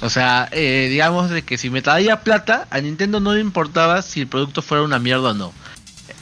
[0.00, 4.00] o sea eh, digamos de que si me traía plata a Nintendo no le importaba
[4.02, 5.52] si el producto fuera una mierda o no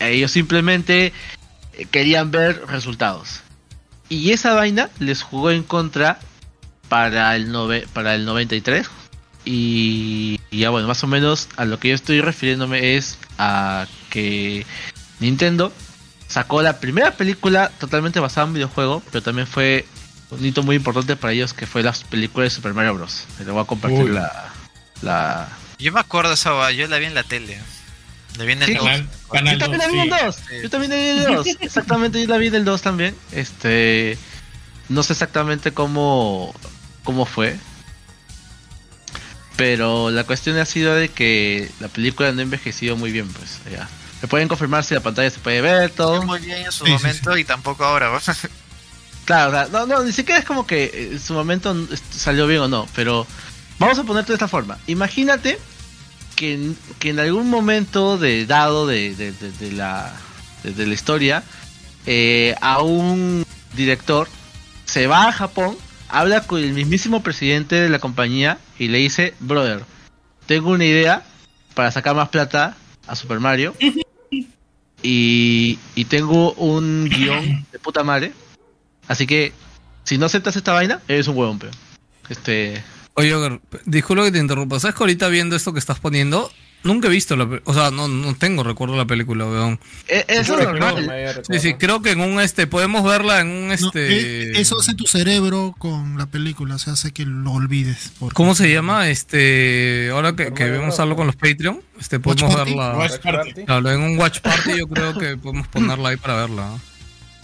[0.01, 1.13] ellos simplemente
[1.91, 3.41] querían ver resultados
[4.09, 6.19] y esa vaina les jugó en contra
[6.89, 8.87] para el nove- para el 93
[9.45, 13.87] y, y ya bueno, más o menos a lo que yo estoy refiriéndome es a
[14.11, 14.67] que
[15.21, 15.73] Nintendo
[16.29, 19.87] sacó la primera película totalmente basada en videojuego, pero también fue
[20.31, 23.25] un hito muy importante para ellos que fue la película de Super Mario Bros.
[23.39, 24.53] Le voy a compartir la,
[25.03, 25.49] la...
[25.79, 27.61] Yo me acuerdo de esa yo la vi en la tele.
[28.39, 28.85] La vi en el Sí, dos.
[28.85, 30.53] Canal, canal Yo también la vi dos, en el sí.
[30.55, 30.63] 2.
[30.63, 31.47] Yo también la vi en el 2.
[31.61, 33.15] Exactamente, yo la vi en el 2 también.
[33.33, 34.19] Este.
[34.89, 36.55] No sé exactamente cómo.
[37.05, 37.57] cómo fue.
[39.57, 43.59] Pero la cuestión ha sido de que la película no ha envejecido muy bien, pues.
[43.71, 43.89] Ya.
[44.21, 46.23] Me pueden confirmar si la pantalla se puede ver, todo.
[46.23, 48.09] Muy bien en su Sí, sí, momento y tampoco ahora.
[48.11, 48.21] ¿va?
[49.25, 51.75] Claro, o sea, no, no, ni siquiera es como que en su momento
[52.13, 53.27] salió bien o no, pero
[53.81, 54.79] vamos a ponerte de esta forma.
[54.87, 55.59] Imagínate
[56.37, 60.15] que en, que en algún momento de dado de, de- de- de la,
[60.63, 61.43] de, de la historia,
[62.07, 63.45] eh, a un
[63.75, 64.29] director
[64.85, 65.77] se va a Japón,
[66.09, 69.85] habla con el mismísimo presidente de la compañía y le dice, brother,
[70.47, 71.25] tengo una idea
[71.75, 72.77] para sacar más plata
[73.09, 73.75] a Super Mario
[75.03, 78.33] y, y tengo un guion de puta madre.
[79.09, 79.53] Así que,
[80.05, 81.73] si no aceptas esta vaina, eres un huevón, pero.
[82.29, 82.83] Este.
[83.17, 84.79] Oye, Joker, disculpa que te interrumpa.
[84.79, 86.51] ¿Sabes que ahorita viendo esto que estás poniendo,
[86.85, 89.81] Nunca he visto la O sea, no, no tengo recuerdo de la película, weón.
[90.07, 91.05] Eh, eso es normal.
[91.05, 91.43] no.
[91.55, 92.69] Sí, sí, creo que en un este.
[92.69, 94.51] Podemos verla en un No, este.
[94.51, 98.13] eh, eso hace tu cerebro con la película, o sea, hace que lo olvides.
[98.21, 99.09] porque- ¿Cómo se llama?
[99.09, 100.11] Este.
[100.13, 102.71] Ahora que, que vemos algo con los Patreon, este Watch podemos Party.
[102.75, 102.99] verla.
[102.99, 103.65] Watch Party.
[103.65, 106.79] Claro, en un Watch Party yo creo que podemos ponerla ahí para verla.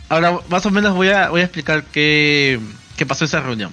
[0.09, 2.61] Ahora, más o menos voy a, voy a explicar qué,
[2.97, 3.73] qué pasó en esa reunión.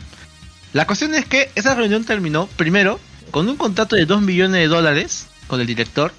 [0.74, 3.00] La cuestión es que esa reunión terminó, primero,
[3.32, 6.14] con un contrato de 2 millones de dólares con el director.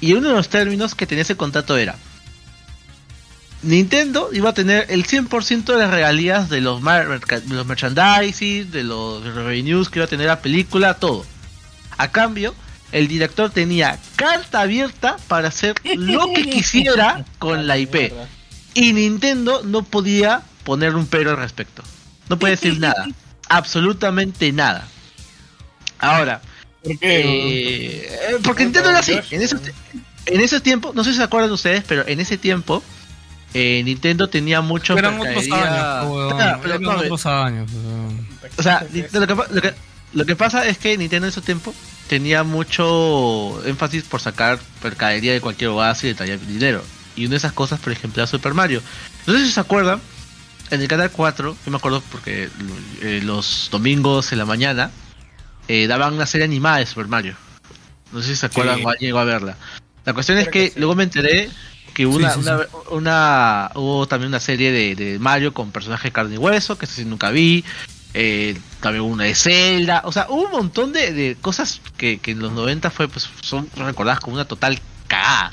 [0.00, 1.96] Y uno de los términos que tenía ese contrato era...
[3.60, 8.84] Nintendo iba a tener el 100% de las regalías de los, de los merchandising, de
[8.84, 11.26] los revenues que iba a tener la película, todo.
[11.96, 12.54] A cambio,
[12.92, 18.12] el director tenía carta abierta para hacer lo que quisiera con la IP.
[18.74, 21.82] Y Nintendo no podía poner un pero al respecto.
[22.28, 23.08] No puede decir nada.
[23.48, 24.86] Absolutamente nada.
[25.98, 26.40] Ahora.
[26.84, 29.18] eh, eh, porque Nintendo era así.
[29.30, 29.56] En ese,
[30.26, 32.82] en ese tiempo, no sé si se acuerdan ustedes, pero en ese tiempo
[33.54, 36.36] eh, Nintendo tenía mucho Eran otros mercadería- años, weón.
[36.36, 37.70] Claro, pero Eran no, otros años.
[37.72, 38.28] weón.
[38.56, 39.74] o sea, lo que, lo, que,
[40.12, 41.74] lo que pasa es que Nintendo en ese tiempo
[42.08, 46.82] tenía mucho énfasis por sacar mercadería de cualquier base y de traer dinero.
[47.16, 48.80] Y una de esas cosas, por ejemplo, era Super Mario.
[49.26, 50.00] No sé si se acuerdan,
[50.70, 52.48] en el canal 4, yo me acuerdo porque
[53.02, 54.90] eh, los domingos en la mañana
[55.68, 57.34] eh, daban una serie animada de Super Mario.
[58.12, 58.84] No sé si se acuerdan Sí.
[58.86, 59.56] o llegó a verla.
[60.04, 60.78] La cuestión es que, que sí.
[60.80, 61.50] luego me enteré
[61.94, 66.04] que hubo una, Sí, una, una- hubo también una serie de, de Mario con personajes
[66.04, 67.64] de carne y hueso, que sí nunca vi.
[68.14, 70.02] Eh, también hubo una de Zelda.
[70.04, 73.28] O sea, hubo un montón de, de cosas que, que en los 90 fue, pues,
[73.42, 75.52] son recordadas como una total cagada.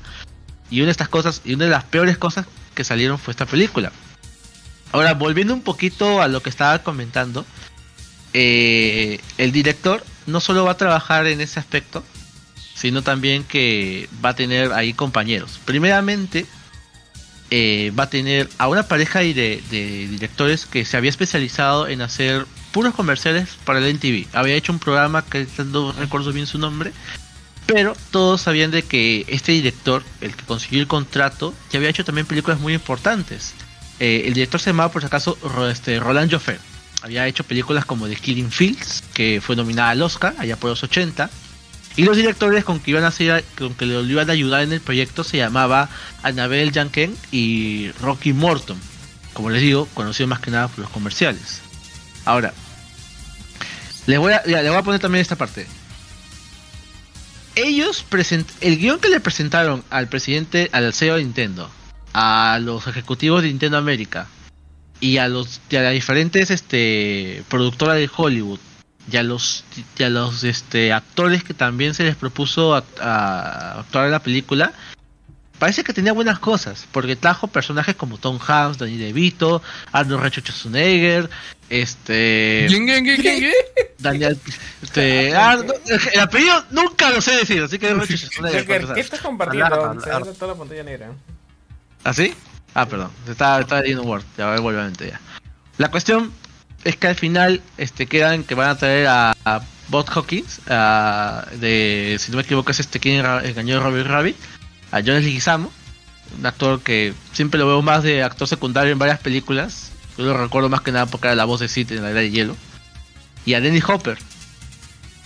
[0.69, 3.45] Y una de estas cosas, y una de las peores cosas que salieron fue esta
[3.45, 3.91] película.
[4.91, 7.45] Ahora, volviendo un poquito a lo que estaba comentando,
[8.33, 12.03] eh, el director no solo va a trabajar en ese aspecto,
[12.73, 15.59] sino también que va a tener ahí compañeros.
[15.65, 16.45] Primeramente,
[17.51, 22.01] eh, va a tener a una pareja de, de directores que se había especializado en
[22.01, 24.27] hacer puros comerciales para el NTV.
[24.33, 26.91] Había hecho un programa que no recuerdo bien su nombre,
[27.65, 32.03] pero todos sabían de que este director, el que consiguió el contrato, ya había hecho
[32.03, 33.53] también películas muy importantes.
[33.99, 35.37] Eh, el director se llamaba por si acaso
[35.69, 36.57] este, Roland Joffé.
[37.01, 40.83] Había hecho películas como The Killing Fields, que fue nominada al Oscar allá por los
[40.83, 41.29] 80.
[41.97, 45.23] Y los directores con que iban a hacer, con iban a ayudar en el proyecto
[45.23, 45.87] se llamaba
[46.23, 48.77] Annabelle Janken y Rocky Morton.
[49.33, 51.61] Como les digo, conocido más que nada por los comerciales.
[52.25, 52.53] Ahora,
[54.07, 55.67] les voy a, les voy a poner también esta parte.
[57.55, 61.69] Ellos present el guion que le presentaron al presidente, al CEO de Nintendo,
[62.17, 64.27] a los ejecutivos de Nintendo América
[65.01, 68.59] y a los y a las diferentes este productoras de Hollywood
[69.11, 69.65] y a los
[69.99, 74.71] y a los este actores que también se les propuso a, actuar en la película
[75.59, 79.61] parece que tenía buenas cosas porque trajo personajes como Tom Hanks, Danny DeVito,
[79.91, 81.29] Arnold Schwarzenegger,
[81.69, 83.53] este ¿Quién, quién, quién, quién, quién?
[83.99, 84.39] Daniel
[84.81, 85.81] este Arnold-
[86.13, 88.99] el apellido nunca lo sé decir así que Schwarzenegger, ¿qué empezar.
[88.99, 89.67] estás compartiendo?
[90.39, 91.11] Toda la pantalla negra.
[92.05, 92.33] ¿Ah, sí?
[92.73, 93.11] Ah, perdón.
[93.27, 94.23] Estaba, estaba leyendo Word.
[94.37, 95.19] Ya voy vuelvamente ya.
[95.77, 96.31] La cuestión
[96.83, 101.45] es que al final este, quedan que van a traer a, a Bob Hawkins, a-
[101.59, 104.35] de, si no me equivoco es este quien engañó a Robert Rabbit,
[104.91, 105.71] a Jonas Leguizamo,
[106.37, 109.91] un actor que siempre lo veo más de actor secundario en varias películas.
[110.17, 112.19] Yo lo recuerdo más que nada porque era la voz de Sid en la era
[112.21, 112.55] de hielo.
[113.45, 114.17] Y a Denny Hopper.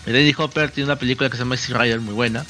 [0.05, 2.45] Denny Hopper tiene una película que se llama Easy Rider muy buena.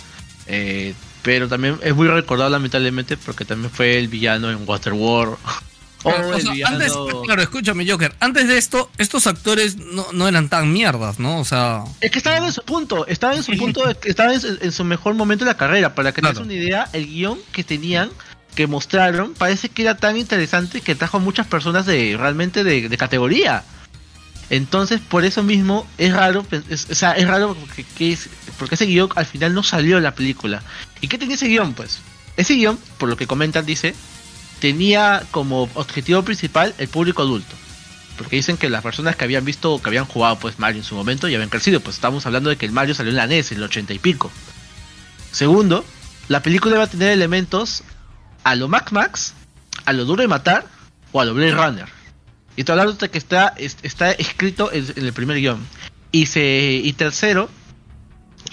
[0.47, 5.33] eh, pero también es muy recordado lamentablemente porque también fue el villano en Waterworld.
[6.03, 6.75] o Claro, o el sea, villano...
[6.77, 6.93] antes,
[7.25, 8.15] claro, escúchame, Joker.
[8.21, 11.39] Antes de esto, estos actores no, no eran tan mierdas, ¿no?
[11.39, 11.83] O sea.
[11.99, 14.83] Es que estaban en su punto, estaban en su punto, estaban en, su- en su
[14.85, 15.95] mejor momento de la carrera.
[15.95, 16.35] Para que Claro.
[16.35, 18.09] tengas una idea, el guion que tenían,
[18.55, 22.87] que mostraron, parece que era tan interesante que trajo a muchas personas de realmente de,
[22.87, 23.63] de categoría.
[24.49, 28.17] Entonces, por eso mismo es raro, pen- es- o sea, es raro porque,
[28.57, 30.63] porque ese guion al final no salió la película.
[31.01, 31.73] ¿Y qué tenía ese guion?
[31.73, 31.99] Pues
[32.37, 33.93] ese guion, por lo que comentan, dice,
[34.59, 37.55] tenía como objetivo principal el público adulto.
[38.17, 40.93] Porque dicen que las personas que habían visto, que habían jugado pues Mario en su
[40.95, 43.51] momento y habían crecido, pues estamos hablando de que el Mario salió en la NES
[43.51, 44.29] en el 80 y pico.
[45.31, 45.85] Segundo,
[46.27, 47.83] la película va a tener elementos
[48.43, 49.33] a lo Max Max,
[49.85, 50.65] a lo Duro de Matar
[51.11, 51.85] o a lo Blade Runner.
[52.59, 55.65] Y estoy hablando de que está, es- está escrito en, el primer guion.
[56.11, 57.49] Y, se, y tercero,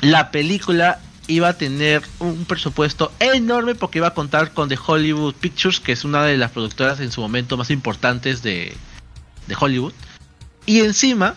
[0.00, 5.34] la película iba a tener un presupuesto enorme porque iba a contar con The Hollywood
[5.34, 8.72] Pictures, que es una de las productoras en su momento más importantes de,
[9.48, 9.92] de Hollywood.
[10.66, 11.34] Y encima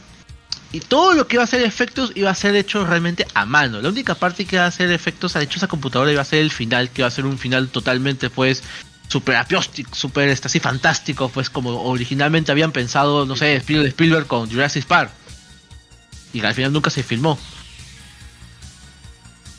[0.72, 3.82] Y todo lo que iba a ser efectos iba a ser hecho realmente a mano.
[3.82, 6.42] La única parte que iba a hacer efectos a hecho esa computadora iba a ser
[6.42, 8.62] el final, que iba a ser un final totalmente pues
[9.10, 14.28] super apióstico, super este, así fantástico, pues como originalmente habían pensado, no sé, Spiel- Spielberg
[14.28, 15.12] con Jurassic Park.
[16.32, 17.38] Y al final nunca se filmó.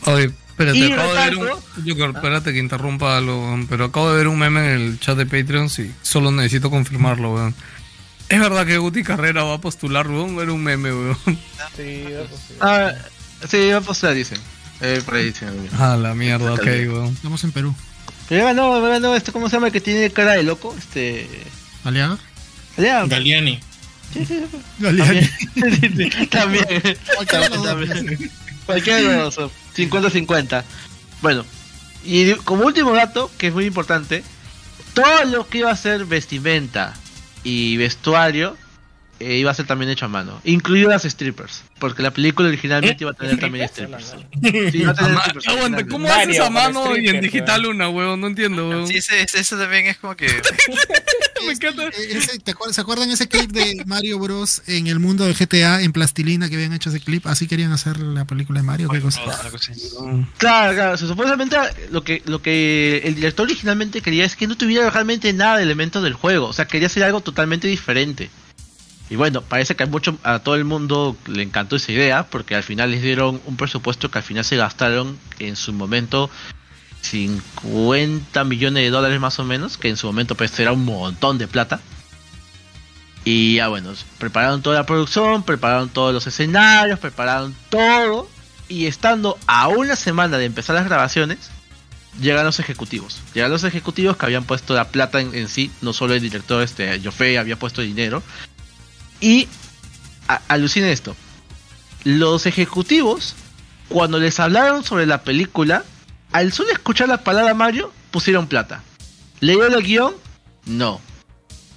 [0.07, 1.85] Oye, espérate, acabo de ver un.
[1.85, 5.27] Yo espérate que interrumpa algo, pero acabo de ver un meme en el chat de
[5.27, 7.55] Patreon y solo necesito confirmarlo, weón.
[8.29, 10.39] Es verdad que Guti Carrera va a postular, weón.
[10.41, 11.19] Era un meme, weón.
[11.77, 12.05] Sí,
[12.61, 12.93] Ah,
[13.49, 14.39] sí, pues la dicen.
[14.81, 15.69] Eh, por ahí dicen.
[15.79, 17.07] Ah, la mierda, ok, weón.
[17.09, 17.75] Estamos en Perú.
[18.31, 19.67] Pero ya ganó, ya ganó este, ¿cómo se llama?
[19.67, 21.29] El que tiene cara de loco, este...
[21.83, 22.17] ¿Aliaga?
[22.79, 23.07] Aliaga.
[23.09, 23.59] Galiani.
[24.79, 25.29] Galiani.
[26.31, 26.65] También.
[27.19, 27.27] Dos,
[27.67, 28.31] También.
[28.67, 29.51] Cualquiera de los dos.
[29.77, 30.63] 50-50.
[31.23, 31.45] Bueno,
[32.05, 34.23] y como último dato, que es muy importante,
[34.95, 36.95] todo lo que iba a ser vestimenta
[37.43, 38.57] y vestuario
[39.21, 43.05] eh, iba a ser también hecho a mano, incluido las strippers, porque la película originalmente
[43.05, 44.15] iba a tener también strippers.
[44.43, 45.89] Sí, iba a tener Ama- strippers Aguanta, originalmente.
[45.89, 48.21] ¿cómo haces a mano y en digital una, weón?
[48.21, 48.87] No entiendo, weón.
[48.89, 50.27] Sí, ese, también es como que.
[51.47, 51.85] Me encanta.
[51.89, 54.63] Eh, ese- ¿te acuer- ¿Se acuerdan ese clip de Mario Bros.
[54.67, 57.27] en el mundo de GTA en plastilina que habían hecho ese clip?
[57.27, 58.89] Así querían hacer la película de Mario.
[58.91, 59.21] ¿Qué cosa?
[60.39, 61.57] Claro, claro, supuestamente
[61.91, 65.63] lo que lo que el director originalmente quería es que no tuviera realmente nada de
[65.63, 68.31] elementos del juego, o sea, quería hacer algo totalmente diferente.
[69.11, 69.89] Y bueno, parece que
[70.23, 74.09] a todo el mundo le encantó esa idea porque al final les dieron un presupuesto
[74.09, 76.31] que al final se gastaron en su momento
[77.01, 81.39] 50 millones de dólares más o menos, que en su momento pues era un montón
[81.39, 81.81] de plata.
[83.25, 88.29] Y ya bueno, prepararon toda la producción, prepararon todos los escenarios, prepararon todo.
[88.69, 91.51] Y estando a una semana de empezar las grabaciones,
[92.21, 93.21] llegan los ejecutivos.
[93.35, 96.63] Llegan los ejecutivos que habían puesto la plata en, en sí, no solo el director
[96.63, 98.23] este Joffrey había puesto dinero.
[99.21, 99.49] Y
[100.29, 101.17] a- alucinen esto.
[102.05, 103.35] Los ejecutivos,
[103.89, 105.85] cuando les hablaron sobre la película,
[106.33, 108.83] al solo escuchar la palabra Mario, pusieron plata.
[109.41, 110.15] ¿Leyeron el guion?
[110.67, 111.01] No.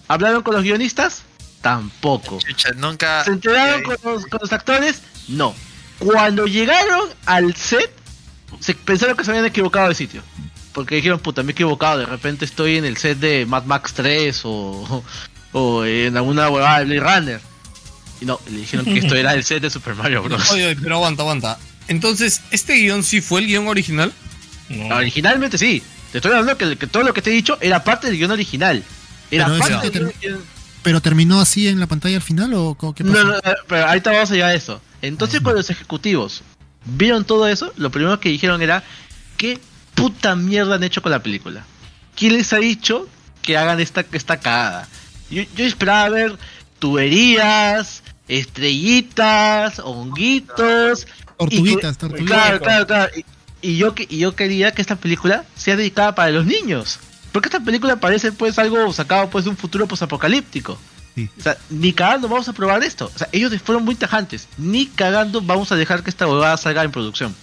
[0.07, 1.23] ¿Hablaron con los guionistas?
[1.61, 2.39] Tampoco.
[2.75, 3.23] nunca.
[3.23, 5.01] ¿Se enteraron con los, con los actores?
[5.27, 5.55] No.
[5.99, 7.89] Cuando llegaron al set,
[8.59, 10.21] se pensaron que se habían equivocado de sitio.
[10.73, 11.99] Porque dijeron, puta, me he equivocado.
[11.99, 15.03] De repente estoy en el set de Mad Max 3 o,
[15.53, 17.41] o en alguna huevada de Blade Runner.
[18.21, 20.51] Y no, le dijeron que esto era el set de Super Mario Bros.
[20.51, 21.57] Oye, oye, pero aguanta, aguanta.
[21.87, 24.11] Entonces, ¿este guion sí fue el guion original?
[24.91, 25.81] Originalmente sí.
[26.11, 28.31] Te estoy hablando que, que todo lo que te he dicho era parte del guion
[28.31, 28.83] original.
[29.31, 30.41] Era Pero, parte del guión-
[30.83, 33.15] ¿Pero terminó así en la pantalla al final o qué pasó?
[33.15, 34.81] No, no, no, pero ahorita vamos a llegar a eso.
[35.01, 36.43] Entonces, cuando los ejecutivos
[36.85, 38.83] vieron todo eso, lo primero que dijeron era:
[39.37, 39.59] ¿Qué
[39.95, 41.65] puta mierda han hecho con la película?
[42.15, 43.07] ¿Quién les ha dicho
[43.41, 44.87] que hagan esta, esta cagada?
[45.33, 46.37] Yo, yo esperaba ver
[46.79, 51.07] tuberías, estrellitas, honguitos.
[51.37, 52.37] Tortuguitas, y tortuguitas.
[52.37, 53.11] Claro, claro, claro.
[53.15, 53.25] Y,
[53.69, 56.99] y yo, y yo quería que esta película sea dedicada para los niños.
[57.31, 60.77] Porque esta película parece pues algo sacado pues de un futuro posapocalíptico.
[61.17, 63.11] O sea, ni cagando vamos a probar esto.
[63.13, 64.47] O sea, ellos fueron muy tajantes.
[64.57, 67.35] Ni cagando vamos a dejar que esta huevada salga en producción.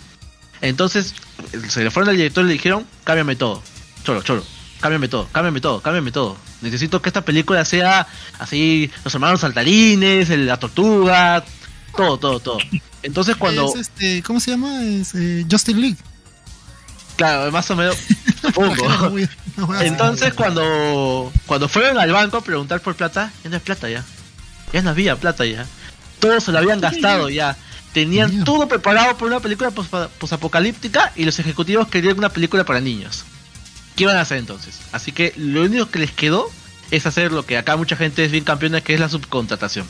[0.61, 1.15] Entonces,
[1.69, 3.63] se le fueron al director y le dijeron, cámbiame todo.
[4.05, 4.45] Choro, choro.
[4.81, 6.37] Cámbiame todo, cámbiame todo, cámbiame todo.
[6.63, 8.07] Necesito que esta película sea
[8.39, 11.45] así, los hermanos saltarines, el- la tortuga,
[11.97, 12.59] todo, todo, todo.
[13.03, 13.69] Entonces cuando...
[13.75, 14.83] Es este, ¿Cómo se llama?
[14.85, 15.97] Es, eh, Justin League.
[17.17, 17.97] Claro, más o menos.
[18.43, 19.17] Supongo.
[19.81, 24.05] Entonces cuando cuando fueron al banco a preguntar por plata, ya no hay plata ya.
[24.73, 25.67] Ya no había plata ya.
[26.19, 27.57] Todos se lo habían gastado ya.
[27.93, 32.81] Tenían todo preparado por una película pos- posapocalíptica y los ejecutivos querían una película para
[32.81, 33.25] niños.
[33.97, 34.81] ¿Qué iban a hacer entonces?
[34.93, 36.51] Así que lo único que les quedó
[36.91, 39.87] es hacer lo que acá mucha gente es bien campeona, que es la subcontratación.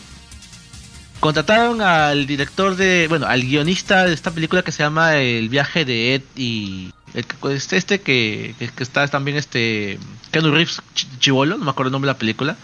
[1.20, 5.84] Contrataron al director de, bueno, al guionista de esta película que se llama El viaje
[5.84, 9.98] de Ed y que- este, que, está también este
[10.30, 12.56] Keanu Reeves Ch- Chivolo, no me acuerdo el nombre de la película.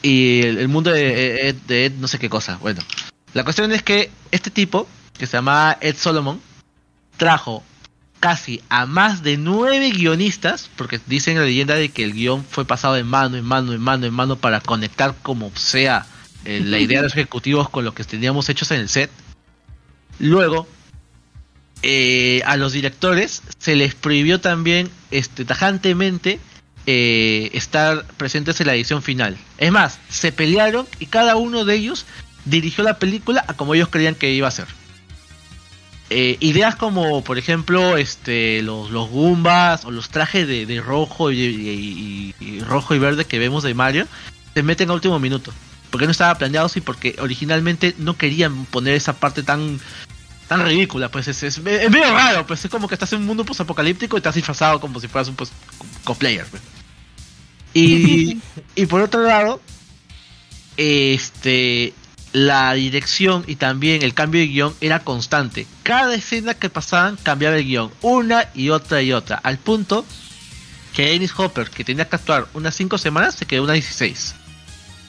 [0.00, 2.56] Y el, el mundo de Ed, de Ed, no sé qué cosa.
[2.62, 2.80] Bueno,
[3.34, 6.40] la cuestión es que este tipo, que se llama Ed Solomon,
[7.18, 7.62] trajo
[8.20, 12.64] casi a más de nueve guionistas, porque dicen la leyenda de que el guion fue
[12.64, 16.06] pasado de mano en mano, en mano, en mano para conectar como sea
[16.44, 19.10] eh, la idea de los ejecutivos con lo que teníamos hechos en el set.
[20.18, 20.66] Luego,
[21.82, 26.40] eh, a los directores se les prohibió también este, tajantemente
[26.86, 29.36] eh, estar presentes en la edición final.
[29.58, 32.06] Es más, se pelearon y cada uno de ellos
[32.46, 34.66] dirigió la película a como ellos creían que iba a ser.
[36.10, 41.30] Eh, ideas como, por ejemplo, este, los, los Goombas o los trajes de, de rojo
[41.30, 44.06] y, y- y- y rojo y verde que vemos de Mario
[44.54, 45.52] se meten a último minuto.
[45.90, 49.78] por qué no estaba planeado y porque originalmente no querían poner esa parte tan
[50.48, 53.26] tan ridícula, pues es, es, es medio raro, pues es como que estás en un
[53.26, 55.52] mundo apocalíptico y estás disfrazado como si fueras un pues,
[56.04, 56.46] cosplayer.
[56.46, 56.62] Pues.
[57.74, 58.38] Y,
[58.74, 59.60] y por otro lado,
[60.78, 61.92] este
[62.32, 65.66] la dirección y también el cambio de guion era constante.
[65.82, 70.04] Cada escena que pasaban cambiaba el guion, una y otra y otra, al punto
[70.94, 74.34] que Ennis Hopper, que tenía que actuar unas 5 semanas, se quedó unas 16.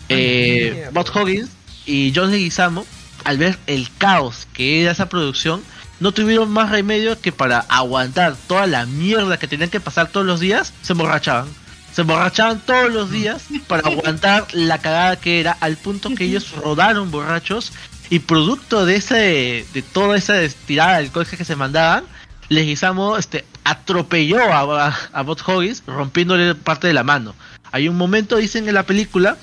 [0.09, 1.49] Eh, Bob Hoggins
[1.85, 2.85] y John Leguizamo,
[3.23, 5.63] al ver el caos que era esa producción,
[5.99, 10.25] no tuvieron más remedio que para aguantar toda la mierda que tenían que pasar todos
[10.25, 11.47] los días, se emborrachaban.
[11.91, 16.51] Se emborrachaban todos los días para aguantar la cagada que era, al punto que ellos
[16.51, 17.73] rodaron borrachos
[18.09, 22.03] y producto de ese de toda esa estirada del alcohol que se mandaban,
[22.49, 27.35] Leguizamo este, atropelló a, a, Bot Hoggins rompiéndole parte de la mano.
[27.71, 29.37] Hay un momento, dicen en la película,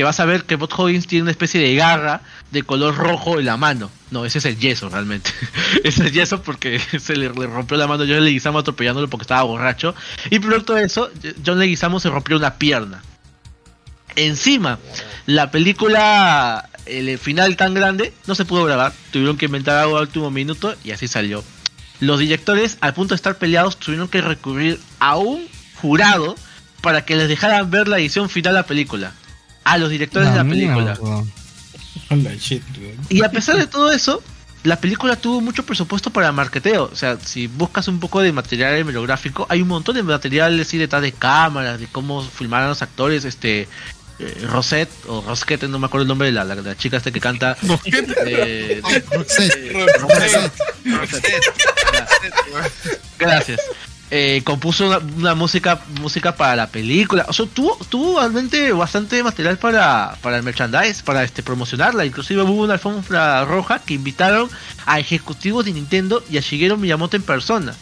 [0.00, 2.22] que vas a ver que Bot Hoggins tiene una especie de garra
[2.52, 3.90] de color rojo en la mano.
[4.10, 5.30] No, ese es el yeso realmente.
[5.84, 9.94] ese es yeso porque se le, rompió la mano John Leguizamo atropellándolo porque estaba borracho.
[10.30, 11.10] Y producto de eso,
[11.44, 13.02] John Leguizamo se rompió una pierna.
[14.16, 14.78] Encima,
[15.26, 18.94] la película, el final tan grande, no se pudo grabar.
[19.12, 21.44] Tuvieron que inventar algo al último minuto y así salió.
[22.00, 26.36] Los directores, al punto de estar peleados, tuvieron que recurrir a un jurado
[26.80, 29.12] para que les dejaran ver la edición final de la película.
[29.70, 30.98] A los directores de la película.
[33.08, 34.22] y a pesar de todo eso,
[34.64, 36.90] la película tuvo mucho presupuesto para marketeo.
[36.92, 40.76] O sea, si buscas un poco de material hemerográfico, hay un montón de material así
[40.76, 43.68] detrás de cámaras, de cómo filmaron los actores, este
[44.18, 47.10] eh, Rosette o Rosquete, no me acuerdo el nombre de la, la, la chica esta
[47.10, 47.56] que canta.
[48.26, 49.72] Eh, Rosette.
[50.84, 51.42] Rosette.
[53.18, 53.60] Gracias.
[54.12, 57.26] Eh, compuso una, una, música música para la película.
[57.28, 62.04] O sea, tuvo, tuvo realmente bastante material para, para el merchandise, para este promocionarla.
[62.04, 64.50] Inclusive hubo una alfombra roja que invitaron
[64.84, 67.76] a ejecutivos de Nintendo y a Shigeru Miyamoto en persona.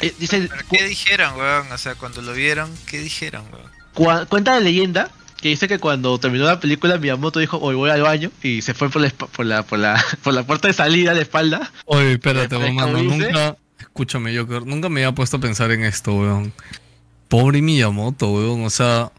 [0.00, 1.72] Eh, dice, ¿Qué dijeron, weón?
[1.72, 4.26] O sea, cuando lo vieron, ¿qué dijeron, weón?
[4.26, 5.10] Cuenta la leyenda
[5.42, 8.74] que dice que cuando terminó la película Miyamoto dijo hoy voy al baño y se
[8.74, 11.70] fue por la por la por la, por la puerta de salida la espalda.
[11.84, 13.56] Oye, espérate, mamá, nunca
[13.98, 16.52] escúchame, yo nunca me había puesto a pensar en esto, weón.
[17.26, 19.10] Pobre Miyamoto, weón, o sea,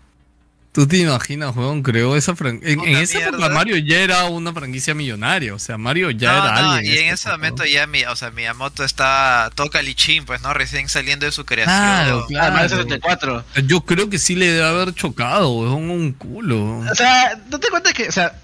[0.72, 2.74] Tú te imaginas, weón, creó esa franquicia.
[2.74, 6.38] En, en esa época Mario ya era una franquicia millonaria, o sea, Mario ya no,
[6.38, 6.94] era no, alguien.
[6.94, 10.54] Y en ese momento ya, mi, o sea, Miyamoto está toca lichín, pues, ¿no?
[10.54, 11.76] Recién saliendo de su creación.
[11.76, 12.54] Claro, claro.
[12.54, 13.46] Mario 74.
[13.66, 16.80] Yo creo que sí le debe haber chocado, weón, un culo.
[16.80, 18.40] O sea, no te cuenta que, o sea.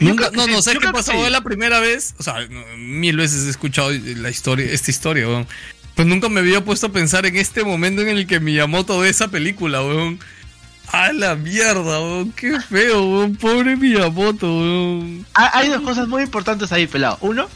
[0.00, 1.12] Nunca, no, no, ¿sabes qué pasó?
[1.12, 1.30] sí.
[1.30, 5.46] La primera vez, o sea, mil veces he escuchado la historia, esta historia, weón.
[5.94, 9.08] Pues nunca me había puesto a pensar en este momento en el que Miyamoto ve
[9.08, 10.18] esa película, weón.
[10.88, 12.32] A la mierda, weón.
[12.32, 13.36] Qué feo, weón.
[13.36, 15.26] Pobre Miyamoto, weón.
[15.34, 17.18] Hay dos cosas muy importantes ahí, pelado.
[17.20, 17.48] Uno,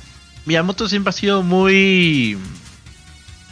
[0.47, 2.39] Miyamoto siempre ha sido muy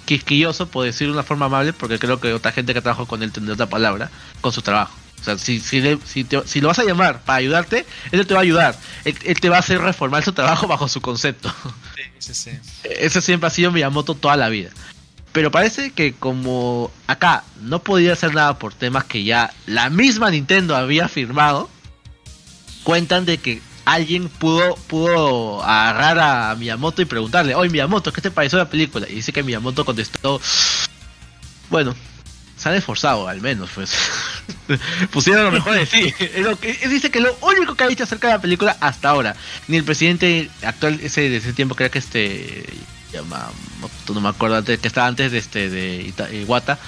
[0.05, 3.23] quisquilloso, por decir de una forma amable, porque creo que otra gente que trabajó con
[3.25, 4.97] él tendrá otra palabra, con su trabajo.
[5.27, 8.25] O sea, si, si, le, si, te, si, lo vas a llamar para ayudarte, él
[8.27, 8.79] te va a ayudar.
[9.05, 11.53] Él, él, te va a hacer reformar su trabajo bajo su concepto.
[11.97, 12.51] Sí, sí, sí.
[12.85, 14.71] Ese siempre ha sido Miyamoto toda la vida.
[15.33, 20.31] Pero parece que como acá no podía hacer nada por temas que ya la misma
[20.31, 21.69] Nintendo había firmado,
[22.85, 28.31] cuentan de que alguien pudo, pudo agarrar a Miyamoto y preguntarle, oye Miyamoto, ¿qué te
[28.31, 29.09] pareció la película?
[29.11, 30.41] Y dice que Miyamoto contestó,
[31.69, 31.97] bueno,
[32.57, 33.95] se han esforzado al menos, pues.
[35.11, 36.15] Pusieron lo mejor de sí.
[36.35, 36.57] Él
[36.91, 39.37] dice que lo único que ha dicho acerca de la película hasta ahora,
[39.69, 42.65] ni el presidente actual ese de ese tiempo, creo que este
[43.13, 43.51] llama,
[44.13, 46.13] no me acuerdo antes, que estaba antes de este de
[46.43, 46.79] Iwata,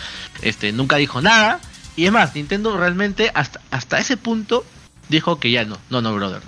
[0.43, 1.61] este nunca dijo nada.
[1.97, 4.65] Y es más, Nintendo realmente hasta, hasta ese punto
[5.09, 6.43] dijo que ya no, no, no, brother.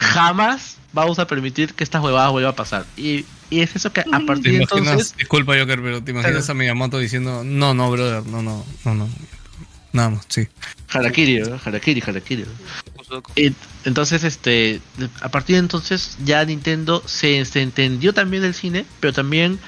[0.00, 2.86] Jamás vamos a permitir que esta huevada vuelva a pasar.
[2.96, 5.14] Y, y es eso que a partir de entonces.
[5.16, 8.94] Disculpa, Joker, pero te imaginas pero, a Miyamoto diciendo: No, no, brother, no, no, no,
[8.94, 9.08] no.
[9.92, 10.46] Nada más, sí.
[10.90, 11.58] Harakiri, ¿no?
[11.64, 12.44] Harakiri, Harakiri.
[13.84, 14.80] Entonces, este,
[15.20, 19.58] a partir de entonces ya Nintendo se, se entendió también del cine, pero también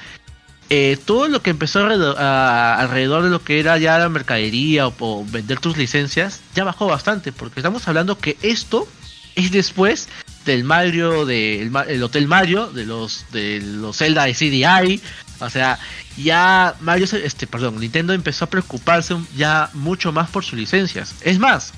[0.69, 4.87] eh, todo lo que empezó alrededor, a, alrededor, de lo que era ya la mercadería
[4.87, 8.87] o, o, vender tus licencias ya bajó bastante, porque estamos hablando que esto
[9.35, 10.07] es después
[10.45, 15.01] del Mario, del el Hotel Mario, de los de los Zelda de CDI,
[15.39, 15.79] o sea,
[16.17, 21.15] ya Mario, este, perdón, Nintendo empezó a preocuparse ya mucho más por sus licencias.
[21.21, 21.73] Es más,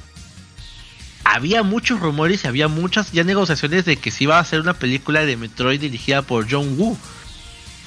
[1.24, 4.74] había muchos rumores y había muchas ya negociaciones de que se iba a hacer una
[4.74, 6.98] película de Metroid dirigida por John Woo.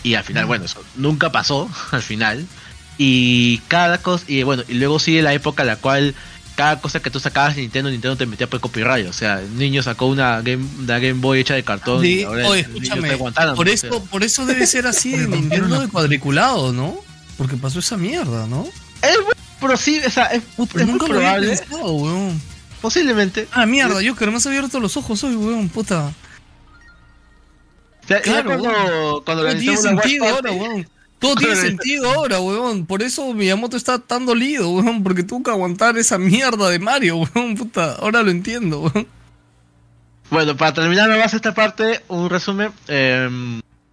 [0.02, 0.48] Y al final, mm.
[0.48, 2.46] bueno, eso nunca pasó, al final.
[2.98, 6.14] Y cada cosa, y bueno, y luego sigue la época en la cual
[6.56, 9.06] cada cosa que tú sacabas de Nintendo, Nintendo te metía por copyright.
[9.08, 12.02] O sea, el niño sacó una Game, una Game Boy hecha de cartón.
[12.02, 14.00] Sí, y ahora oye, escúchame, por o eso, sea.
[14.10, 16.96] por eso debe ser así de Nintendo de cuadriculado, ¿no?
[17.36, 18.66] Porque pasó esa mierda, ¿no?
[19.02, 21.48] Es muy posible, o sea, es, es muy nunca lo había probable.
[21.58, 22.40] pensado, weón.
[22.80, 23.48] Posiblemente.
[23.52, 26.12] Ah, mierda, yo que me has abierto los ojos hoy, weón, puta.
[28.02, 30.88] O sea, Claro, cuando, cuando Todo tiene sentido ahora, weón.
[31.18, 32.84] Todo tiene sentido ahora, weón.
[32.86, 35.02] Por eso Miyamoto está tan dolido, weón.
[35.02, 37.54] Porque tuvo que aguantar esa mierda de Mario, weón.
[37.56, 39.06] Puta, ahora lo entiendo, weón.
[40.30, 42.72] Bueno, para terminar nomás esta parte, un resumen.
[42.88, 43.28] eh,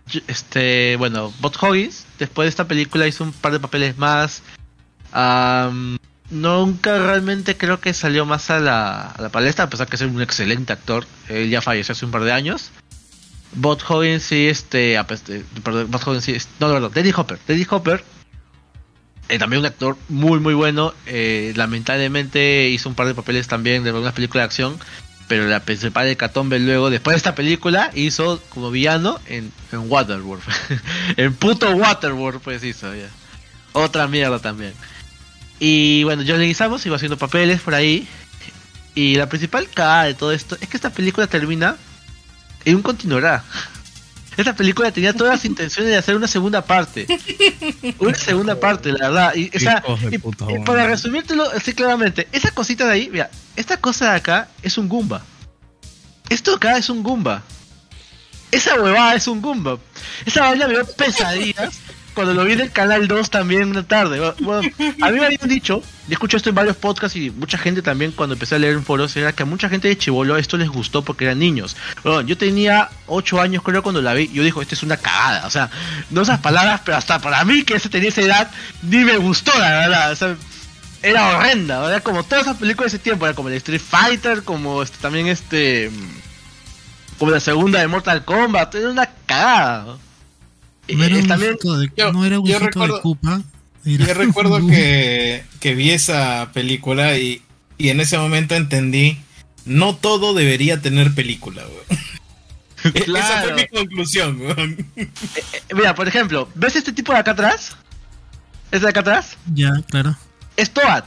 [0.07, 4.41] yo- este, bueno, Bot Hoggins, después de esta película hizo un par de papeles más.
[6.29, 10.01] Nunca realmente creo que salió más a la, a la palestra, a pesar que es
[10.01, 11.05] un excelente actor.
[11.29, 12.71] Él ya falleció hace un par de años.
[13.55, 17.39] Bot Hoggins sí, este, eh, perdón, Bot Hoggins sí, no, no, no, Dennis Hopper.
[17.47, 18.03] Dennis Hopper,
[19.29, 20.93] eh, también un actor muy, muy bueno.
[21.05, 24.79] eh, lamentablemente hizo un par de papeles también de algunas películas de acción.
[25.27, 29.89] Pero la principal de Catombe luego, después de esta película, hizo como villano en, en
[29.89, 30.43] Waterworld.
[31.17, 33.07] en puto Waterworld, pues hizo ya.
[33.71, 34.73] Otra mierda también.
[35.59, 38.07] Y bueno, John Leguizamo iba haciendo papeles por ahí.
[38.95, 41.77] Y la principal cagada de todo esto es que esta película termina
[42.65, 43.43] en un continuará.
[44.35, 47.05] Esta película tenía todas las intenciones de hacer una segunda parte.
[47.99, 49.35] Una segunda parte, la verdad.
[49.35, 54.11] Y, de y- y para resumírtelo así claramente, esa cosita de ahí, mira, esta cosa
[54.11, 55.21] de acá es un Goomba.
[56.29, 57.43] Esto acá es un Goomba.
[58.51, 59.77] Esa huevada es un Goomba.
[60.25, 61.75] Esa vaina me dio pesadillas
[62.13, 64.25] cuando lo vi en el canal 2 también una tarde.
[64.25, 64.33] A
[65.11, 68.33] mí me habían dicho, y escucho esto en varios podcasts y mucha gente también cuando
[68.33, 71.03] empecé a leer en foros, era que a mucha gente de Chivolo esto les gustó
[71.03, 71.75] porque eran niños.
[72.25, 75.47] Yo tenía 8 años creo cuando la vi, yo digo, esto es una cagada.
[75.47, 75.69] O sea,
[76.09, 78.51] no esas palabras, pero hasta para mí que tenía esa edad,
[78.81, 80.11] ni me gustó la verdad.
[80.11, 80.35] O sea,
[81.01, 82.03] era horrenda, ¿verdad?
[82.03, 85.27] Como todas esas películas de ese tiempo, era como el Street Fighter, como este, también
[85.27, 85.91] este...
[87.19, 89.97] Como la segunda de Mortal Kombat, era una cagada.
[90.89, 93.41] No era un también, de, yo- no era un yo hijito recuerdo- de Koopa.
[93.85, 97.41] era Yo recuerdo que, que vi esa película y,
[97.77, 99.17] y en ese momento entendí,
[99.65, 102.03] no todo debería tener película, weón.
[103.17, 104.85] Esa fue mi conclusión, weón.
[104.97, 105.09] eh,
[105.73, 107.77] mira, por ejemplo, ¿ves este tipo de acá atrás?
[108.71, 109.37] ¿Este de acá atrás?
[109.53, 110.17] Ya, claro.
[110.57, 111.03] Es Toad.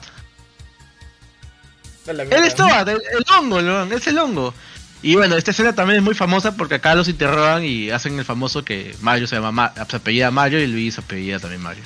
[2.06, 3.60] Él es Toad, el, el hongo,
[3.92, 4.54] es el hongo.
[5.02, 8.24] Y bueno, esta escena también es muy famosa porque acá los interrogan y hacen el
[8.24, 11.84] famoso que Mario se llama Ma- se apellida Mario y Luis se apellida también Mario.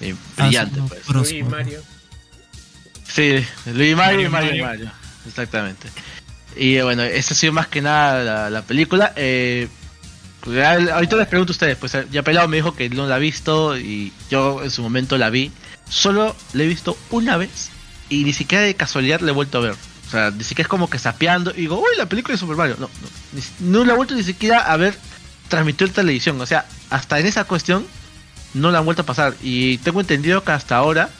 [0.00, 1.32] Eh, brillante, Ah, sí, pues.
[1.32, 1.50] Uy, ¿no?
[1.50, 1.82] Mario.
[3.06, 3.44] Sí,
[3.74, 4.90] Luis Mario y Mario, Mario, Mario.
[5.26, 5.88] Exactamente.
[6.56, 9.12] Y eh, bueno, esa ha sido más que nada la, la película.
[9.16, 9.68] Eh,
[10.46, 13.76] ahorita les pregunto a ustedes, pues ya Pelado me dijo que no la ha visto
[13.76, 15.50] y yo en su momento la vi.
[15.88, 17.70] Solo la he visto una vez
[18.08, 19.74] y ni siquiera de casualidad la he vuelto a ver.
[20.10, 22.56] O sea, ni siquiera es como que sapeando y digo, uy, la película de Super
[22.56, 22.76] Mario.
[22.80, 22.90] No,
[23.32, 24.98] no, no la he vuelto ni siquiera a ver
[25.48, 26.40] transmitido en televisión.
[26.40, 27.86] O sea, hasta en esa cuestión
[28.52, 29.36] no la han vuelto a pasar.
[29.40, 31.10] Y tengo entendido que hasta ahora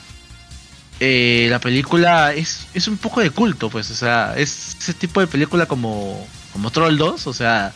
[0.99, 5.21] eh, la película es, es un poco de culto, pues, o sea, es ese tipo
[5.21, 7.71] de película como, como Troll 2, o sea,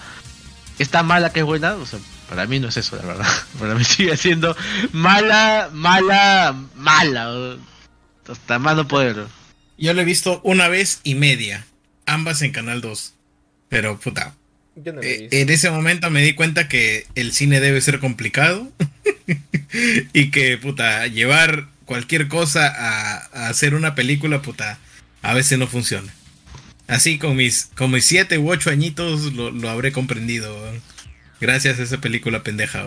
[0.78, 1.98] es tan mala que es buena, o sea,
[2.30, 3.28] para mí no es eso, la verdad.
[3.60, 4.56] Para mí sigue siendo
[4.92, 7.58] mala, mala, mala,
[8.30, 9.26] hasta más no poder.
[9.78, 11.66] Yo lo he visto una vez y media,
[12.06, 13.14] ambas en Canal 2.
[13.70, 14.36] Pero puta,
[14.76, 15.36] Yo no eh, visto.
[15.38, 18.72] en ese momento me di cuenta que el cine debe ser complicado
[20.14, 24.80] y que puta, llevar cualquier cosa a, a hacer una película, puta,
[25.22, 26.14] a veces no funciona.
[26.88, 30.56] Así con mis, con mis siete u ocho añitos lo, lo habré comprendido.
[31.42, 32.86] Gracias a esa película pendeja.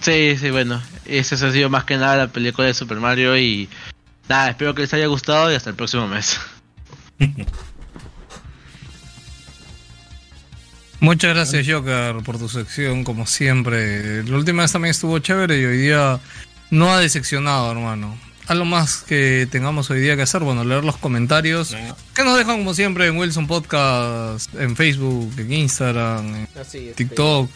[0.00, 3.68] Sí, sí, bueno, esa ha sido más que nada la película de Super Mario y
[4.28, 6.38] nada, espero que les haya gustado y hasta el próximo mes.
[11.00, 14.24] Muchas gracias, Joker, por tu sección, como siempre.
[14.24, 16.18] La última vez también estuvo chévere y hoy día
[16.70, 18.18] no ha decepcionado, hermano.
[18.46, 21.76] Algo más que tengamos hoy día que hacer, bueno, leer los comentarios.
[22.14, 27.50] Que nos dejan, como siempre, en Wilson Podcast, en Facebook, en Instagram, en Así, TikTok,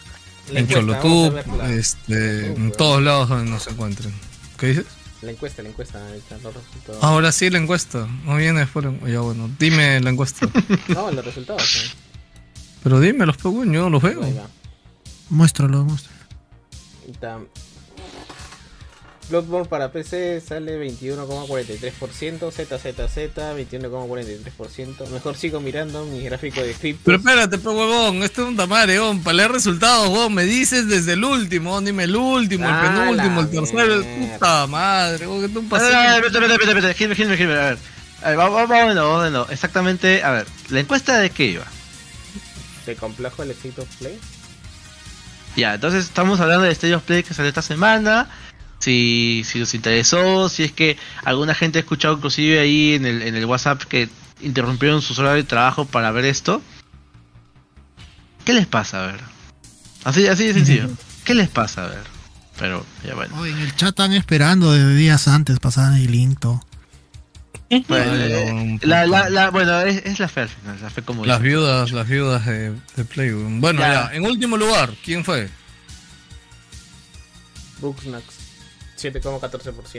[0.51, 4.13] en Cholotube, este, en todos lados donde nos encuentren.
[4.59, 4.85] ¿Qué dices?
[5.21, 7.03] La encuesta, la encuesta, ahí están los resultados.
[7.03, 8.07] Ahora sí, la encuesta.
[8.25, 8.85] No viene después.
[9.05, 10.47] Ya, bueno, dime la encuesta.
[10.87, 11.61] No, los resultados.
[11.61, 11.99] ¿no?
[12.83, 14.47] Pero dime los yo no los Ahí veo.
[15.29, 16.19] Muéstralo, muéstralo.
[19.29, 25.07] Bloodborne para PC sale 21,43%, ZZZ 21,43%.
[25.09, 27.01] Mejor sigo mirando mi gráfico de script.
[27.05, 29.21] Pero espérate, pe huevón, esto es un tamare, huevón.
[29.21, 33.41] Para leer resultados, huevón, me dices desde el último, dime el último, el Ah, penúltimo,
[33.41, 36.93] el tercero, el puta madre, huevón, que tú un A ver, a ver, paseo.
[36.95, 37.77] Gilmer, Gilmer, a ver.
[38.21, 39.45] A ver, vamos, vamos, vamos de de.
[39.51, 41.65] Exactamente, a ver, ¿la encuesta de qué iba?
[42.85, 44.19] ¿Te complejo el State of Play?
[45.55, 48.27] Ya, entonces estamos hablando de State of Play que salió esta semana.
[48.79, 53.21] Si, si os interesó, si es que alguna gente ha escuchado inclusive ahí en el,
[53.23, 54.07] en el WhatsApp que
[54.41, 56.61] interrumpieron sus horas de trabajo para ver esto.
[58.45, 59.03] ¿Qué les pasa?
[59.03, 59.19] A ver.
[60.05, 60.89] Así, así de sencillo.
[61.25, 61.85] ¿Qué les pasa?
[61.85, 62.03] A ver.
[62.57, 63.35] Pero, ya bueno.
[63.37, 66.63] Oh, en el chat están esperando desde días antes, pasaban el linto.
[67.87, 71.23] Bueno, eh, la, la, la- bueno es, es la fe al final, la fe como
[71.25, 71.51] Las dicen.
[71.51, 73.61] viudas, las viudas de, de Play, huevón.
[73.61, 74.09] Bueno, Ya.
[74.09, 74.15] ya.
[74.15, 75.49] en último lugar, ¿quién fue?
[77.79, 78.23] Bugsnax
[78.99, 79.93] 7,14%.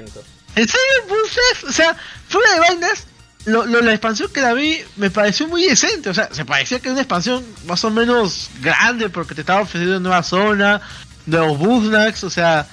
[0.57, 1.65] ¿En serio, Bugsnax?
[1.69, 1.97] O sea,
[2.29, 3.07] fuera de vainas,
[3.47, 6.11] lo, lo- la expansión que la vi me pareció muy decente.
[6.11, 9.63] O sea, se parecía que era una expansión más o menos grande porque te estaba
[9.63, 10.81] ofreciendo una nueva zona,
[11.27, 12.25] nuevos Bugsnax.
[12.25, 12.67] O sea,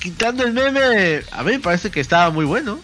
[0.00, 2.78] quitando el meme, a mí me parece que estaba muy bueno.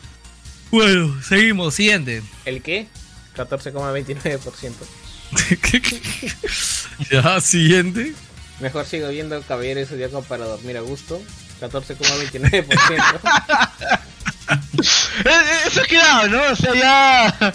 [0.71, 2.23] Bueno, seguimos, siguiente.
[2.47, 2.89] ¿El qué?
[3.37, 4.73] 14,29%.
[7.11, 8.15] ya, siguiente.
[8.61, 11.21] Mejor sigo viendo Caballero Zodíaco para dormir a gusto.
[11.69, 13.21] 14,29%.
[15.25, 16.43] Eh, eh, Eso ha quedado, ¿no?
[16.53, 17.55] O sea, ya.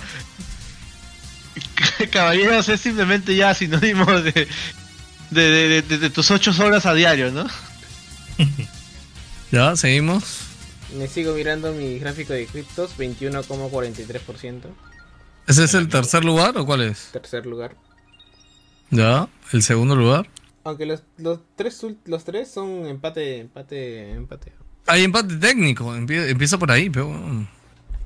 [2.11, 4.47] Caballeros es simplemente ya sinónimo de, de,
[5.41, 7.45] de, de- de- de tus 8 horas a diario, ¿no?
[9.51, 10.39] Ya, seguimos.
[10.97, 14.61] Me sigo mirando mi gráfico de criptos, 21,43%.
[15.47, 17.09] ¿Ese es el tercer lugar o cuál es?
[17.13, 17.75] Tercer lugar.
[18.89, 20.27] Ya, el segundo lugar.
[20.67, 24.51] Aunque los, los, tres, los tres son empate, empate, empate.
[24.85, 27.09] Hay empate técnico, empie- empieza por ahí, pero...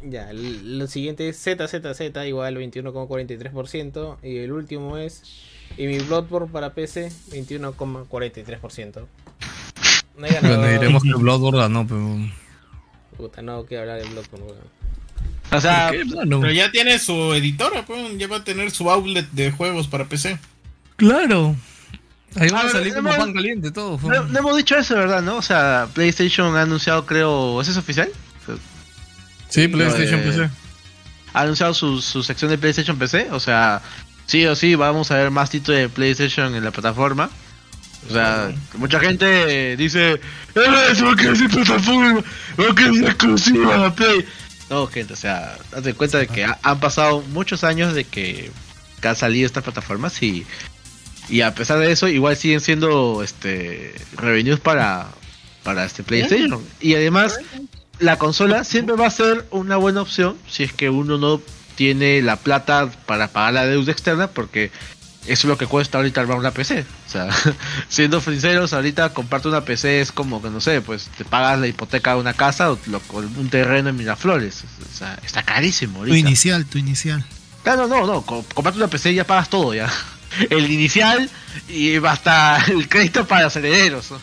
[0.04, 5.24] Ya, el- lo siguiente es ZZZ igual 21,43% y el último es
[5.78, 9.06] y mi Bloodborne para PC 21,43%.
[10.18, 10.58] No hay ganador.
[10.60, 12.18] Bueno, diremos que Bloodborne ganó, pero...
[13.18, 14.58] Puta, no quiero hablar de Bloodborne, weón.
[15.52, 15.92] O sea.
[15.92, 20.06] Pero ya tiene su editora, pues, ya va a tener su outlet de juegos para
[20.06, 20.38] PC.
[20.96, 21.56] Claro.
[22.36, 24.00] Ahí va A a salir como hemos- pan caliente todo.
[24.10, 25.22] No, no hemos dicho eso, ¿verdad?
[25.22, 25.38] ¿No?
[25.38, 27.60] O sea, PlayStation ha anunciado, creo.
[27.62, 28.10] ¿Eso es oficial?
[29.50, 30.50] Sí, PlayStation Eh, PC.
[31.34, 33.28] Ha anunciado su, su sección de PlayStation PC.
[33.32, 33.82] O sea,
[34.28, 37.30] sí o sí, vamos a ver más títulos de PlayStation en la plataforma.
[38.10, 40.20] O sea, mucha gente dice: "Eh,
[41.00, 42.24] ¿Por qué es plataforma?
[42.56, 44.26] ¿Por qué es exclusiva la Play?
[44.70, 48.50] No, gente, o sea, hazte cuenta de que ha- han pasado muchos años de que,
[49.02, 50.46] que han salido estas plataformas y,
[51.32, 55.08] y a pesar de eso, igual siguen siendo este revenues para,
[55.64, 56.62] para este PlayStation.
[56.82, 57.40] Y además,
[58.00, 61.42] la consola siempre va a ser una buena opción si es que uno no
[61.76, 64.72] tiene la plata para pagar la deuda externa, porque
[65.26, 66.84] eso es lo que cuesta ahorita armar una PC.
[67.08, 67.30] O sea,
[67.90, 71.68] siendo sinceros, ahorita comprarte una PC es como que no sé, pues te pagas la
[71.68, 74.64] hipoteca de una casa o lo- un terreno en Miraflores.
[74.92, 77.24] O sea, está carísimo Tu inicial, tu inicial.
[77.64, 79.90] Claro, no, no, co- comprarte una PC y ya pagas todo ya.
[80.50, 81.30] El inicial
[81.68, 84.12] y hasta el crédito para los herederos.
[84.12, 84.20] ¿no?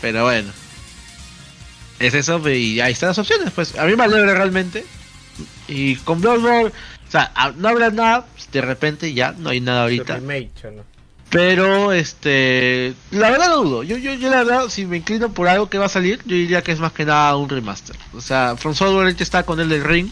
[0.00, 0.50] Pero bueno.
[1.98, 3.78] Es eso y ahí están las opciones, pues.
[3.78, 4.84] A mí me alegra realmente.
[5.68, 10.20] Y con Bloodborne, o sea, no habrá nada, de repente ya, no hay nada ahorita.
[11.30, 13.82] Pero, este, la verdad lo dudo.
[13.84, 16.36] Yo, yo, yo la verdad, si me inclino por algo que va a salir, yo
[16.36, 17.96] diría que es más que nada un remaster.
[18.12, 20.10] O sea, From Software está con el del Ring,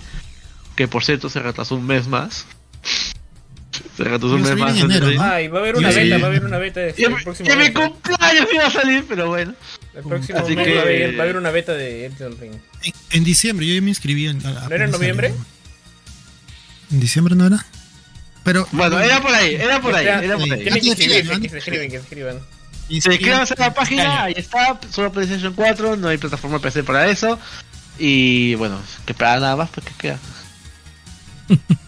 [0.76, 2.46] que por cierto se retrasó un mes más.
[3.98, 4.70] A mes salir más.
[4.72, 5.16] en el enero, Ring.
[5.18, 5.22] ¿no?
[5.24, 6.00] Ah, y va a haber una Sí.
[6.00, 8.70] beta, va a haber una beta de el en- próximo en mi cumpleaños iba a
[8.70, 9.54] salir, pero bueno.
[9.94, 12.38] El próximo Así mes que- va, a haber, va a haber una beta de Elden
[12.40, 12.52] Ring.
[12.82, 14.26] En, en diciembre, yo ya me inscribí.
[14.28, 15.28] En, a- ¿No era en noviembre?
[15.28, 15.44] salió.
[16.92, 17.64] ¿En diciembre no era?
[18.44, 18.66] Pero.
[18.72, 20.62] Bueno, era por ahí, era por ahí, Espera, era por ahí.
[20.62, 20.96] Tienen que que
[21.48, 22.38] se escriben, que se escriban.
[22.88, 26.82] Y Se escriban en la página, ahí está, solo PlayStation 4, no hay plataforma PC
[26.82, 27.38] para eso.
[27.98, 30.18] Y bueno, que para nada más, pues que queda.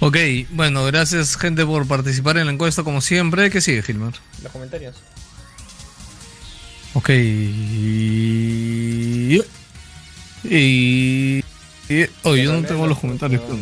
[0.00, 0.16] Ok,
[0.50, 3.50] bueno, gracias gente por participar en la encuesta como siempre.
[3.50, 4.14] ¿Qué sigue, Gilmar?
[4.42, 4.96] Los comentarios.
[6.94, 7.10] Ok.
[7.10, 9.42] Y...
[10.44, 11.44] y...
[11.88, 13.42] y- Oh, yo no tengo los comentarios.
[13.42, 13.58] pero-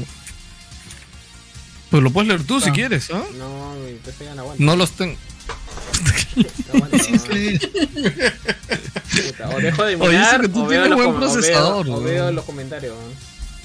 [1.90, 3.22] Pues lo puedes leer tú si quieres, ¿ah?
[3.36, 4.62] No, mi PC ya no aguanta.
[4.64, 5.16] No los tengo.
[6.36, 6.44] No
[6.74, 7.04] aguanta, no.
[9.26, 11.20] Puta, O dejo de Oye, mirar, eso que tú o tienes los buen com- o
[11.20, 12.94] veo- procesador, O veo los comentarios.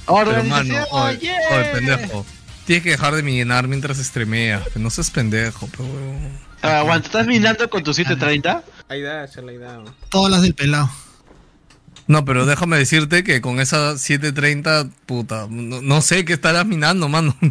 [0.07, 1.37] Pero mano, oye, yeah.
[1.51, 2.25] oye, pendejo.
[2.65, 4.67] Tienes que dejar de minar mientras streameas.
[4.69, 5.89] Que no seas pendejo, pero.
[6.61, 8.63] Ah, Aguanta, ¿estás minando con tu 730?
[8.87, 9.79] Ahí da, ahí da.
[9.79, 9.95] weón.
[10.09, 10.89] Todas las del pelado.
[12.07, 17.09] No, pero déjame decirte que con esa 730, puta, no, no sé qué estarás minando,
[17.09, 17.35] mano.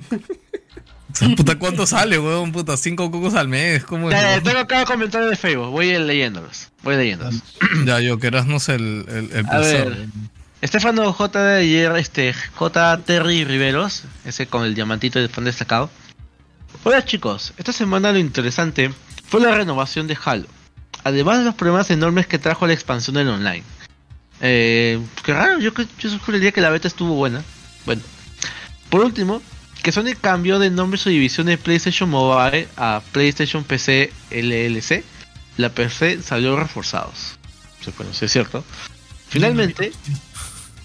[1.13, 2.53] O sea, puta, ¿cuánto sale, weón?
[2.53, 4.17] Puta, cinco cocos al mes, ¿cómo es?
[4.17, 6.71] Ya, ya, tengo cada comentario de Facebook, voy leyéndolos.
[6.83, 7.43] Voy leyéndolos.
[7.85, 10.07] Ya, yo, que eras, no sé, el, el, el A ver.
[10.63, 11.57] Estefano J.
[11.57, 12.99] ayer, este, J.
[12.99, 15.91] Terry Riveros, ese con el diamantito de fondo destacado.
[16.85, 18.95] Hola chicos, esta semana lo interesante
[19.27, 20.47] fue la renovación de Halo.
[21.03, 23.65] Además de los problemas enormes que trajo la expansión del online.
[24.41, 27.43] Eh, qué raro, yo, yo sugeriría que la beta estuvo buena.
[27.85, 28.03] Bueno.
[28.89, 29.43] Por último,
[29.83, 35.03] que Sony cambió de nombre su división de PlayStation Mobile a PlayStation PC LLC.
[35.57, 37.37] La PC salió reforzados.
[38.13, 38.65] Sí es cierto.
[39.29, 39.93] Finalmente,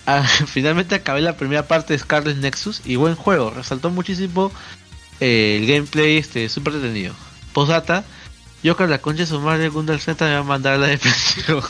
[0.07, 3.51] ah, finalmente acabé la primera parte de Scarlet Nexus y buen juego.
[3.51, 4.51] Resaltó muchísimo
[5.19, 7.13] eh, el gameplay este súper entretenido.
[7.53, 8.03] Postdata,
[8.63, 10.87] yo con la concha de su madre Gundam Z me va a mandar a la
[10.97, 11.61] depresión.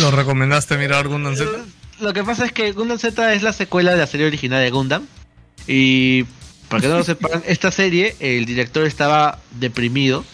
[0.00, 1.50] ¿Lo recomendaste mirar Gundam Z?
[2.00, 4.70] Lo que pasa es que Gundam Z es la secuela de la serie original de
[4.70, 5.06] Gundam.
[5.66, 6.24] Y
[6.68, 10.24] para que no lo sepan, esta serie, el director estaba deprimido.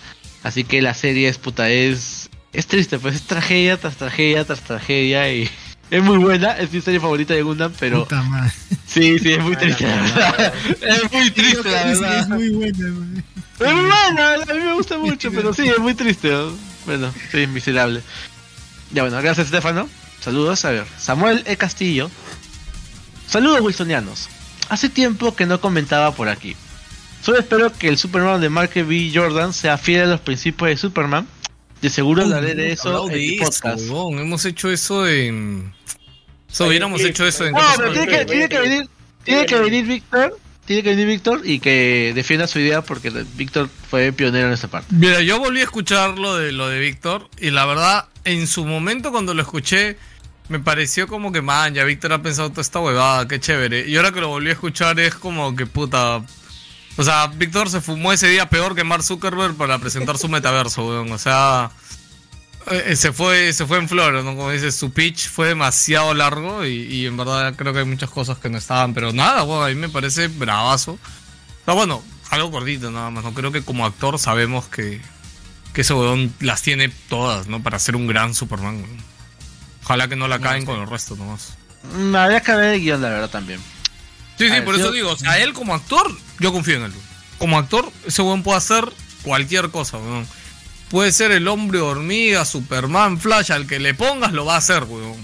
[0.42, 2.28] Así que la serie es puta, es.
[2.52, 5.32] Es triste, pues es tragedia tras tragedia tras tragedia.
[5.32, 5.50] Y
[5.90, 8.04] es muy buena, es mi serie favorita de Gundam, pero.
[8.04, 8.52] Puta madre.
[8.86, 9.96] Sí, sí, es muy triste, la
[10.32, 10.54] verdad.
[10.82, 12.20] Es muy triste, la Es- verdad.
[12.20, 13.24] Es muy buena, man.
[13.60, 16.30] Es muy buena, a mí me gusta mucho, pero sí, es muy triste.
[16.30, 16.52] ¿no?
[16.86, 18.02] Bueno, sí, es miserable.
[18.92, 19.88] Ya bueno, gracias Estefano.
[20.20, 20.86] Saludos, a ver.
[20.98, 21.56] Samuel E.
[21.56, 22.10] Castillo.
[23.28, 24.28] Saludos wilsonianos.
[24.68, 26.56] Hace tiempo que no comentaba por aquí.
[27.22, 29.10] Solo espero que el Superman de Mark B.
[29.14, 31.26] Jordan sea fiel a los principios de Superman.
[31.84, 33.84] De seguro hablaré de eso en de eso, podcast.
[33.90, 35.74] Hemos hecho eso en.
[36.50, 37.52] Eso, hubiéramos sí, hecho eso en.
[37.52, 38.88] No, pero tiene que, tiene que venir,
[39.22, 43.68] tiene que venir Víctor, tiene que venir Víctor y que defienda su idea porque Víctor
[43.90, 44.94] fue pionero en esta parte.
[44.94, 48.64] Mira, yo volví a escuchar lo de lo de Víctor y la verdad, en su
[48.64, 49.98] momento cuando lo escuché,
[50.48, 53.86] me pareció como que, man, ya Víctor ha pensado toda esta huevada, qué chévere.
[53.86, 56.22] Y ahora que lo volví a escuchar es como que puta.
[56.96, 60.86] O sea, Víctor se fumó ese día peor que Mark Zuckerberg para presentar su metaverso,
[60.86, 61.10] weón.
[61.10, 61.70] O sea,
[62.70, 64.36] eh, se fue se fue en flor, ¿no?
[64.36, 68.10] Como dices, su pitch fue demasiado largo y, y en verdad creo que hay muchas
[68.10, 68.94] cosas que no estaban.
[68.94, 70.98] Pero nada, weón, a mí me parece bravazo.
[71.64, 73.24] Pero bueno, algo gordito nada más.
[73.24, 75.00] No creo que como actor sabemos que,
[75.72, 77.60] que ese weón las tiene todas, ¿no?
[77.62, 78.76] Para ser un gran Superman.
[78.76, 79.14] weón.
[79.82, 81.54] Ojalá que no la caen con el resto nomás.
[81.92, 83.60] Mm, Habría que ver el guion, la verdad, también.
[84.38, 86.92] Sí, sí, por eso digo, o sea, él como actor, yo confío en él.
[87.38, 88.84] Como actor, ese weón puede hacer
[89.22, 90.26] cualquier cosa, weón.
[90.88, 94.84] Puede ser el hombre hormiga, Superman, Flash, al que le pongas lo va a hacer,
[94.84, 95.16] weón.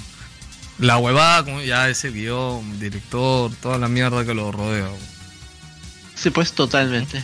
[0.79, 4.85] La huevada, como ya ese guion, director, toda la mierda que lo rodea.
[4.85, 5.11] weón.
[6.15, 7.23] Sí, pues totalmente.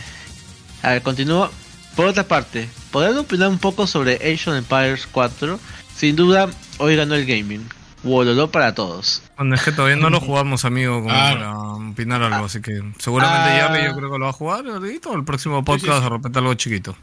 [0.81, 1.51] A ver, continúo.
[1.95, 5.59] Por otra parte, ¿podrían opinar un poco sobre of Empires 4?
[5.95, 7.67] Sin duda, hoy ganó el gaming.
[8.07, 9.21] Wololo para todos.
[9.37, 11.29] Bueno, es que todavía no lo jugamos, amigo, como Ah.
[11.33, 11.57] para
[11.91, 13.69] opinar algo, así que seguramente Ah.
[13.69, 16.39] Jerry yo creo que lo va a jugar ahorita o el próximo podcast de repente
[16.39, 16.95] algo chiquito.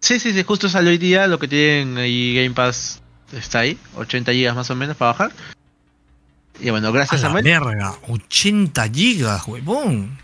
[0.00, 3.00] Sí, sí, sí, justo salió hoy día lo que tienen ahí Game Pass
[3.32, 5.32] está ahí, 80 gigas más o menos para bajar.
[6.60, 7.44] Y bueno, gracias A la Samuel.
[7.44, 10.18] verga, 80 gigas, huevón.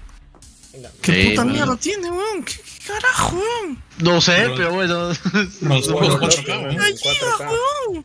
[1.00, 1.52] ¿Qué Sí, puta bueno.
[1.52, 2.44] mierda tiene, weón?
[2.44, 3.82] ¿Qué, qué carajo, weón?
[3.98, 5.08] No sé, pero bueno.
[5.08, 6.68] Los juegos 4K, ¿no?
[6.68, 8.04] 80 gigas, weón.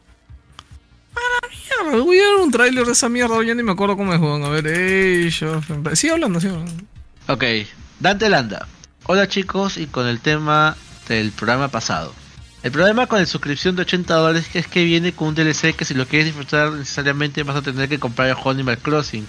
[1.20, 3.98] A la mierda, voy a ver un tráiler de esa mierda, ya ni me acuerdo
[3.98, 4.44] cómo es, weón.
[4.44, 5.62] A ver, ey, yo...
[5.94, 6.84] Sigue hablando, sigue hablando.
[7.28, 7.44] Ok,
[8.00, 8.68] Dante Landa.
[9.04, 12.14] Hola chicos, y con el tema del programa pasado.
[12.62, 15.86] El problema con la suscripción de 80 dólares es que viene con un DLC que
[15.86, 19.26] si lo quieres disfrutar necesariamente vas a tener que comprar el Animal Crossing.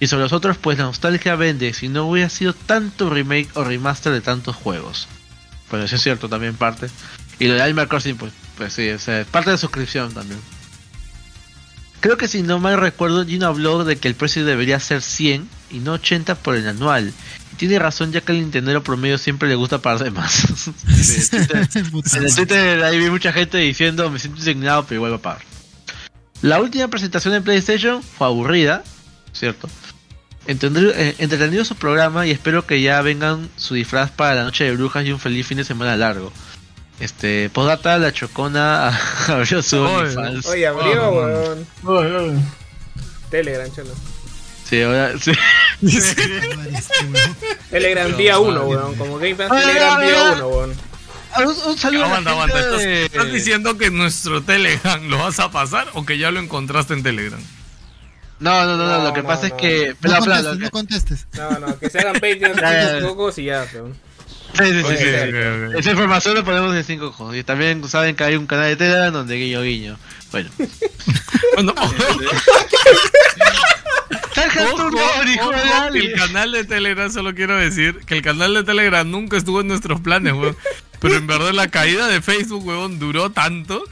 [0.00, 3.62] Y sobre los otros, pues la nostalgia vende si no hubiera sido tanto remake o
[3.62, 5.06] remaster de tantos juegos.
[5.68, 6.88] Pues eso es cierto también parte.
[7.38, 10.40] Y lo de Animal Crossing, pues, pues sí, es parte de la suscripción también.
[12.02, 15.48] Creo que si no mal recuerdo, Gino habló de que el precio debería ser 100
[15.70, 17.12] y no 80 por el anual.
[17.52, 20.66] Y tiene razón ya que al Nintendo promedio siempre le gusta pagar de más.
[22.16, 25.22] en el Twitter, ahí vi mucha gente diciendo me siento indignado pero igual va a
[25.22, 25.42] pagar.
[26.40, 28.82] La última presentación de PlayStation fue aburrida,
[29.32, 29.68] ¿cierto?
[30.48, 34.72] Eh, entretenido su programa y espero que ya vengan su disfraz para la noche de
[34.74, 36.32] brujas y un feliz fin de semana largo.
[37.02, 38.88] Este, postdata, la chocona
[39.28, 39.94] abrió su Oye.
[40.16, 40.46] OnlyFans.
[40.46, 41.10] Oye, abrió, Ah,
[41.82, 42.46] weón.
[43.30, 43.90] Telegram, cholo.
[44.68, 45.32] Sí, ahora sí.
[47.70, 48.94] Telegram día 1, weón.
[48.96, 50.34] Como Game Pass, Telegram día ay.
[50.36, 50.74] 1, weón.
[51.38, 52.60] Un, un saludo a la Aguanta, aguanta.
[52.60, 56.40] ¿Estás, de- estás diciendo que nuestro Telegram lo vas a pasar o que ya lo
[56.40, 57.40] encontraste en Telegram?
[58.38, 59.56] No, no, no, no, No, lo que no, pasa es no.
[59.56, 59.96] que.
[60.02, 61.26] No espera, contestes, lo que- no contestes.
[61.32, 63.96] No, no, que se hagan Patreon, pocos y ya, weón.
[64.54, 65.04] Sí, sí, sí.
[65.78, 67.36] Esa información lo ponemos en 5 ojos.
[67.36, 69.98] Y también saben que hay un canal de Telegram donde guiño guiño.
[70.30, 70.50] Bueno.
[71.54, 71.74] Bueno,
[74.72, 79.36] Ojo, ojo, el canal de Telegram, solo quiero decir que el canal de Telegram nunca
[79.36, 80.56] estuvo en nuestros planes, weón.
[81.00, 83.84] Pero en verdad la caída de Facebook, weón, duró tanto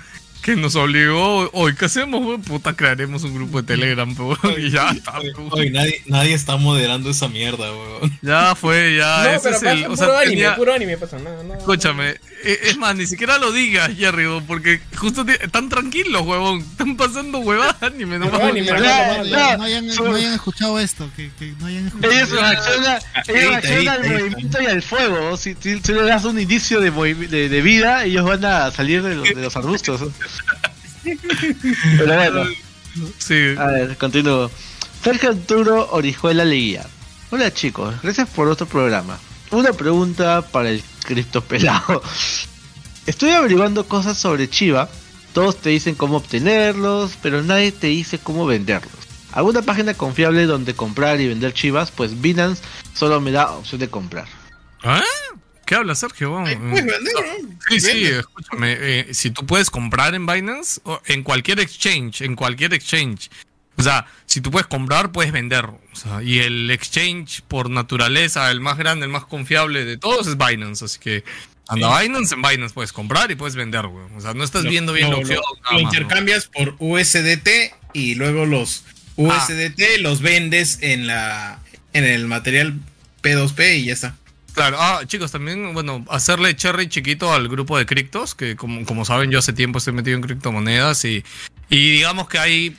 [0.42, 1.50] que nos obligó.
[1.52, 2.42] Hoy, ¿qué hacemos, weón?
[2.42, 4.38] Puta, crearemos un grupo de Telegram, weón.
[4.58, 5.18] Y ya está.
[5.50, 8.18] Oye, nadie, nadie está moderando esa mierda, weón.
[8.22, 9.24] Ya fue, ya.
[9.24, 9.84] no, ese pero es pasa el.
[9.84, 11.18] O puro sea, anime, tenía- puro anime pasa.
[11.18, 12.10] No, no, Escúchame,
[12.44, 16.60] e- es más, ni siquiera lo digas, Jerry, weón, porque justo están tranquilos, huevón.
[16.60, 18.82] Están pasando huevadas anime, no anime, no,
[19.24, 22.12] Ya, no, hayan, no hayan escuchado esto, que, que no hayan escuchado.
[22.12, 22.98] Ellos reaccionan,
[23.88, 25.36] al ahí movimiento y al fuego.
[25.36, 29.02] Si, si, si le das un indicio de, de, de vida, ellos van a salir
[29.02, 30.00] de los, de los arbustos.
[31.98, 32.44] Pero bueno,
[33.18, 33.54] Sí.
[33.58, 34.50] a ver, continúo.
[35.02, 36.86] Sergio Arturo Orijuela Leguía.
[37.30, 39.18] Hola chicos, gracias por otro programa.
[39.50, 42.02] Una pregunta para el cripto pelado.
[43.06, 44.88] Estoy averiguando cosas sobre Chiva.
[45.32, 48.92] Todos te dicen cómo obtenerlos, pero nadie te dice cómo venderlos.
[49.32, 51.92] ¿Alguna página confiable donde comprar y vender chivas?
[51.92, 52.62] Pues Binance
[52.94, 54.26] solo me da opción de comprar.
[54.82, 55.02] ¿Ah?
[55.70, 56.34] ¿Qué habla Sergio?
[56.42, 57.48] Vender, ¿no?
[57.68, 58.76] Sí, sí, escúchame.
[58.76, 63.30] eh, si tú puedes comprar en Binance, o en cualquier exchange, en cualquier exchange.
[63.76, 65.66] O sea, si tú puedes comprar, puedes vender.
[65.66, 70.26] O sea, y el exchange, por naturaleza, el más grande, el más confiable de todos
[70.26, 70.84] es Binance.
[70.86, 71.22] Así que
[71.68, 74.06] anda Binance, en Binance puedes comprar y puedes vender, güey.
[74.16, 75.36] O sea, no estás Lo- viendo bien lo- opción.
[75.36, 75.78] lo- lo más, ¿no?
[75.78, 78.82] intercambias por USDT y luego los
[79.14, 81.60] USDT los vendes en la
[81.92, 82.74] en el material
[83.22, 84.16] P2P y ya está.
[84.60, 89.06] Claro, ah, chicos, también, bueno, hacerle cherry chiquito al grupo de criptos, que como, como
[89.06, 91.24] saben, yo hace tiempo estoy metido en criptomonedas y,
[91.70, 92.76] y digamos que hay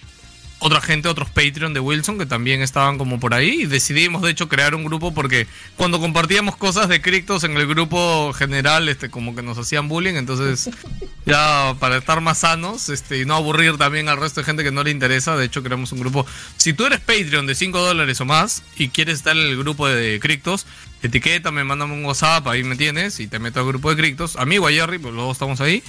[0.62, 4.30] otra gente, otros Patreon de Wilson que también estaban como por ahí y decidimos de
[4.30, 9.10] hecho crear un grupo porque cuando compartíamos cosas de criptos en el grupo general, este,
[9.10, 10.70] como que nos hacían bullying, entonces
[11.26, 14.72] ya para estar más sanos este, y no aburrir también al resto de gente que
[14.72, 16.28] no le interesa, de hecho creamos un grupo.
[16.58, 19.88] Si tú eres Patreon de 5 dólares o más y quieres estar en el grupo
[19.88, 20.68] de criptos,
[21.02, 24.36] etiquétame, mándame un WhatsApp, ahí me tienes y te meto al grupo de criptos.
[24.36, 25.82] Amigo a Jerry, pues dos estamos ahí.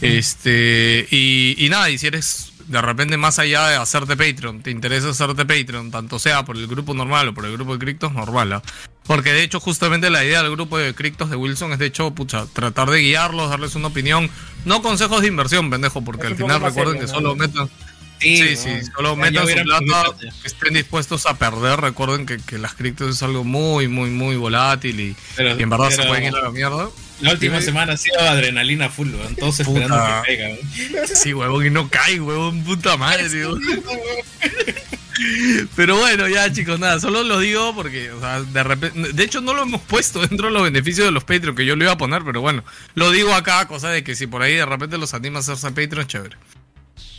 [0.00, 4.70] Este, y, y nada, y si eres de repente más allá de hacerte Patreon, te
[4.70, 8.12] interesa hacerte Patreon, tanto sea por el grupo normal o por el grupo de criptos,
[8.12, 8.52] normal.
[8.54, 8.62] ¿ah?
[9.04, 12.10] Porque de hecho, justamente la idea del grupo de criptos de Wilson es de hecho,
[12.12, 14.30] pucha, tratar de guiarlos, darles una opinión,
[14.64, 17.18] no consejos de inversión, pendejo, porque Es al final recuerden serio, que ¿no?
[17.18, 17.70] solo metan.
[18.20, 18.92] Sí, sí, ¿no?
[18.96, 21.80] solo metan su plata, que estén dispuestos a perder.
[21.80, 25.68] Recuerden que, que las criptos es algo muy, muy, muy volátil y, Pero- y en
[25.70, 26.88] verdad se pueden ir a la mierda.
[27.22, 29.36] La última semana ha sido adrenalina full, weón.
[29.36, 30.22] Todos esperando Puta.
[30.26, 31.08] que caiga, weón.
[31.08, 33.56] Sí, huevón, y no cae, huevón, puta madre, tío.
[35.76, 39.40] Pero bueno, ya chicos, nada, solo lo digo porque, o sea, de repente, de hecho
[39.40, 41.92] no lo hemos puesto dentro de los beneficios de los Patreon, que yo lo iba
[41.92, 44.98] a poner, pero bueno, lo digo acá, cosa de que si por ahí de repente
[44.98, 46.36] los anima a hacerse Patreon, chévere.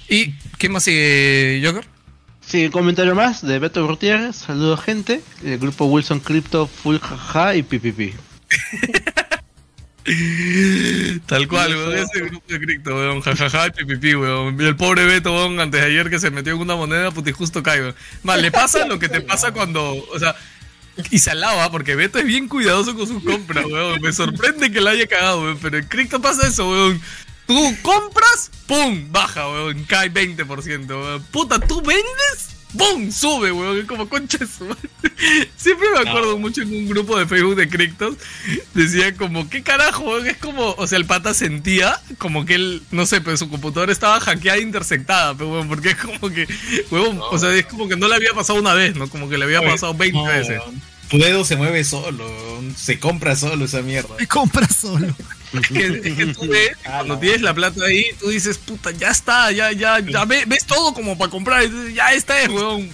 [0.10, 1.86] ¿Y qué más sigue, Joker?
[2.46, 4.36] Sí, un comentario más de Beto Gutiérrez.
[4.36, 5.22] Saludos, gente.
[5.46, 8.14] El grupo Wilson Crypto, Full Jaja y PPP.
[11.28, 14.60] Tal cual, weón, ese grupo de cripto, weón, jajaja, y pipipi, weón.
[14.60, 17.30] Y el pobre Beto, weón, antes de ayer que se metió en una moneda, puta,
[17.30, 17.96] y justo cae, weón.
[18.24, 20.36] Más, le pasa lo que te pasa cuando, o sea,
[21.10, 24.02] y se alaba, porque Beto es bien cuidadoso con sus compras, weón.
[24.02, 27.02] Me sorprende que la haya cagado, weón, pero en cripto pasa eso, weón.
[27.48, 31.24] Tú compras, pum, baja, weón, cae 20%, weón.
[31.32, 33.78] Puta, tú vendes, pum, sube, weón.
[33.80, 34.90] Es como concha de su madre.
[35.58, 38.16] Siempre me acuerdo mucho en un grupo de Facebook de criptos.
[38.74, 40.04] Decía como, ¿qué carajo?
[40.04, 40.28] weón?
[40.28, 43.92] Es como, o sea, el pata sentía como que él, no sé, pero su computadora
[43.92, 46.48] estaba hackeada e intersectada, pero weón, porque es como que,
[46.92, 49.10] weón, o sea, es como que no le había pasado una vez, ¿no?
[49.10, 50.60] Como que le había Oye, pasado 20 no, veces.
[50.60, 50.82] weón.
[51.10, 52.76] Tu dedo se mueve solo, weón.
[52.76, 54.16] se compra solo esa mierda.
[54.20, 55.16] Me compra solo.
[55.54, 55.68] Es
[56.02, 59.72] que, que tú ves, cuando tienes la plata ahí, tú dices, puta, ya está, ya,
[59.72, 62.90] ya, ya ve- ves todo como para comprar, y tú dices, ya esta es, weón.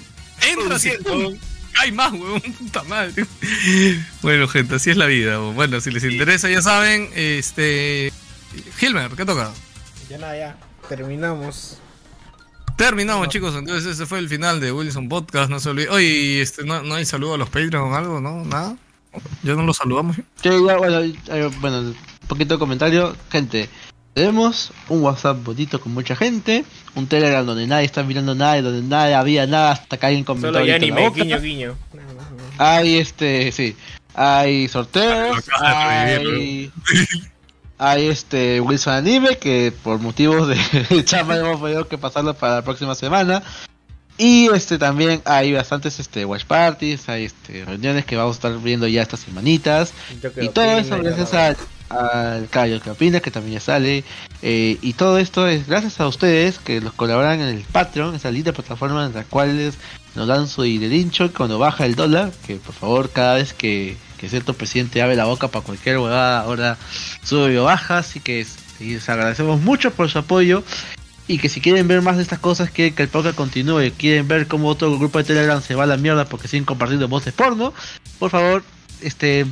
[0.47, 1.37] Entras y pum,
[1.77, 3.25] hay más, weón, puta madre.
[4.21, 5.39] Bueno, gente, así es la vida.
[5.39, 5.55] weón.
[5.55, 8.11] Bueno, si les interesa, ya saben, este.
[8.81, 9.51] Hilmer, ¿qué toca?
[10.09, 10.57] Ya nada, ya.
[10.87, 11.77] Terminamos.
[12.77, 13.55] Terminamos, chicos.
[13.55, 15.49] Entonces, ese fue el final de Wilson Podcast.
[15.49, 15.91] No se olviden.
[15.91, 18.43] Oye, este, no, no hay saludo a los Patreon o algo, ¿no?
[18.45, 18.75] Nada.
[19.43, 20.15] Ya no los saludamos.
[20.15, 20.23] ¿sí?
[20.43, 21.93] Ya, bueno,
[22.29, 23.15] poquito de comentario.
[23.29, 23.67] Gente,
[24.13, 26.63] tenemos un WhatsApp bonito con mucha gente,
[26.95, 30.23] un Telegram donde nadie está mirando nada y donde nadie había nada hasta que alguien
[30.23, 31.75] comentó Solo la anime, guiño.
[32.57, 33.75] Hay este, sí,
[34.13, 36.71] hay sorteos, hay,
[37.77, 42.61] hay este Wilson Anime que por motivos de chamba hemos podido que pasarlo para la
[42.63, 43.43] próxima semana.
[44.17, 48.61] Y este también hay bastantes este watch parties, hay este reuniones que vamos a estar
[48.61, 49.93] viendo ya estas semanitas.
[50.41, 51.55] Y todo eso gracias va.
[51.89, 54.03] Al, Cayo que opina, que también ya sale.
[54.41, 58.31] eh, y todo esto es gracias a ustedes que los colaboran en el Patreon, esa
[58.31, 59.73] linda plataforma en la cual
[60.15, 62.31] nos dan su dinerincho cuando baja el dólar.
[62.45, 66.41] Que por favor, cada vez que, que cierto presidente abre la boca para cualquier huevada,
[66.41, 66.77] ahora
[67.23, 67.99] sube o baja.
[67.99, 68.45] Así que
[68.79, 70.63] les agradecemos mucho por su apoyo.
[71.27, 74.27] Y que si quieren ver más de estas cosas, quieren que el podcast continúe, quieren
[74.27, 77.33] ver cómo otro grupo de Telegram se va a la mierda porque siguen compartiendo voces
[77.33, 77.71] porno,
[78.17, 78.63] por favor,
[79.01, 79.45] este,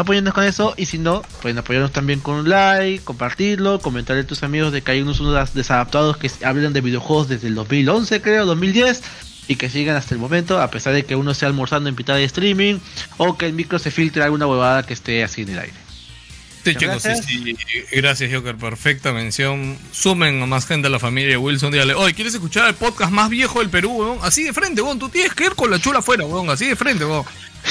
[0.00, 0.74] apóyennos con eso.
[0.76, 4.82] Y si no, pueden apoyarnos también con un like, compartirlo, comentarle a tus amigos de
[4.82, 9.02] que hay unos, unos desadaptados que hablan de videojuegos desde el 2011, creo, 2010.
[9.48, 12.14] Y que sigan hasta el momento, a pesar de que uno esté almorzando en mitad
[12.14, 12.78] de streaming
[13.16, 15.89] o que el micro se filtre alguna huevada que esté así en el aire.
[16.64, 17.26] Sí, Muchas chicos, gracias.
[17.26, 17.96] sí, sí.
[17.96, 18.56] Gracias, Joker.
[18.56, 19.78] Perfecta mención.
[19.92, 21.72] Sumen a más gente a la familia Wilson.
[21.72, 24.18] Dígale, oye, ¿quieres escuchar el podcast más viejo del Perú, weón?
[24.22, 24.98] Así de frente, weón.
[24.98, 26.50] Tú tienes que ir con la chula afuera, weón.
[26.50, 27.24] Así de frente, weón.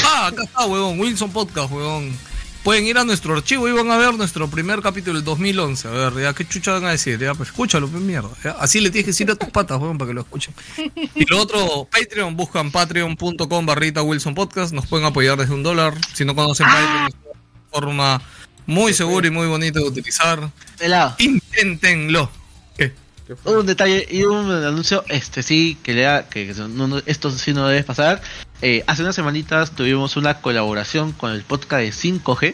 [0.03, 0.99] Ah, acá está, weón.
[0.99, 2.11] Wilson Podcast, weón.
[2.63, 5.87] Pueden ir a nuestro archivo y van a ver nuestro primer capítulo del 2011.
[5.87, 7.17] A ver, ya, ¿qué chucha van a decir?
[7.17, 8.29] Ya, pues escúchalo, pues mierda.
[8.43, 8.51] ya.
[8.59, 10.53] Así le tienes que decir a tus patas, weón, para que lo escuchen.
[11.15, 14.73] Y lo otro, Patreon, buscan patreon.com barrita Wilson Podcast.
[14.73, 15.93] Nos pueden apoyar desde un dólar.
[16.13, 18.21] Si no conocen Patreon, es una forma
[18.69, 20.49] muy segura y muy bonita de utilizar.
[20.77, 21.15] Pelado.
[21.17, 22.29] Inténtenlo.
[22.77, 22.93] ¿Qué?
[23.45, 27.51] Un detalle y un anuncio, este sí, que lea, que que no- no- esto sí
[27.53, 28.21] no debe pasar.
[28.61, 32.53] Eh, hace unas semanitas tuvimos una colaboración con el podcast de 5G,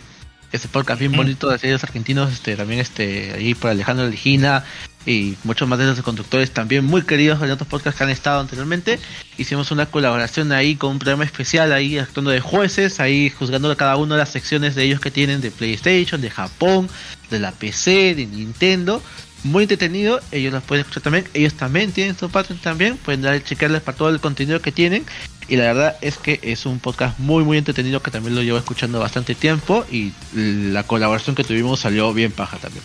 [0.56, 4.64] ese podcast bien bonito de series argentinos, este también este ahí por Alejandro Ligina
[5.06, 8.40] y muchos más de los conductores también muy queridos en otros podcasts que han estado
[8.40, 9.00] anteriormente.
[9.38, 13.98] Hicimos una colaboración ahí con un programa especial ahí actuando de jueces, ahí juzgando cada
[13.98, 16.90] una de las secciones de ellos que tienen de PlayStation, de Japón,
[17.30, 19.02] de la PC, de Nintendo.
[19.44, 23.44] Muy entretenido, ellos los pueden escuchar también, ellos también tienen su Patreon también, pueden dar
[23.44, 25.06] chequearles para todo el contenido que tienen
[25.48, 28.58] y la verdad es que es un podcast muy muy entretenido que también lo llevo
[28.58, 32.84] escuchando bastante tiempo y la colaboración que tuvimos salió bien paja también.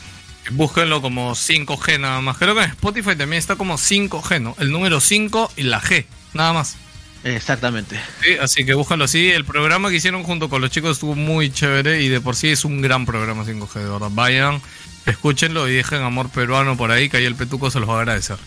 [0.53, 2.37] Búsquenlo como 5G nada más.
[2.39, 4.57] Creo que en Spotify también está como 5G, ¿no?
[4.59, 6.77] El número 5 y la G, nada más.
[7.23, 8.01] Exactamente.
[8.23, 9.31] Sí, así que búscalo así.
[9.31, 12.49] El programa que hicieron junto con los chicos estuvo muy chévere y de por sí
[12.49, 14.09] es un gran programa 5G, de verdad.
[14.11, 14.61] Vayan,
[15.07, 17.99] escúchenlo y dejen amor peruano por ahí, que ahí el petuco se los va a
[18.01, 18.39] agradecer.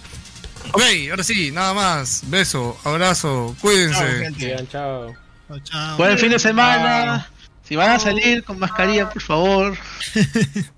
[0.73, 2.23] Ok, ahora sí, nada más.
[2.27, 4.31] Beso, abrazo, cuídense.
[4.71, 5.15] Chao.
[5.63, 5.97] Chao.
[5.97, 7.29] Buen fin de semana.
[7.63, 9.77] Si van a salir con mascarilla, por favor.